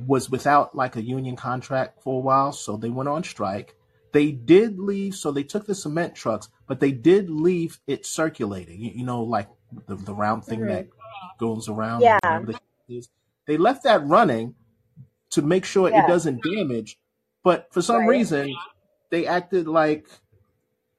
[0.06, 3.76] was without like a union contract for a while, so they went on strike.
[4.12, 8.80] They did leave, so they took the cement trucks, but they did leave it circulating.
[8.80, 9.48] You, you know, like
[9.86, 10.88] the, the round thing that
[11.38, 12.58] goes around, yeah the.
[13.46, 14.54] They left that running
[15.30, 16.98] to make sure it doesn't damage,
[17.42, 18.54] but for some right reason
[19.10, 20.06] they acted like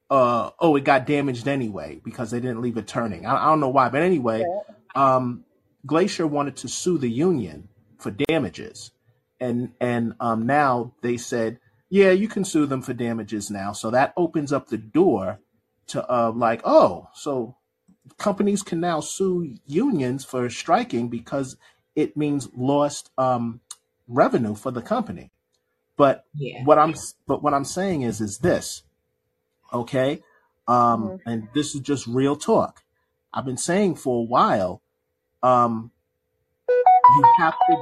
[0.10, 3.26] uh oh it got damaged anyway because they didn't leave it turning.
[3.26, 4.64] I, I don't know why, but anyway, right
[4.96, 5.46] um
[5.86, 7.68] Glacier wanted to sue the union
[8.00, 8.92] for damages.
[9.40, 11.60] And and um now they said,
[11.90, 13.74] yeah, you can sue them for damages now.
[13.74, 15.40] So that opens up the door
[15.88, 17.58] to uh like, oh, so
[18.18, 21.58] companies can now sue unions for striking because
[21.96, 23.62] it means lost um
[24.08, 25.32] revenue for the company.
[25.98, 26.64] But Yeah.
[26.66, 26.94] what I'm
[27.28, 28.84] but what I'm saying is is this,
[29.74, 30.24] okay?
[30.68, 32.84] Um hmm and this is just real talk.
[33.34, 34.82] I've been saying for a while,
[35.44, 35.92] um
[37.18, 37.78] you have to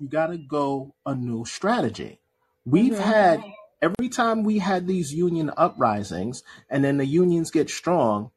[0.00, 2.20] you, got to go a new strategy.
[2.64, 3.42] We've hmm had
[3.82, 8.30] every time we had these union uprisings and then the unions get strong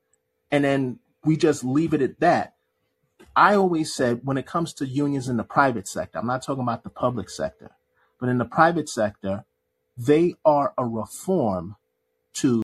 [0.52, 2.56] and then we just leave it at that.
[3.36, 6.64] I always said when it comes to unions in the private sector, I'm not talking
[6.64, 7.72] about the public sector,
[8.20, 9.46] but in the private sector,
[9.96, 11.76] they are a reform
[12.34, 12.64] to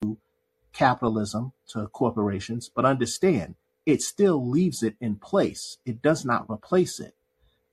[0.73, 3.55] capitalism, to corporations, but understand
[3.85, 5.77] it still leaves it in place.
[5.85, 7.15] It does not replace it.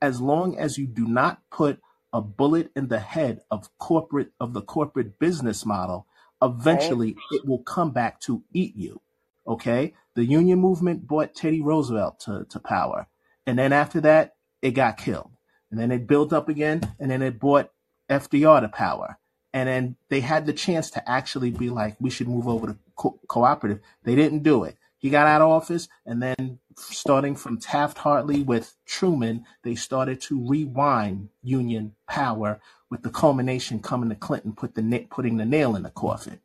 [0.03, 1.81] As long as you do not put
[2.13, 6.07] a bullet in the head of corporate of the corporate business model,
[6.43, 9.01] eventually it will come back to eat you.
[9.47, 9.95] Okay?
[10.21, 13.07] The union movement brought Teddy Roosevelt to, to power.
[13.47, 15.31] And then after that, it got killed.
[15.71, 17.71] And then it built up again, and then it brought
[18.11, 19.17] FDR to power.
[19.55, 22.77] And then they had the chance to actually be like, we should move over to
[22.97, 23.81] co- cooperative.
[24.03, 24.77] They didn't do it.
[24.99, 30.21] He got out of office, and then starting from Taft Hartley with Truman, they started
[30.25, 32.61] to rewind union power
[32.91, 36.41] with the culmination coming to Clinton, put the putting the nail in the coffin.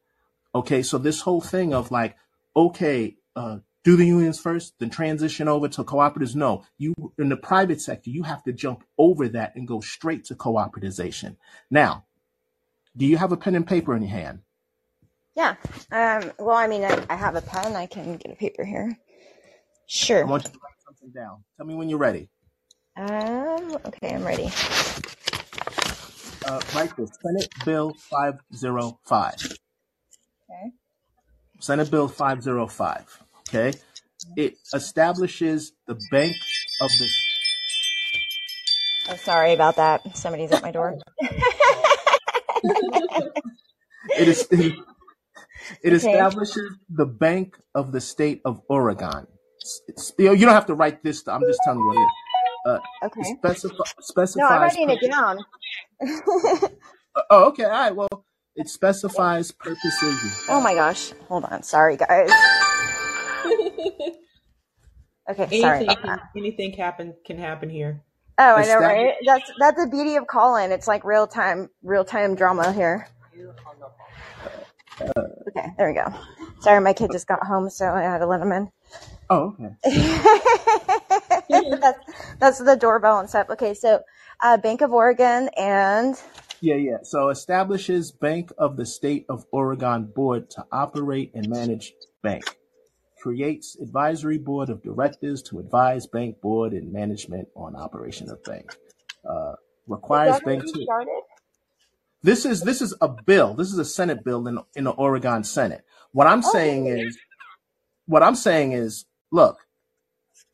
[0.54, 2.16] Okay, so this whole thing of like,
[2.56, 6.36] okay, uh, do the unions first, then transition over to cooperatives.
[6.36, 10.26] No, you in the private sector, you have to jump over that and go straight
[10.26, 11.38] to cooperativization.
[11.70, 12.06] Now,
[12.98, 14.40] do you have a pen and paper in your hand?
[15.36, 15.56] Yeah.
[15.92, 17.76] Um, well, I mean, I, I have a pen.
[17.76, 18.98] I can get a paper here.
[19.86, 20.22] Sure.
[20.22, 21.44] I want you to write something down.
[21.58, 22.30] Tell me when you're ready.
[22.98, 24.50] Um, okay, I'm ready.
[26.48, 29.34] Uh, write this Senate Bill 505.
[30.50, 30.72] Okay.
[31.60, 33.25] Senate Bill 505.
[33.50, 33.74] Okay.
[34.36, 36.36] It establishes the Bank
[36.82, 37.10] of the.
[39.10, 40.18] Oh, sorry about that.
[40.18, 40.98] Somebody's at my door.
[44.16, 44.48] It is.
[45.84, 46.16] It Okay.
[46.16, 49.28] establishes the Bank of the State of Oregon.
[49.88, 51.28] It's, you, know, you don't have to write this.
[51.28, 52.12] I'm just telling you what it is.
[52.66, 52.80] Uh,
[53.20, 53.36] it Okay.
[53.40, 53.86] specify,
[54.36, 54.62] No, I'm specifies.
[54.62, 55.40] writing it down.
[57.32, 57.66] Oh, okay.
[57.66, 57.96] All right.
[57.96, 60.22] Well, it specifies purposes.
[60.50, 61.14] oh my gosh.
[61.30, 61.64] Hold on.
[61.64, 62.32] Sorry, guys.
[65.28, 66.30] Okay, sorry anything about can that.
[66.38, 68.04] anything happen can happen here.
[68.38, 69.14] Oh, I know, Estab- right?
[69.26, 70.72] That's that's the beauty of Callin.
[70.72, 73.08] It's like real time, real time drama here.
[75.48, 76.14] Okay, there we go.
[76.60, 78.70] Sorry, my kid just got home, so I had to let him in.
[79.30, 79.76] Oh, okay.
[81.82, 82.00] that's
[82.40, 83.50] that's the doorbell and stuff.
[83.50, 84.02] Okay, so
[84.42, 86.22] uh, Bank of Oregon and
[86.62, 86.98] Yeah, yeah.
[87.04, 92.58] So establishes Bank of the State of Oregon Board to operate and manage bank.
[93.26, 98.78] Creates advisory board of directors to advise bank board and management on operation of bank.
[99.28, 99.54] Uh,
[99.88, 100.86] requires bank to.
[102.22, 103.56] This is this is a bill.
[103.56, 105.84] This is a Senate bill in in the Oregon Senate.
[106.12, 107.18] What I'm saying Oh, is,
[108.06, 109.58] what I'm saying is, look,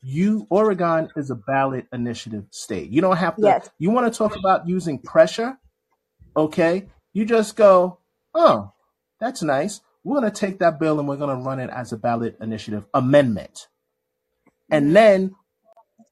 [0.02, 2.88] you Oregon is a ballot initiative state.
[2.90, 3.42] You don't have to.
[3.42, 3.68] yes.
[3.78, 5.58] You want to talk about using pressure?
[6.34, 7.98] okay, you just go,
[8.34, 8.72] oh,
[9.20, 9.82] that's nice.
[10.04, 12.36] We're going to take that bill and we're going to run it as a ballot
[12.40, 13.68] initiative amendment.
[14.70, 15.34] And then,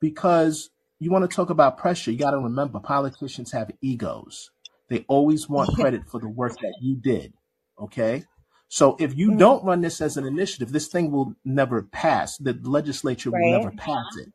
[0.00, 4.50] because you want to talk about pressure, you got to remember politicians have egos.
[4.88, 7.32] They always want credit for the work that you did.
[7.80, 8.24] Okay.
[8.68, 9.38] So if you Mhm.
[9.38, 12.36] don't run this as an initiative, this thing will never pass.
[12.38, 13.50] The legislature will Right.
[13.50, 14.32] never pass it.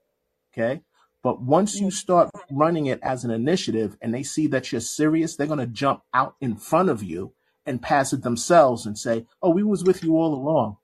[0.51, 0.83] Okay.
[1.23, 5.35] But once you start running it as an initiative and they see that you're serious,
[5.35, 7.33] they're going to jump out in front of you
[7.65, 10.77] and pass it themselves and say, "Oh, we was with you all along."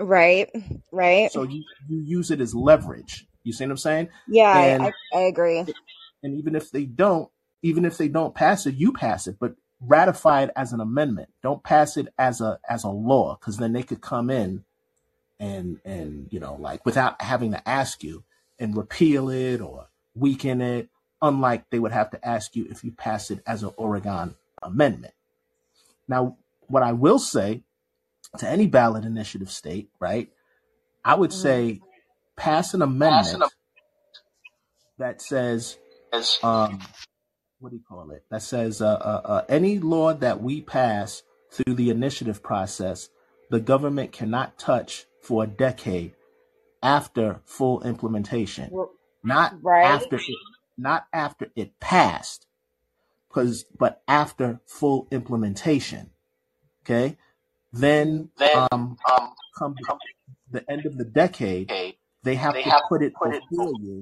[0.00, 0.50] Right.
[0.92, 1.30] Right.
[1.30, 3.26] So you, you use it as leverage.
[3.44, 4.08] You see what I'm saying?
[4.26, 5.66] Yeah, I, I I agree.
[6.24, 7.30] and even if they don't,
[7.62, 11.30] even if they don't pass it, you pass it, but ratify it as an amendment.
[11.42, 14.64] Don't pass it as a as a law, because then they could come in
[15.40, 18.24] and and you know like without having to ask you
[18.58, 20.88] and repeal it or weaken it.
[21.22, 25.14] Unlike they would have to ask you if you pass it as an Oregon amendment.
[26.08, 26.36] Now,
[26.68, 27.62] what I will say
[28.38, 30.30] to any ballot initiative state, right?
[31.04, 31.34] I would Mhm.
[31.42, 31.80] say
[32.36, 33.44] pass an amendment
[34.98, 35.78] that says
[36.42, 36.80] um,
[37.60, 38.24] what do you call it?
[38.30, 43.08] That says uh, uh, uh, any law that we pass through the initiative process,
[43.50, 46.14] the government cannot touch for a decade
[46.82, 48.88] after full implementation, R-
[49.22, 49.84] not Right.
[49.84, 50.22] after it,
[50.76, 52.46] not after it passed,
[53.34, 56.10] because but after full implementation.
[56.84, 57.16] Okay,
[57.72, 58.30] then
[58.70, 58.96] um,
[59.58, 59.74] come
[60.50, 61.72] the end of the decade,
[62.22, 63.12] they have to put it
[63.50, 64.00] before you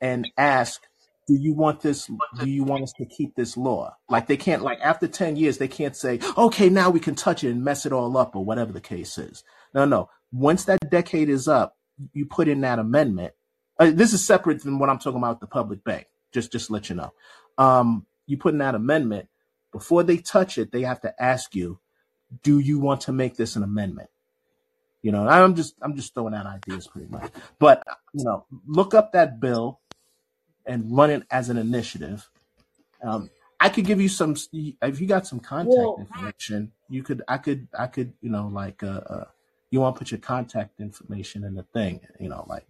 [0.00, 0.82] and ask,
[1.26, 2.10] do you want this?
[2.40, 3.94] Do you want us to keep this law?
[4.08, 7.44] Like they can't, like after 10 years, they can't say, okay, now we can touch
[7.44, 9.44] it and mess it all up or whatever the case is.
[9.74, 10.08] No, no.
[10.32, 11.76] Once that decade is up,
[12.14, 13.34] you put in that amendment.
[13.78, 16.06] Uh, this is separate than what I'm talking about with the public bank.
[16.32, 17.12] Just, just to let you know.
[17.58, 19.28] Um, you put in that amendment
[19.72, 20.70] before they touch it.
[20.70, 21.80] They have to ask you,
[22.42, 24.08] do you want to make this an amendment?
[25.02, 27.32] You know, I'm just, I'm just throwing out ideas pretty much.
[27.58, 27.82] But
[28.12, 29.80] you know, look up that bill
[30.64, 32.30] and run it as an initiative.
[33.02, 36.72] Um, I could give you some if you got some contact information.
[36.88, 39.24] You could, I could, I could, you know, like, uh, uh
[39.70, 42.66] you want to put your contact information in the thing, you know, like,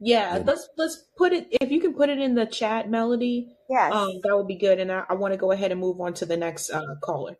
[0.00, 3.56] yeah, you let's let's put it if you can put it in the chat, Melody.
[3.68, 3.92] Yes.
[3.92, 4.80] Um, that would be good.
[4.80, 7.36] And I, I want to go ahead and move on to the next uh, caller.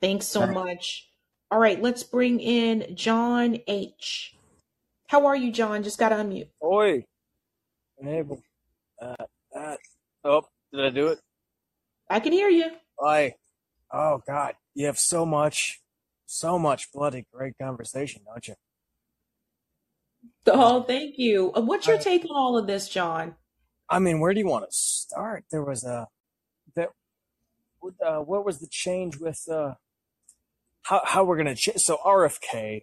[0.00, 1.08] Thanks so that- much.
[1.50, 4.34] All right, let's bring in John H.
[5.06, 5.82] How are you, John?
[5.84, 6.48] Just got to unmute.
[6.64, 7.04] Oi,
[7.98, 8.42] enable.
[9.00, 9.14] Uh,
[9.56, 9.76] uh,
[10.24, 11.20] oh, did I do it?
[12.10, 12.70] I can hear you.
[13.00, 13.34] I.
[13.92, 15.80] Oh God, you have so much,
[16.26, 18.54] so much bloody great conversation, don't you?
[20.52, 21.52] Oh, thank you.
[21.54, 23.34] Uh, What's your take on all of this, John?
[23.88, 25.44] I mean, where do you want to start?
[25.50, 26.08] There was a
[26.76, 26.90] that.
[27.80, 29.74] what, Uh, what was the change with uh
[30.82, 32.82] how how we're gonna ch- so RFK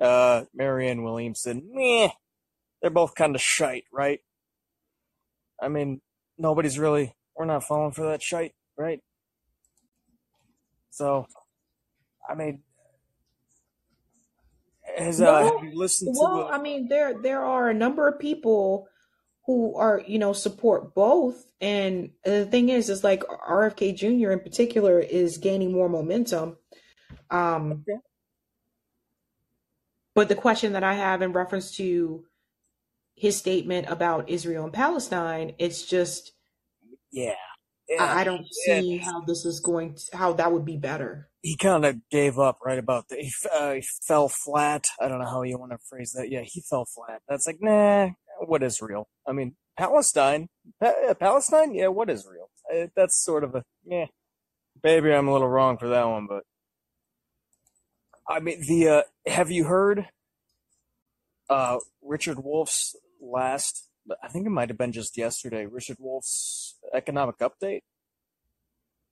[0.00, 2.10] uh, Marianne Williamson, meh,
[2.80, 4.20] they're both kind of shite, right?
[5.60, 6.00] I mean,
[6.36, 9.00] nobody's really, we're not falling for that shite, right?
[10.90, 11.26] So,
[12.28, 12.62] I mean,
[14.98, 17.74] has, uh, Well, have you listened to well, the, I mean, there there are a
[17.74, 18.88] number of people
[19.46, 21.46] who are, you know, support both.
[21.60, 24.30] And the thing is, is like RFK Jr.
[24.32, 26.58] in particular is gaining more momentum.
[27.30, 27.98] Um, Okay.
[30.14, 32.24] but the question that I have in reference to
[33.14, 36.32] his statement about Israel and Palestine, it's just
[37.10, 37.34] yeah,
[37.88, 38.80] yeah, I don't yeah.
[38.80, 41.28] see how this is going to, how that would be better.
[41.42, 43.20] he kind of gave up right about that.
[43.20, 44.86] He, uh, he fell flat.
[45.00, 46.30] I don't know how you want to phrase that.
[46.30, 47.22] Yeah, he fell flat.
[47.28, 48.10] That's like, nah,
[48.40, 49.08] what is real?
[49.26, 50.48] I mean, Palestine,
[50.80, 52.50] pa- Palestine, yeah, what is real?
[52.72, 54.06] Uh, that's sort of a, yeah,
[54.82, 56.42] maybe I'm a little wrong for that one, but
[58.28, 60.08] I mean, the, uh, have you heard,
[61.48, 63.87] uh, Richard Wolff's last,
[64.22, 67.80] I think it might have been just yesterday, Richard Wolff's economic update?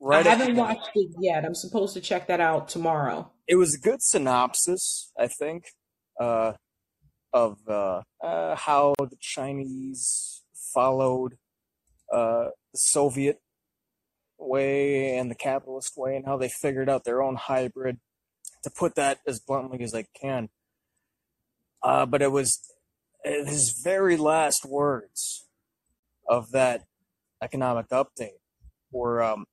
[0.00, 1.44] Right I haven't watched it yet.
[1.44, 3.30] I'm supposed to check that out tomorrow.
[3.48, 5.68] it was a good synopsis, I think,
[6.20, 6.52] uh,
[7.32, 10.42] of uh, uh, how the Chinese
[10.74, 11.34] followed
[12.12, 13.40] uh, the Soviet
[14.38, 17.98] way and the capitalist way, and how they figured out their own hybrid.
[18.64, 20.48] To put that as bluntly as I can,
[21.82, 22.60] uh, but it was
[23.26, 25.46] his very last words
[26.28, 26.84] of that
[27.42, 28.38] economic update
[28.90, 29.44] were um,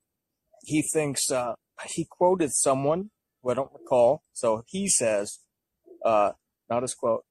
[0.63, 1.53] he thinks uh,
[1.85, 3.09] he quoted someone
[3.41, 4.23] who I don't recall.
[4.33, 5.39] So he says,
[6.05, 6.31] uh,
[6.69, 7.23] not his quote.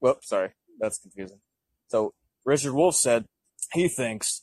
[0.00, 1.40] Whoops, sorry, that's confusing.
[1.88, 2.12] So
[2.44, 3.24] Richard Wolff said
[3.72, 4.42] he thinks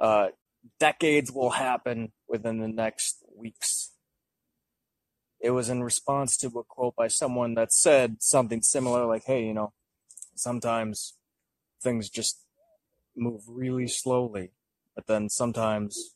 [0.00, 0.28] uh,
[0.80, 3.92] decades will happen within the next weeks.
[5.40, 9.44] It was in response to a quote by someone that said something similar, like, "Hey,
[9.44, 9.72] you know,
[10.34, 11.14] sometimes
[11.82, 12.44] things just
[13.16, 14.50] move really slowly,
[14.94, 16.14] but then sometimes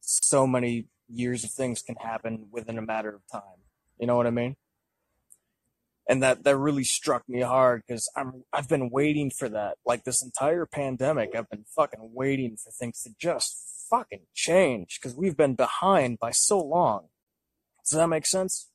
[0.00, 3.60] so many years of things can happen within a matter of time.
[3.98, 4.56] You know what I mean?
[6.08, 9.78] And that that really struck me hard because I'm I've been waiting for that.
[9.84, 15.16] Like this entire pandemic, I've been fucking waiting for things to just fucking change because
[15.16, 17.08] we've been behind by so long.
[17.84, 18.70] Does that make sense?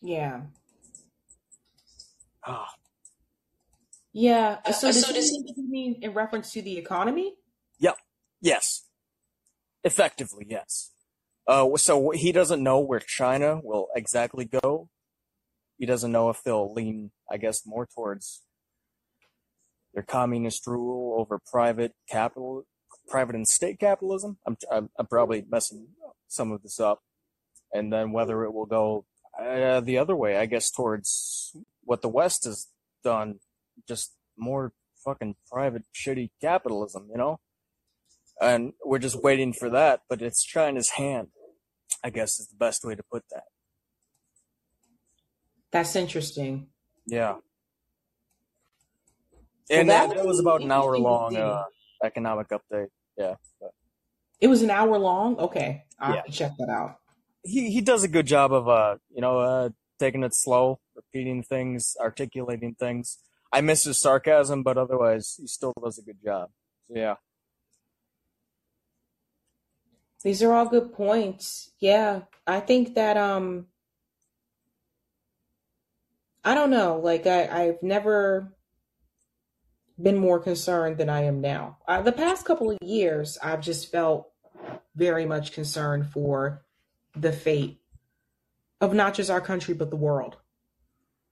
[0.00, 0.42] Yeah.
[2.46, 2.66] Oh,
[4.18, 4.60] Yeah.
[4.72, 7.34] So so does does he mean in reference to the economy?
[7.78, 7.96] yep.
[8.40, 8.84] Yes.
[9.84, 10.90] Effectively, yes.
[11.46, 14.88] Uh, so he doesn't know where China will exactly go.
[15.78, 18.42] He doesn't know if they'll lean, I guess, more towards
[19.94, 22.64] their communist rule over private capital,
[23.06, 24.38] private and state capitalism.
[24.44, 25.86] I'm, I'm, I'm probably messing
[26.26, 27.02] some of this up.
[27.72, 29.06] And then whether it will go
[29.40, 32.66] uh, the other way, I guess, towards what the West has
[33.04, 33.38] done,
[33.86, 34.72] just more
[35.04, 37.40] fucking private shitty capitalism, you know?
[38.40, 41.28] And we're just waiting for that, but it's China's hand,
[42.04, 43.44] I guess is the best way to put that.
[45.72, 46.68] That's interesting.
[47.06, 47.36] Yeah.
[49.70, 51.64] Well, And that that, was about an hour long uh,
[52.02, 52.88] economic update.
[53.16, 53.34] Yeah.
[53.60, 53.72] But
[54.40, 55.36] It was an hour long.
[55.38, 56.16] Okay, I yeah.
[56.16, 56.96] have to check that out.
[57.44, 59.68] He he does a good job of uh, you know, uh
[59.98, 63.18] taking it slow, repeating things, articulating things.
[63.52, 66.50] I miss his sarcasm, but otherwise he still does a good job.
[66.88, 67.14] So yeah.
[70.22, 71.70] These are all good points.
[71.78, 73.66] Yeah, I think that um,
[76.44, 77.00] I don't know.
[77.02, 78.52] Like I, I've never
[80.00, 81.78] been more concerned than I am now.
[81.86, 84.30] Uh, the past couple of years, I've just felt
[84.94, 86.64] very much concerned for
[87.14, 87.80] the fate
[88.80, 90.36] of not just our country but the world.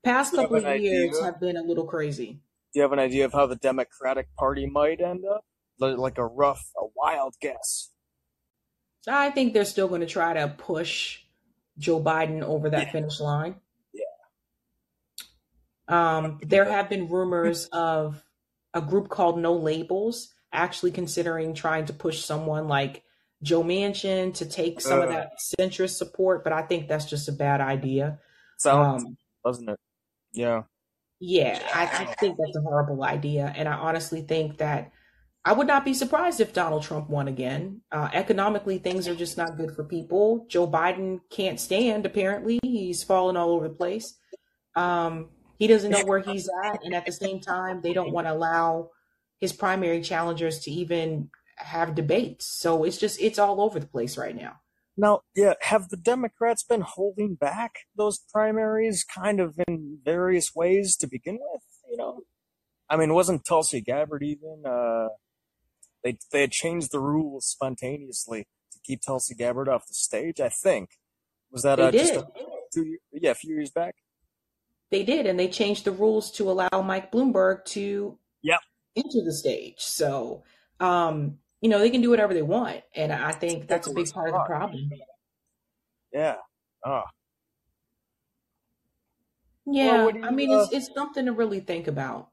[0.07, 1.25] Past Do couple of years idea?
[1.25, 2.35] have been a little crazy.
[2.73, 5.45] Do you have an idea of how the Democratic Party might end up?
[5.81, 7.91] Like a rough, a wild guess.
[9.09, 11.21] I think they're still going to try to push
[11.79, 12.93] Joe Biden over that Yeah.
[12.93, 13.61] finish line.
[13.93, 14.05] Yeah.
[15.89, 18.25] Um, there have been rumors of
[18.75, 23.03] a group called No Labels actually considering trying to push someone like
[23.43, 27.29] Joe Manchin to take some of Uh, that centrist support, but I think that's just
[27.29, 28.21] a bad idea.
[28.59, 29.79] sounds, Um, doesn't it?
[30.37, 30.63] Yeah.
[31.19, 33.53] yeah, I, I think that's a horrible idea.
[33.57, 34.93] And I honestly think that
[35.45, 37.81] I would not be surprised if Donald Trump won again.
[37.91, 40.45] Uh, economically, things are just not good for people.
[40.49, 42.59] Joe Biden can't stand, apparently.
[42.63, 44.19] He's fallen all over the place.
[44.75, 46.85] Um, he doesn't know where he's at.
[46.85, 48.91] And at the same time, they don't want to allow
[49.39, 52.47] his primary challengers to even have debates.
[52.47, 54.57] So it's just, it's all over the place right now.
[54.97, 60.97] Now, yeah, have the Democrats been holding back those primaries kind of in various ways
[60.97, 61.63] to begin with?
[61.91, 62.21] You know,
[62.89, 64.63] I mean, wasn't Tulsi Gabbard even?
[64.67, 65.09] Uh,
[66.03, 70.41] they they had changed the rules spontaneously to keep Tulsi Gabbard off the stage.
[70.41, 70.91] I think
[71.51, 72.27] was that uh, just a,
[72.73, 73.97] two year, yeah a few years back.
[74.91, 78.61] They did, and they changed the rules to allow Mike Bloomberg to Yep.
[78.95, 79.81] enter the stage.
[79.81, 80.45] So,
[80.79, 84.11] um, you know, they can do whatever they want, and I think that's a big
[84.11, 84.91] part of the problem.
[86.13, 86.37] Yeah.
[86.85, 87.03] Oh,
[89.67, 92.29] Yeah, do I mean, uh, it's it's something to really think about.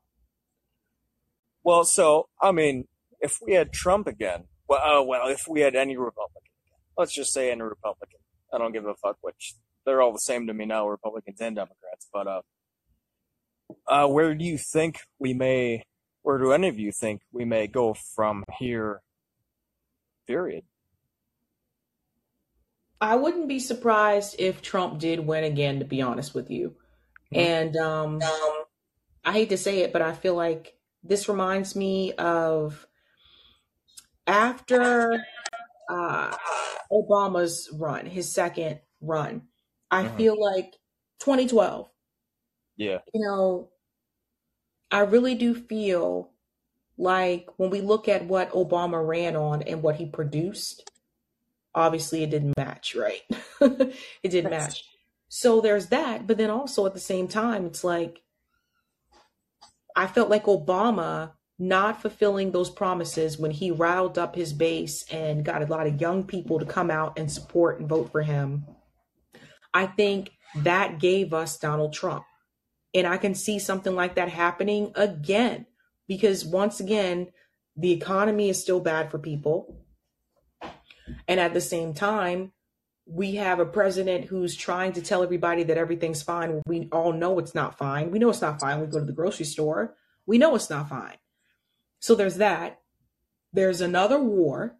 [1.63, 2.87] well, so I mean,
[3.19, 6.51] if we had Trump again, well, uh, well, if we had any Republican,
[6.97, 8.19] let's just say any Republican.
[8.53, 9.55] I don't give a fuck which.
[9.85, 12.07] They're all the same to me now, Republicans and Democrats.
[12.13, 12.41] But uh,
[13.87, 15.83] uh, where do you think we may,
[16.21, 19.01] where do any of you think we may go from here?
[20.27, 20.63] Period.
[23.01, 26.77] I wouldn't be surprised if Trump did win again, to be honest with you.
[27.33, 27.37] Mhm.
[27.39, 28.21] And um,
[29.25, 32.87] I hate to say it, but I feel like this reminds me of
[34.27, 35.09] after
[35.89, 36.37] uh,
[36.91, 39.49] Obama's run, his second run.
[39.91, 40.17] I Mhm.
[40.17, 40.79] feel like
[41.19, 41.89] 2012,
[42.77, 43.01] Yeah.
[43.13, 43.71] you know,
[44.91, 46.32] I really do feel
[46.97, 50.89] like when we look at what Obama ran on and what he produced,
[51.73, 53.21] obviously it didn't match, right?
[53.61, 54.83] it didn't match.
[55.27, 56.27] So there's that.
[56.27, 58.21] But then also at the same time, it's like,
[59.95, 65.45] I felt like Obama not fulfilling those promises when he riled up his base and
[65.45, 68.65] got a lot of young people to come out and support and vote for him.
[69.73, 72.25] I think that gave us Donald Trump.
[72.93, 75.65] And I can see something like that happening again
[76.07, 77.27] because once again,
[77.75, 79.79] the economy is still bad for people.
[81.27, 82.51] And at the same time,
[83.05, 86.61] we have a president who's trying to tell everybody that everything's fine.
[86.65, 88.11] We all know it's not fine.
[88.11, 88.79] We know it's not fine.
[88.79, 89.95] We go to the grocery store.
[90.25, 91.17] We know it's not fine.
[91.99, 92.79] So there's that.
[93.51, 94.77] There's another war,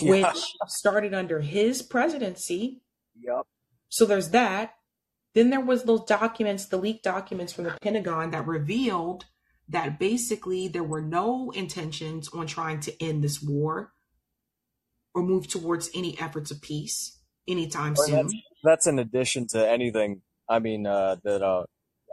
[0.00, 0.10] Yeah.
[0.10, 2.82] which started under his presidency.
[3.20, 3.46] Yep.
[3.88, 4.74] So there's that.
[5.34, 9.26] Then there was those documents, the leaked documents from the Pentagon that revealed
[9.68, 13.92] that basically there were no intentions on trying to end this war
[15.14, 17.18] or move towards any efforts of peace
[17.48, 18.42] anytime Well, that's soon.
[18.62, 20.22] that's in addition to anything.
[20.48, 21.64] I mean, uh, that uh,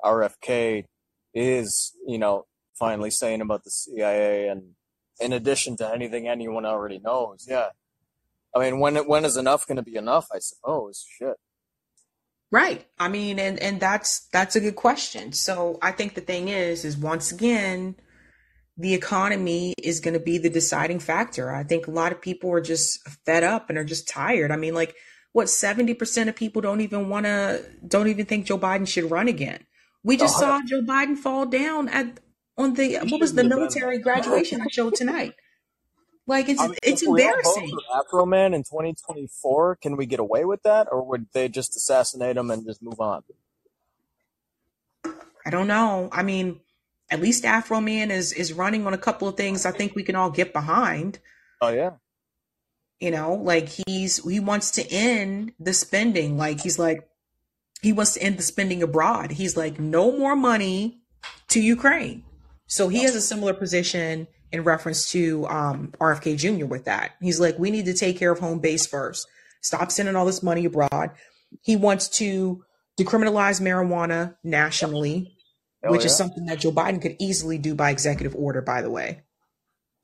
[0.04, 0.86] RFK
[1.34, 2.46] is, you know,
[2.78, 4.76] finally saying about the CIA, and
[5.20, 7.46] in addition to anything anyone already knows.
[7.50, 7.70] Yeah.
[8.56, 10.28] I mean, when when is enough going to be enough?
[10.34, 11.06] I suppose.
[11.18, 11.36] Shit.
[12.52, 12.86] Right.
[13.00, 15.32] I mean, and and that's that's a good question.
[15.34, 17.96] So I think the thing is, is once again,
[18.78, 21.52] the economy is going to be the deciding factor.
[21.54, 24.52] I think a lot of people are just fed up and are just tired.
[24.52, 24.96] I mean, like
[25.34, 29.30] what 70% of people don't even want to don't even think Joe Biden should run
[29.30, 29.66] again.
[30.04, 32.20] We just Oh, saw Joe Biden fall down at
[32.58, 33.76] on the what was the shouldn't have been.
[33.76, 35.36] military graduation I showed tonight.
[36.32, 37.78] Like it's I mean, it's if we all vote embarrassing.
[37.94, 42.50] Afroman in 2024, can we get away with that, or would they just assassinate him
[42.50, 43.24] and just move on?
[45.46, 46.08] I don't know.
[46.14, 46.62] I mean,
[47.10, 50.16] at least Afroman is is running on a couple of things I think we can
[50.16, 51.20] all get behind.
[51.60, 51.92] Oh yeah.
[53.02, 56.38] You know, like he's he wants to end the spending.
[56.38, 57.10] Like he's like
[57.82, 59.32] he wants to end the spending abroad.
[59.32, 61.02] He's like no more money
[61.50, 62.24] to Ukraine.
[62.68, 66.66] So he has a similar position in reference to um, RFK Jr.
[66.66, 67.12] with that.
[67.22, 69.28] He's like, we need to take care of home base first.
[69.62, 71.12] Stop sending all this money abroad.
[71.62, 72.64] He wants to
[73.00, 75.36] decriminalize marijuana nationally,
[75.84, 76.08] Hell which yeah.
[76.08, 79.22] is something that Joe Biden could easily do by executive order, by the way.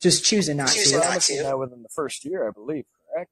[0.01, 0.99] Just choosing not to.
[0.99, 2.85] Promising that within the first year, I believe.
[3.11, 3.31] Correct.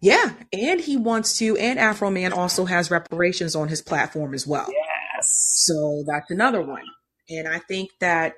[0.00, 4.68] Yeah, and he wants to, and Afroman also has reparations on his platform as well.
[4.68, 5.62] Yes.
[5.64, 6.84] So that's another one.
[7.30, 8.34] And I think that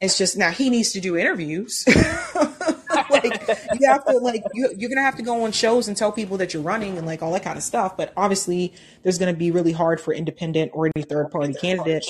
[0.00, 1.84] it's just now he needs to do interviews.
[3.10, 3.48] like
[3.80, 6.36] you have to like you, you're gonna have to go on shows and tell people
[6.38, 7.96] that you're running and like all that kind of stuff.
[7.96, 12.06] But obviously, there's gonna be really hard for independent or any third party candidate.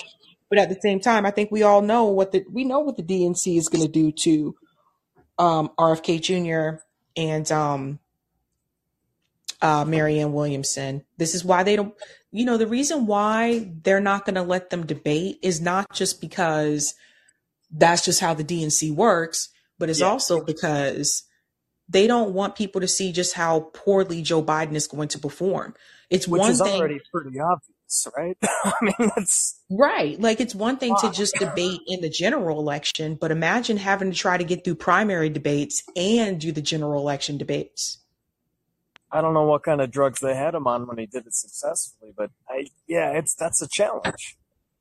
[0.48, 2.96] But at the same time, I think we all know what the we know what
[2.96, 4.56] the DNC is gonna do to
[5.38, 6.82] um, RFK Jr.
[7.16, 7.98] and um,
[9.60, 11.04] uh, Marianne Williamson.
[11.18, 11.94] This is why they don't,
[12.30, 16.20] you know, the reason why they're not going to let them debate is not just
[16.20, 16.94] because
[17.70, 20.08] that's just how the DNC works, but it's Yeah.
[20.08, 21.24] also because
[21.88, 25.74] they don't want people to see just how poorly Joe Biden is going to perform.
[26.10, 28.36] It's Which one is thing, already pretty obvious, right?
[28.64, 30.20] I mean, that's right?
[30.20, 34.16] Like it's one thing to just debate in the general election, but imagine having to
[34.16, 37.98] try to get through primary debates and do the general election debates.
[39.10, 41.34] I don't know what kind of drugs they had him on when he did it
[41.34, 44.36] successfully, but I yeah, it's that's a challenge.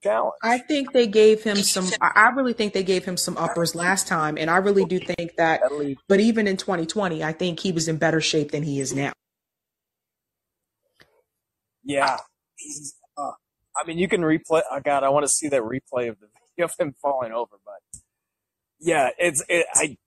[0.05, 0.33] Challenge.
[0.43, 1.89] I think they gave him some.
[1.99, 4.99] I I really think they gave him some uppers last time, and I really do
[4.99, 5.63] think that.
[6.07, 9.13] But even in 2020, I think he was in better shape than he is now.
[11.83, 12.17] yeah.
[12.57, 13.31] He's, uh,
[13.75, 14.61] I mean, you can replay.
[14.71, 17.57] Oh God, I want to see that replay of the video of him falling over.
[17.65, 17.99] But
[18.79, 19.97] yeah, it's it, I.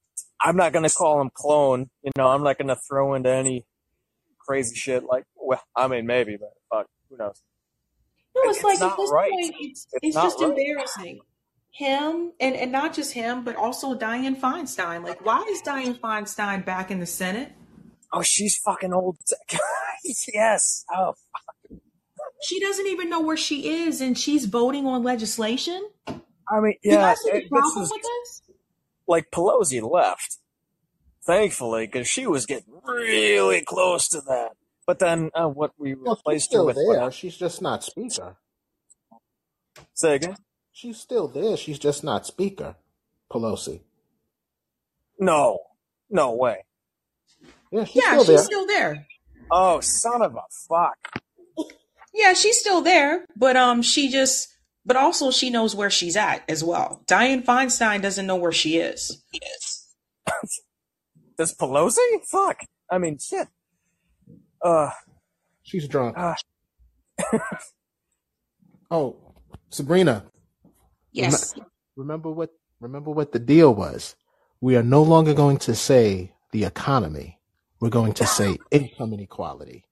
[0.41, 1.91] I'm not gonna call him clone.
[2.03, 3.67] You know, I'm not gonna throw into any
[4.39, 5.25] crazy shit like.
[5.37, 7.43] Well, I mean, maybe, but fuck, who knows?
[8.45, 9.31] No, It, it's it's like at this right.
[9.31, 10.51] point, it's It's it's just right.
[10.51, 11.21] embarrassing.
[11.73, 15.05] Him and and not just him, but also Dianne Feinstein.
[15.05, 17.53] Like, why is Dianne Feinstein back in the Senate?
[18.13, 19.19] Oh, she's fucking old.
[20.35, 20.85] yes.
[20.93, 21.55] Oh, fuck.
[22.43, 25.89] She doesn't even know where she is, and she's voting on legislation.
[26.51, 26.97] I mean, yeah.
[26.97, 28.43] guys see the It, this is this?
[29.07, 30.39] like Pelosi left,
[31.27, 34.51] thankfully, because she was getting really close to that.
[34.89, 36.77] But then, uh, what we Well, she's replaced her with?
[36.77, 37.01] there.
[37.03, 37.15] What?
[37.15, 38.39] She's just not speaker.
[39.93, 40.37] Say again?
[40.73, 41.59] She's still there.
[41.59, 42.77] She's just not speaker.
[43.31, 43.83] Pelosi.
[45.21, 45.59] No,
[46.09, 46.65] no way.
[47.71, 48.45] Yeah, she's Yeah, still she's there.
[48.45, 49.07] still there.
[49.51, 50.97] Oh, son of a fuck!
[52.15, 54.49] Yeah, she's still there, but um, she just,
[54.87, 57.03] but also she knows where she's at as well.
[57.07, 59.23] Dianne Feinstein doesn't know where she is.
[61.37, 61.99] This Pelosi?
[62.31, 62.63] Fuck.
[62.91, 63.47] I mean, shit.
[64.63, 64.91] Uh,
[65.63, 66.17] She's drunk.
[66.19, 66.35] uh
[68.91, 69.17] Oh,
[69.71, 70.25] Sabrina,
[71.17, 71.55] rem- Yes.
[71.97, 74.17] remember what remember what the deal was.
[74.61, 77.39] We are no longer going to say the economy.
[77.81, 79.85] We're going to say income inequality.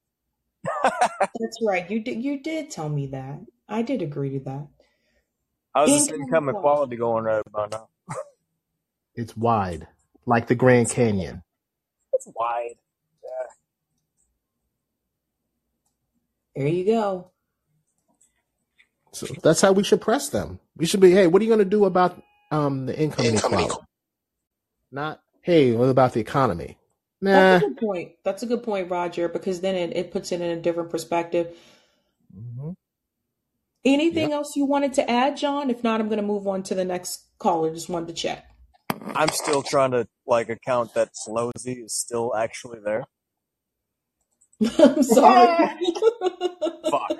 [1.38, 1.88] That's right.
[1.90, 2.24] You did.
[2.24, 3.40] You did tell me that.
[3.68, 4.68] I did agree to that.
[5.74, 6.94] how's this Income income inequality.
[6.94, 7.88] equality going right about now?
[9.14, 9.86] It's wide,
[10.26, 11.42] like the Grand Canyon.
[12.14, 12.76] It's wide.
[16.56, 17.32] There you go.
[19.12, 20.60] So that's how we should press them.
[20.76, 23.32] We should be, hey, what are you going to do about um, the income Income
[23.32, 23.64] inequality?
[23.64, 23.86] inequality.
[24.92, 26.78] Not, hey, what about the economy?
[27.32, 27.56] That's Nah.
[27.56, 28.12] a good point.
[28.24, 31.56] That's a good point, Roger, because then it, it puts it in a different perspective.
[32.34, 32.72] hmm
[33.84, 34.32] Anything Yep.
[34.32, 35.70] else you wanted to add, John?
[35.70, 37.72] If not, I'm going to move on to the next caller.
[37.72, 38.46] Just wanted to check.
[39.14, 43.04] I'm still trying to like account that Pelosi is still actually there.
[44.78, 45.48] I'm sorry.
[46.90, 47.14] Fuck.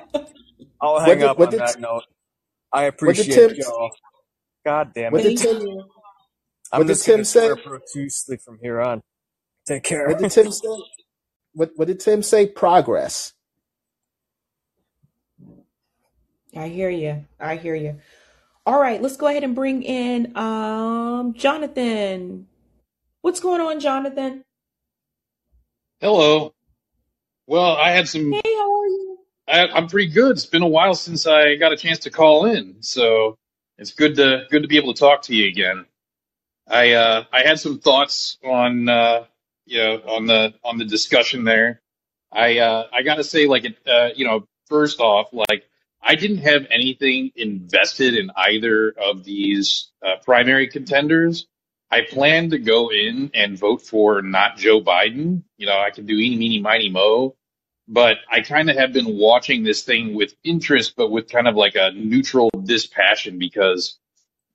[0.81, 2.05] I'll What hang did up what on did that note.
[2.73, 3.92] I appreciate Tim y'all.
[4.66, 5.24] God damn what it.
[5.24, 5.84] did Thank Tim you.
[6.73, 7.50] I'm what did just gonna Tim say?
[7.50, 9.02] swear profusely from here on.
[9.68, 10.08] Take care.
[10.08, 10.68] What did Tim say?
[11.55, 12.47] What what did Tim say?
[12.48, 13.34] Progress.
[16.56, 17.24] I hear you.
[17.40, 17.97] I hear you.
[18.66, 22.47] All right, let's go ahead and bring in um Jonathan.
[23.23, 24.44] What's going on, Jonathan?
[26.00, 26.55] Hello.
[27.47, 28.33] Well, I had some.
[28.33, 29.18] Hey, how are you?
[29.49, 30.33] I, I'm pretty good.
[30.33, 33.39] It's been a while since I got a chance to call in, so
[33.78, 35.86] it's good to good to be able to talk to you again.
[36.66, 39.26] I uh, I had some thoughts on uh,
[39.65, 41.81] you know on the on the discussion there.
[42.33, 45.65] I uh, I gotta say, like, it, uh, you know, first off, like,
[46.02, 51.47] I didn't have anything invested in either of these uh, primary contenders.
[51.90, 55.42] I plan to go in and vote for not Joe Biden.
[55.56, 57.36] You know, I can do eeny, meeny, miny, mo.
[57.89, 61.55] But I kind of have been watching this thing with interest, but with kind of
[61.55, 63.98] like a neutral dispassion because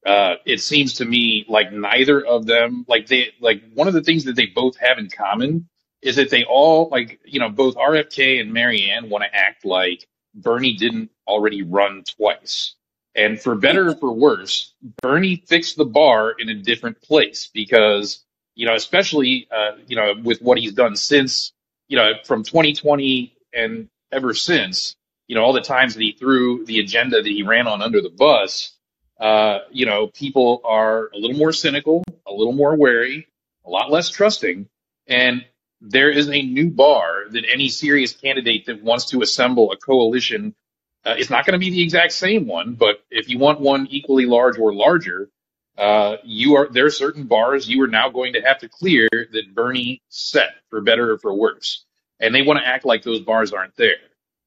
[0.05, 4.03] uh, it seems to me like neither of them, like they, like one of the
[4.03, 5.69] things that they both have in common
[6.01, 10.05] is that they all, like, you know, both RFK and Marianne want to act like
[10.33, 12.75] Bernie didn't already run twice.
[13.15, 18.23] And for better or for worse, Bernie fixed the bar in a different place because,
[18.55, 21.51] you know, especially, uh, you know, with what he's done since,
[21.87, 24.95] you know, from 2020 and ever since,
[25.27, 28.01] you know, all the times that he threw the agenda that he ran on under
[28.01, 28.73] the bus,
[29.19, 33.27] uh, you know, people are a little more cynical, a little more wary,
[33.65, 34.67] a lot less trusting.
[35.07, 35.45] And
[35.79, 40.55] there is a new bar that any serious candidate that wants to assemble a coalition,
[41.05, 43.87] uh, it's not going to be the exact same one, but if you want one
[43.89, 45.29] equally large or larger,
[45.77, 49.09] uh, you are there are certain bars you are now going to have to clear
[49.11, 51.85] that Bernie set for better or for worse,
[52.19, 53.95] and they want to act like those bars aren't there.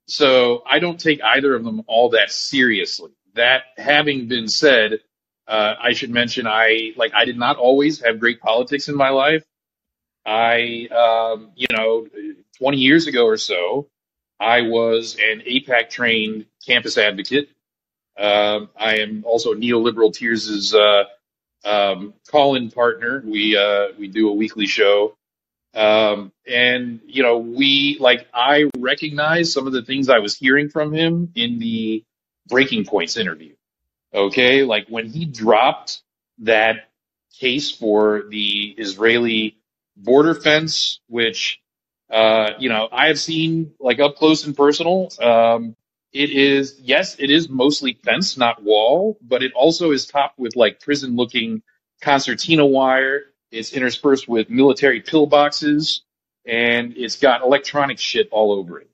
[0.06, 3.10] So I don't take either of them all that seriously.
[3.34, 5.00] That having been said,
[5.48, 9.08] uh, I should mention I like I did not always have great politics in my
[9.08, 9.44] life.
[10.26, 12.06] I, um, you know,
[12.58, 13.88] 20 years ago or so,
[14.40, 17.48] I was an AIPAC trained campus advocate.
[18.18, 21.04] Um, I am also neoliberal Tears' uh,
[21.64, 23.22] um, call-in partner.
[23.24, 25.16] We uh, we do a weekly show,
[25.74, 30.68] um, and you know, we like I recognize some of the things I was hearing
[30.68, 32.04] from him in the
[32.48, 33.54] Breaking Points interview.
[34.12, 36.02] Okay, like when he dropped
[36.38, 36.88] that
[37.40, 39.56] case for the Israeli
[39.96, 41.60] border fence, which
[42.14, 45.10] uh, you know I have seen like up close and personal.
[45.20, 45.74] Um,
[46.12, 50.54] it is yes, it is mostly fence, not wall, but it also is topped with
[50.54, 51.62] like prison-looking
[52.00, 53.22] concertina wire.
[53.50, 56.00] It's interspersed with military pillboxes,
[56.46, 58.90] and it's got electronic shit all over it.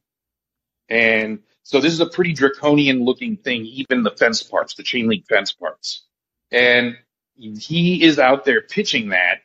[0.89, 5.09] And so this is a pretty draconian looking thing, even the fence parts, the chain
[5.09, 6.05] link fence parts.
[6.51, 6.97] And
[7.37, 9.43] he is out there pitching that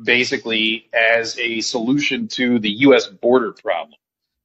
[0.00, 3.06] basically as a solution to the U.S.
[3.06, 3.98] border problem.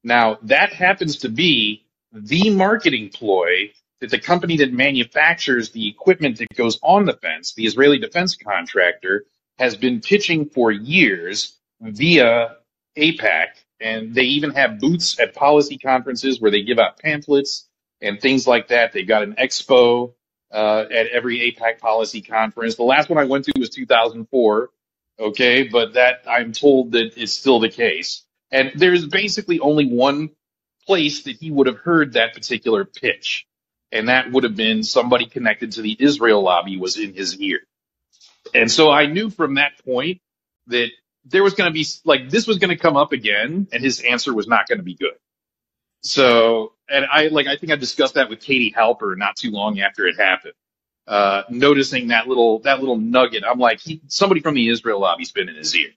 [0.03, 6.37] Now, that happens to be the marketing ploy that the company that manufactures the equipment
[6.37, 9.25] that goes on the fence, the Israeli defense contractor,
[9.57, 12.57] has been pitching for years via
[12.97, 13.47] AIPAC.
[13.79, 17.67] And they even have booths at policy conferences where they give out pamphlets
[18.01, 18.93] and things like that.
[18.93, 20.13] They've got an expo
[20.51, 22.75] uh, at every AIPAC policy conference.
[22.75, 24.69] The last one I went to was 2004.
[25.19, 28.23] Okay, but that I'm told that is still the case.
[28.51, 30.29] And there's basically only one
[30.85, 33.47] place that he would have heard that particular pitch,
[33.91, 37.59] and that would have been somebody connected to the Israel lobby was in his ear.
[38.53, 40.21] And so I knew from that point
[40.67, 40.89] that
[41.25, 44.01] there was going to be like this was going to come up again, and his
[44.01, 45.15] answer was not going to be good.
[46.03, 49.79] So, and I like I think I discussed that with Katie Halper not too long
[49.81, 50.53] after it happened.
[51.07, 55.31] Uh, noticing that little that little nugget, I'm like, he, somebody from the Israel lobby's
[55.31, 55.89] been in his ear.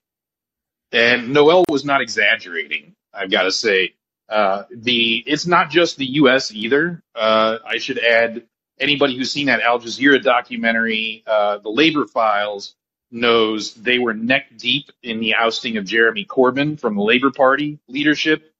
[0.91, 2.95] And Noel was not exaggerating.
[3.13, 3.95] I've got to say,
[4.29, 6.53] uh, the it's not just the U.S.
[6.53, 7.03] either.
[7.15, 8.43] Uh, I should add,
[8.79, 12.75] anybody who's seen that Al Jazeera documentary, uh, The Labor Files,
[13.11, 17.79] knows they were neck deep in the ousting of Jeremy Corbyn from the Labor Party
[17.87, 18.53] leadership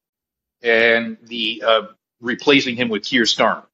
[0.63, 1.81] and the uh,
[2.21, 3.65] replacing him with Keir Starmer.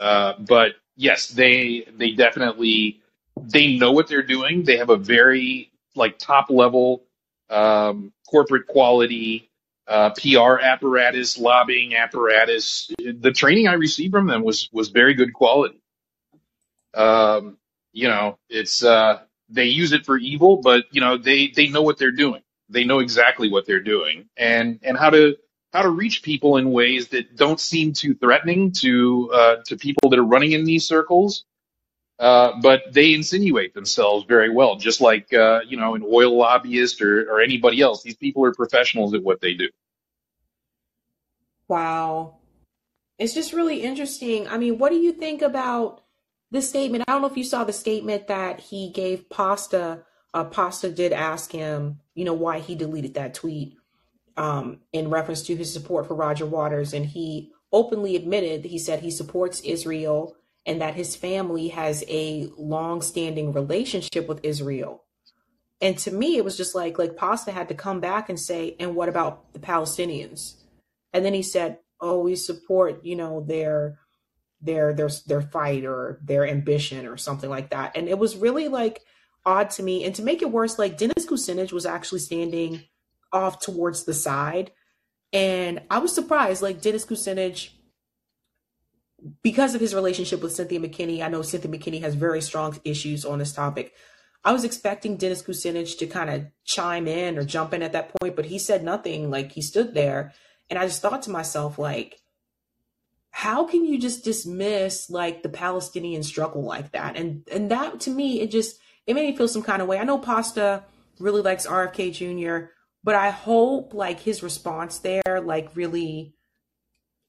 [0.00, 3.00] Uh, but yes, they they definitely
[3.40, 4.64] they know what they're doing.
[4.64, 7.04] They have a very like top level
[7.50, 9.50] um, corporate quality
[9.88, 12.90] uh, PR apparatus, lobbying apparatus.
[12.98, 15.80] The training I received from them was was very good quality.
[16.94, 17.58] Um,
[17.92, 21.82] you know, it's uh, they use it for evil, but you know they they know
[21.82, 22.42] what they're doing.
[22.68, 25.36] They know exactly what they're doing and and how to
[25.72, 30.10] how to reach people in ways that don't seem too threatening to uh, to people
[30.10, 31.44] that are running in these circles.
[32.18, 37.00] Uh, but they insinuate themselves very well, just like uh, you know an oil lobbyist
[37.00, 38.02] or, or anybody else.
[38.02, 39.68] These people are professionals at what they do.
[41.68, 42.36] Wow.
[43.18, 44.48] It's just really interesting.
[44.48, 46.02] I mean, what do you think about
[46.50, 47.04] this statement?
[47.06, 50.02] I don't know if you saw the statement that he gave Pasta.
[50.34, 53.76] Uh, Pasta did ask him, you know, why he deleted that tweet
[54.36, 56.92] um, in reference to his support for Roger Waters.
[56.92, 62.48] And he openly admitted, he said he supports Israel and that his family has a
[62.56, 65.04] long-standing relationship with Israel.
[65.80, 68.76] And to me, it was just like like Pasta had to come back and say,
[68.78, 70.54] and what about the Palestinians?
[71.12, 73.98] And then he said, oh, we support, you know, their
[74.60, 77.96] their their their fight or their ambition or something like that.
[77.96, 79.00] And it was really like
[79.44, 80.04] odd to me.
[80.04, 82.84] And to make it worse, like Dennis Kucinich was actually standing
[83.32, 84.72] off towards the side.
[85.32, 87.70] And I was surprised, like Dennis Kucinich,
[89.42, 93.24] because of his relationship with Cynthia McKinney, I know Cynthia McKinney has very strong issues
[93.24, 93.94] on this topic.
[94.44, 98.12] I was expecting Dennis Kucinich to kind of chime in or jump in at that
[98.20, 99.30] point, but he said nothing.
[99.30, 100.32] Like he stood there,
[100.68, 102.20] and I just thought to myself, like,
[103.30, 107.16] how can you just dismiss like the Palestinian struggle like that?
[107.16, 109.98] And and that to me, it just it made me feel some kind of way.
[109.98, 110.84] I know Pasta
[111.20, 112.70] really likes RFK Jr.,
[113.04, 116.34] but I hope like his response there, like really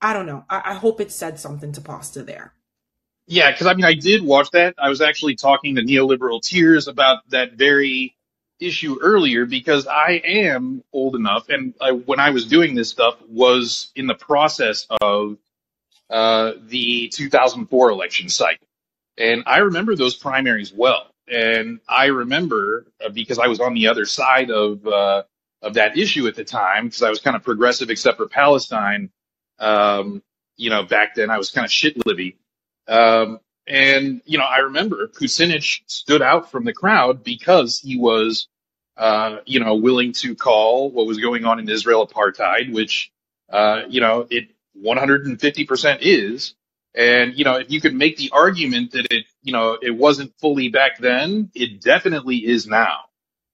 [0.04, 0.44] I don't know.
[0.50, 2.54] I, I hope it said something to Pasta there.
[3.26, 4.76] Yeah, because I mean, I did watch that.
[4.78, 8.16] I was actually talking to neoliberal tears about that very
[8.60, 13.16] issue earlier because I am old enough, and I, when I was doing this stuff,
[13.30, 15.38] was in the process of
[16.10, 18.68] uh, the 2004 election cycle,
[19.18, 21.08] and I remember those primaries well.
[21.26, 25.24] And I remember uh, because I was on the other side of uh,
[25.64, 29.10] of that issue at the time because I was kind of progressive, except for Palestine
[29.60, 30.22] um,
[30.58, 32.38] you know, back then I was kind of shit livy.
[32.88, 38.48] Um, and, you know, I remember Kucinich stood out from the crowd because he was,
[38.98, 43.12] uh, you know, willing to call what was going on in Israel apartheid, which,
[43.50, 44.50] uh, you know, it
[44.84, 46.56] 150% is.
[46.96, 50.38] And, you know, if you could make the argument that it, you know, it wasn't
[50.40, 53.06] fully back then, it definitely is now.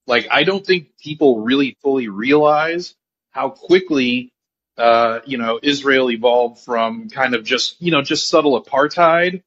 [0.09, 2.95] Like, I don't think people really fully realize
[3.29, 4.33] how quickly
[4.75, 9.43] uh, you know Israel evolved from kind of just you know just subtle apartheid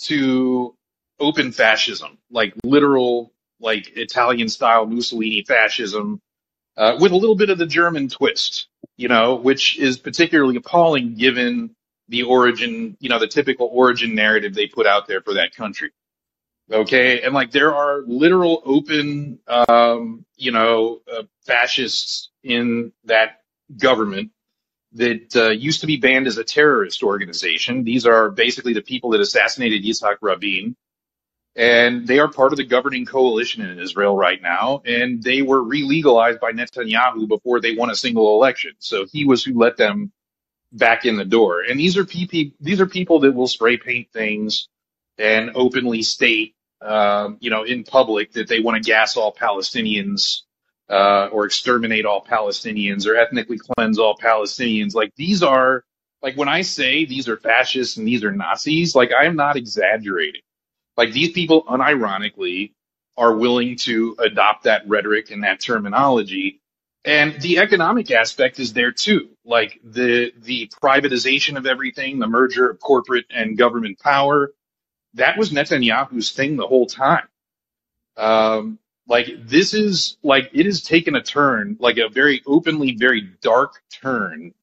[0.00, 0.74] to
[1.18, 6.20] open fascism, like literal like Italian style Mussolini fascism,
[6.76, 8.66] uh, with a little bit of the German twist,
[8.98, 11.74] you know, which is particularly appalling given
[12.08, 15.90] the origin, you know, the typical origin narrative they put out there for that country.
[16.72, 17.20] Okay.
[17.20, 23.42] And like there are literal open, um, you know, uh, fascists in that
[23.76, 24.30] government
[24.94, 27.84] that uh, used to be banned as a terrorist organization.
[27.84, 30.76] These are basically the people that assassinated Yitzhak Rabin.
[31.54, 34.80] And they are part of the governing coalition in Israel right now.
[34.86, 38.72] And they were re-legalized by Netanyahu before they won a single election.
[38.78, 40.12] So he was who let them
[40.72, 41.60] back in the door.
[41.60, 44.68] And these are people, these are people that will spray paint things
[45.18, 46.54] and openly state,
[46.84, 50.42] um, you know, in public that they want to gas all Palestinians
[50.90, 54.94] uh, or exterminate all Palestinians or ethnically cleanse all Palestinians.
[54.94, 55.84] Like these are,
[56.22, 59.56] like when I say these are fascists and these are Nazis, like I am not
[59.56, 60.42] exaggerating.
[60.96, 62.72] Like these people unironically
[63.16, 66.60] are willing to adopt that rhetoric and that terminology.
[67.04, 69.30] And the economic aspect is there too.
[69.44, 74.52] Like the, the privatization of everything, the merger of corporate and government power.
[75.14, 77.28] That was Netanyahu's thing the whole time.
[78.16, 83.22] Um, like this is like it has taken a turn, like a very openly, very
[83.42, 84.54] dark turn.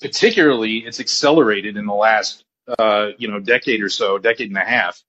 [0.00, 2.44] Particularly, it's accelerated in the last,
[2.78, 5.02] uh, you know, decade or so, decade and a half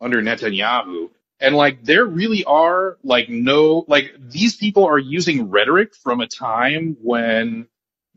[0.00, 1.10] under Netanyahu.
[1.40, 6.26] And like there really are like no like these people are using rhetoric from a
[6.26, 7.66] time when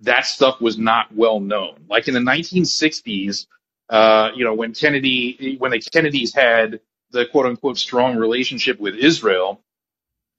[0.01, 1.85] that stuff was not well known.
[1.89, 3.47] Like in the 1960s,
[3.93, 6.79] uh, you know, when Kennedy when the Kennedys had
[7.11, 9.61] the quote unquote strong relationship with Israel,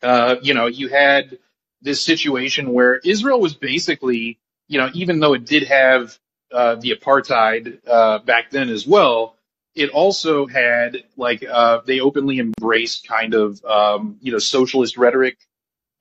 [0.02, 1.38] uh, you know, you had
[1.80, 6.18] this situation where Israel was basically, you know, even though it did have
[6.52, 9.36] uh, the apartheid uh, back then as well,
[9.76, 15.38] it also had like uh, they openly embraced kind of um, you know socialist rhetoric.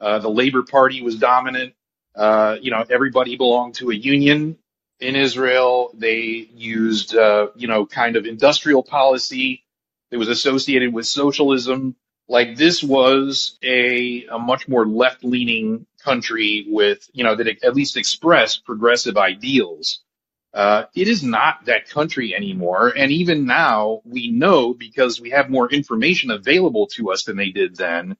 [0.02, 1.76] Uh, the Labor Party was dominant.
[2.16, 4.58] Uh, you know, everybody belonged to a union
[5.00, 5.92] in Israel.
[5.94, 9.64] They used uh, you know kind of industrial policy
[10.14, 11.96] that was associated with socialism.
[12.28, 17.76] Like this was a, a much more left leaning country with, you know, that at
[17.76, 20.02] least expressed progressive ideals.
[20.54, 22.94] Uh, it is not that country anymore.
[22.96, 27.50] And even now we know because we have more information available to us than they
[27.50, 28.16] did then,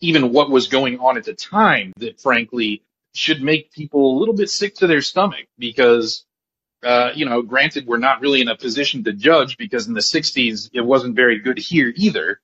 [0.00, 2.82] even what was going on at the time that frankly
[3.14, 6.24] should make people a little bit sick to their stomach because,
[6.82, 10.00] uh, you know, granted, we're not really in a position to judge because in the
[10.00, 12.40] 60s, it wasn't very good here either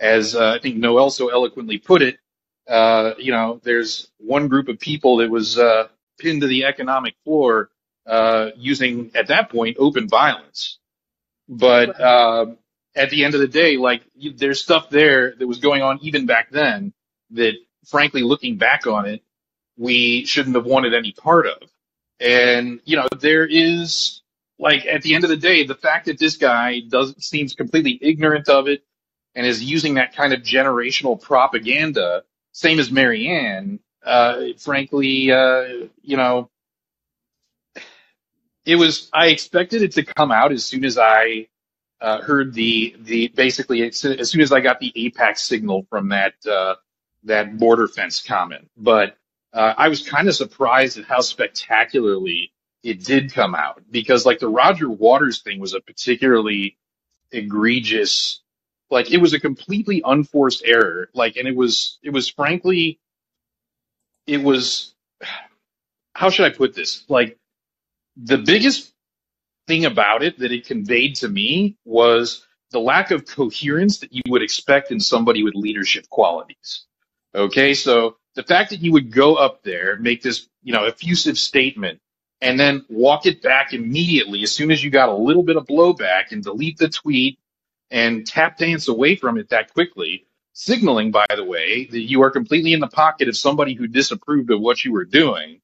[0.00, 2.18] as uh, I think Noel so eloquently put it,
[2.66, 7.14] uh, you know, there's one group of people that was uh, pinned to the economic
[7.24, 7.70] floor
[8.06, 10.78] uh, using, at that point, open violence.
[11.48, 12.58] But um,
[12.94, 14.02] at the end of the day, like
[14.36, 16.92] there's stuff there that was going on even back then
[17.30, 17.54] that,
[17.86, 19.22] frankly, looking back on it,
[19.80, 21.62] we shouldn't have wanted any part of.
[22.20, 24.20] And you know, there is
[24.58, 27.98] like at the end of the day, the fact that this guy does seems completely
[28.02, 28.84] ignorant of it
[29.34, 36.16] and is using that kind of generational propaganda, same as Marianne, uh, frankly, uh, you
[36.16, 36.50] know,
[38.66, 41.48] it was, I expected it to come out as soon as I,
[42.00, 46.34] uh, heard the, the, basically, as soon as I got the AIPAC signal from that,
[46.50, 46.74] uh,
[47.24, 48.68] that border fence comment.
[48.76, 49.16] But,
[49.52, 54.38] uh, I was kind of surprised at how spectacularly it did come out because like
[54.38, 56.78] the Roger Waters thing was a particularly
[57.32, 58.40] egregious
[58.90, 61.08] like it was a completely unforced error.
[61.14, 62.98] Like, and it was, it was frankly,
[64.26, 64.94] it was,
[66.14, 67.04] how should I put this?
[67.08, 67.38] Like,
[68.16, 68.92] the biggest
[69.66, 74.22] thing about it that it conveyed to me was the lack of coherence that you
[74.28, 76.84] would expect in somebody with leadership qualities.
[77.34, 77.74] Okay.
[77.74, 82.00] So the fact that you would go up there, make this, you know, effusive statement
[82.40, 85.66] and then walk it back immediately as soon as you got a little bit of
[85.66, 87.38] blowback and delete the tweet
[87.90, 92.30] and tap dance away from it that quickly, signaling, by the way, that you are
[92.30, 95.60] completely in the pocket of somebody who disapproved of what you were doing.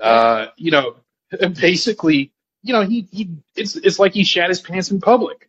[0.00, 0.96] Uh, you know,
[1.60, 2.32] basically,
[2.62, 5.48] you know, he, he, it's, it's like he shat his pants in public.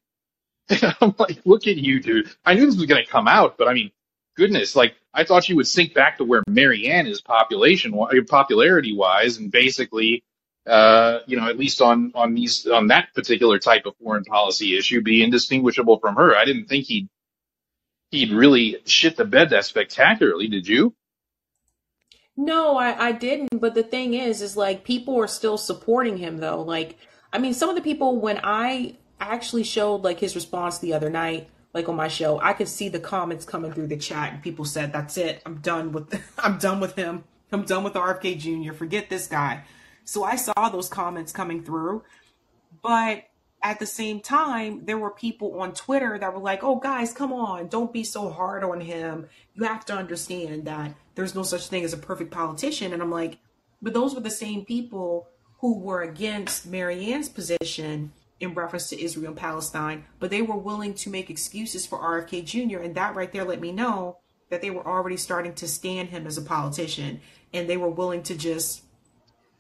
[1.02, 2.30] I'm like, look at you, dude.
[2.46, 3.92] I knew this was going to come out, but I mean,
[4.36, 7.94] goodness, like, I thought you would sink back to where Marianne is population,
[8.28, 10.24] popularity wise, and basically,
[10.66, 14.78] uh, you know, at least on on these on that particular type of foreign policy
[14.78, 16.36] issue, be indistinguishable from her.
[16.36, 17.10] I didn't think he'd
[18.12, 20.48] he'd really shit the bed that spectacularly.
[20.48, 20.96] Did you?
[22.36, 23.60] No, I, I didn't.
[23.60, 26.62] But the thing is, is like people are still supporting him though.
[26.62, 26.98] Like,
[27.32, 31.10] I mean, some of the people when I actually showed like his response the other
[31.10, 34.44] night, like on my show, I could see the comments coming through the chat, and
[34.44, 35.42] people said, "That's it.
[35.46, 36.22] I'm done with.
[36.38, 37.24] I'm done with him.
[37.52, 38.74] I'm done with RFK Jr.
[38.74, 39.64] Forget this guy."
[40.06, 42.04] So I saw those comments coming through,
[42.82, 43.24] but
[43.64, 47.32] at the same time, there were people on Twitter that were like, oh, guys, come
[47.32, 49.28] on, don't be so hard on him.
[49.54, 52.92] You have to understand that there's no such thing as a perfect politician.
[52.92, 53.38] And I'm like,
[53.82, 55.30] but those were the same people
[55.60, 60.94] who were against Marianne's position in reference to Israel and Palestine, but they were willing
[60.96, 62.80] to make excuses for RFK Jr.
[62.80, 64.18] And that right there let me know
[64.50, 67.22] that they were already starting to stand him as a politician
[67.54, 68.84] and they were willing to just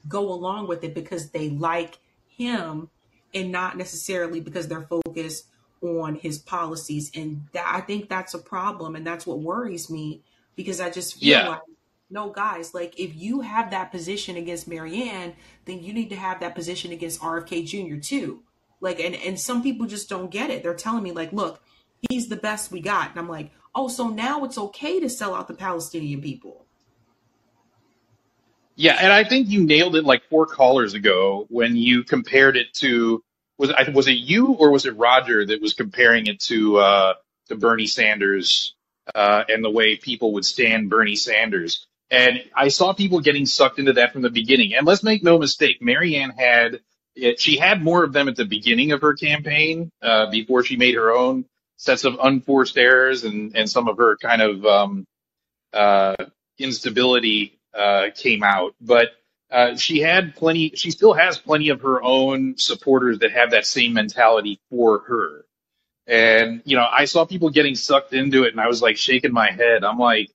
[0.08, 2.90] go along with it because they like him
[3.34, 5.48] and not necessarily because they're focused
[5.82, 7.12] on his policies.
[7.16, 8.96] And that, I think that's a problem.
[8.96, 10.22] And that's what worries me
[10.56, 11.48] because I just feel Yeah.
[11.50, 11.62] like,
[12.10, 15.34] no, guys, like if you have that position against Marianne,
[15.66, 17.98] then you need to have that position against RFK Jr.
[18.00, 18.44] too.
[18.84, 20.62] Like, and, and some people just don't get it.
[20.62, 21.64] They're telling me, like, look,
[22.10, 23.12] he's the best we got.
[23.12, 26.66] And I'm like, oh, so now it's okay to sell out the Palestinian people.
[28.76, 32.74] Yeah, and I think you nailed it like four callers ago when you compared it
[32.76, 33.24] to
[33.58, 37.14] was it was it you or was it Roger that was comparing it to uh
[37.50, 38.74] to Bernie Sanders
[39.14, 41.86] uh and the way people would stand Bernie Sanders.
[42.10, 44.74] And I saw people getting sucked into that from the beginning.
[44.74, 46.82] And let's make no mistake, Marianne had
[47.16, 50.78] it, she had more of them at the beginning of her campaign uh before she
[50.78, 51.46] made her own
[51.78, 55.06] sets of unforced errors and and some of her kind of um
[55.74, 56.16] uh,
[56.58, 59.10] instability uh, came out, but
[59.52, 60.72] uh, she had plenty.
[60.76, 65.46] She still has plenty of her own supporters that have that same mentality for her.
[66.08, 69.34] And you know, I saw people getting sucked into it, and I was like shaking
[69.34, 69.84] my head.
[69.84, 70.32] I'm like,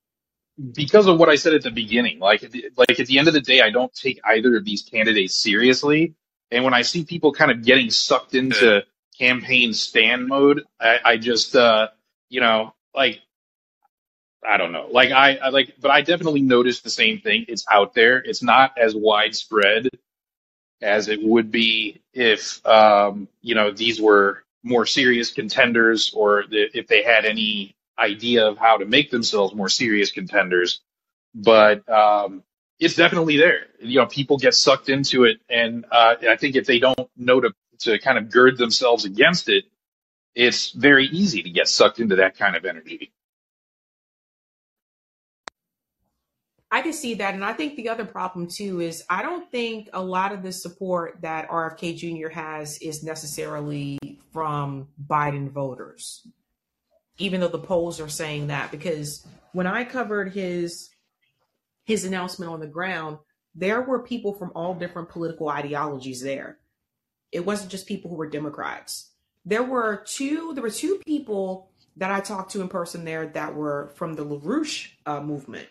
[0.74, 2.42] because of what I said at the beginning, like,
[2.76, 6.14] like at the end of the day, I don't take either of these candidates seriously.
[6.50, 8.84] And when I see people kind of getting sucked into
[9.18, 11.88] campaign stand mode, I, I just, uh,
[12.28, 13.20] you know, like
[14.46, 14.88] I don't know.
[14.90, 17.44] Like I, I like, but I definitely noticed the same thing.
[17.48, 18.18] It's out there.
[18.18, 19.88] It's not as widespread
[20.80, 26.68] as it would be if, um, you know, these were more serious contenders or the,
[26.72, 30.80] if they had any idea of how to make themselves more serious contenders.
[31.34, 32.44] But, um,
[32.78, 33.66] it's definitely there.
[33.80, 35.38] You know, people get sucked into it.
[35.48, 39.48] And, uh, I think if they don't know to, to kind of gird themselves against
[39.48, 39.64] it,
[40.34, 43.12] it's very easy to get sucked into that kind of energy.
[46.70, 47.34] I can see that.
[47.34, 50.52] And I think the other problem too is I don't think a lot of the
[50.52, 52.28] support that RFK Jr.
[52.28, 53.98] has is necessarily
[54.32, 56.26] from Biden voters,
[57.16, 58.70] even though the polls are saying that.
[58.70, 60.90] Because when I covered his
[61.88, 63.16] his announcement on the ground,
[63.54, 66.58] there were people from all different political ideologies there.
[67.32, 69.12] It wasn't just people who were Democrats.
[69.46, 70.52] There were two.
[70.52, 74.24] There were two people that I talked to in person there that were from the
[74.24, 75.66] LaRouche uh, movement.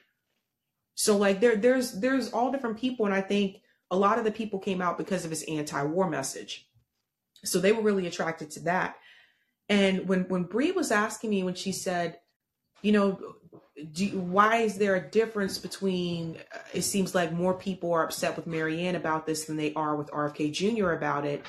[0.96, 4.32] So like there there's there's all different people and I think a lot of the
[4.32, 6.68] people came out because of his anti-war message.
[7.46, 8.96] So they were really attracted to that.
[9.70, 12.18] And when when Bree was asking me when she said,
[12.82, 13.20] you know,
[13.76, 18.36] you- why is there a difference between uh, it seems like more people are upset
[18.36, 20.92] with Marianne about this than they are with RFK Jr.
[20.92, 21.44] about it.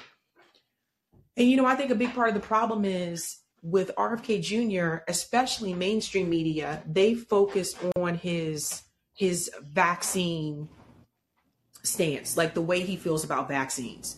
[1.36, 5.02] And you know, I think a big part of the problem is with RFK Jr.,
[5.08, 8.82] especially mainstream media, they focus on his
[9.14, 10.68] his vaccine
[11.82, 14.16] stance, like the way he feels about vaccines,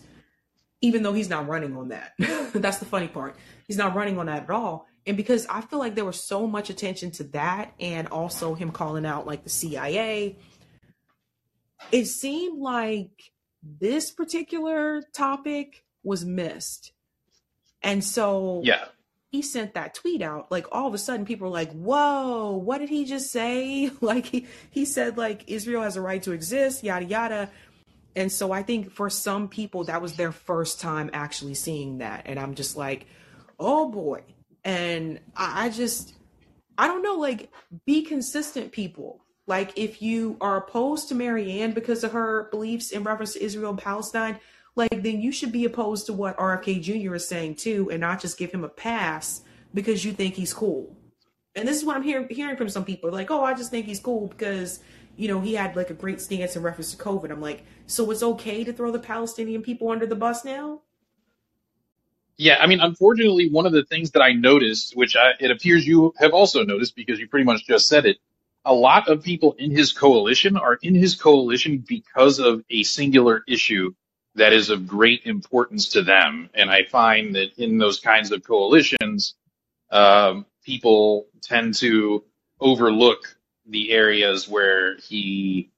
[0.80, 2.12] even though he's not running on that.
[2.52, 3.36] That's the funny part.
[3.66, 4.86] He's not running on that at all.
[5.10, 8.70] And because I feel like there was so much attention to that and also him
[8.70, 10.36] calling out like the CIA,
[11.90, 16.92] it seemed like this particular topic was missed.
[17.82, 18.84] And so Yeah.
[19.32, 22.78] he sent that tweet out, like all of a sudden people were like, Whoa, what
[22.78, 23.90] did he just say?
[24.00, 27.50] Like he, he said like Israel has a right to exist, yada yada.
[28.14, 32.22] And so I think for some people that was their first time actually seeing that.
[32.26, 33.08] And I'm just like,
[33.58, 34.22] oh boy.
[34.64, 36.14] And I, I just
[36.80, 37.50] I don't know, like
[37.84, 39.24] be consistent people.
[39.46, 43.70] Like if you are opposed to Marianne because of her beliefs in reference to Israel
[43.70, 44.38] and Palestine,
[44.76, 47.16] like then you should be opposed to what RFK Jr.
[47.16, 49.42] is saying too, and not just give him a pass
[49.74, 50.96] because you think he's cool.
[51.54, 53.86] And this is what I'm hearing hearing from some people, like, oh, I just think
[53.86, 54.80] he's cool because
[55.16, 57.30] you know he had like a great stance in reference to COVID.
[57.30, 60.80] I'm like, so it's okay to throw the Palestinian people under the bus now?
[62.40, 65.86] Yeah, I mean, unfortunately, one of the things that I noticed, which I, it appears
[65.86, 68.16] you have also noticed because you pretty much just said it,
[68.64, 73.44] a lot of people in his coalition are in his coalition because of a singular
[73.46, 73.92] issue
[74.36, 76.48] that is of great importance to them.
[76.54, 79.34] And I find that in those kinds of coalitions,
[79.90, 82.24] um, people tend to
[82.58, 83.36] overlook
[83.66, 85.68] the areas where he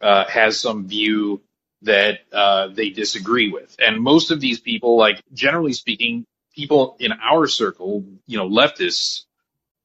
[0.00, 1.40] uh, has some view
[1.82, 3.76] that uh, they disagree with.
[3.78, 9.22] And most of these people, like generally speaking, people in our circle, you know, leftists,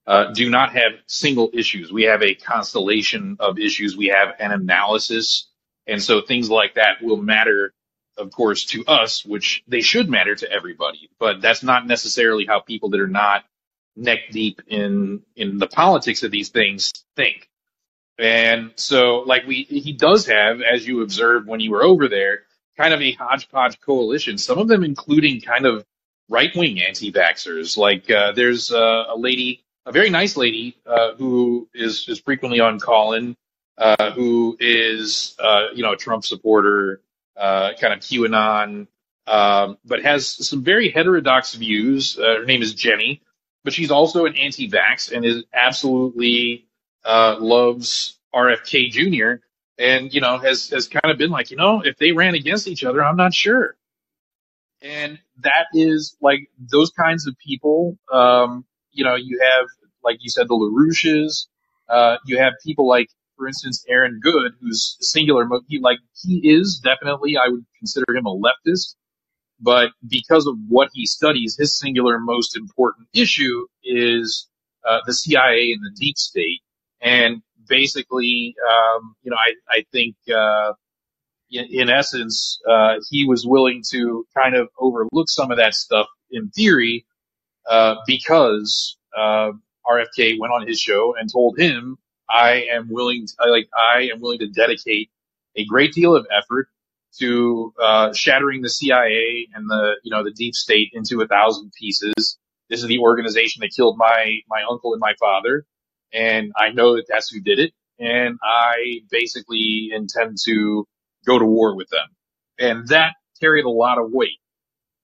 [0.08, 1.92] uh, do not have single issues.
[1.92, 3.98] We have a constellation of issues.
[3.98, 5.48] We have an analysis.
[5.88, 7.74] And so things like that will matter,
[8.18, 11.10] of course, to us, which they should matter to everybody.
[11.20, 13.46] But that's not necessarily how people that are not
[13.96, 17.50] neck deep in, in the politics of these things think.
[18.18, 22.44] And so, like we, he does have, as you observed when you were over there,
[22.78, 24.38] kind of a hodgepodge coalition.
[24.38, 25.86] Some of them including kind of
[26.30, 27.78] right wing anti vaxxers.
[27.78, 32.60] Like uh, there's uh, a lady, a very nice lady, uh, who is is frequently
[32.60, 33.36] on Callin,
[33.78, 37.02] uh, who is uh, you know a Trump supporter,
[37.38, 38.88] uh, kind of QAnon,
[39.28, 42.16] um, but has some very heterodox views.
[42.16, 43.22] Her name is Jenny,
[43.64, 46.65] but she's also an anti-vax and is absolutely
[47.06, 49.44] uh, loves RFK Jr.
[49.80, 52.68] and you know has has kind of been like you know if they ran against
[52.68, 53.78] each other, I'm not sure.
[54.82, 57.98] And that is like those kinds of people.
[58.14, 59.68] Um, you know, you have
[60.04, 61.48] like you said the Larouches.
[61.90, 65.48] Uh, you have people like, for instance, Aaron Good, who's singular.
[65.68, 68.96] He like he is definitely I would consider him a leftist
[69.60, 74.48] but because of what he studies, his singular most important issue is
[74.88, 76.62] uh, the CIA and the deep state.
[77.06, 80.74] And basically, um, you know, I, I think uh,
[81.52, 86.08] in, in essence, uh, he was willing to kind of overlook some of that stuff
[86.32, 87.06] in theory
[87.70, 89.52] uh, because uh,
[89.86, 94.20] RFK went on his show and told him, "I am willing, to, like, I am
[94.20, 95.12] willing to dedicate
[95.56, 96.70] a great deal of effort
[97.20, 101.72] to uh, shattering the CIA and the, you know, the deep state into a thousand
[101.80, 102.38] pieces.
[102.70, 105.66] This is the organization that killed my my uncle and my father,
[106.14, 110.86] and I know that that's who did it, and I basically intend to
[111.26, 112.08] go to war with them."
[112.60, 114.40] And that carried a lot of weight.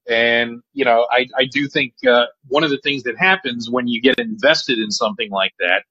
[0.10, 3.88] And, you know, I, I do think, uh, one of the things that happens when
[3.88, 5.84] you get invested in something like that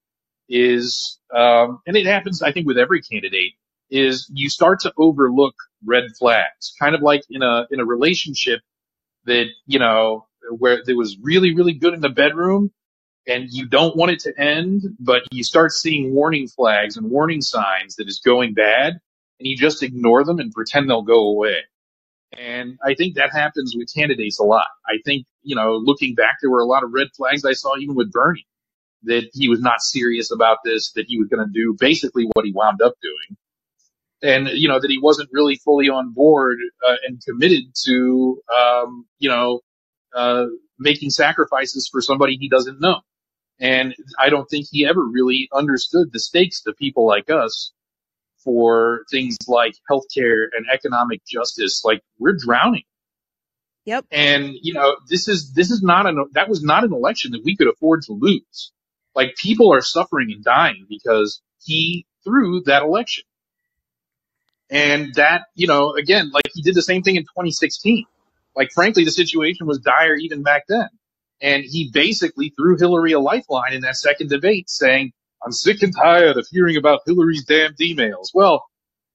[0.49, 3.53] is, um, and it happens, I think, with every candidate,
[3.91, 8.61] is you start to overlook red flags, kind of like in a, in a relationship
[9.27, 10.27] that, you know,
[10.59, 12.73] where it was really, really good in the bedroom
[13.27, 17.43] and you don't want it to end, but you start seeing warning flags and warning
[17.43, 18.95] signs that it's going bad
[19.39, 21.59] and you just ignore them and pretend they'll go away.
[22.37, 24.67] And I think that happens with candidates a lot.
[24.87, 27.77] I think, you know, looking back, there were a lot of red flags I saw
[27.77, 28.47] even with Bernie
[29.05, 32.45] that he was not serious about this, that he was going to do basically what
[32.45, 33.37] he wound up doing.
[34.23, 39.07] And, you know, that he wasn't really fully on board uh, and committed to, um,
[39.19, 39.61] you know,
[40.15, 40.47] uh,
[40.79, 43.01] making sacrifices for somebody he doesn't know.
[43.61, 47.73] And I don't think he ever really understood the stakes to people like us
[48.43, 51.83] for things like healthcare and economic justice.
[51.85, 52.85] Like we're drowning.
[53.85, 54.07] Yep.
[54.11, 57.43] And, you know, this is, this is not an, that was not an election that
[57.45, 58.73] we could afford to lose.
[59.15, 63.25] Like people are suffering and dying because he threw that election.
[64.71, 68.05] And that, you know, again, like he did the same thing in 2016.
[68.55, 70.89] Like frankly, the situation was dire even back then.
[71.41, 75.12] And he basically threw Hillary a lifeline in that second debate saying,
[75.44, 78.28] I'm sick and tired of hearing about Hillary's damned emails.
[78.35, 78.67] Well,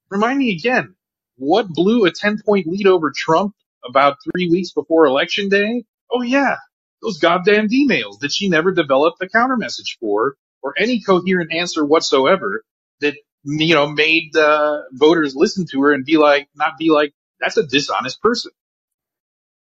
[0.10, 0.96] remind me again,
[1.38, 3.54] what blew a 10 point lead over Trump
[3.88, 5.84] about three weeks before election day?
[6.12, 6.56] Oh yeah,
[7.02, 11.86] those goddamn emails that she never developed a counter message for or any coherent answer
[11.86, 12.64] whatsoever
[13.02, 17.14] that, you know, made uh, voters listen to her and be like, not be like,
[17.40, 18.52] that's a dishonest person.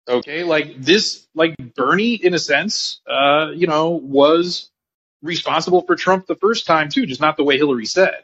[0.08, 4.70] Okay, like this, like Bernie, in a sense, uh, you know, was
[5.24, 8.24] responsible for Trump the first time too, just not the way Hillary said,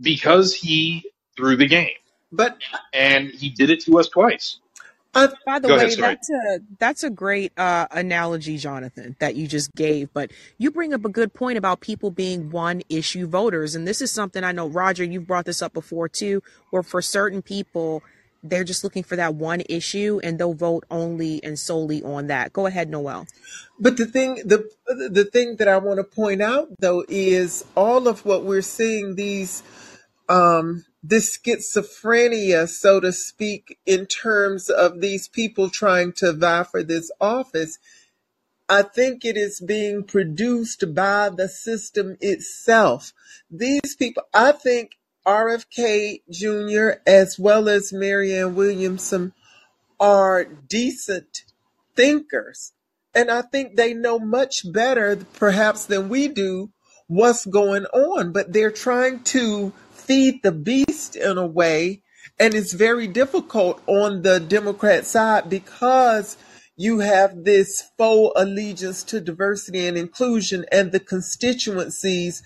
[0.00, 1.96] because he threw the game
[2.32, 2.58] But
[2.92, 4.58] and he did it to us twice.
[5.14, 9.34] I, By the Go way, ahead, that's a that's a great uh, analogy, Jonathan, that
[9.34, 10.12] you just gave.
[10.12, 14.02] But you bring up a good point about people being one issue voters, and this
[14.02, 16.42] is something I know, Roger, you've brought this up before too.
[16.68, 18.02] Where for certain people,
[18.50, 22.52] they're just looking for that one issue, and they'll vote only and solely on that.
[22.52, 23.26] Go ahead, Noel.
[23.78, 28.08] but the thing the the thing that I want to point out though is all
[28.08, 29.62] of what we're seeing these
[30.28, 36.82] um this schizophrenia so to speak in terms of these people trying to vie for
[36.82, 37.78] this office
[38.68, 43.12] I think it is being produced by the system itself.
[43.48, 47.00] These people, I think RFK Jr.
[47.06, 49.32] as well as Marianne Williamson
[49.98, 51.44] are decent
[51.96, 52.72] thinkers.
[53.14, 56.70] And I think they know much better, perhaps, than we do
[57.08, 62.02] what's going on, but they're trying to feed the beast in a way.
[62.38, 66.36] And it's very difficult on the Democrat side because
[66.76, 72.42] you have this faux allegiance to diversity and inclusion, and the constituencies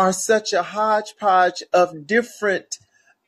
[0.00, 2.78] are such a hodgepodge of different,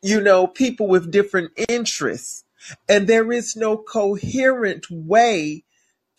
[0.00, 2.44] you know, people with different interests.
[2.88, 5.64] And there is no coherent way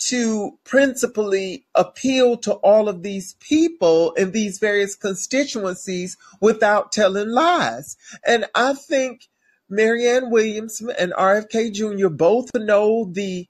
[0.09, 7.97] to principally appeal to all of these people in these various constituencies without telling lies.
[8.23, 9.29] And I think
[9.69, 12.09] Marianne Williamson and RFK Jr.
[12.09, 13.47] both know the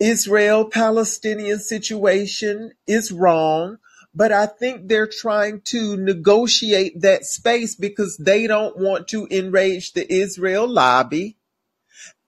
[0.00, 3.78] Israel Palestinian situation is wrong,
[4.14, 9.92] but I think they're trying to negotiate that space because they don't want to enrage
[9.92, 11.36] the Israel lobby.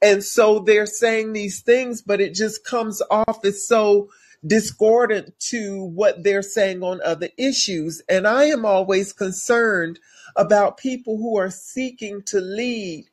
[0.00, 4.10] And so they're saying these things, but it just comes off as so
[4.44, 8.02] discordant to what they're saying on other issues.
[8.08, 10.00] And I am always concerned
[10.36, 13.06] about people who are seeking to lead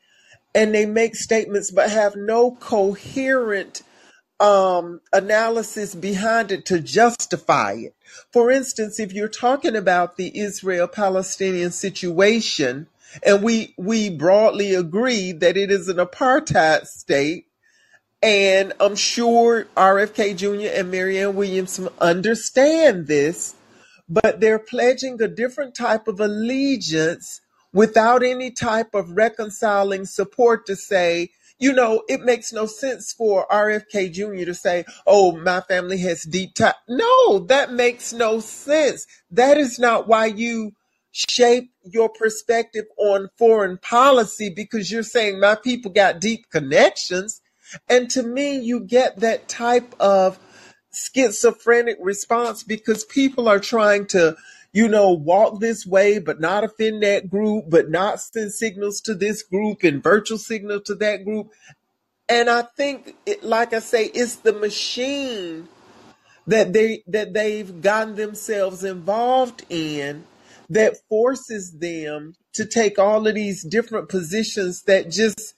[0.56, 3.84] and they make statements but have no coherent
[4.40, 7.96] um, analysis behind it to justify it.
[8.32, 12.88] For instance, if you're talking about the Israel Palestinian situation,
[13.24, 17.46] and we, we broadly agree that it is an apartheid state,
[18.22, 20.78] and I'm sure RFK Jr.
[20.78, 23.56] and Marianne Williamson understand this,
[24.08, 30.76] but they're pledging a different type of allegiance without any type of reconciling support to
[30.76, 34.46] say, you know, it makes no sense for RFK Jr.
[34.46, 36.74] to say, oh, my family has deep ties.
[36.88, 39.06] No, that makes no sense.
[39.30, 40.72] That is not why you
[41.12, 47.42] shape your perspective on foreign policy because you're saying my people got deep connections.
[47.90, 50.40] And to me, you get that type of
[50.94, 54.36] schizophrenic response because people are trying to
[54.72, 59.16] you know, walk this way, but not offend that group, but not send signals to
[59.16, 61.52] this group and virtual signal to that group.
[62.28, 65.68] And I think, it, like I say, it's the machine
[66.46, 70.24] that they that they've gotten themselves involved in
[70.70, 75.56] that forces them to take all of these different positions that just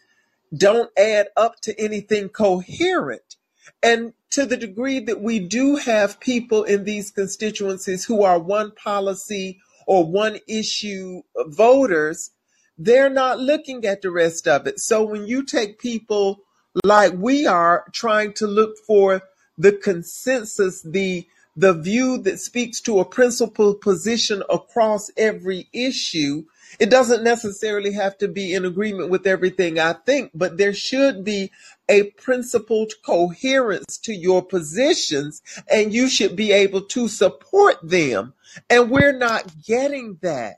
[0.55, 3.35] don't add up to anything coherent.
[3.83, 8.71] And to the degree that we do have people in these constituencies who are one
[8.71, 12.31] policy or one issue voters,
[12.77, 14.79] they're not looking at the rest of it.
[14.79, 16.41] So when you take people
[16.85, 19.21] like we are trying to look for
[19.57, 26.45] the consensus, the the view that speaks to a principled position across every issue,
[26.81, 31.23] it doesn't necessarily have to be in agreement with everything I think, but there should
[31.23, 31.51] be
[31.87, 38.33] a principled coherence to your positions and you should be able to support them.
[38.67, 40.55] And we're not getting that.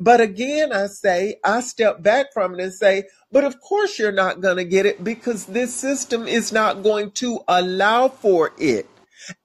[0.00, 4.10] But again, I say, I step back from it and say, but of course you're
[4.10, 8.88] not going to get it because this system is not going to allow for it.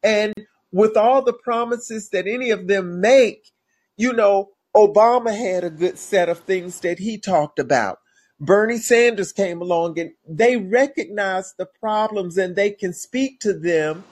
[0.01, 0.33] And
[0.71, 3.51] with all the promises that any of them make,
[3.95, 7.99] you know, Obama had a good set of things that he talked about.
[8.39, 14.03] Bernie Sanders came along and they recognize the problems and they can speak to them,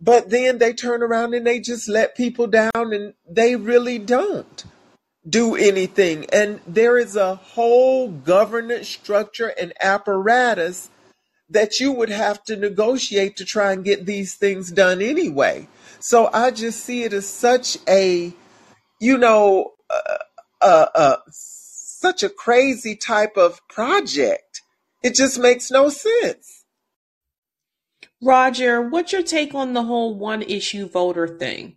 [0.00, 4.64] but then they turn around and they just let people down and they really don't
[5.28, 6.24] do anything.
[6.32, 10.88] And there is a whole governance structure and apparatus
[11.50, 15.68] that you would have to negotiate to try and get these things done anyway.
[16.00, 18.32] So I just see it as such a,
[19.00, 20.18] you know, uh,
[20.60, 24.62] uh, uh, such a crazy type of project.
[25.02, 26.64] It just makes no sense.
[28.20, 31.76] Roger, what's your take on the whole one issue voter thing?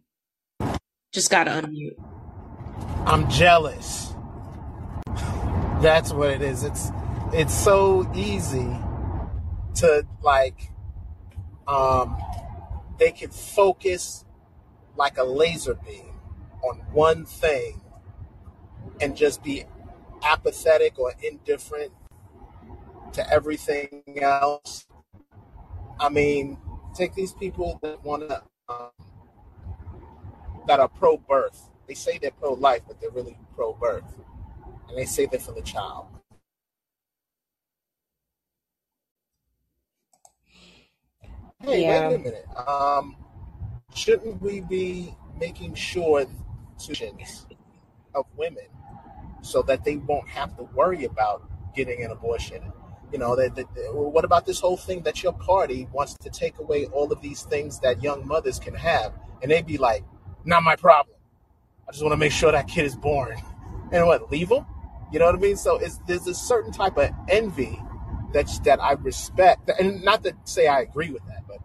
[1.14, 1.96] Just got to unmute.
[3.06, 4.14] I'm jealous.
[5.82, 6.64] That's what it is.
[6.64, 6.92] It's
[7.34, 8.70] it's so easy
[9.76, 10.72] to like
[11.68, 12.18] um
[13.00, 14.26] they can focus
[14.96, 16.14] like a laser beam
[16.64, 17.81] on one thing
[19.02, 19.66] and just be
[20.24, 21.94] apathetic or indifferent
[23.14, 24.88] to everything else.
[26.00, 26.58] I mean,
[26.96, 28.90] take these people that want to, um,
[30.68, 31.70] that are pro birth.
[31.88, 34.06] They say they're pro life, but they're really pro birth.
[34.90, 36.08] And they say they're for the child.
[41.66, 42.06] Hey, Yeah.
[42.06, 42.46] wait a minute.
[42.68, 43.18] Um,
[43.96, 46.26] shouldn't we be making sure
[48.16, 48.66] of women
[49.42, 51.44] so that they won't have to worry about
[51.76, 52.72] getting an abortion?
[53.12, 56.58] You know, that, that, what about this whole thing that your party wants to take
[56.60, 60.04] away all of these things that young mothers can have, and they'd be like,
[60.46, 61.18] "Not my problem.
[61.88, 63.38] I just want to make sure that kid is born."
[63.94, 64.66] And what, leave them?
[65.12, 65.58] You know what I mean?
[65.58, 67.78] So it's, there's a certain type of envy
[68.32, 71.58] that that I respect, and not to say I agree with that, but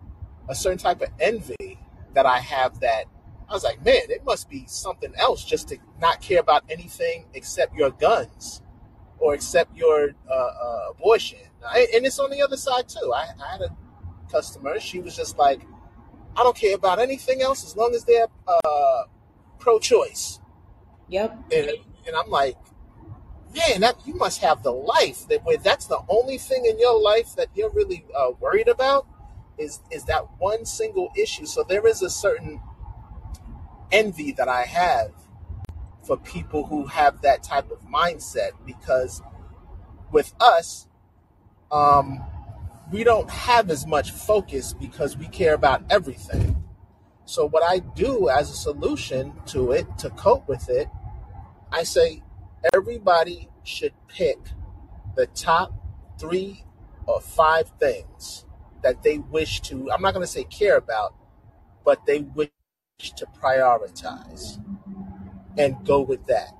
[0.48, 1.78] a certain type of envy
[2.14, 3.04] that I have that
[3.48, 7.26] I was like, man, it must be something else just to not care about anything
[7.34, 8.62] except your guns
[9.18, 11.38] or except your uh, uh, abortion.
[11.62, 13.12] And it's on the other side too.
[13.14, 13.76] I, I, had a
[14.30, 14.78] customer.
[14.80, 15.62] She was just like,
[16.36, 19.04] I don't care about anything else as long as they're uh,
[19.58, 20.40] pro-choice.
[21.08, 21.38] Yep.
[21.52, 21.70] And,
[22.06, 22.56] and I'm like,
[23.54, 27.00] man, that you must have the life that where that's the only thing in your
[27.00, 29.06] life that you're really uh, worried about
[29.58, 31.46] is is that one single issue.
[31.46, 32.60] So there is a certain
[33.92, 35.12] envy that I have
[36.06, 39.22] for people who have that type of mindset because
[40.12, 40.86] with us,
[41.72, 42.22] um,
[42.92, 46.62] we don't have as much focus because we care about everything.
[47.24, 50.88] So what I do as a solution to it to cope with it,
[51.72, 52.22] I say
[52.72, 54.38] everybody should pick
[55.16, 55.72] the top
[56.18, 56.64] three
[57.06, 58.44] or five things
[58.82, 61.14] that they wish to, I'm not going to say care about,
[61.84, 62.50] but they wish
[62.98, 64.62] to prioritize
[65.58, 66.54] and go with that.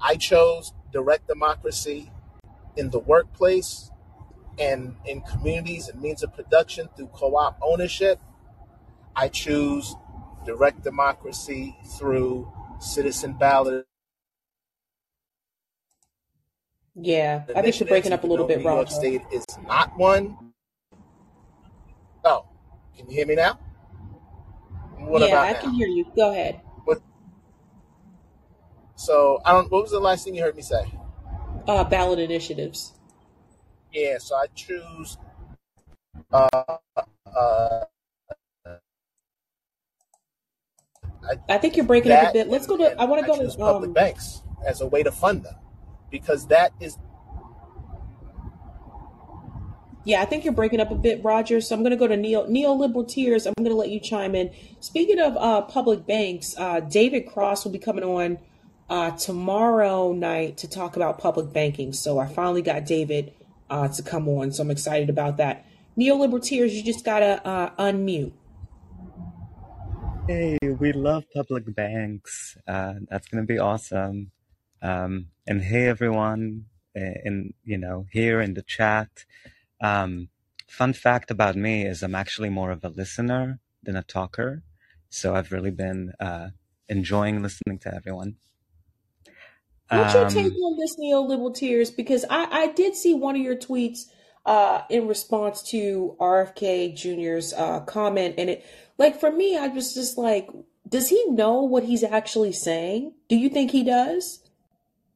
[0.00, 2.12] I chose direct democracy
[2.76, 3.90] in the workplace
[4.58, 8.20] and in communities and means of production through co op ownership.
[9.16, 9.96] I choose
[10.46, 12.50] direct democracy through
[12.80, 13.86] citizen ballot
[16.96, 18.94] Yeah, I think you're breaking up a little bit, New York Roger.
[18.96, 20.38] State is not one.
[22.24, 22.46] Oh,
[22.96, 23.58] can you hear me now?
[25.12, 25.60] What Yeah, about I now?
[25.60, 26.06] can hear you.
[26.16, 26.60] Go ahead.
[26.84, 27.00] What,
[28.96, 29.70] so I don't.
[29.72, 30.84] What was the last thing you heard me say?
[31.66, 32.92] Uh, ballot initiatives.
[33.92, 35.18] Yeah, so I choose
[36.32, 36.48] uh,
[37.36, 37.84] uh,
[41.28, 42.48] I, I think you're breaking up a that, bit.
[42.48, 43.00] Let's and, go to.
[43.00, 43.62] I want I to go choose to.
[43.64, 45.56] public Um, banks as a way to fund them
[46.10, 46.98] because that is
[50.04, 51.60] yeah, I think you're breaking up a bit, Roger.
[51.60, 53.46] So I'm going to go to neo neoliberal tears.
[53.46, 54.50] I'm going to let you chime in.
[54.80, 58.38] Speaking of uh, public banks, uh, David Cross will be coming on
[58.90, 61.92] uh, tomorrow night to talk about public banking.
[61.92, 63.32] So I finally got David
[63.70, 64.52] uh, to come on.
[64.52, 65.66] So I'm excited about that.
[65.96, 68.32] Neoliberal tears, you just gotta uh, unmute.
[70.26, 72.56] Hey, we love public banks.
[72.66, 74.30] Uh, that's gonna be awesome.
[74.80, 76.66] Um, and hey, everyone,
[76.96, 79.08] uh, in you know here in the chat.
[79.82, 80.28] Um,
[80.68, 84.62] fun fact about me is I'm actually more of a listener than a talker,
[85.10, 86.48] so I've really been uh,
[86.88, 88.36] enjoying listening to everyone.
[89.90, 91.90] What's your take Um, on this neoliberal tears?
[91.90, 94.06] Because I, I did see one of your tweets
[94.46, 98.64] uh, in response to RFK Jr.'s uh, comment, and it,
[98.96, 100.48] like, for me, I was just like,
[100.88, 103.12] does he know what he's actually saying?
[103.28, 104.38] Do you think he does?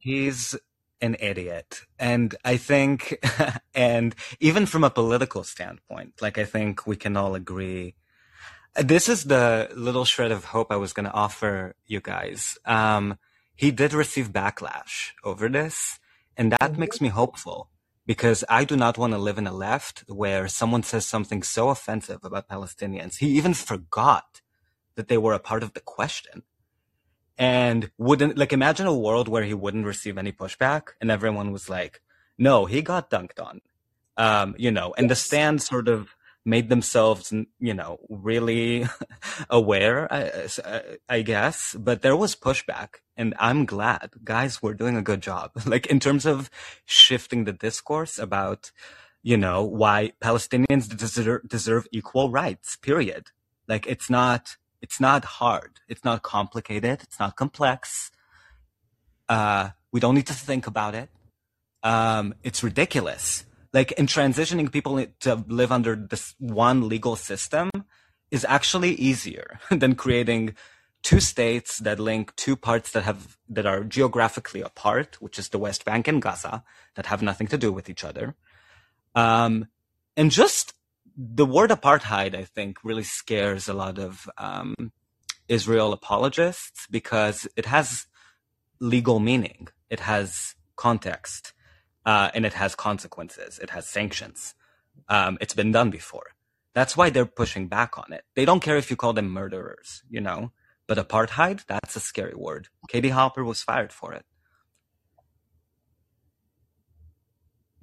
[0.07, 0.55] he's
[1.01, 3.17] an idiot, and I think,
[3.75, 7.95] and even from a political standpoint, like I think we can all agree
[8.75, 12.57] This is the little shred of hope I was going to offer you guys.
[12.65, 13.17] Um,
[13.55, 15.99] he did receive backlash over this,
[16.37, 16.77] and that Mhm.
[16.77, 17.69] makes me hopeful
[18.05, 21.69] because I do not want to live in a left where someone says something so
[21.69, 23.17] offensive about Palestinians.
[23.17, 24.41] He even forgot
[24.95, 26.43] that they were a part of the question
[27.37, 31.69] and wouldn't like imagine a world where he wouldn't receive any pushback and everyone was
[31.69, 32.01] like,
[32.37, 33.61] no, he got dunked on.
[34.17, 35.21] Um, you know, and the Yes.
[35.21, 38.87] stand sort of made themselves, you know, really
[39.49, 40.41] aware, I,
[41.07, 45.51] I guess, but there was pushback and I'm glad guys were doing a good job.
[45.65, 46.49] Like in terms of
[46.85, 48.71] shifting the discourse about,
[49.21, 53.27] you know, why Palestinians deserve, deserve equal rights, period.
[53.67, 55.79] Like it's not, it's not hard.
[55.87, 57.01] It's not complicated.
[57.03, 58.11] It's not complex.
[59.27, 61.09] Uh, we don't need to think about it.
[61.83, 63.45] Um, it's ridiculous.
[63.73, 67.69] Like in transitioning people to live under this one legal system
[68.31, 70.55] is actually easier than creating
[71.03, 75.59] two states that link two parts that have that are geographically apart, which is the
[75.59, 76.63] West Bank and Gaza,
[76.95, 78.35] that have nothing to do with each other.
[79.15, 79.67] Um,
[80.15, 80.73] and just
[81.17, 84.75] the word apartheid, I think, really scares a lot of um,
[85.49, 88.07] Israel apologists because it has
[88.79, 91.53] legal meaning, it has context,
[92.05, 94.55] uh, and it has consequences, it has sanctions.
[95.09, 96.27] Um, it's been done before.
[96.75, 98.23] That's why they're pushing back on it.
[98.35, 100.51] They don't care if you call them murderers, you know?
[100.87, 102.69] But apartheid, that's a scary word.
[102.89, 104.25] Katie Halper was fired for it.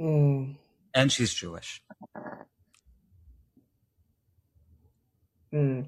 [0.01, 0.57] Mm,
[0.95, 1.83] And she's Jewish.
[5.55, 5.87] Mm.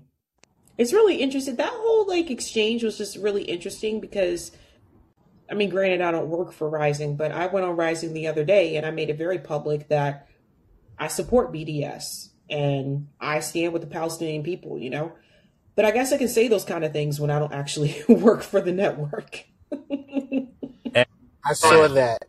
[0.78, 1.56] It's really interesting.
[1.56, 4.52] That whole like exchange was just really interesting because
[5.50, 8.44] I mean, granted, I don't work for Rising, but I went on Rising the other
[8.44, 10.28] day and I made it very public that
[10.98, 15.12] I support BDS and I stand with the Palestinian people, you know?
[15.76, 18.42] But I guess I can say those kind of things when I don't actually work
[18.42, 19.44] for the network.
[21.48, 22.22] I saw that.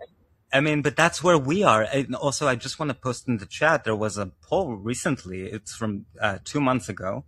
[0.53, 1.81] I mean, but that's where we are.
[1.81, 3.83] And also, I just want to post in the chat.
[3.83, 5.43] There was a poll recently.
[5.43, 7.25] It's from uh, two months ago,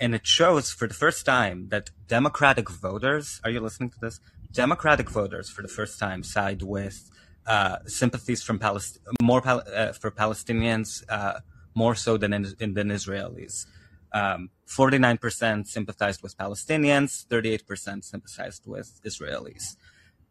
[0.00, 3.40] and it shows for the first time that Democratic voters.
[3.42, 4.20] Are you listening to this?
[4.52, 7.10] Democratic voters, for the first time, side with
[7.46, 11.40] uh, sympathies from Palest- more Pal- uh, for Palestinians, uh,
[11.74, 13.66] more so than in, than Israelis.
[14.12, 19.76] Um, 49% sympathized with Palestinians, 38% sympathized with Israelis.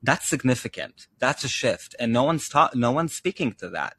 [0.02, 1.08] That's significant.
[1.20, 2.76] That's a shift, and no one's taught.
[2.76, 3.96] No one's speaking to that.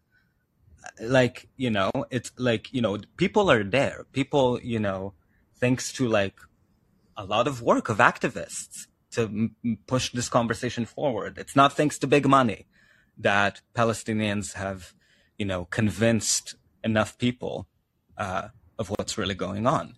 [1.00, 4.06] Like you know, it's like you know, people are there.
[4.12, 5.14] People, you know,
[5.58, 6.36] thanks to like
[7.16, 11.36] a lot of work of activists to m- push this conversation forward.
[11.36, 12.66] It's not thanks to big money
[13.18, 14.94] that Palestinians have,
[15.36, 17.66] you know, convinced enough people
[18.16, 18.48] uh,
[18.78, 19.96] of what's really going on.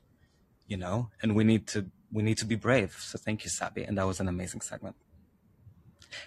[0.66, 2.96] You know, and we need to we need to be brave.
[2.98, 4.96] So thank you, Sabby, and that was an amazing segment.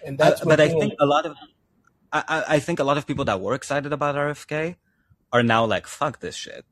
[0.04, 1.36] And Uh, that's what but I think a lot of
[2.12, 4.76] I, I I think a lot of people that were excited about RFK
[5.32, 6.64] are now like fuck this shit.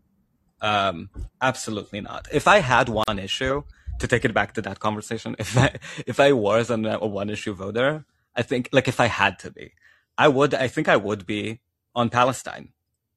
[0.60, 1.10] Um,
[1.40, 2.28] absolutely not.
[2.32, 3.62] If I had one issue
[3.98, 5.76] to take it back to that conversation, if I
[6.06, 9.50] if I was an, a one issue voter, I think like if I had to
[9.50, 9.72] be,
[10.16, 10.54] I would.
[10.54, 11.60] I think I would be
[11.94, 12.70] on Palestine.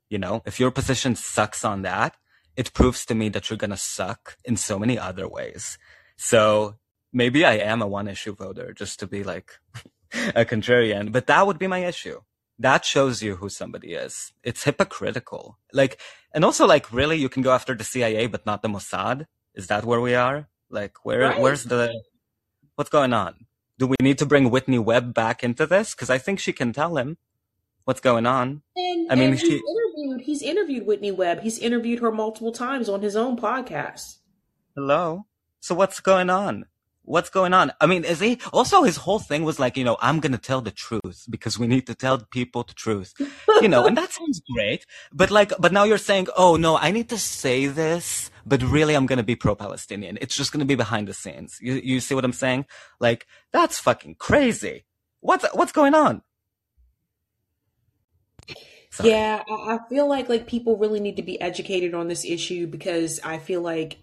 [0.09, 2.15] You know, if your position sucks on that,
[2.55, 5.77] it proves to me that you're gonna suck in so many other ways.
[6.17, 6.75] So
[7.13, 9.51] maybe I am a one issue voter just to be like
[10.35, 12.21] a contrarian, but that would be my issue.
[12.59, 14.33] That shows you who somebody is.
[14.43, 15.59] It's hypocritical.
[15.73, 15.99] Like,
[16.33, 19.25] and also like, really, you can go after the CIA, but not the Mossad.
[19.53, 20.47] Is that where we are?
[20.69, 21.39] Like, where, Right.
[21.39, 21.93] where's the,
[22.75, 23.45] what's going on?
[23.77, 25.93] Do we need to bring Whitney Webb back into this?
[25.93, 27.17] Cause I think she can tell him
[27.85, 28.63] what's going on.
[28.75, 30.21] And, I mean, she- he's interviewed.
[30.21, 31.41] He's interviewed Whitney Webb.
[31.41, 34.17] He's interviewed her multiple times on his own podcast.
[34.75, 35.25] Hello?
[35.59, 36.65] So what's going on?
[37.07, 37.71] What's going on?
[37.79, 40.59] I mean, is he also his whole thing was like, you know, I'm gonna tell
[40.59, 43.13] the truth because we need to tell people the truth.
[43.61, 44.85] You know, and that sounds great.
[45.13, 48.93] But like, but now you're saying, oh no, I need to say this, but really
[48.93, 50.17] I'm gonna be pro-Palestinian.
[50.19, 51.57] It's just gonna be behind the scenes.
[51.61, 52.65] You, you see what I'm saying?
[52.99, 54.83] Like, that's fucking crazy.
[55.21, 56.23] What's, what's going on?
[58.91, 59.11] Sorry.
[59.11, 62.67] Yeah, I, I feel like like people really need to be educated on this issue
[62.67, 63.97] because I feel like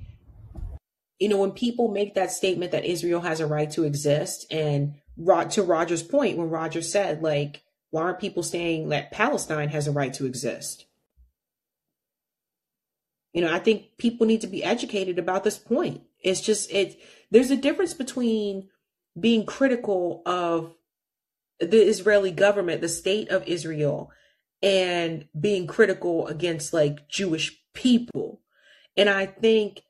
[1.19, 4.95] you know when people make that statement that Israel has a right to exist and
[5.17, 9.87] Rod, to Roger's point when Roger said like why aren't people saying that Palestine has
[9.87, 10.87] a right to exist?
[13.33, 16.03] You know, I think people need to be educated about this point.
[16.19, 16.99] It's just it
[17.31, 18.69] there's a difference between
[19.19, 20.75] being critical of
[21.61, 24.11] the Israeli government, the state of Israel,
[24.61, 28.41] and being critical against like Jewish people.
[28.97, 29.83] And I think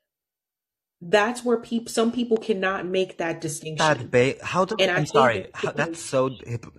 [1.01, 3.85] that's where people some people cannot make that distinction.
[3.85, 6.31] that ba- how do And I I'm think sorry how, that's so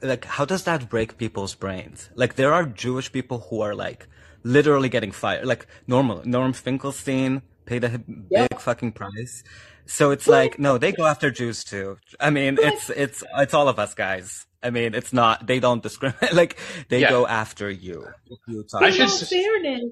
[0.02, 4.08] like how does that break people's brains like there are Jewish people who are like
[4.42, 8.46] literally getting fired like normal Norm Finkelstein paid a big Yeah.
[8.58, 9.44] fucking price
[9.86, 13.68] so it's like no they go after Jews too I mean it's it's it's all
[13.68, 16.56] of us guys I mean it's not they don't discriminate like
[16.88, 17.10] they Yeah.
[17.10, 18.06] go after you
[18.48, 19.84] you talk I in should all fairness,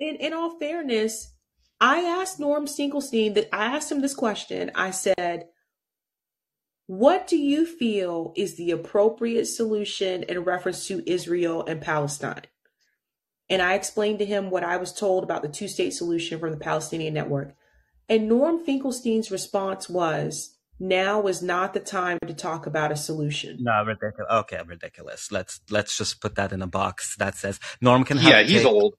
[0.00, 1.32] in, in all fairness,
[1.80, 4.70] I asked Norm Finkelstein that I asked him this question.
[4.74, 5.48] I said,
[6.86, 12.46] "What do you feel is the appropriate solution in reference to Israel and Palestine?"
[13.48, 16.58] And I explained to him what I was told about the two-state solution from the
[16.58, 17.54] Palestinian Network.
[18.08, 23.58] And Norm Finkelstein's response was, "Now is not the time to talk about a solution."
[23.60, 28.04] no ridiculous okay ridiculous let's let's just put that in a box that says Norm
[28.04, 28.94] can have Yeah, he's old.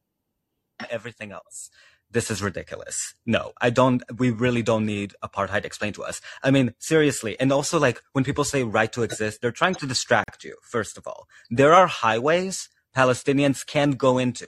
[0.89, 1.69] everything else.
[2.11, 3.13] This is ridiculous.
[3.25, 6.21] No, I don't, we really don't need apartheid explained to us.
[6.41, 7.39] I mean, seriously.
[7.39, 10.97] And also like when people say right to exist, they're trying to distract you, first
[10.97, 11.27] of all.
[11.51, 14.47] There are highways Palestinians can't go into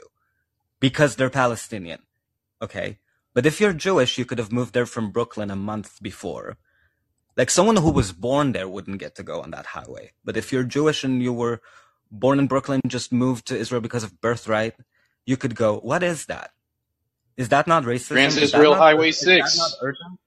[0.79, 1.99] because they're Palestinian.
[2.61, 2.97] Okay.
[3.33, 6.57] But if you're Jewish, you could have moved there from Brooklyn a month before.
[7.37, 10.11] Like someone who was born there wouldn't get to go on that highway.
[10.25, 11.61] But if you're Jewish and you were
[12.11, 14.75] born in Brooklyn, just moved to Israel because of birthright,
[15.25, 16.51] you could go, what is that?
[17.37, 18.09] Is that not racism?
[18.09, 19.77] Trans Is that Israel not Highway is that not 6.
[19.81, 20.19] urgent?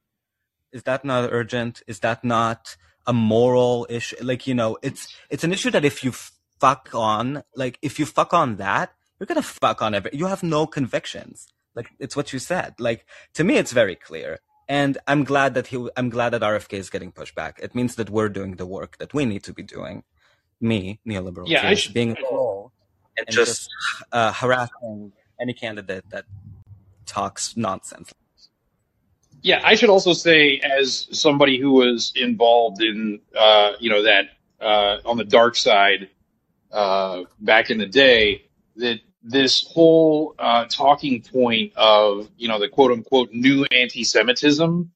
[0.72, 1.82] Is that not urgent?
[1.86, 2.76] Is that not
[3.06, 4.16] a moral issue?
[4.22, 6.12] Like you know, it's it's an issue that if you
[6.60, 10.10] fuck on, like if you fuck on that, you're gonna fuck on every.
[10.12, 11.46] You have no convictions.
[11.74, 12.74] Like it's what you said.
[12.78, 14.38] Like to me, it's very clear.
[14.68, 15.88] And I'm glad that he.
[15.96, 17.60] I'm glad that RFK is getting pushed back.
[17.62, 20.02] It means that we're doing the work that we need to be doing.
[20.60, 21.92] Me, neoliberal, Yeah, I should.
[21.92, 22.72] being a troll
[23.18, 23.68] and just
[24.12, 26.24] uh, harassing any candidate that
[27.06, 28.12] talks nonsense.
[29.42, 34.30] Yeah, I should also say, as somebody who was involved in, uh, you know, that
[34.58, 36.08] uh, on the dark side
[36.72, 42.68] uh, back in the day, that this whole uh, talking point of, you know, the
[42.68, 44.90] quote unquote new anti-Semitism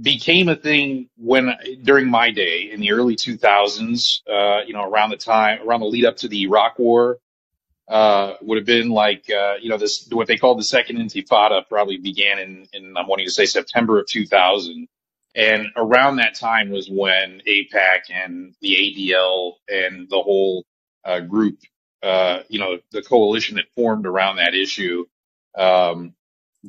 [0.00, 5.10] became a thing when during my day in the early 2000s, uh, you know, around
[5.10, 7.18] the time, around the lead up to the Iraq War,
[7.88, 11.62] uh, would have been like, uh, you know, this, what they called the second intifada
[11.68, 14.88] probably began in, in, I'm wanting to say September of 2000.
[15.36, 18.74] And around that time was when AIPAC and the
[19.12, 20.64] ADL and the whole,
[21.04, 21.58] uh, group,
[22.02, 25.04] uh, you know, the coalition that formed around that issue,
[25.56, 26.14] um,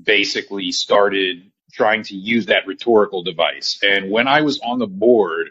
[0.02, 3.80] basically started trying to use that rhetorical device.
[3.84, 5.50] And when I was on the board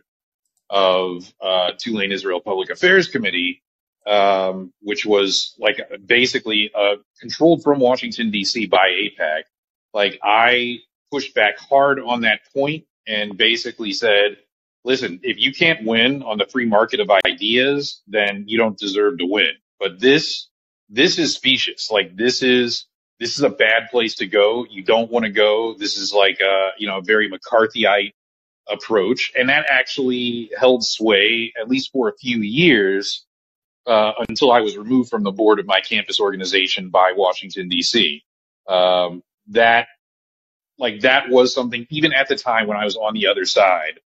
[0.70, 3.62] of, uh, Tulane Israel Public Affairs Committee,
[4.06, 8.66] um, which was like basically uh, controlled from Washington D.C.
[8.66, 9.42] by AIPAC.
[9.92, 10.78] Like I
[11.10, 14.36] pushed back hard on that point and basically said,
[14.84, 19.18] "Listen, if you can't win on the free market of ideas, then you don't deserve
[19.18, 20.48] to win." But this
[20.88, 21.90] this is specious.
[21.90, 22.86] Like this is
[23.20, 24.66] this is a bad place to go.
[24.68, 25.74] You don't want to go.
[25.78, 28.12] This is like a you know a very McCarthyite
[28.68, 33.24] approach, and that actually held sway at least for a few years
[33.86, 38.24] uh, until I was removed from the board of my campus organization by Washington D.C.
[38.68, 39.88] Um, that,
[40.78, 41.86] like, that was something.
[41.90, 44.00] Even at the time when I was on the other side,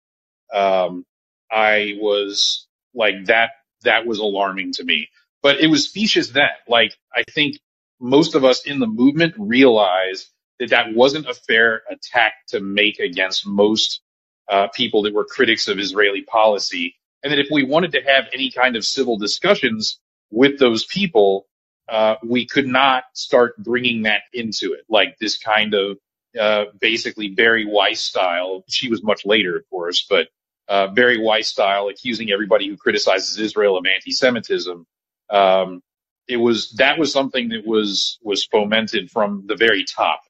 [0.52, 1.04] um,
[1.50, 3.50] I was like that.
[3.84, 5.08] That was alarming to me.
[5.42, 6.48] But it was specious then.
[6.68, 7.58] Like, I think
[8.00, 10.28] most of us in the movement realized
[10.60, 14.02] that that wasn't a fair attack to make against most
[14.48, 18.26] uh, people that were critics of Israeli policy and that if we wanted to have
[18.34, 20.00] any kind of civil discussions
[20.32, 21.46] with those people,
[21.90, 25.98] uh, we could not start bringing that into it, like this kind of
[26.40, 28.64] uh, basically Bari Weiss style.
[28.68, 30.28] She was much later, of course, but
[30.68, 34.86] uh, Bari Weiss style, accusing everybody who criticizes Israel of anti-Semitism.
[35.30, 35.82] Um,
[36.28, 40.22] it was that was something that was was fomented from the very top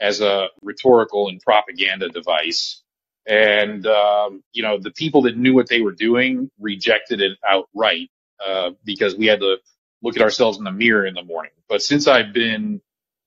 [0.00, 2.83] as a rhetorical and propaganda device
[3.26, 8.10] and um, you know the people that knew what they were doing rejected it outright
[8.46, 9.56] uh, because we had to
[10.02, 11.52] look at ourselves in the mirror in the morning.
[11.68, 12.80] But since I've been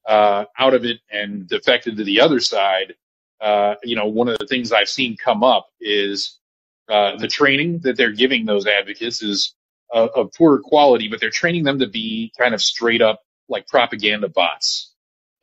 [0.08, 2.96] uh, out of it and defected to the other side,
[3.42, 6.40] uh, you know, one of the things I've seen come up is
[6.90, 9.56] uh, the training that they're giving those advocates is
[9.92, 13.68] of, of poor quality, but they're training them to be kind of straight up like
[13.68, 14.94] propaganda bots.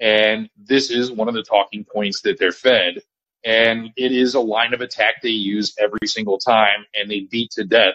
[0.01, 3.03] And this is one of the talking points that they're fed
[3.45, 7.51] and it is a line of attack they use every single time and they beat
[7.53, 7.95] to death.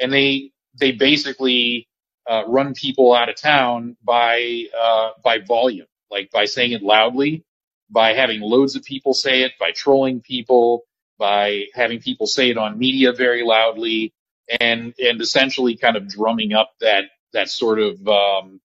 [0.00, 1.88] And they they basically
[2.28, 7.44] uh, run people out of town by uh, by volume like by saying it loudly
[7.90, 10.84] by having loads of people say it by trolling people
[11.18, 14.12] by having people say it on media very loudly
[14.60, 18.60] and and essentially kind of drumming up that that sort of um,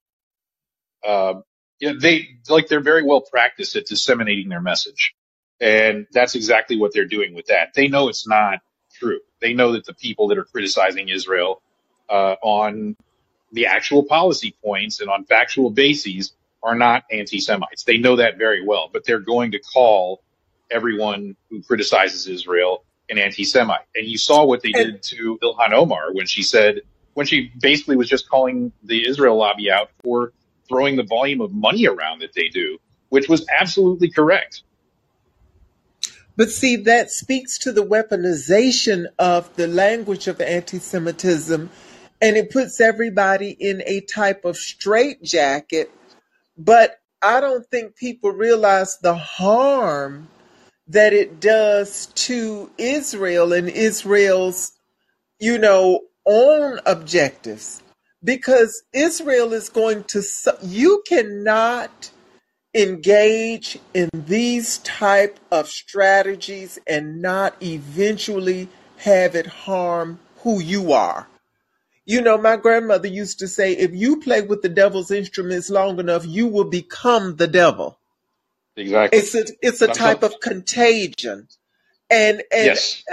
[1.06, 1.34] uh,
[1.82, 5.14] they like they're very well practiced at disseminating their message
[5.64, 7.74] and that's exactly what they're doing with that.
[7.74, 8.60] They know it's not
[9.00, 9.22] true.
[9.40, 11.62] They know that the people that are criticizing Israel
[12.10, 12.98] uh, on
[13.54, 17.86] the actual policy points and on factual bases are not anti-Semites.
[17.86, 20.22] They know that very well, but they're going to call
[20.70, 23.86] everyone who criticizes Israel an anti-Semite.
[23.96, 26.82] And you saw what they did to Ilhan Omar when she said,
[27.14, 30.34] when she basically was just calling the Israel lobby out for
[30.68, 34.64] throwing the volume of money around that they do, which was absolutely correct.
[36.38, 41.70] But see, that speaks to the weaponization of the language of anti Semitism,
[42.22, 45.92] and it puts everybody in a type of straitjacket.
[46.58, 50.30] But I don't think people realize the harm
[50.88, 54.74] that it does to Israel and Israel's,
[55.40, 57.84] you know, own objectives.
[58.24, 60.24] Because Israel is going to,
[60.64, 62.12] you cannot
[62.74, 71.28] engage in these type of strategies and not eventually have it harm who you are.
[72.06, 76.00] You know, my grandmother used to say, if you play with the devil's instruments long
[76.00, 78.00] enough, you will become the devil.
[78.76, 79.20] Exactly.
[79.20, 81.48] It's a, it's a type of contagion.
[82.10, 83.04] And, and, yes.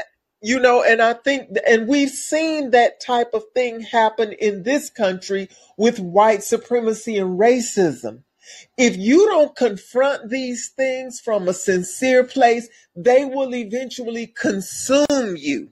[0.43, 4.91] you know, and I think, and we've seen that type of thing happen in this
[4.91, 8.23] country with white supremacy and racism.
[8.77, 15.71] If you don't confront these things from a sincere place, they will eventually consume you.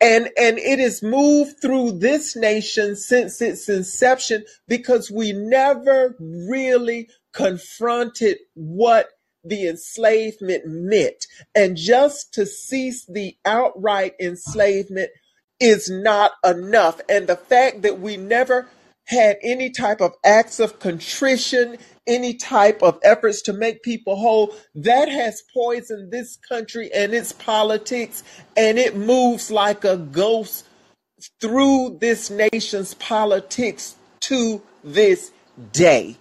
[0.00, 7.08] And and it has moved through this nation since its inception because we never really
[7.32, 9.08] confronted what
[9.44, 11.26] the enslavement meant.
[11.54, 15.10] And just to cease the outright enslavement
[15.60, 17.00] is not enough.
[17.08, 18.68] And the fact that we never
[19.06, 21.76] had any type of acts of contrition,
[22.06, 27.32] any type of efforts to make people whole, that has poisoned this country and its
[27.32, 28.22] politics,
[28.56, 30.66] and it moves like a ghost
[31.40, 35.32] through this nation's politics to this
[35.72, 36.16] day.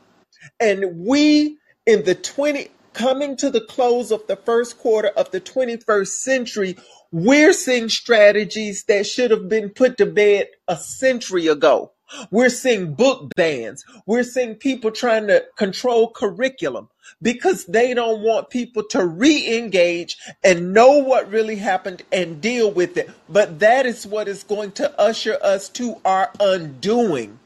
[0.59, 5.41] And we in the 20 coming to the close of the first quarter of the
[5.41, 6.77] 21st century,
[7.11, 11.92] we're seeing strategies that should have been put to bed a century ago.
[12.31, 13.85] We're seeing book bans.
[14.05, 16.89] We're seeing people trying to control curriculum
[17.21, 22.97] because they don't want people to re-engage and know what really happened and deal with
[22.97, 23.09] it.
[23.29, 27.39] But that is what is going to usher us to our undoing.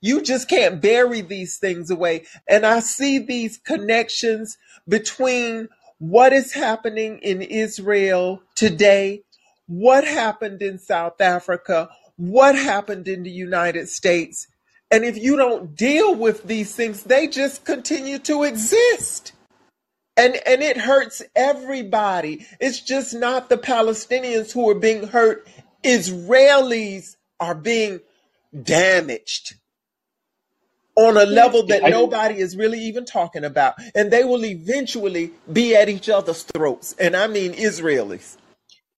[0.00, 2.26] You just can't bury these things away.
[2.48, 9.22] And I see these connections between what is happening in Israel today,
[9.66, 11.88] what happened in South Africa,
[12.18, 14.46] what happened in the United States.
[14.90, 19.32] And if you don't deal with these things, they just continue to exist.
[20.16, 22.44] And, and it hurts everybody.
[22.60, 25.48] It's just not the Palestinians who are being hurt.
[25.84, 28.00] Israelis are being
[28.62, 29.54] damaged
[30.96, 33.74] on a level that I, nobody is really even talking about.
[33.94, 36.96] And they will eventually be at each other's throats.
[36.98, 38.36] And I mean Israelis.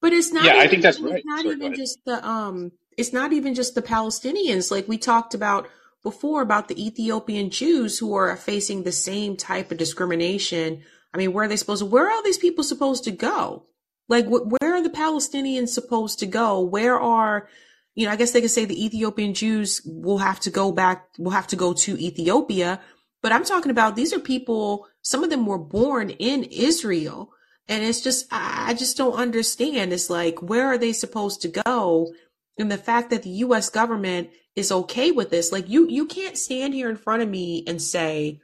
[0.00, 1.16] But it's not yeah, I think that's right.
[1.16, 4.70] it's not Sorry, even just the um it's not even just the Palestinians.
[4.70, 5.68] Like we talked about
[6.02, 10.82] before about the Ethiopian Jews who are facing the same type of discrimination.
[11.12, 13.64] I mean, where are they supposed to where are these people supposed to go?
[14.08, 16.60] Like wh- where are the Palestinians supposed to go?
[16.60, 17.48] Where are
[17.94, 21.08] you know, I guess they could say the Ethiopian Jews will have to go back,
[21.18, 22.80] will have to go to Ethiopia.
[23.22, 27.32] But I'm talking about these are people, some of them were born in Israel.
[27.68, 29.92] And it's just, I I just don't understand.
[29.92, 32.12] It's like, where are they supposed to go?
[32.60, 36.36] And the fact that the US government is okay with this, like you, you can't
[36.36, 38.40] stand here in front of me and say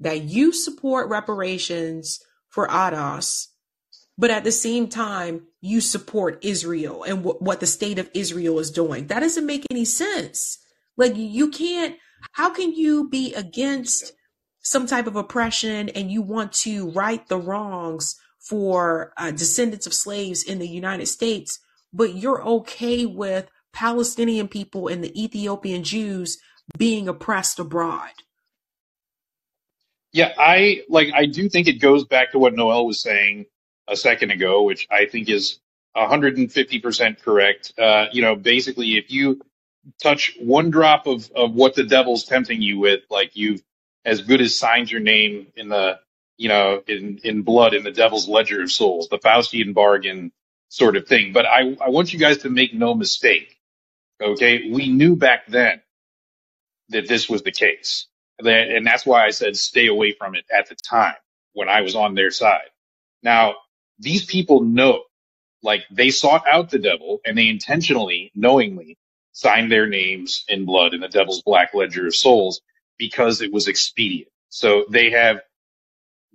[0.00, 3.48] that you support reparations for ADOS,
[4.16, 8.58] but at the same time, you support Israel and wh- what the state of Israel
[8.58, 9.06] is doing.
[9.06, 10.58] That doesn't make any sense.
[10.96, 11.96] Like, you can't,
[12.32, 14.12] how can you be against
[14.62, 19.94] some type of oppression and you want to right the wrongs for uh, descendants of
[19.94, 21.58] slaves in the United States,
[21.92, 26.38] but you're okay with Palestinian people and the Ethiopian Jews
[26.76, 28.10] being oppressed abroad?
[30.12, 31.12] Yeah, I like.
[31.14, 33.46] I do think it goes back to what Noel was saying
[33.86, 35.60] a second ago, which I think is
[35.96, 37.72] 150% correct.
[37.78, 39.40] Uh, you know, basically, if you
[40.02, 43.62] touch one drop of, of what the devil's tempting you with, like you've
[44.04, 45.98] as good as signed your name in the,
[46.36, 50.32] you know, in, in blood in the devil's ledger of souls, the Faustian bargain
[50.70, 51.34] sort of thing.
[51.34, 53.58] But I, I want you guys to make no mistake.
[54.22, 54.70] Okay.
[54.70, 55.82] We knew back then
[56.88, 58.06] that this was the case.
[58.38, 61.16] That, and that's why I said stay away from it at the time
[61.52, 62.70] when I was on their side.
[63.22, 63.56] Now,
[63.98, 65.02] these people know,
[65.62, 68.96] like they sought out the devil and they intentionally, knowingly
[69.32, 72.62] signed their names in blood in the devil's black ledger of souls
[72.98, 74.30] because it was expedient.
[74.48, 75.40] So they have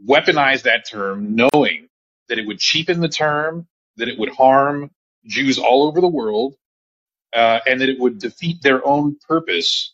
[0.07, 1.89] weaponized that term knowing
[2.27, 3.67] that it would cheapen the term,
[3.97, 4.91] that it would harm
[5.25, 6.55] Jews all over the world,
[7.33, 9.93] uh, and that it would defeat their own purpose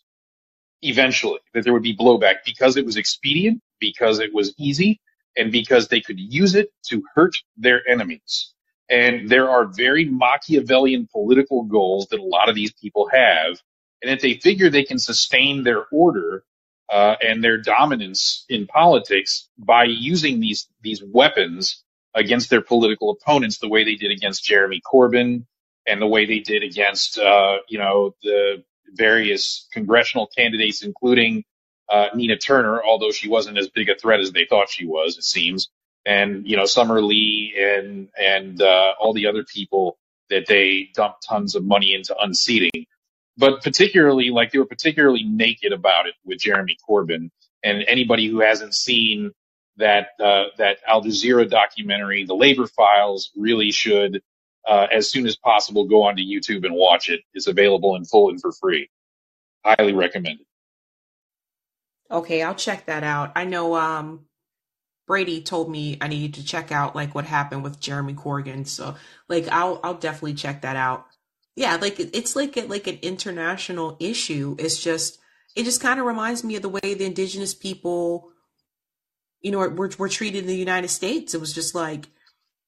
[0.82, 5.00] eventually, that there would be blowback because it was expedient, because it was easy,
[5.36, 8.54] and because they could use it to hurt their enemies.
[8.90, 13.60] And there are very Machiavellian political goals that a lot of these people have.
[14.02, 16.44] And if they figure they can sustain their order
[16.90, 21.84] uh, and their dominance in politics by using these these weapons
[22.14, 25.46] against their political opponents, the way they did against Jeremy Corbyn
[25.86, 28.62] and the way they did against uh, you know the
[28.94, 31.44] various congressional candidates, including
[31.88, 35.18] uh, Nina Turner, although she wasn't as big a threat as they thought she was,
[35.18, 35.68] it seems,
[36.06, 39.98] and you know Summer Lee and and uh, all the other people
[40.30, 42.86] that they dumped tons of money into unseating.
[43.36, 47.30] But particularly, like they were particularly naked about it with Jeremy Corbyn,
[47.62, 49.32] and anybody who hasn't seen
[49.76, 54.22] that uh, that Al Jazeera documentary, The Labor Files, really should,
[54.66, 57.20] uh, as soon as possible, go onto YouTube and watch it.
[57.34, 58.90] It's available in full and for free.
[59.64, 60.46] Highly recommended.
[62.10, 63.32] Okay, I'll check that out.
[63.34, 64.26] I know um
[65.06, 68.96] Brady told me I needed to check out like what happened with Jeremy Corbyn, so
[69.28, 71.06] like I'll I'll definitely check that out.
[71.56, 74.56] Yeah, like it's like a, like an international issue.
[74.58, 75.18] It's just
[75.54, 78.31] it just kind of reminds me of the way the indigenous people,
[79.42, 81.34] you know, were were treated in the United States.
[81.34, 82.08] It was just like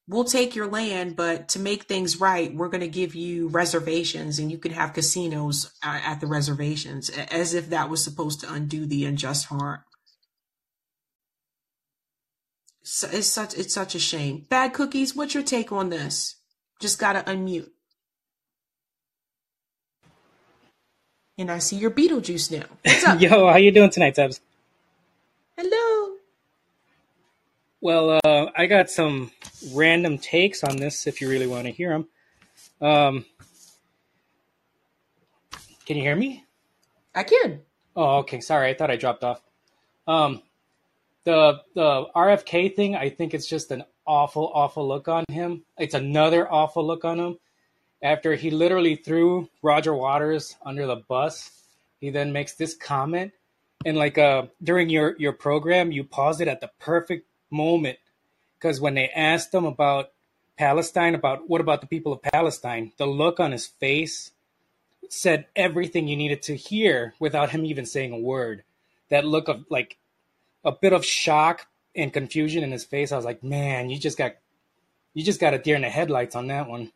[0.08, 4.38] we'll take your land, but to make things right, we're going to give you reservations
[4.38, 8.52] and you can have casinos uh, at the reservations, as if that was supposed to
[8.52, 9.80] undo the unjust harm.
[12.82, 14.44] So it's such it's such a shame.
[14.50, 15.16] Bad cookies.
[15.16, 16.36] What's your take on this?
[16.80, 17.70] Just gotta unmute.
[21.38, 22.66] And I see your Beetlejuice now.
[22.84, 23.20] What's up?
[23.20, 24.40] Yo, how you doing tonight, Tubbs?
[25.56, 26.16] Hello.
[27.84, 29.30] Well, uh, I got some
[29.74, 32.08] random takes on this if you really want to hear them.
[32.80, 33.26] Um,
[35.84, 36.46] can you hear me?
[37.14, 37.60] I can.
[37.94, 38.40] Oh, okay.
[38.40, 39.42] Sorry, I thought I dropped off.
[40.08, 40.40] Um,
[41.24, 45.64] the the RFK thing, I think it's just an awful, awful look on him.
[45.76, 47.38] It's another awful look on him.
[48.02, 51.50] After he literally threw Roger Waters under the bus,
[52.00, 53.32] he then makes this comment,
[53.84, 57.98] and like uh during your your program, you paused it at the perfect moment
[58.58, 60.10] because when they asked him about
[60.56, 64.32] Palestine, about what about the people of Palestine, the look on his face
[65.08, 68.64] said everything you needed to hear without him even saying a word.
[69.10, 69.98] That look of like
[70.64, 73.12] a bit of shock and confusion in his face.
[73.12, 74.36] I was like, man, you just got
[75.12, 76.90] you just got a deer in the headlights on that one.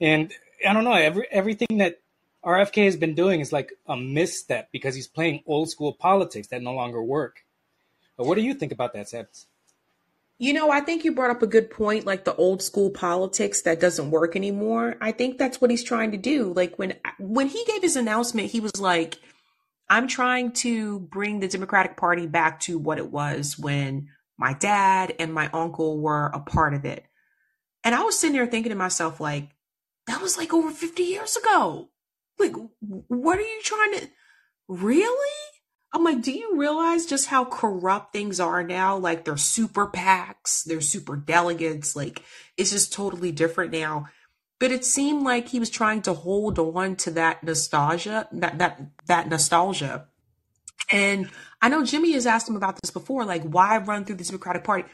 [0.00, 0.32] And
[0.66, 2.00] I don't know, every everything that
[2.44, 6.62] RFK has been doing is like a misstep because he's playing old school politics that
[6.62, 7.44] no longer work.
[8.16, 9.46] But what do you think about that, Sebs?
[10.38, 13.62] You know, I think you brought up a good point, like the old school politics
[13.62, 14.96] that doesn't work anymore.
[15.00, 16.52] I think that's what he's trying to do.
[16.52, 19.18] Like when when he gave his announcement, he was like,
[19.88, 25.14] I'm trying to bring the Democratic Party back to what it was when my dad
[25.18, 27.06] and my uncle were a part of it.
[27.82, 29.50] And I was sitting there thinking to myself, like,
[30.06, 31.88] that was like over 50 years ago.
[32.38, 34.08] Like, what are you trying to
[34.68, 35.45] really?
[35.92, 38.96] I'm like, do you realize just how corrupt things are now?
[38.98, 41.96] Like, they're super PACs, they're super delegates.
[41.96, 42.22] Like,
[42.56, 44.06] it's just totally different now.
[44.58, 48.80] But it seemed like he was trying to hold on to that nostalgia, that that
[49.06, 50.08] that nostalgia.
[50.90, 51.28] And
[51.60, 54.64] I know Jimmy has asked him about this before, like, why run through the Democratic
[54.64, 54.88] Party?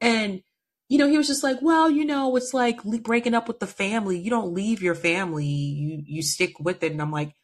[0.00, 0.42] And
[0.88, 3.66] you know, he was just like, well, you know, it's like breaking up with the
[3.66, 4.18] family.
[4.18, 6.92] You don't leave your family, you you stick with it.
[6.92, 7.34] And I'm like,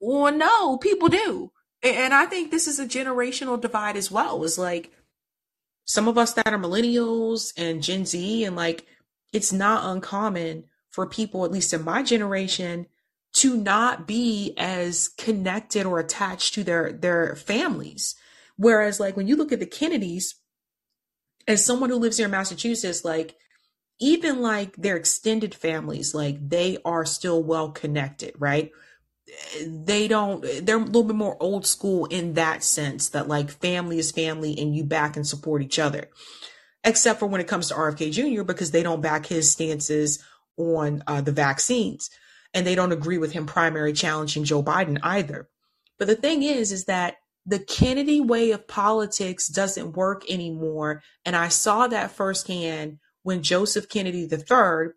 [0.00, 1.52] well, no, people do.
[1.84, 4.42] And I think this is a generational divide as well.
[4.42, 4.90] It's like
[5.84, 8.86] some of us that are millennials and Gen Z, and like
[9.32, 12.86] it's not uncommon for people, at least in my generation,
[13.34, 18.14] to not be as connected or attached to their their families.
[18.56, 20.36] Whereas, like when you look at the Kennedys,
[21.46, 23.36] as someone who lives here in Massachusetts, like
[24.00, 28.72] even like their extended families, like they are still well connected, right?
[29.66, 33.98] They don't, they're a little bit more old school in that sense that like family
[33.98, 36.08] is family and you back and support each other.
[36.82, 40.22] Except for when it comes to RFK Jr., because they don't back his stances
[40.56, 42.10] on uh, the vaccines
[42.52, 45.48] and they don't agree with him primary challenging Joe Biden either.
[45.98, 51.02] But the thing is, is that the Kennedy way of politics doesn't work anymore.
[51.24, 54.92] And I saw that firsthand when Joseph Kennedy III,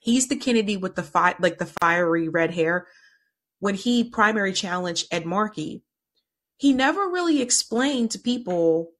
[0.00, 2.86] he's the Kennedy with the fi- like the fiery red hair,
[3.60, 5.82] when he primary challenged Ed Markey,
[6.56, 8.92] he never really explained to people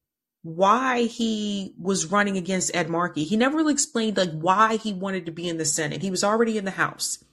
[0.43, 3.25] why he was running against Ed Markey.
[3.25, 6.03] He never really explained like why he wanted to be in the Senate.
[6.03, 7.25] He was already in the House.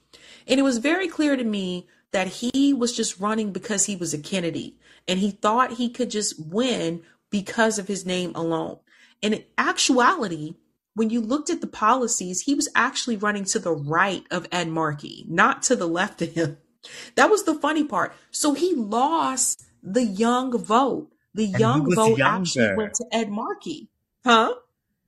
[0.48, 4.12] And it was very clear to me that he was just running because he was
[4.14, 8.78] a Kennedy and he thought he could just win because of his name alone.
[9.22, 10.54] And in actuality,
[10.94, 14.68] when you looked at the policies, he was actually running to the right of Ed
[14.68, 16.58] Markey, not to the left of him.
[17.16, 18.14] That was the funny part.
[18.30, 21.10] So he lost the young vote.
[21.34, 23.88] The And young vote actually went to Ed Markey.
[24.24, 24.54] Huh?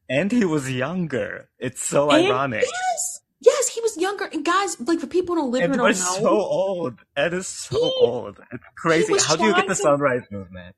[0.09, 1.49] And he was younger.
[1.59, 2.63] It's so And ironic.
[2.65, 4.25] yes, yes, he was younger.
[4.27, 6.95] And guys, like for people who don't live here Ed don't was know, so old.
[7.17, 8.41] Ed is so he old.
[8.53, 9.15] It's crazy.
[9.27, 10.75] How do you get the to sunrise movement?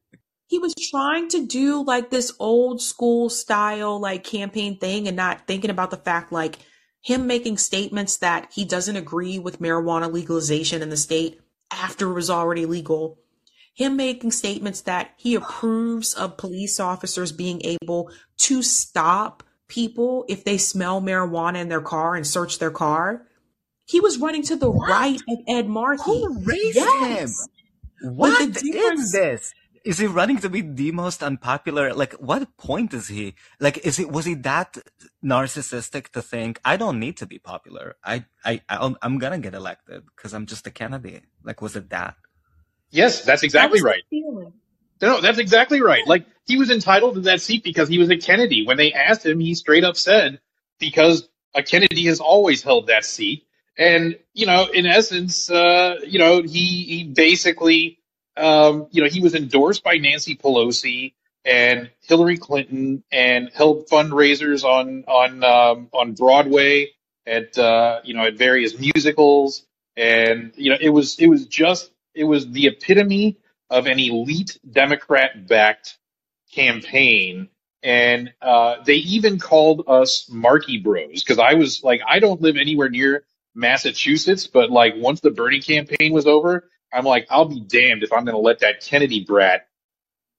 [0.50, 5.46] he was trying to do like this old school style like campaign thing and not
[5.46, 6.58] thinking about the fact like
[7.00, 12.14] him making statements that he doesn't agree with marijuana legalization in the state after it
[12.14, 13.18] was already legal
[13.78, 20.42] him making statements that he approves of police officers being able to stop people if
[20.42, 23.28] they smell marijuana in their car and search their car.
[23.86, 24.90] He was running to the What?
[24.90, 26.02] right of Ed Markey.
[26.02, 27.30] Who raised Yes.
[28.02, 28.16] him?
[28.16, 29.54] What is this?
[29.84, 31.94] Is he running to be the most unpopular?
[31.94, 33.34] Like, what point is he?
[33.60, 34.76] Like, is it was he that
[35.24, 37.96] narcissistic to think I don't need to be popular?
[38.04, 41.24] I I I'll, I'm gonna get elected because I'm just a candidate.
[41.42, 42.16] Like, was it that?
[42.90, 44.52] Yes, that's exactly was the right.
[45.00, 46.06] No, that's exactly right.
[46.06, 48.66] Like he was entitled to that seat because he was a Kennedy.
[48.66, 50.40] When they asked him, he straight up said,
[50.78, 53.44] because a Kennedy has always held that seat.
[53.76, 57.98] And, you know, in essence, uh, you know, he, he basically,
[58.36, 61.14] um, you know, he was endorsed by Nancy Pelosi
[61.44, 66.88] and Hillary Clinton and held fundraisers on, on, um, on Broadway
[67.26, 69.64] at, uh, you know, at various musicals.
[69.96, 73.38] And, you know, it was, it was just, it was the epitome
[73.70, 75.98] of an elite Democrat backed
[76.54, 77.48] campaign.
[77.82, 82.56] And uh, they even called us Markey Bros because I was like, I don't live
[82.56, 87.60] anywhere near Massachusetts, but like once the Bernie campaign was over, I'm like, I'll be
[87.60, 89.67] damned if I'm going to let that Kennedy brat,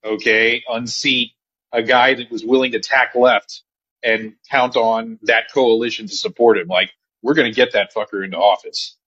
[0.05, 1.31] okay, unseat
[1.73, 3.63] a guy that was willing to tack left
[4.03, 6.67] and count on that coalition to support him.
[6.67, 8.97] Like, we're going to get that fucker into office.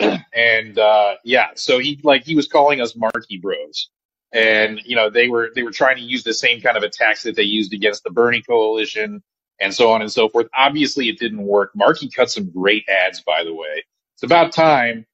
[0.34, 3.90] And uh yeah so he like he was calling us markey bros.
[4.32, 7.24] And you know they were they were trying to use the same kind of attacks
[7.24, 9.22] that they used against the bernie coalition
[9.60, 10.46] and so on and so forth.
[10.56, 11.72] Obviously it didn't work.
[11.74, 13.84] Markey cut some great ads by the way.
[14.14, 15.06] It's about time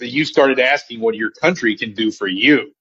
[0.00, 2.72] that you started asking what your country can do for you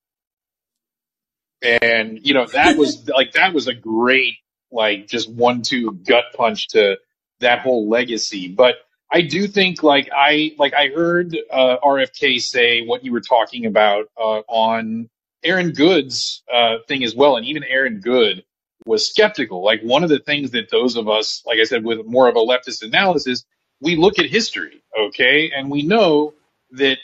[1.61, 4.35] and you know that was like that was a great
[4.71, 6.97] like just one two gut punch to
[7.39, 8.47] that whole legacy.
[8.47, 8.75] But
[9.11, 13.65] i do think like i like i heard uh, rfk say what you were talking
[13.65, 15.09] about uh, on
[15.43, 17.35] aaron good's uh, thing as well.
[17.37, 18.43] And even aaron good
[18.85, 19.63] was skeptical.
[19.63, 22.35] Like one of the things that those of us like i said with more of
[22.35, 23.43] a leftist analysis
[23.81, 25.51] we look at history okay?
[25.55, 26.33] And we know
[26.71, 26.97] that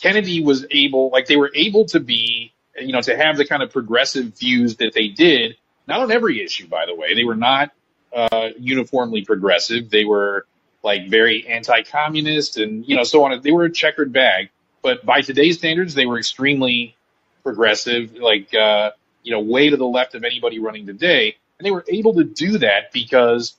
[0.00, 3.62] Kennedy was able, like they were able to be, you know, to have the kind
[3.62, 7.14] of progressive views that they did, not on every issue, by the way.
[7.14, 7.72] They were not
[8.14, 9.90] uh, uniformly progressive.
[9.90, 10.46] They were
[10.82, 13.40] like very anti-communist and, you know, so on.
[13.42, 14.50] They were a checkered bag,
[14.82, 16.96] but by today's standards, they were extremely
[17.42, 18.90] progressive, like, uh,
[19.22, 21.36] you know, way to the left of anybody running today.
[21.58, 23.54] And they were able to do that because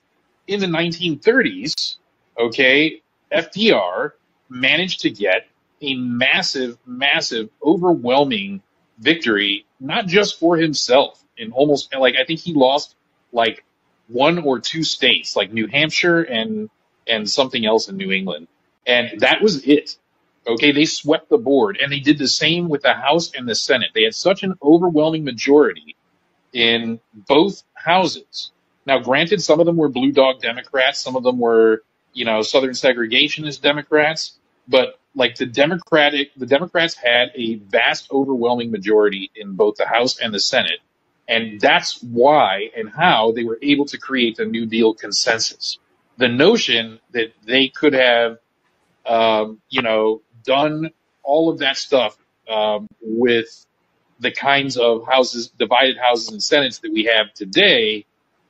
[0.48, 1.96] in the 1930s,
[2.38, 3.02] okay,
[3.32, 4.12] FDR
[4.50, 5.48] managed to get
[5.82, 8.62] a massive, massive, overwhelming
[8.98, 12.96] victory, not just for himself in almost like I think he lost
[13.32, 13.64] like
[14.08, 16.70] one or two states, like New Hampshire and
[17.08, 18.48] and something else in New England.
[18.86, 19.98] And that was it.
[20.46, 23.56] Okay, they swept the board and they did the same with the House and the
[23.56, 23.90] Senate.
[23.94, 25.96] They had such an overwhelming majority
[26.52, 28.52] in both houses.
[28.86, 32.42] Now, granted, some of them were blue dog Democrats, some of them were, you know,
[32.42, 39.56] Southern segregationist Democrats, but like the Democratic, the Democrats had a vast, overwhelming majority in
[39.56, 40.80] both the House and the Senate.
[41.28, 45.78] And that's why and how they were able to create the New Deal consensus.
[46.18, 48.38] The notion that they could have,
[49.06, 50.92] um, you know, done
[51.24, 52.18] all of that stuff
[52.50, 53.66] um, with
[54.20, 58.06] the kinds of houses, divided houses and senates that we have today,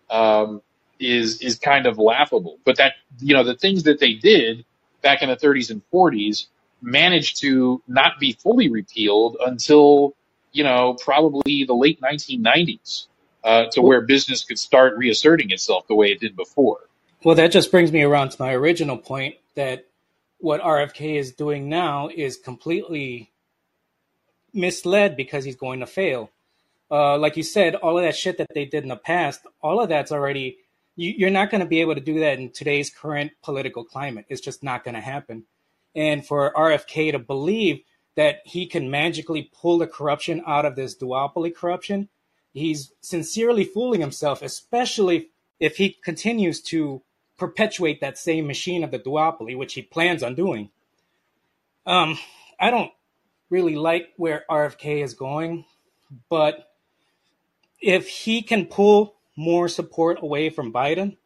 [0.09, 0.61] um,
[0.99, 2.59] is is kind of laughable.
[2.65, 4.65] But that you know the things that they did
[5.01, 6.47] back in the 30s and 40s
[6.83, 10.15] managed to not be fully repealed until
[10.51, 13.07] you know probably the late 1990s,
[13.43, 16.79] uh, to where business could start reasserting itself the way it did before.
[17.23, 19.85] Well, that just brings me around to my original point that
[20.39, 23.31] what RFK is doing now is completely
[24.53, 26.29] misled because he's going to fail.
[26.91, 29.81] Uh, like you said, all of that shit that they did in the past, all
[29.81, 30.57] of that's already,
[30.95, 34.25] you, you're not going to be able to do that in today's current political climate.
[34.27, 35.45] It's just not going to happen.
[35.95, 37.81] And for RFK to believe
[38.15, 42.09] that he can magically pull the corruption out of this duopoly corruption,
[42.53, 47.01] he's sincerely fooling himself, especially if he continues to
[47.37, 50.69] perpetuate that same machine of the duopoly, which he plans on doing.
[51.85, 52.17] Um,
[52.59, 52.91] I don't
[53.49, 55.65] really like where RFK is going,
[56.29, 56.71] but
[57.81, 61.17] if he can pull more support away from Biden,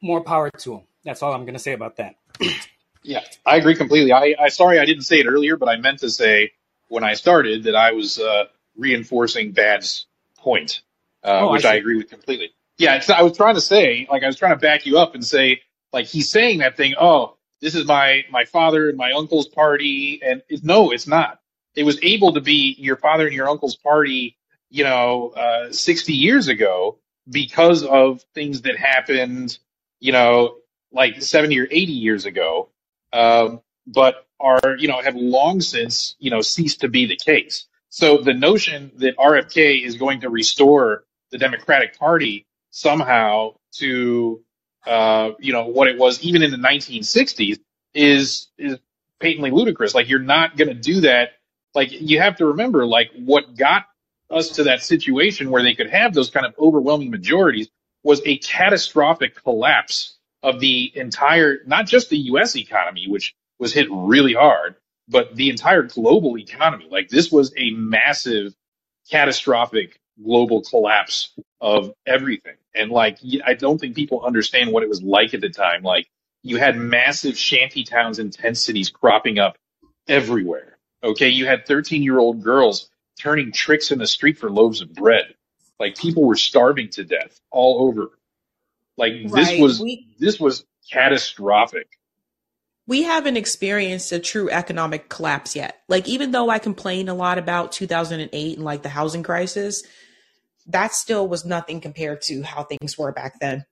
[0.00, 0.82] more power to him.
[1.04, 2.16] That's all I'm going to say about that.
[3.08, 4.12] Yeah, I agree completely.
[4.12, 6.52] I, I sorry I didn't say it earlier, but I meant to say
[6.88, 8.46] when I started that I was uh,
[8.76, 10.06] reinforcing Bad's
[10.38, 10.82] point,
[11.24, 11.78] uh, Oh, which I see.
[11.78, 12.50] agree with completely.
[12.78, 15.14] Yeah, it's, I was trying to say, like, I was trying to back you up
[15.16, 15.62] and say,
[15.92, 16.94] like, he's saying that thing.
[17.00, 21.40] Oh, this is my my father and my uncle's party, and it, no, it's not.
[21.76, 24.36] it was able to be your father and your uncle's party,
[24.70, 26.98] you know, uh, 60 years ago
[27.30, 29.58] because of things that happened,
[30.00, 30.56] you know,
[30.92, 32.70] like 70 or 80 years ago,
[33.12, 37.66] um, but are, you know, have long since, you know, ceased to be the case.
[37.90, 44.42] So the notion that RFK is going to restore the Democratic Party somehow to,
[44.86, 47.58] uh, you know, what it was even in the 1960s
[47.94, 48.78] is, is
[49.20, 49.94] patently ludicrous.
[49.94, 51.30] Like you're not going to do that.
[51.74, 53.86] Like you have to remember, like what got
[54.30, 57.68] us to that situation where they could have those kind of overwhelming majorities
[58.02, 62.56] was a catastrophic collapse of the entire, not just the U.S.
[62.56, 64.76] economy, which was hit really hard,
[65.08, 66.86] but the entire global economy.
[66.90, 68.54] Like this was a massive,
[69.10, 72.56] catastrophic global collapse of everything.
[72.74, 75.82] And like, I don't think people understand what it was like at the time.
[75.82, 76.08] Like
[76.42, 79.56] you had massive shanty towns and tent cities cropping up
[80.06, 80.78] everywhere.
[81.02, 81.28] Okay.
[81.28, 85.34] You had 13 year old girls turning tricks in the street for loaves of bread.
[85.80, 88.17] Like people were starving to death all over.
[88.98, 91.88] Like this was, We this was catastrophic.
[92.86, 95.80] we haven't experienced a true economic collapse yet.
[95.88, 99.84] Like even though I complain a lot about 2008 and like the housing crisis,
[100.66, 103.64] that still was nothing compared to how things were back then.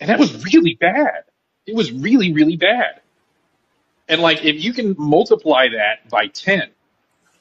[0.00, 1.24] And that was really bad.
[1.66, 3.00] It was really, really bad.
[4.08, 6.68] And like, if you can multiply that by 10,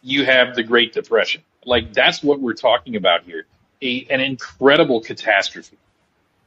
[0.01, 1.41] you have the Great Depression.
[1.65, 3.47] Like, that's what we're talking about here.
[3.81, 5.77] A, an incredible catastrophe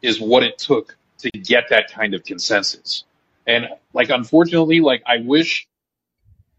[0.02, 3.04] is what it took to get that kind of consensus.
[3.46, 5.68] And like, unfortunately, like, I wish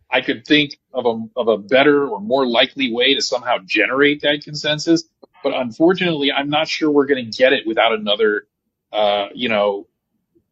[0.09, 4.21] I could think of a, of a better or more likely way to somehow generate
[4.21, 5.03] that consensus.
[5.43, 8.47] But unfortunately, I'm not sure we're going to get it without another,
[8.91, 9.87] uh, you know,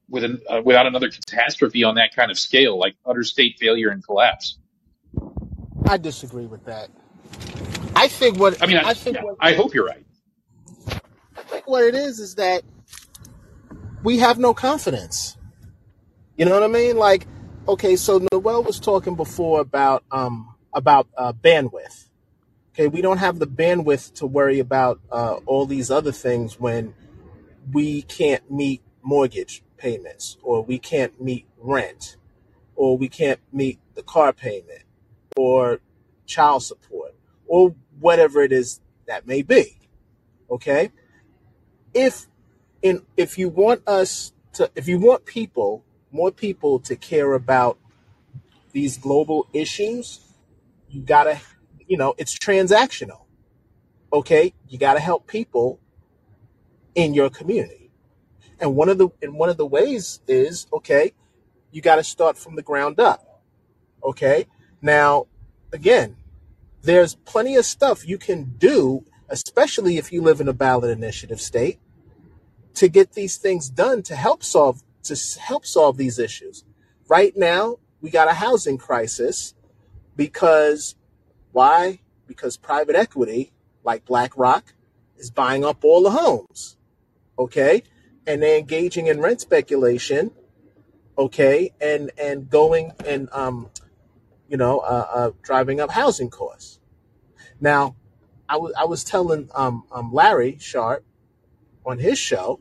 [0.09, 3.89] with an, uh, without another catastrophe on that kind of scale, like utter state failure
[3.89, 4.57] and collapse.
[5.87, 6.89] I disagree with that.
[7.95, 10.05] I think what I mean, I, I think yeah, what I hope you're right.
[10.87, 12.63] I think what it is is that
[14.05, 15.35] we have no confidence.
[16.37, 16.95] You know what I mean?
[16.95, 17.25] Like,
[17.67, 22.05] okay, so Noel was talking before about um about uh, bandwidth.
[22.73, 26.93] Okay, we don't have the bandwidth to worry about uh, all these other things when
[27.71, 32.17] we can't meet mortgage payments, or we can't meet rent,
[32.75, 34.83] or we can't meet the car payment,
[35.35, 35.79] or
[36.25, 37.15] child support,
[37.47, 39.79] or whatever it is that may be.
[40.51, 40.91] Okay,
[41.93, 42.27] if
[42.85, 47.79] in if you want us to, if you want people, more people to care about
[48.73, 50.19] these global issues,
[50.91, 51.39] you gotta,
[51.87, 53.21] you know, it's transactional.
[54.13, 55.79] Okay, you gotta help people
[56.93, 57.89] in your community,
[58.59, 61.13] and one of the and one of the ways is okay,
[61.71, 63.41] you got to start from the ground up.
[64.03, 64.45] Okay,
[64.83, 65.25] now
[65.73, 66.17] again,
[66.83, 71.41] there's plenty of stuff you can do, especially if you live in a ballot initiative
[71.41, 71.79] state,
[72.75, 76.63] to get these things done to help solve to help solve these issues.
[77.07, 79.53] Right now, we got a housing crisis
[80.15, 80.95] because
[81.51, 81.99] why?
[82.27, 83.51] Because private equity,
[83.83, 84.73] like BlackRock,
[85.17, 86.77] is buying up all the homes.
[87.37, 87.83] Okay,
[88.25, 90.31] and they're engaging in rent speculation.
[91.17, 93.69] Okay, and and going and um,
[94.47, 96.79] you know, uh, uh, driving up housing costs.
[97.59, 97.95] Now,
[98.47, 101.05] I was I was telling um, um Larry Sharpe
[101.85, 102.59] on his show,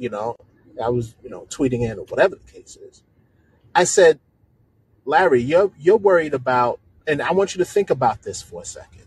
[0.00, 0.34] you know,
[0.82, 3.02] I was you know tweeting in or whatever the case is.
[3.74, 4.18] I said,
[5.04, 8.64] Larry, you're you're worried about, and I want you to think about this for a
[8.64, 9.04] second.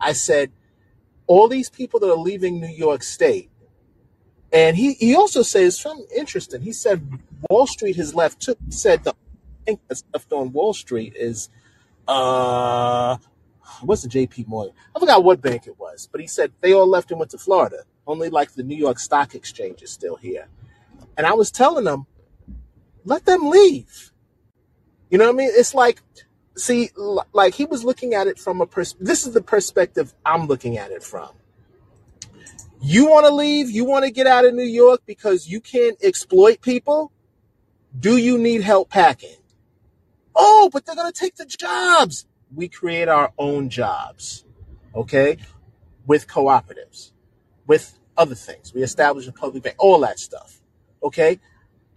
[0.00, 0.52] I said,
[1.26, 3.50] all these people that are leaving New York State,
[4.52, 6.62] and he he also says something interesting.
[6.62, 7.02] He said
[7.50, 8.56] Wall Street has left too.
[8.64, 9.14] He said the
[9.64, 11.48] thing that's left on Wall Street is
[12.06, 13.16] uh
[13.82, 14.74] it wasn't JP Morgan.
[14.94, 17.38] I forgot what bank it was, but he said they all left and went to
[17.38, 17.82] Florida.
[18.06, 20.48] Only like the New York Stock Exchange is still here.
[21.16, 22.06] And I was telling them,
[23.04, 24.12] let them leave.
[25.10, 25.50] You know what I mean?
[25.52, 26.02] It's like,
[26.56, 26.90] see,
[27.32, 28.94] like he was looking at it from a pers.
[29.00, 31.30] This is the perspective I'm looking at it from.
[32.80, 33.70] You want to leave?
[33.70, 37.12] You want to get out of New York because you can't exploit people?
[37.98, 39.36] Do you need help packing?
[40.34, 42.26] Oh, but they're going to take the jobs.
[42.54, 44.44] We create our own jobs,
[44.94, 45.38] okay?
[46.06, 47.12] With cooperatives,
[47.66, 48.72] with other things.
[48.74, 50.60] We establish a public bank, all that stuff,
[51.02, 51.38] okay?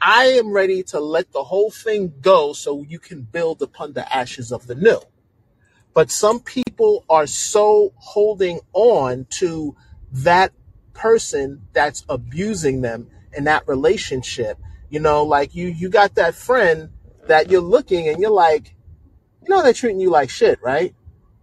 [0.01, 4.13] I am ready to let the whole thing go so you can build upon the
[4.13, 5.01] ashes of the new.
[5.93, 9.75] But some people are so holding on to
[10.11, 10.53] that
[10.93, 14.57] person that's abusing them in that relationship.
[14.89, 16.89] You know, like you you got that friend
[17.27, 18.75] that you're looking and you're like,
[19.41, 20.93] you know they're treating you like shit, right?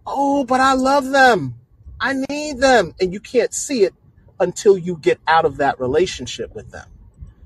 [0.07, 1.55] oh, but I love them.
[1.99, 2.95] I need them.
[2.99, 3.93] And you can't see it
[4.39, 6.87] until you get out of that relationship with them.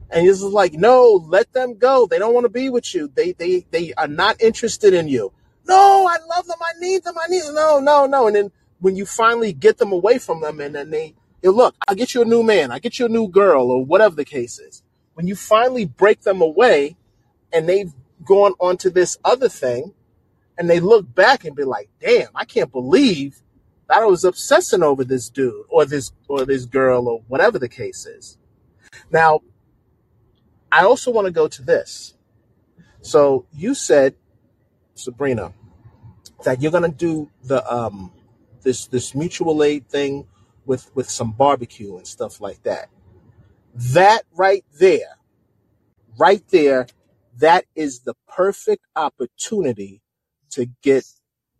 [0.09, 2.05] And this is like, no, let them go.
[2.05, 3.09] They don't want to be with you.
[3.15, 5.31] They they they are not interested in you.
[5.67, 6.57] No, I love them.
[6.61, 7.15] I need them.
[7.17, 7.55] I need them.
[7.55, 8.27] No, no, no.
[8.27, 11.13] And then when you finally get them away from them and then they,
[11.43, 12.71] look, I'll get you a new man.
[12.71, 14.83] I'll get you a new girl or whatever the case is.
[15.13, 16.97] When you finally break them away
[17.53, 17.93] and they've
[18.25, 19.93] gone on to this other thing
[20.57, 23.41] and they look back and be like, damn, I can't believe
[23.91, 28.05] I was obsessing over this dude or this or this girl or whatever the case
[28.05, 28.37] is.
[29.11, 29.41] Now,
[30.71, 32.15] I also want to go to this.
[33.01, 34.15] So you said,
[34.95, 35.53] Sabrina,
[36.43, 38.11] that you're gonna do the um
[38.61, 40.27] this this mutual aid thing
[40.65, 42.89] with with some barbecue and stuff like that.
[43.73, 45.17] That right there,
[46.17, 46.87] right there,
[47.37, 50.01] that is the perfect opportunity
[50.51, 51.05] to get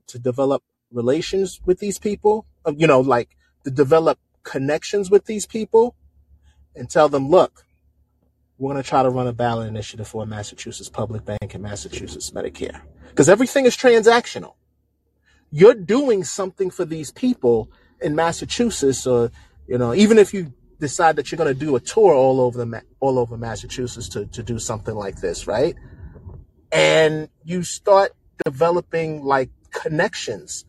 [0.08, 2.46] to develop relations with these people.
[2.76, 5.96] You know, like to develop connections with these people
[6.76, 7.66] and tell them, look,
[8.58, 12.30] we're going to try to run a ballot initiative for Massachusetts Public Bank and Massachusetts
[12.32, 14.54] Medicare because everything is transactional.
[15.50, 17.72] You're doing something for these people
[18.02, 19.32] in Massachusetts, or
[19.68, 22.64] you know, even if you decide that you're going to do a tour all over
[22.64, 25.76] the all over Massachusetts to to do something like this, right?
[26.72, 28.12] And you start
[28.46, 30.66] developing like connections,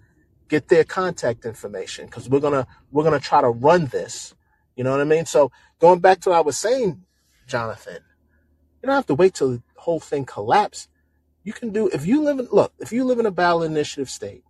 [0.52, 4.34] get their contact information because we're gonna we're gonna try to run this.
[4.76, 5.24] You know what I mean?
[5.24, 7.02] So going back to what I was saying,
[7.46, 8.00] Jonathan,
[8.82, 10.88] you don't have to wait till the whole thing collapse.
[11.42, 14.10] You can do if you live in look if you live in a ballot initiative
[14.10, 14.44] state,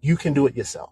[0.00, 0.90] you can do it yourself.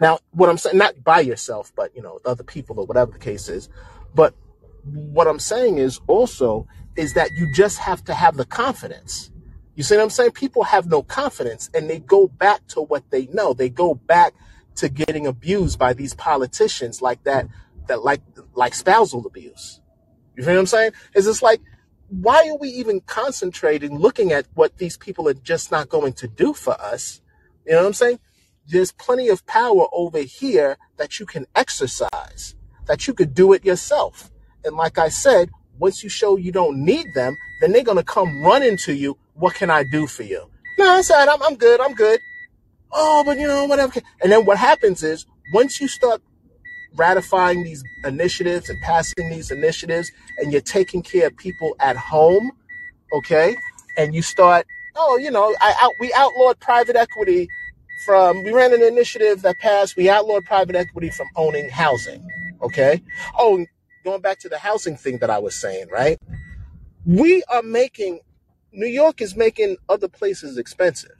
[0.00, 3.18] Now, what I'm saying, not by yourself, but you know, other people or whatever the
[3.18, 3.68] case is.
[4.14, 4.36] But
[4.84, 9.32] what I'm saying is also is that you just have to have the confidence.
[9.74, 10.32] You see what I'm saying?
[10.32, 13.52] People have no confidence and they go back to what they know.
[13.54, 14.34] They go back
[14.76, 17.46] to getting abused by these politicians like that,
[17.88, 18.22] that like
[18.54, 19.80] like spousal abuse.
[20.36, 20.92] You feel what I'm saying?
[21.14, 21.60] Is It's like,
[22.08, 26.28] why are we even concentrating, looking at what these people are just not going to
[26.28, 27.20] do for us?
[27.66, 28.20] You know what I'm saying?
[28.66, 32.54] There's plenty of power over here that you can exercise,
[32.86, 34.30] that you could do it yourself.
[34.64, 38.04] And like I said, once you show you don't need them, then they're going to
[38.04, 39.18] come running to you.
[39.34, 40.48] What can I do for you?
[40.78, 41.80] No, I said, I'm, I'm good.
[41.80, 42.20] I'm good.
[42.92, 44.00] Oh, but you know, whatever.
[44.22, 46.22] And then what happens is once you start
[46.96, 52.52] ratifying these initiatives and passing these initiatives and you're taking care of people at home,
[53.12, 53.56] okay?
[53.96, 57.48] And you start, oh, you know, I out, we outlawed private equity
[58.06, 62.26] from, we ran an initiative that passed, we outlawed private equity from owning housing,
[62.62, 63.02] okay?
[63.38, 63.64] Oh,
[64.04, 66.18] going back to the housing thing that I was saying, right?
[67.06, 68.20] We are making,
[68.74, 71.16] New York is making other places expensive,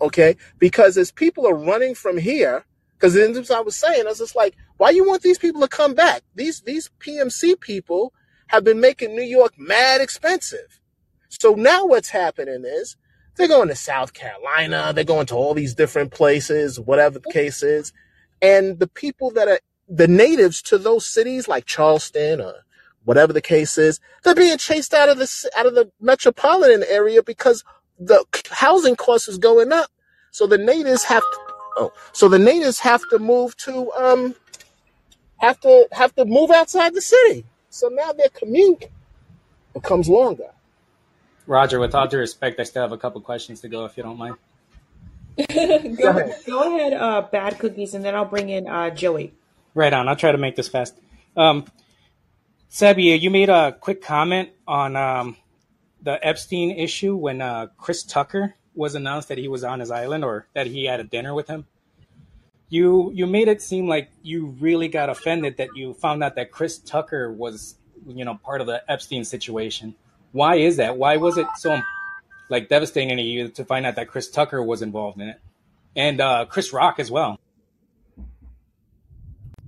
[0.00, 0.36] okay?
[0.58, 2.64] Because as people are running from here,
[2.98, 5.68] because as I was saying, I was just like, why you want these people to
[5.68, 6.22] come back?
[6.34, 8.12] These these PMC people
[8.48, 10.80] have been making New York mad expensive.
[11.28, 12.96] So now what's happening is
[13.36, 17.62] they're going to South Carolina, they're going to all these different places, whatever the case
[17.62, 17.92] is.
[18.42, 22.54] And the people that are the natives to those cities like Charleston or
[23.08, 27.22] whatever the case is, they're being chased out of the out of the metropolitan area
[27.22, 27.64] because
[27.98, 29.88] the housing cost is going up.
[30.30, 31.38] So the natives have to,
[31.78, 34.34] oh, so the natives have to move to um
[35.38, 37.46] have to have to move outside the city.
[37.70, 38.84] So now their commute
[39.72, 40.50] becomes longer.
[41.46, 44.02] Roger, with all due respect, I still have a couple questions to go if you
[44.02, 44.36] don't mind.
[45.48, 46.34] go, Go ahead.
[46.46, 49.32] go ahead, uh, bad cookies, and then I'll bring in uh, Joey.
[49.74, 50.08] Right on.
[50.08, 50.94] I'll try to make this fast.
[51.36, 51.64] Um,
[52.70, 55.36] Sebi, you made a quick comment on um,
[56.02, 60.24] the Epstein issue when uh, Chris Tucker was announced that he was on his island
[60.24, 61.66] or that he had a dinner with him.
[62.68, 66.50] You you made it seem like you really got offended that you found out that
[66.50, 69.94] Chris Tucker was you know part of the Epstein situation.
[70.32, 70.98] Why is that?
[70.98, 71.80] Why was it so
[72.50, 75.40] like devastating to you to find out that Chris Tucker was involved in it,
[75.96, 77.40] and uh, Chris Rock as well?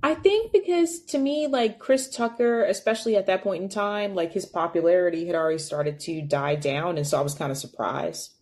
[0.03, 4.33] I think because to me, like Chris Tucker, especially at that point in time, like
[4.33, 8.33] his popularity had already started to die down, and so I was kind of surprised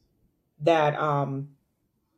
[0.61, 1.49] that um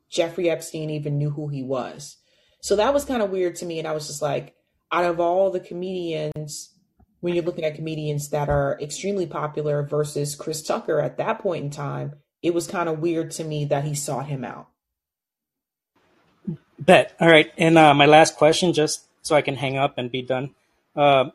[0.09, 2.17] Jeffrey Epstein even knew who he was.
[2.59, 4.55] So that was kind of weird to me, and I was just like,
[4.91, 6.75] out of all the comedians,
[7.21, 11.63] when you're looking at comedians that are extremely popular versus Chris Tucker at that point
[11.63, 12.13] in time,
[12.43, 14.67] it was kind of weird to me that he sought him out.
[16.77, 17.15] Bet.
[17.19, 17.51] All right.
[17.57, 20.55] And uh, my last question, just so I can hang up and be done.
[20.95, 21.29] Uh,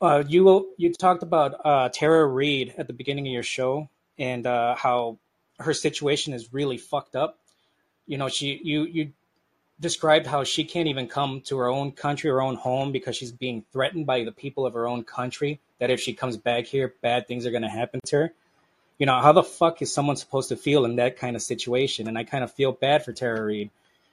[0.00, 4.46] uh, you you talked about uh, Tara Reade at the beginning of your show and
[4.46, 5.18] uh, how
[5.58, 7.38] her situation is really fucked up.
[8.06, 9.12] You know, she you you
[9.78, 13.32] described how she can't even come to her own country, her own home, because she's
[13.32, 15.60] being threatened by the people of her own country.
[15.78, 18.32] That if she comes back here, bad things are going to happen to her.
[18.98, 22.06] You know, how the fuck is someone supposed to feel in that kind of situation?
[22.06, 23.70] And I kind of feel bad for Tara Reade.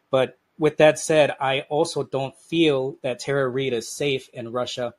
[0.09, 4.93] But with that said, I also don't feel that Tara Reade is safe in Russia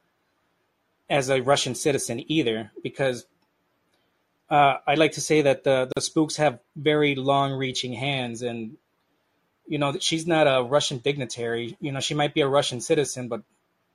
[1.10, 3.26] as a Russian citizen either, because
[4.50, 8.76] uh, I like to say that the the spooks have very long-reaching hands, and
[9.66, 11.76] you know she's not a Russian dignitary.
[11.80, 13.42] You know she might be a Russian citizen, but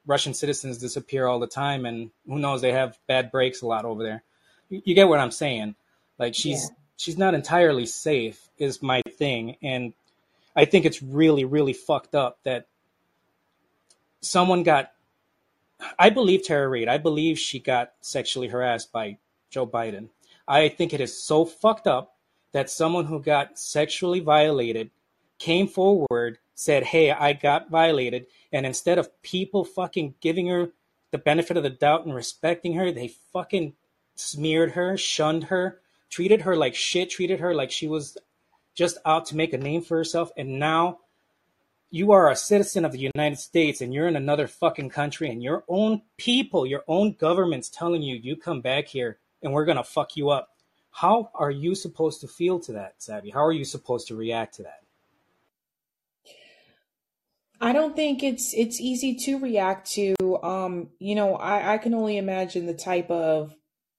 [0.05, 3.85] Russian citizens disappear all the time, and who knows they have bad breaks a lot
[3.85, 4.23] over there.
[4.69, 5.75] You, you get what I'm saying?
[6.19, 6.75] Like she's Yeah.
[6.97, 9.93] she's not entirely safe is my thing, and
[10.55, 12.67] I think it's really really fucked up that
[14.21, 14.91] someone got.
[15.99, 16.87] I believe Tara Reade.
[16.87, 19.17] I believe she got sexually harassed by
[19.49, 20.09] Joe Biden.
[20.47, 22.15] I think it is so fucked up
[22.53, 24.91] that someone who got sexually violated
[25.39, 28.27] came forward, said, Hey, I got violated.
[28.51, 30.69] And instead of people fucking giving her
[31.11, 33.73] the benefit of the doubt and respecting her, they fucking
[34.15, 38.17] smeared her, shunned her, treated her like shit, treated her like she was
[38.73, 40.31] just out to make a name for herself.
[40.37, 40.99] And now
[41.89, 45.43] you are a citizen of the United States and you're in another fucking country and
[45.43, 49.77] your own people, your own government's telling you, you come back here and we're going
[49.77, 50.49] to fuck you up.
[50.89, 53.29] How are you supposed to feel to that, Sabby?
[53.29, 54.83] How are you supposed to react to that?
[57.61, 60.15] I don't think it's it's easy to react to.
[60.43, 63.55] Um, you know, I, I can only imagine the type of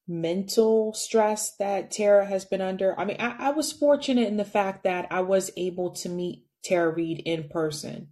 [0.07, 2.99] mental stress that Tara has been under.
[2.99, 6.44] I mean, I, I was fortunate in the fact that I was able to meet
[6.62, 8.08] Tara Reade in person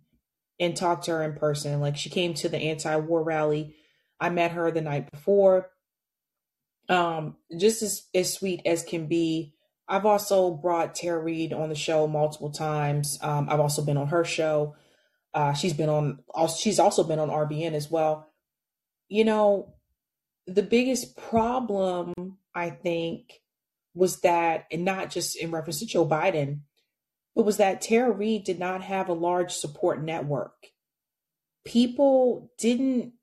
[0.59, 1.81] and talk to her in person.
[1.81, 3.75] Like she came to the anti-war rally.
[4.21, 5.71] I met her the night before.
[6.89, 9.55] Um, just as, as sweet as can be.
[9.89, 13.19] I've also brought Tara Reade on the show multiple times.
[13.21, 14.77] Um, I've also been on her show.
[15.35, 16.21] Uh, she's been on.
[16.59, 18.29] She's also been on RBN as well.
[19.09, 19.75] You know,
[20.47, 23.41] the biggest problem I think
[23.95, 26.61] was that, and not just in reference to Joe Biden,
[27.35, 30.69] but was that Tara Reade did not have a large support network.
[31.65, 33.15] People didn't.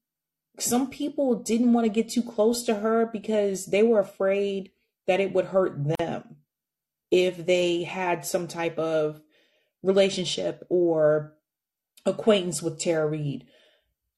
[0.57, 4.72] Some people didn't want to get too close to her because they were afraid
[5.07, 6.38] that it would hurt them
[7.11, 9.22] if they had some type of
[9.83, 11.33] relationship or
[12.06, 13.45] acquaintance with Tara Reade.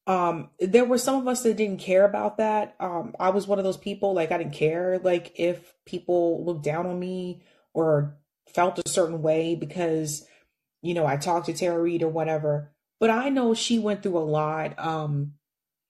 [0.07, 2.75] Um, there were some of us that didn't care about that.
[2.79, 6.63] Um, I was one of those people, like I didn't care like if people looked
[6.63, 8.17] down on me or
[8.53, 10.25] felt a certain way because,
[10.81, 12.71] you know, I talked to Tara Reade or whatever.
[12.99, 14.77] But I know she went through a lot.
[14.77, 15.33] Um,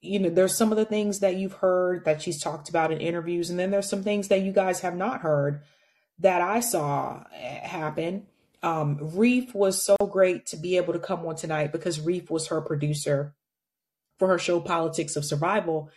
[0.01, 2.99] you know, there's some of the things that you've heard that she's talked about in
[2.99, 5.61] interviews, and then there's some things that you guys have not heard
[6.19, 8.27] that I saw eh, happen.
[8.63, 12.47] Um, Reef was so great to be able to come on tonight because Reef was
[12.47, 13.35] her producer
[14.21, 15.89] for her show Politics of Survival.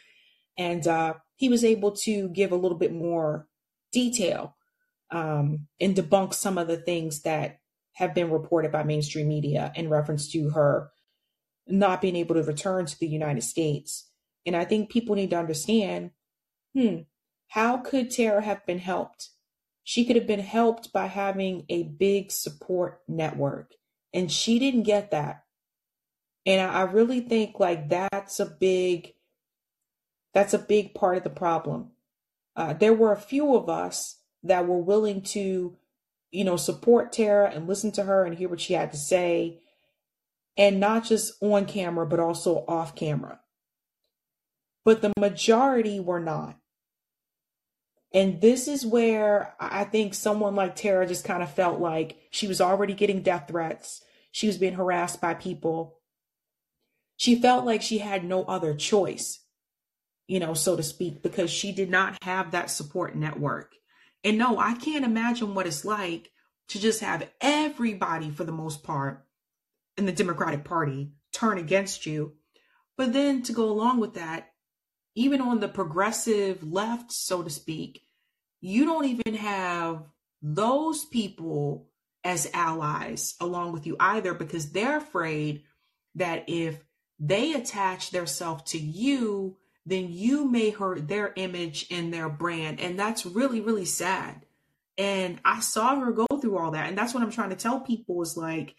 [0.56, 3.46] And uh, he was able to give a little bit more
[3.92, 4.56] detail
[5.10, 7.58] um, and debunk some of the things that
[7.92, 10.90] have been reported by mainstream media in reference to her
[11.66, 14.08] not being able to return to the United States.
[14.46, 16.12] And I think people need to understand
[16.72, 17.00] hmm,
[17.48, 19.28] how could Tara have been helped?
[19.82, 23.72] She could have been helped by having a big support network,
[24.14, 25.43] and she didn't get that.
[26.46, 29.14] And I really think like that's a big
[30.34, 31.92] that's a big part of the problem.
[32.56, 35.76] Uh, there were a few of us that were willing to,
[36.30, 39.60] you know, support Tara and listen to her and hear what she had to say,
[40.56, 43.40] and not just on camera, but also off camera.
[44.84, 46.58] But the majority were not.
[48.12, 52.46] And this is where I think someone like Tara just kind of felt like she
[52.46, 54.02] was already getting death threats.
[54.30, 55.98] She was being harassed by people.
[57.24, 59.40] She felt like she had no other choice,
[60.26, 63.72] you know, so to speak, because she did not have that support network.
[64.22, 66.30] And no, I can't imagine what it's like
[66.68, 69.24] to just have everybody, for the most part,
[69.96, 72.34] in the Democratic Party turn against you.
[72.98, 74.50] But then to go along with that,
[75.14, 78.02] even on the progressive left, so to speak,
[78.60, 80.04] you don't even have
[80.42, 81.88] those people
[82.22, 85.62] as allies along with you either because they're afraid
[86.16, 86.83] that if
[87.18, 92.80] they attach themselves to you, then you may hurt their image and their brand.
[92.80, 94.46] And that's really, really sad.
[94.96, 96.88] And I saw her go through all that.
[96.88, 98.76] And that's what I'm trying to tell people is like,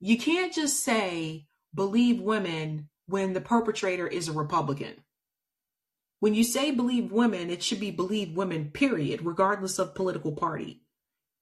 [0.00, 4.94] you can't just say believe women when the perpetrator is a Republican.
[6.20, 10.82] When you say believe women, it should be believe women, period, regardless of political party.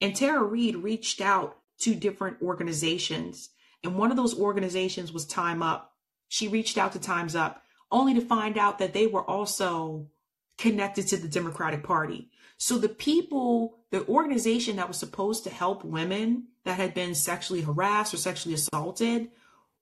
[0.01, 3.49] And Tara Reade reached out to different organizations.
[3.83, 5.93] And one of those organizations was Time Up.
[6.27, 10.07] She reached out to Time's Up only to find out that they were also
[10.57, 12.29] connected to the Democratic Party.
[12.57, 17.61] So the people, the organization that was supposed to help women that had been sexually
[17.61, 19.29] harassed or sexually assaulted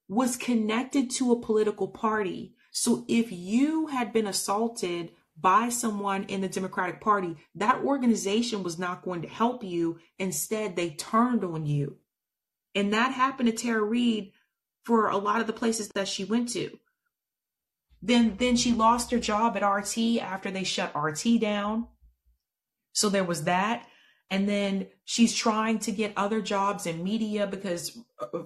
[0.08, 2.54] was connected to a political party.
[2.72, 8.78] So if you had been assaulted by someone in the Democratic Party, that organization was
[8.78, 9.98] not going to help you.
[10.20, 11.98] Instead, they turned on you.
[12.76, 14.34] And that happened to Tara Reade
[14.84, 16.78] for a lot of the places that she went to.
[18.02, 21.88] Then then she lost her job at RT after they shut RT down.
[22.94, 23.88] So there was that.
[24.30, 28.44] And then she's trying to get other jobs in media because uh,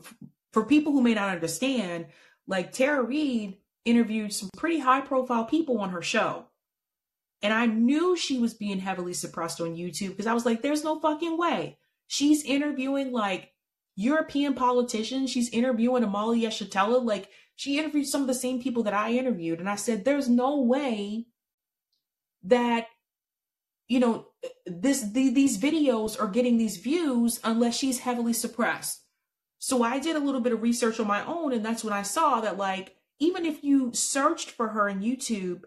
[0.54, 2.08] for people who may not understand,
[2.48, 6.46] like Tara Reade interviewed some pretty high profile people on her show.
[7.42, 10.84] And I knew she was being heavily suppressed on YouTube because I was like, there's
[10.84, 11.78] no fucking way.
[12.08, 13.52] She's interviewing like
[14.00, 15.28] European politician.
[15.28, 17.04] She's interviewing Omali Yeshitela.
[17.04, 19.60] Like she interviewed some of the same people that I interviewed.
[19.60, 21.26] And I said, there's no way
[22.44, 22.88] that,
[23.90, 24.28] you know,
[24.66, 29.04] this the, these videos are getting these views unless she's heavily suppressed.
[29.58, 31.52] So I did a little bit of research on my own.
[31.52, 35.64] And that's when I saw that, like, even if you searched for her in YouTube,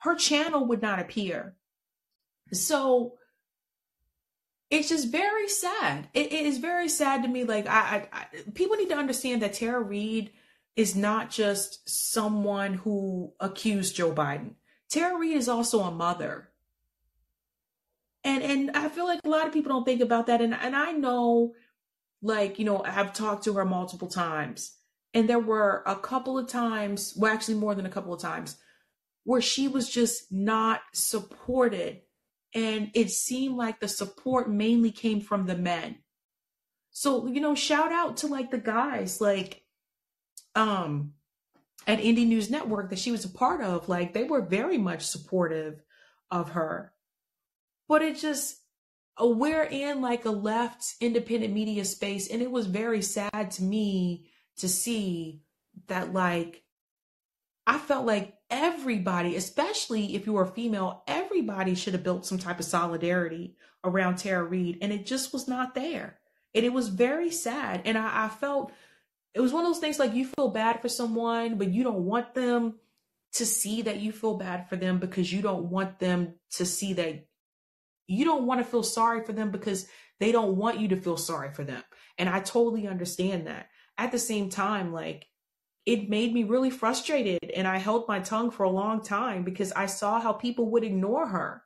[0.00, 1.56] her channel would not appear.
[2.52, 3.14] So
[4.70, 6.08] it's just very sad.
[6.14, 7.44] it, it is very sad to me.
[7.44, 10.30] Like I, I, I, people need to understand that Tara Reade
[10.74, 14.54] is not just someone who accused Joe Biden.
[14.90, 16.50] Tara Reade is also a mother.
[18.24, 20.42] And and I feel like a lot of people don't think about that.
[20.42, 21.54] And and I know,
[22.22, 24.72] like, you know, I've talked to her multiple times.
[25.14, 28.56] And there were a couple of times, well, actually more than a couple of times,
[29.24, 32.02] where she was just not supported.
[32.56, 35.98] And it seemed like the support mainly came from the men.
[36.90, 39.62] So, you know, shout out to like the guys, like
[40.54, 41.12] um
[41.86, 45.02] at Indie News Network that she was a part of, like they were very much
[45.02, 45.82] supportive
[46.30, 46.94] of her.
[47.88, 48.56] But it just
[49.20, 53.62] uh, we're in like a left independent media space, and it was very sad to
[53.62, 55.42] me to see
[55.88, 56.62] that like
[57.66, 62.38] I felt like everybody, especially if you were a female, everybody should have built some
[62.38, 66.18] type of solidarity around Tara Reade, and it just was not there.
[66.54, 67.82] And it was very sad.
[67.84, 68.72] And I, I felt
[69.34, 72.04] it was one of those things like you feel bad for someone, but you don't
[72.04, 72.76] want them
[73.34, 76.94] to see that you feel bad for them because you don't want them to see
[76.94, 77.26] that
[78.06, 79.86] you don't want to feel sorry for them because
[80.20, 81.82] they don't want you to feel sorry for them.
[82.18, 83.68] And I totally understand that.
[83.98, 85.26] At the same time, like
[85.86, 89.72] it made me really frustrated and I held my tongue for a long time because
[89.72, 91.62] I saw how people would ignore her.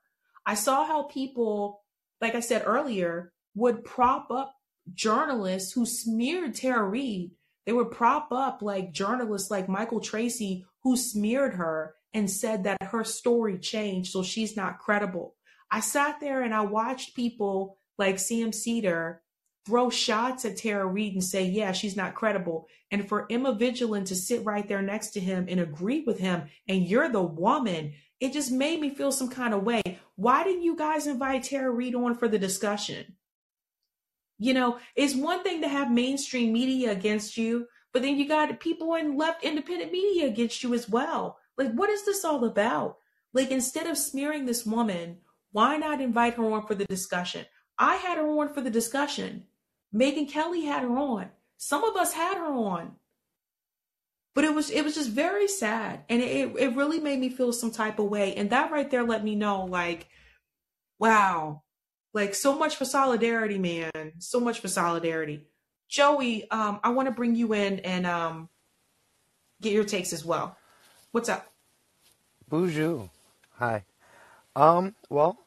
[0.46, 1.82] I saw how people,
[2.20, 4.54] like I said earlier, would prop up
[4.92, 7.32] journalists who smeared Tara Reade
[7.66, 12.82] they would prop up like journalists like Michael Tracey who smeared her and said that
[12.82, 15.36] her story changed, so she's not credible.
[15.70, 19.22] I sat there and I watched people like Sam Seder
[19.70, 22.66] throw shots at Tara Reade and say, yeah, she's not credible.
[22.90, 26.48] And for Emma Vigeland to sit right there next to him and agree with him,
[26.66, 30.00] and you're the woman, it just made me feel some kind of way.
[30.16, 33.14] Why didn't you guys invite Tara Reade on for the discussion?
[34.38, 38.58] You know, it's one thing to have mainstream media against you, but then you got
[38.58, 41.38] people in left independent media against you as well.
[41.56, 42.96] Like, what is this all about?
[43.32, 45.18] Like, instead of smearing this woman,
[45.52, 47.46] why not invite her on for the discussion?
[47.78, 49.44] I had her on for the discussion.
[49.94, 51.30] Megyn Kelly had her on.
[51.56, 52.96] Some of us had her on.
[54.34, 56.04] But it was it was just very sad.
[56.08, 58.34] And it, it really made me feel some type of way.
[58.34, 60.08] And that right there let me know, like,
[60.98, 61.62] wow,
[62.12, 64.12] like so much for solidarity, man.
[64.18, 65.46] So much for solidarity.
[65.88, 68.48] Joey, um, I want to bring you in and um,
[69.60, 70.56] get your takes as well.
[71.10, 71.52] What's up?
[72.48, 73.10] Bonjour.
[73.58, 73.84] Hi.
[74.54, 75.38] Um, well,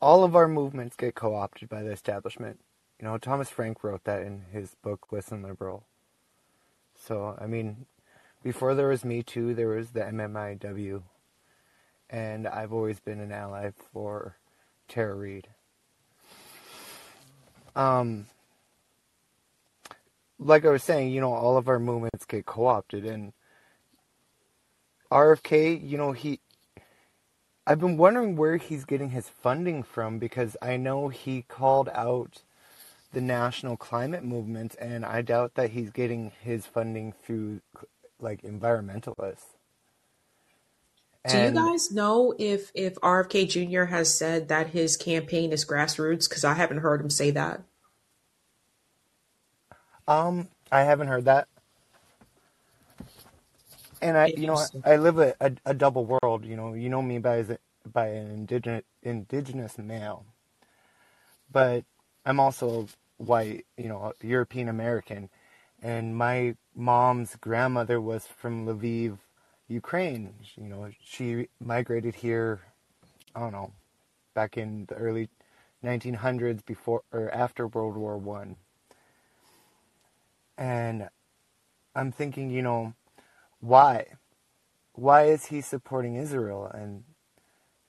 [0.00, 2.58] all of our movements get co-opted by the establishment.
[3.00, 5.84] You know, Thomas Frank wrote that in his book Listen Liberal.
[6.94, 7.86] So, I mean,
[8.42, 11.02] before there was Me Too, there was the MMIW.
[12.10, 14.36] And I've always been an ally for
[14.86, 15.48] Tara Reade.
[17.74, 18.26] Um,
[20.38, 23.32] like I was saying, you know, all of our movements get co-opted, and
[25.10, 26.40] RFK, you know, he.
[27.66, 32.42] I've been wondering where he's getting his funding from because I know he called out
[33.12, 37.60] the national climate movement, and I doubt that he's getting his funding through
[38.20, 39.56] like environmentalists.
[41.28, 43.84] Do you guys know if if RFK Jr.
[43.84, 46.28] has said that his campaign is grassroots?
[46.28, 47.62] Because I haven't heard him say that.
[50.08, 51.46] Um, I haven't heard that.
[54.00, 54.64] And I, you know.
[54.82, 56.46] I live a, a, a double world.
[56.46, 57.56] You know, you know me by as
[57.92, 60.24] by an indigenous indigenous male,
[61.52, 61.84] but
[62.24, 62.88] I'm also
[63.20, 63.66] white.
[63.76, 65.28] You know, European American,
[65.82, 69.18] and my mom's grandmother was from Lviv,
[69.68, 70.34] Ukraine.
[70.56, 72.60] You know, she migrated here.
[73.34, 73.72] I don't know,
[74.34, 75.28] back in the early
[75.84, 78.56] 1900s, before or after World War One.
[80.58, 81.08] And
[81.94, 82.94] I'm thinking, you know,
[83.60, 84.06] why?
[84.94, 86.70] Why is he supporting Israel?
[86.74, 87.04] And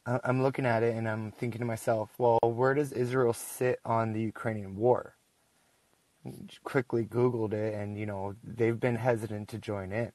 [0.05, 4.13] I'm looking at it and I'm thinking to myself, well, where does Israel sit on
[4.13, 5.15] the Ukrainian war?
[6.63, 10.11] Quickly Googled it and, you know, they've been hesitant to join in.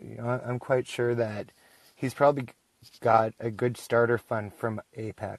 [0.00, 1.52] You know, I'm quite sure that
[1.94, 2.46] he's probably
[3.00, 5.38] got a good starter fund from AIPAC.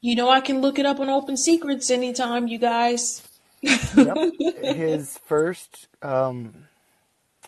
[0.00, 3.26] You know, I can look it up on Open Secrets anytime, you guys.
[3.62, 4.16] Yep.
[4.62, 6.66] His first um,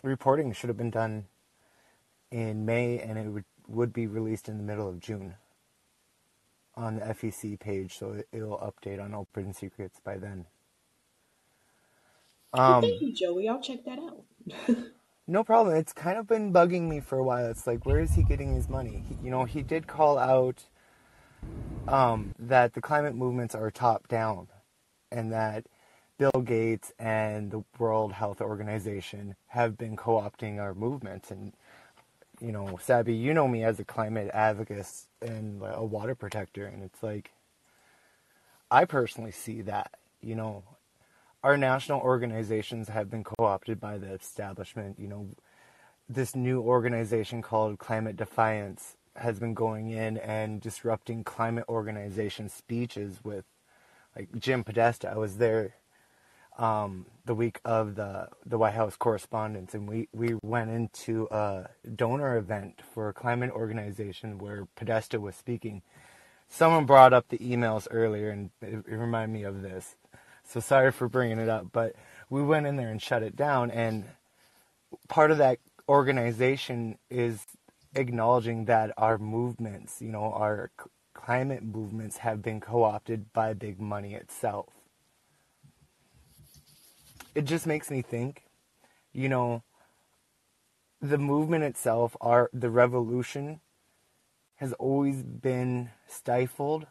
[0.03, 1.25] reporting should have been done
[2.31, 5.35] in May, and it would would be released in the middle of June
[6.79, 10.47] on the FEC page, so it, it'll update on Open Secrets by then.
[12.65, 13.49] Well, thank Um, you, Joey.
[13.49, 14.25] I'll check that out.
[15.27, 15.75] no problem.
[15.75, 17.47] It's kind of been bugging me for a while.
[17.47, 19.05] It's like, where is he getting his money?
[19.09, 20.65] He, you know, he did call out
[21.87, 24.49] um, that the climate movements are top down,
[25.11, 25.65] and that
[26.19, 31.31] Bill Gates and the World Health Organization have been co-opting our movements.
[31.31, 31.53] And
[32.41, 34.79] you know, Sabby, you know me as a climate advocate
[35.21, 37.31] and a water protector, and it's like
[38.71, 39.91] I personally see that.
[40.21, 40.63] You know,
[41.43, 44.99] our national organizations have been co-opted by the establishment.
[44.99, 45.27] You know,
[46.07, 53.19] this new organization called Climate Defiance has been going in and disrupting climate organization speeches
[53.23, 53.45] with
[54.15, 55.09] like Jim Podesta.
[55.09, 55.75] I was there
[56.59, 61.69] um, the week of the the White House correspondence, and we we went into a
[61.95, 65.81] donor event for a climate organization where Podesta was speaking.
[66.49, 69.95] Someone brought up the emails earlier, and it, it reminded me of this.
[70.43, 71.95] So sorry for bringing it up, but
[72.29, 74.05] we went in there and shut it down, and
[75.07, 77.45] part of that organization is
[77.95, 80.71] acknowledging that our movements, you know, our
[81.13, 84.78] climate movements have been co-opted by big money itself.
[87.35, 88.43] It just makes me think,
[89.13, 89.63] you know,
[91.01, 93.61] the movement itself, our the revolution
[94.55, 96.87] has always been stifled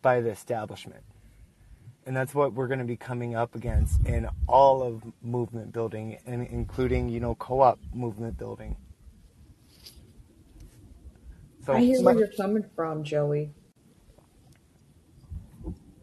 [0.00, 1.02] by the establishment.
[2.06, 6.18] And that's what we're going to be coming up against in all of movement building
[6.24, 8.76] and including, you know, co-op movement building.
[11.66, 13.50] So I hear my, where you're coming from, Joey.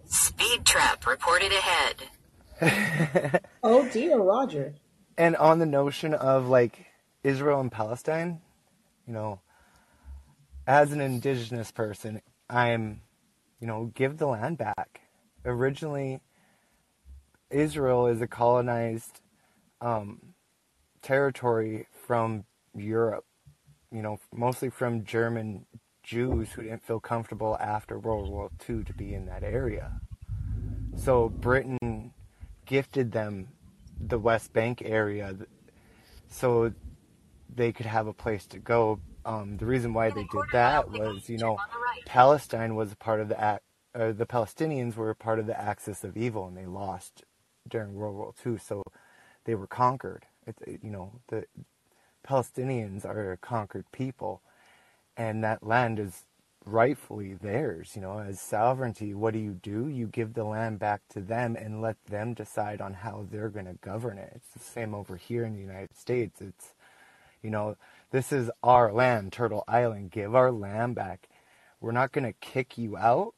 [0.06, 1.96] Speed trap reported ahead.
[3.64, 4.74] Oh dear, Roger.
[5.18, 6.86] and on the notion of like
[7.24, 8.42] Israel and Palestine,
[9.08, 9.40] you know,
[10.68, 13.02] as an indigenous person, I'm,
[13.60, 15.02] you know, give the land back.
[15.44, 16.22] Originally,
[17.50, 19.22] Israel is a colonized
[19.82, 20.34] um,
[21.02, 23.26] territory from Europe,
[23.92, 25.66] you know, mostly from German
[26.04, 29.92] Jews who didn't feel comfortable after World War II to be in that area.
[30.96, 31.78] So Britain
[32.66, 33.50] gifted them
[34.00, 35.36] the West Bank area
[36.30, 36.74] so
[37.54, 39.00] they could have a place to go.
[39.26, 41.58] Um, the reason why they did that was, you know,
[42.06, 46.04] Palestine was a part of the uh, the Palestinians were a part of the axis
[46.04, 47.24] of evil, and they lost
[47.70, 48.84] during World War II, so
[49.46, 50.26] they were conquered.
[50.46, 51.46] It, it- you know, the
[52.28, 54.42] Palestinians are a conquered people,
[55.16, 56.26] and that land is
[56.66, 57.92] rightfully theirs.
[57.96, 59.88] You know, as sovereignty, what do you do?
[59.88, 63.66] You give the land back to them and let them decide on how they're going
[63.66, 64.34] to govern it.
[64.36, 66.42] It's the same over here in the United States.
[66.42, 66.74] It's
[67.46, 67.78] you know,
[68.10, 70.10] this is our land, Turtle Island.
[70.10, 71.30] Give our land back.
[71.80, 73.36] We're not going to kick you out,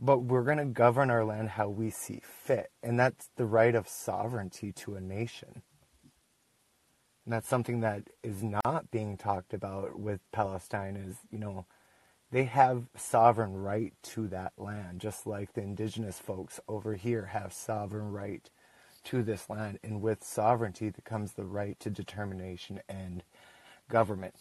[0.00, 2.72] but we're going to govern our land how we see fit.
[2.82, 5.62] And that's the right of sovereignty to a nation.
[7.24, 11.66] And that's something that is not being talked about with Palestine is, you know,
[12.34, 17.52] they have sovereign right to that land, just like the indigenous folks over here have
[17.52, 18.50] sovereign right
[19.04, 19.78] to this land.
[19.84, 23.22] And with sovereignty that comes the right to determination and
[23.88, 24.34] government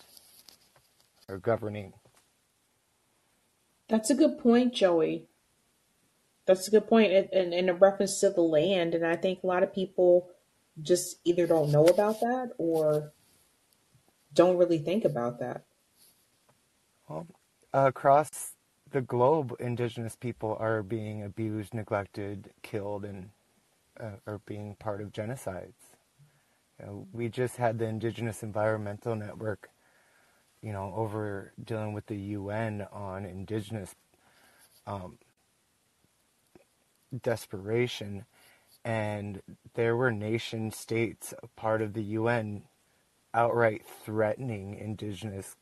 [1.29, 1.93] or governing.
[3.89, 5.27] That's a good point, Joey.
[6.47, 8.95] That's a good point, and in a reference to the land.
[8.95, 10.31] And I think a lot of people
[10.81, 13.13] just either don't know about that or
[14.33, 15.65] don't really think about that.
[17.07, 17.27] Well,
[17.73, 18.53] across
[18.91, 23.29] the globe, indigenous people are being abused, neglected, killed, and
[23.99, 25.73] uh, are being part of genocides.
[26.79, 29.69] You know, we just had the Indigenous Environmental Network,
[30.61, 33.95] you know, over dealing with the UN on indigenous
[34.85, 35.17] um,
[37.21, 38.25] desperation,
[38.85, 39.41] and
[39.75, 42.63] there were nation states, part of the UN,
[43.33, 45.55] outright threatening indigenous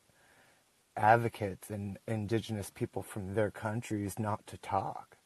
[0.96, 5.16] advocates and indigenous people from their countries not to talk.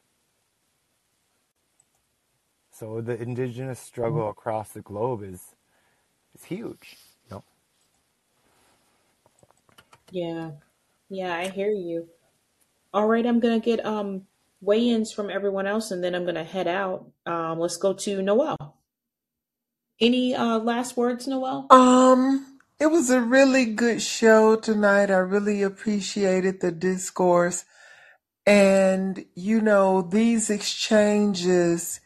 [2.71, 5.55] So the indigenous struggle across the globe is
[6.35, 6.97] is huge.
[7.29, 7.43] You know?
[10.11, 10.51] Yeah.
[11.09, 12.09] Yeah, I hear you.
[12.93, 14.27] All right, I'm gonna get um
[14.61, 17.07] weigh-ins from everyone else and then I'm gonna head out.
[17.25, 18.57] Um let's go to Noel.
[19.99, 21.67] Any uh last words, Noel?
[21.69, 25.11] Um, it was a really good show tonight.
[25.11, 27.65] I really appreciated the discourse.
[28.45, 31.99] And, you know, these exchanges,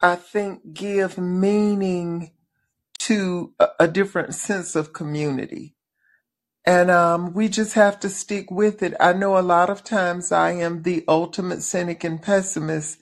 [0.00, 2.32] I think, give meaning
[3.00, 5.76] to a, a different sense of community.
[6.64, 8.94] And um, we just have to stick with it.
[9.00, 12.98] I know a lot of times I am the ultimate cynic and pessimist,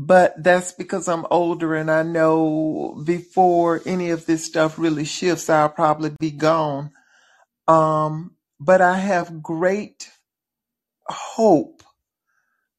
[0.00, 5.50] but that's because I'm older and I know before any of this stuff really shifts,
[5.50, 6.92] I'll probably be gone.
[7.66, 10.08] Um, but I have great
[11.08, 11.82] hope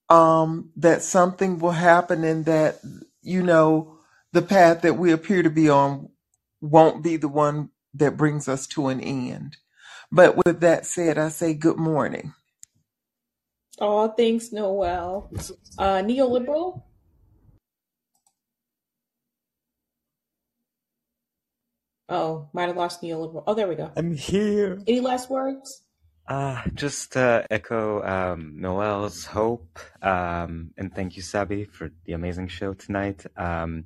[0.08, 2.80] um, that something will happen and that,
[3.22, 4.00] you know,
[4.32, 6.08] the path that we appear to be on
[6.62, 9.58] won't be the one that brings us to an end.
[10.10, 12.34] But with that said, I say good morning.
[13.78, 15.30] Oh, thanks, Noel.
[15.78, 16.84] Uh neoliberal?
[22.10, 23.44] Oh, might have lost neoliberal.
[23.46, 23.92] Oh, there we go.
[23.96, 24.82] I'm here.
[24.88, 25.84] Any last words?
[26.28, 32.48] Uh, just uh, echo um, Noel's hope, um, and thank you, Sabby, for the amazing
[32.48, 33.26] show tonight.
[33.36, 33.86] Um,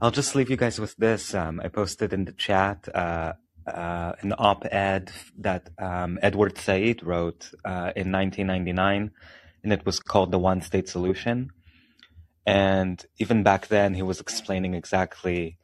[0.00, 1.34] I'll just leave you guys with this.
[1.34, 3.32] Um, I posted in the chat uh,
[3.66, 9.10] uh, an op-ed that um, Edward Said wrote uh, in 1999,
[9.64, 11.50] and it was called "The One State Solution."
[12.46, 15.56] And even back then, he was explaining exactly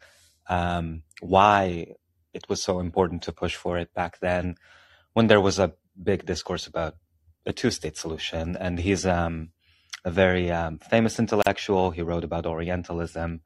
[0.48, 1.94] um, why
[2.32, 4.56] it was so important to push for it back then,
[5.14, 5.72] when there was a
[6.02, 6.96] big discourse about
[7.46, 8.56] a two-state solution.
[8.56, 9.50] And he's um,
[10.04, 11.90] a very um, famous intellectual.
[11.90, 13.40] He wrote about Orientalism.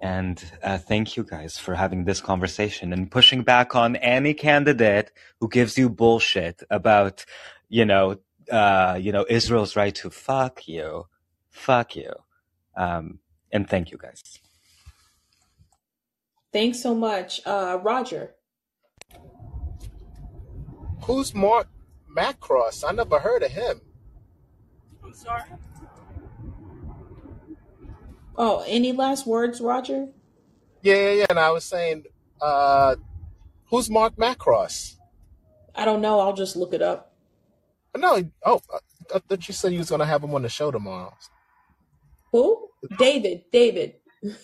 [0.00, 5.12] And uh, thank you guys for having this conversation and pushing back on any candidate
[5.38, 7.24] who gives you bullshit about,
[7.68, 8.16] you know,
[8.50, 11.06] uh, you know, Israel's right to fuck you,
[11.50, 12.12] fuck you.
[12.76, 13.18] Um,
[13.52, 14.40] and thank you guys.
[16.52, 17.40] Thanks so much.
[17.46, 18.34] Uh Roger.
[21.04, 21.68] Who's Mark
[22.16, 22.84] Macross?
[22.86, 23.80] I never heard of him.
[25.04, 25.42] I'm sorry.
[28.36, 30.08] Oh, any last words, Roger?
[30.82, 31.26] Yeah, yeah, yeah.
[31.30, 32.04] And I was saying,
[32.40, 32.96] uh,
[33.68, 34.96] who's Mark Macross?
[35.74, 36.20] I don't know.
[36.20, 37.12] I'll just look it up.
[37.96, 38.60] No, oh,
[39.14, 41.12] I thought you said you was gonna have him on the show tomorrow.
[42.32, 42.68] Who?
[42.98, 43.44] David.
[43.52, 43.96] David.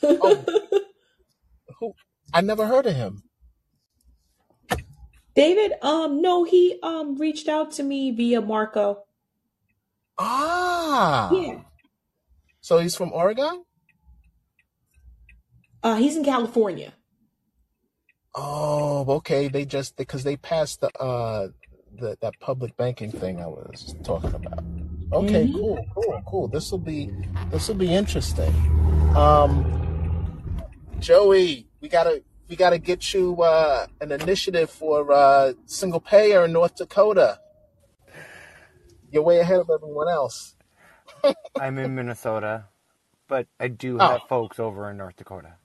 [0.03, 0.45] Oh,
[1.81, 1.95] who?
[2.33, 3.25] I never heard of him.
[5.35, 9.05] David, um, no, he um reached out to me via Marco.
[10.19, 11.61] Ah, Yeah.
[12.61, 13.65] so he's from Oregon.
[15.83, 16.95] Uh he's in California.
[18.35, 19.49] Oh, okay.
[19.49, 21.49] They just because they passed the uh
[21.99, 24.65] the that public banking thing I was talking about.
[25.13, 26.49] Okay, hmm cool, cool, cool.
[26.49, 27.11] This will be
[27.51, 28.55] this will be interesting.
[29.17, 29.65] Um,
[31.01, 36.53] Joey, we gotta we gotta get you uh an initiative for uh single payer in
[36.53, 37.41] North Dakota.
[39.11, 40.57] You're way ahead of everyone else.
[41.59, 42.67] I'm in Minnesota,
[43.29, 45.57] but I do Oh, have folks over in North Dakota.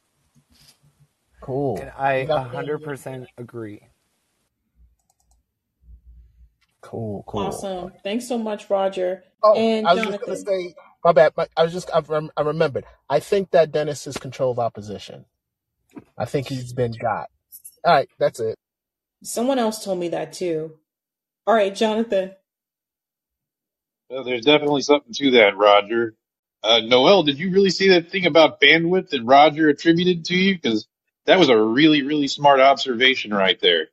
[1.42, 1.82] cool.
[1.82, 3.82] And I You got 100% agree.
[6.82, 7.70] cool, cool.
[7.76, 7.94] Awesome.
[8.04, 9.24] Thanks so much, Roger.
[9.44, 10.38] Oh, And I was just gonna Jonathan.
[10.38, 11.34] say, my bad.
[11.38, 12.86] My, I was just, I, rem- I remembered.
[13.10, 15.26] I think that Dennis is controlled opposition.
[16.18, 17.30] I think he's been got.
[17.86, 18.58] All right, that's it.
[19.24, 20.74] Someone else told me that too.
[21.48, 22.32] All right, Jonathan.
[24.10, 26.16] Well, there's definitely something to that, Roger.
[26.64, 30.56] Uh, Noel, did you really see that thing about bandwidth that Roger attributed to you?
[30.56, 30.88] Because
[31.26, 33.88] that was a really, really smart observation right there.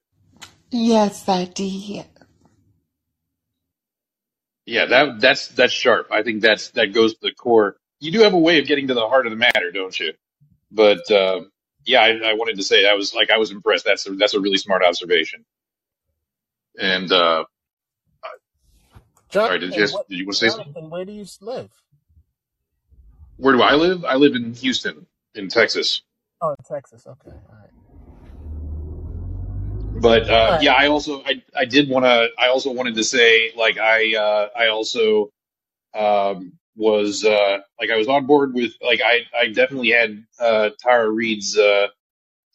[0.71, 2.07] Yes, I did.
[4.67, 6.09] Yeah, that that's that's sharp.
[6.13, 7.77] I think that's that goes to the core.
[8.01, 10.13] You do have a way of getting to the heart of the matter, don't you?
[10.71, 11.43] But uh,
[11.89, 13.87] yeah, I, I wanted to say I was like I was impressed.
[13.87, 15.45] That's a, that's a really smart observation.
[16.79, 17.45] And uh,
[19.31, 20.91] Sorry, did you Jonathan, what, did you want to say something?
[20.91, 21.71] Where do you live?
[23.37, 24.05] Where do I live?
[24.05, 26.03] I live in Houston, in Texas.
[26.41, 27.07] Oh, in Texas.
[27.07, 27.71] Okay, all right.
[30.01, 30.63] But uh, right.
[30.63, 34.15] yeah, I also I I did want to I also wanted to say like I
[34.15, 35.31] uh, I also
[35.95, 40.71] um, was uh, like I was on board with like I I definitely had uh,
[40.79, 41.89] Tara Reade's uh,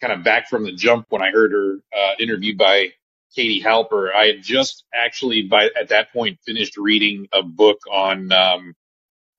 [0.01, 2.93] kind of back from the jump when I heard her uh, interviewed by
[3.35, 4.13] Katie Halper.
[4.15, 8.73] I had just actually by at that point finished reading a book on um,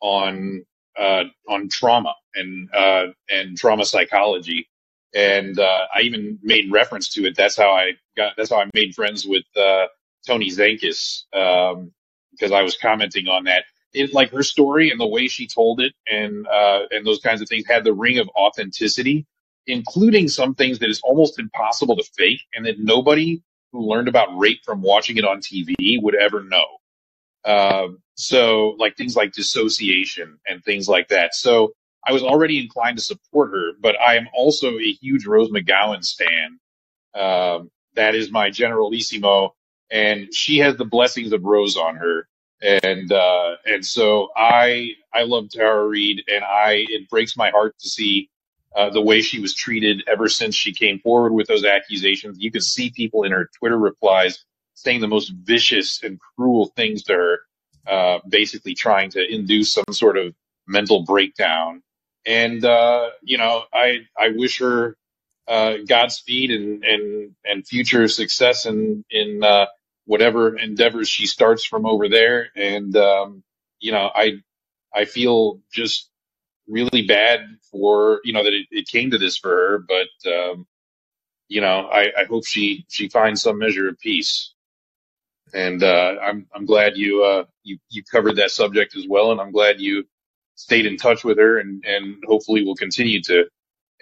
[0.00, 0.64] on
[0.98, 4.68] uh, on trauma and uh, and trauma psychology,
[5.14, 7.36] and uh, I even made reference to it.
[7.36, 8.34] That's how I got.
[8.36, 9.86] That's how I made friends with uh,
[10.26, 11.90] Tony Zankis um,
[12.32, 13.64] because I was commenting on that.
[13.94, 17.42] It like her story and the way she told it, and uh, and those kinds
[17.42, 19.26] of things had the ring of authenticity,
[19.66, 23.42] including some things that is almost impossible to fake, and that nobody
[23.72, 26.66] who learned about rape from watching it on TV would ever know.
[27.44, 31.34] Um, so like things like dissociation and things like that.
[31.34, 31.74] So
[32.06, 36.04] I was already inclined to support her, but I am also a huge Rose McGowan
[36.04, 36.60] stan.
[37.14, 39.54] Um, that is my generalissimo,
[39.90, 42.28] and she has the blessings of Rose on her.
[42.62, 47.74] And uh, and so I I love Tara Reade, and I it breaks my heart
[47.80, 48.30] to see
[48.74, 52.38] uh, the way she was treated ever since she came forward with those accusations.
[52.40, 57.04] You could see people in her Twitter replies saying the most vicious and cruel things
[57.04, 57.38] to her,
[57.86, 60.34] uh, basically trying to induce some sort of
[60.66, 61.82] mental breakdown.
[62.26, 64.96] And uh, you know, I I wish her
[65.46, 69.66] uh, Godspeed and and and future success in in uh,
[70.06, 72.48] whatever endeavors she starts from over there.
[72.56, 73.44] And um,
[73.80, 74.34] you know, I
[74.94, 76.10] I feel just
[76.68, 80.66] really bad for you know that it, it came to this for her, but um,
[81.48, 84.52] you know, I, I hope she she finds some measure of peace.
[85.54, 89.40] And uh, I'm I'm glad you uh, you you covered that subject as well, and
[89.40, 90.04] I'm glad you
[90.56, 93.46] stayed in touch with her, and and hopefully will continue to,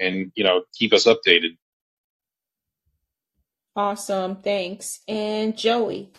[0.01, 1.57] and you know, keep us updated.
[3.75, 4.37] Awesome.
[4.37, 5.01] Thanks.
[5.09, 6.11] And Joey.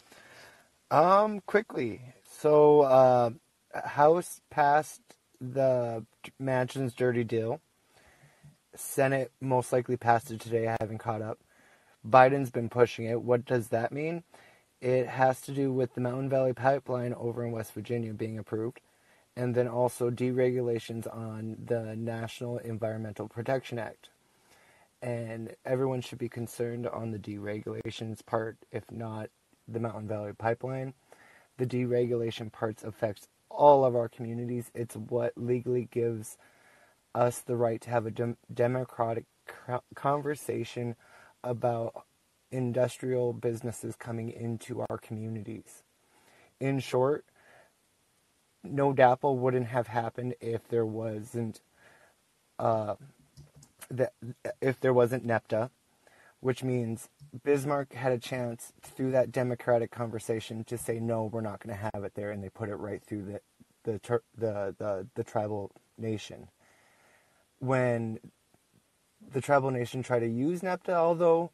[0.90, 2.02] Um, quickly.
[2.40, 3.32] So, uh,
[3.74, 5.02] House passed
[5.40, 6.06] the
[6.42, 7.62] Manchin's dirty deal.
[8.76, 10.68] Senate most likely passed it today.
[10.68, 11.40] I haven't caught up.
[12.08, 13.22] Biden's been pushing it.
[13.22, 14.24] What does that mean?
[14.82, 18.82] It has to do with the Mountain Valley Pipeline over in West Virginia being approved,
[19.36, 24.10] and then also deregulations on the National Environmental Protection Act.
[25.04, 29.30] And everyone should be concerned on the deregulations part, if not
[29.68, 30.94] the Mountain Valley Pipeline.
[31.58, 34.72] The deregulation parts affects all of our communities.
[34.74, 36.38] It's what legally gives
[37.14, 40.96] us the right to have a dem- democratic co- conversation
[41.44, 42.06] about
[42.52, 45.84] industrial businesses coming into our communities.
[46.62, 47.26] In short,
[48.64, 51.60] no DAPL wouldn't have happened if there wasn't
[52.58, 52.96] uh,
[53.90, 54.12] the,
[54.62, 55.70] if there wasn't NEPTA,
[56.40, 57.10] which means
[57.44, 61.90] Bismarck had a chance through that democratic conversation to say no, we're not going to
[61.94, 63.42] have it there, and they put it right through the
[63.84, 66.48] the the the, the tribal nation.
[67.60, 68.20] When
[69.32, 71.52] the tribal nation tried to use NEPTA, although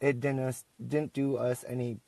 [0.00, 2.00] it didn't didn't do us any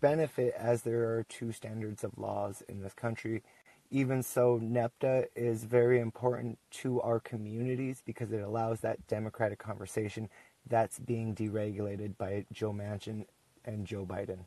[0.00, 3.42] benefit as there are two standards of laws in this country.
[3.90, 10.28] Even so, NEPTA is very important to our communities because it allows that democratic conversation
[10.68, 13.26] that's being deregulated by Joe Manchin
[13.64, 14.44] and Joe Biden.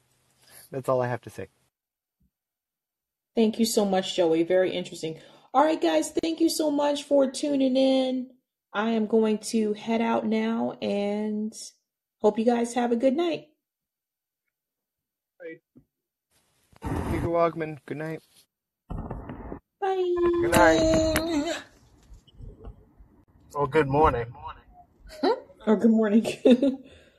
[0.71, 1.47] That's all I have to say.
[3.35, 4.43] Thank you so much, Joey.
[4.43, 5.19] Very interesting.
[5.53, 8.29] All right, guys, thank you so much for tuning in.
[8.71, 11.53] I am going to head out now and
[12.21, 13.47] hope you guys have a good night.
[16.81, 18.21] Peter Wogman, good night.
[19.83, 20.15] Bye.
[20.39, 21.55] Good night.
[23.53, 24.27] Or good morning.
[25.21, 25.35] Or
[25.67, 26.25] oh, good morning.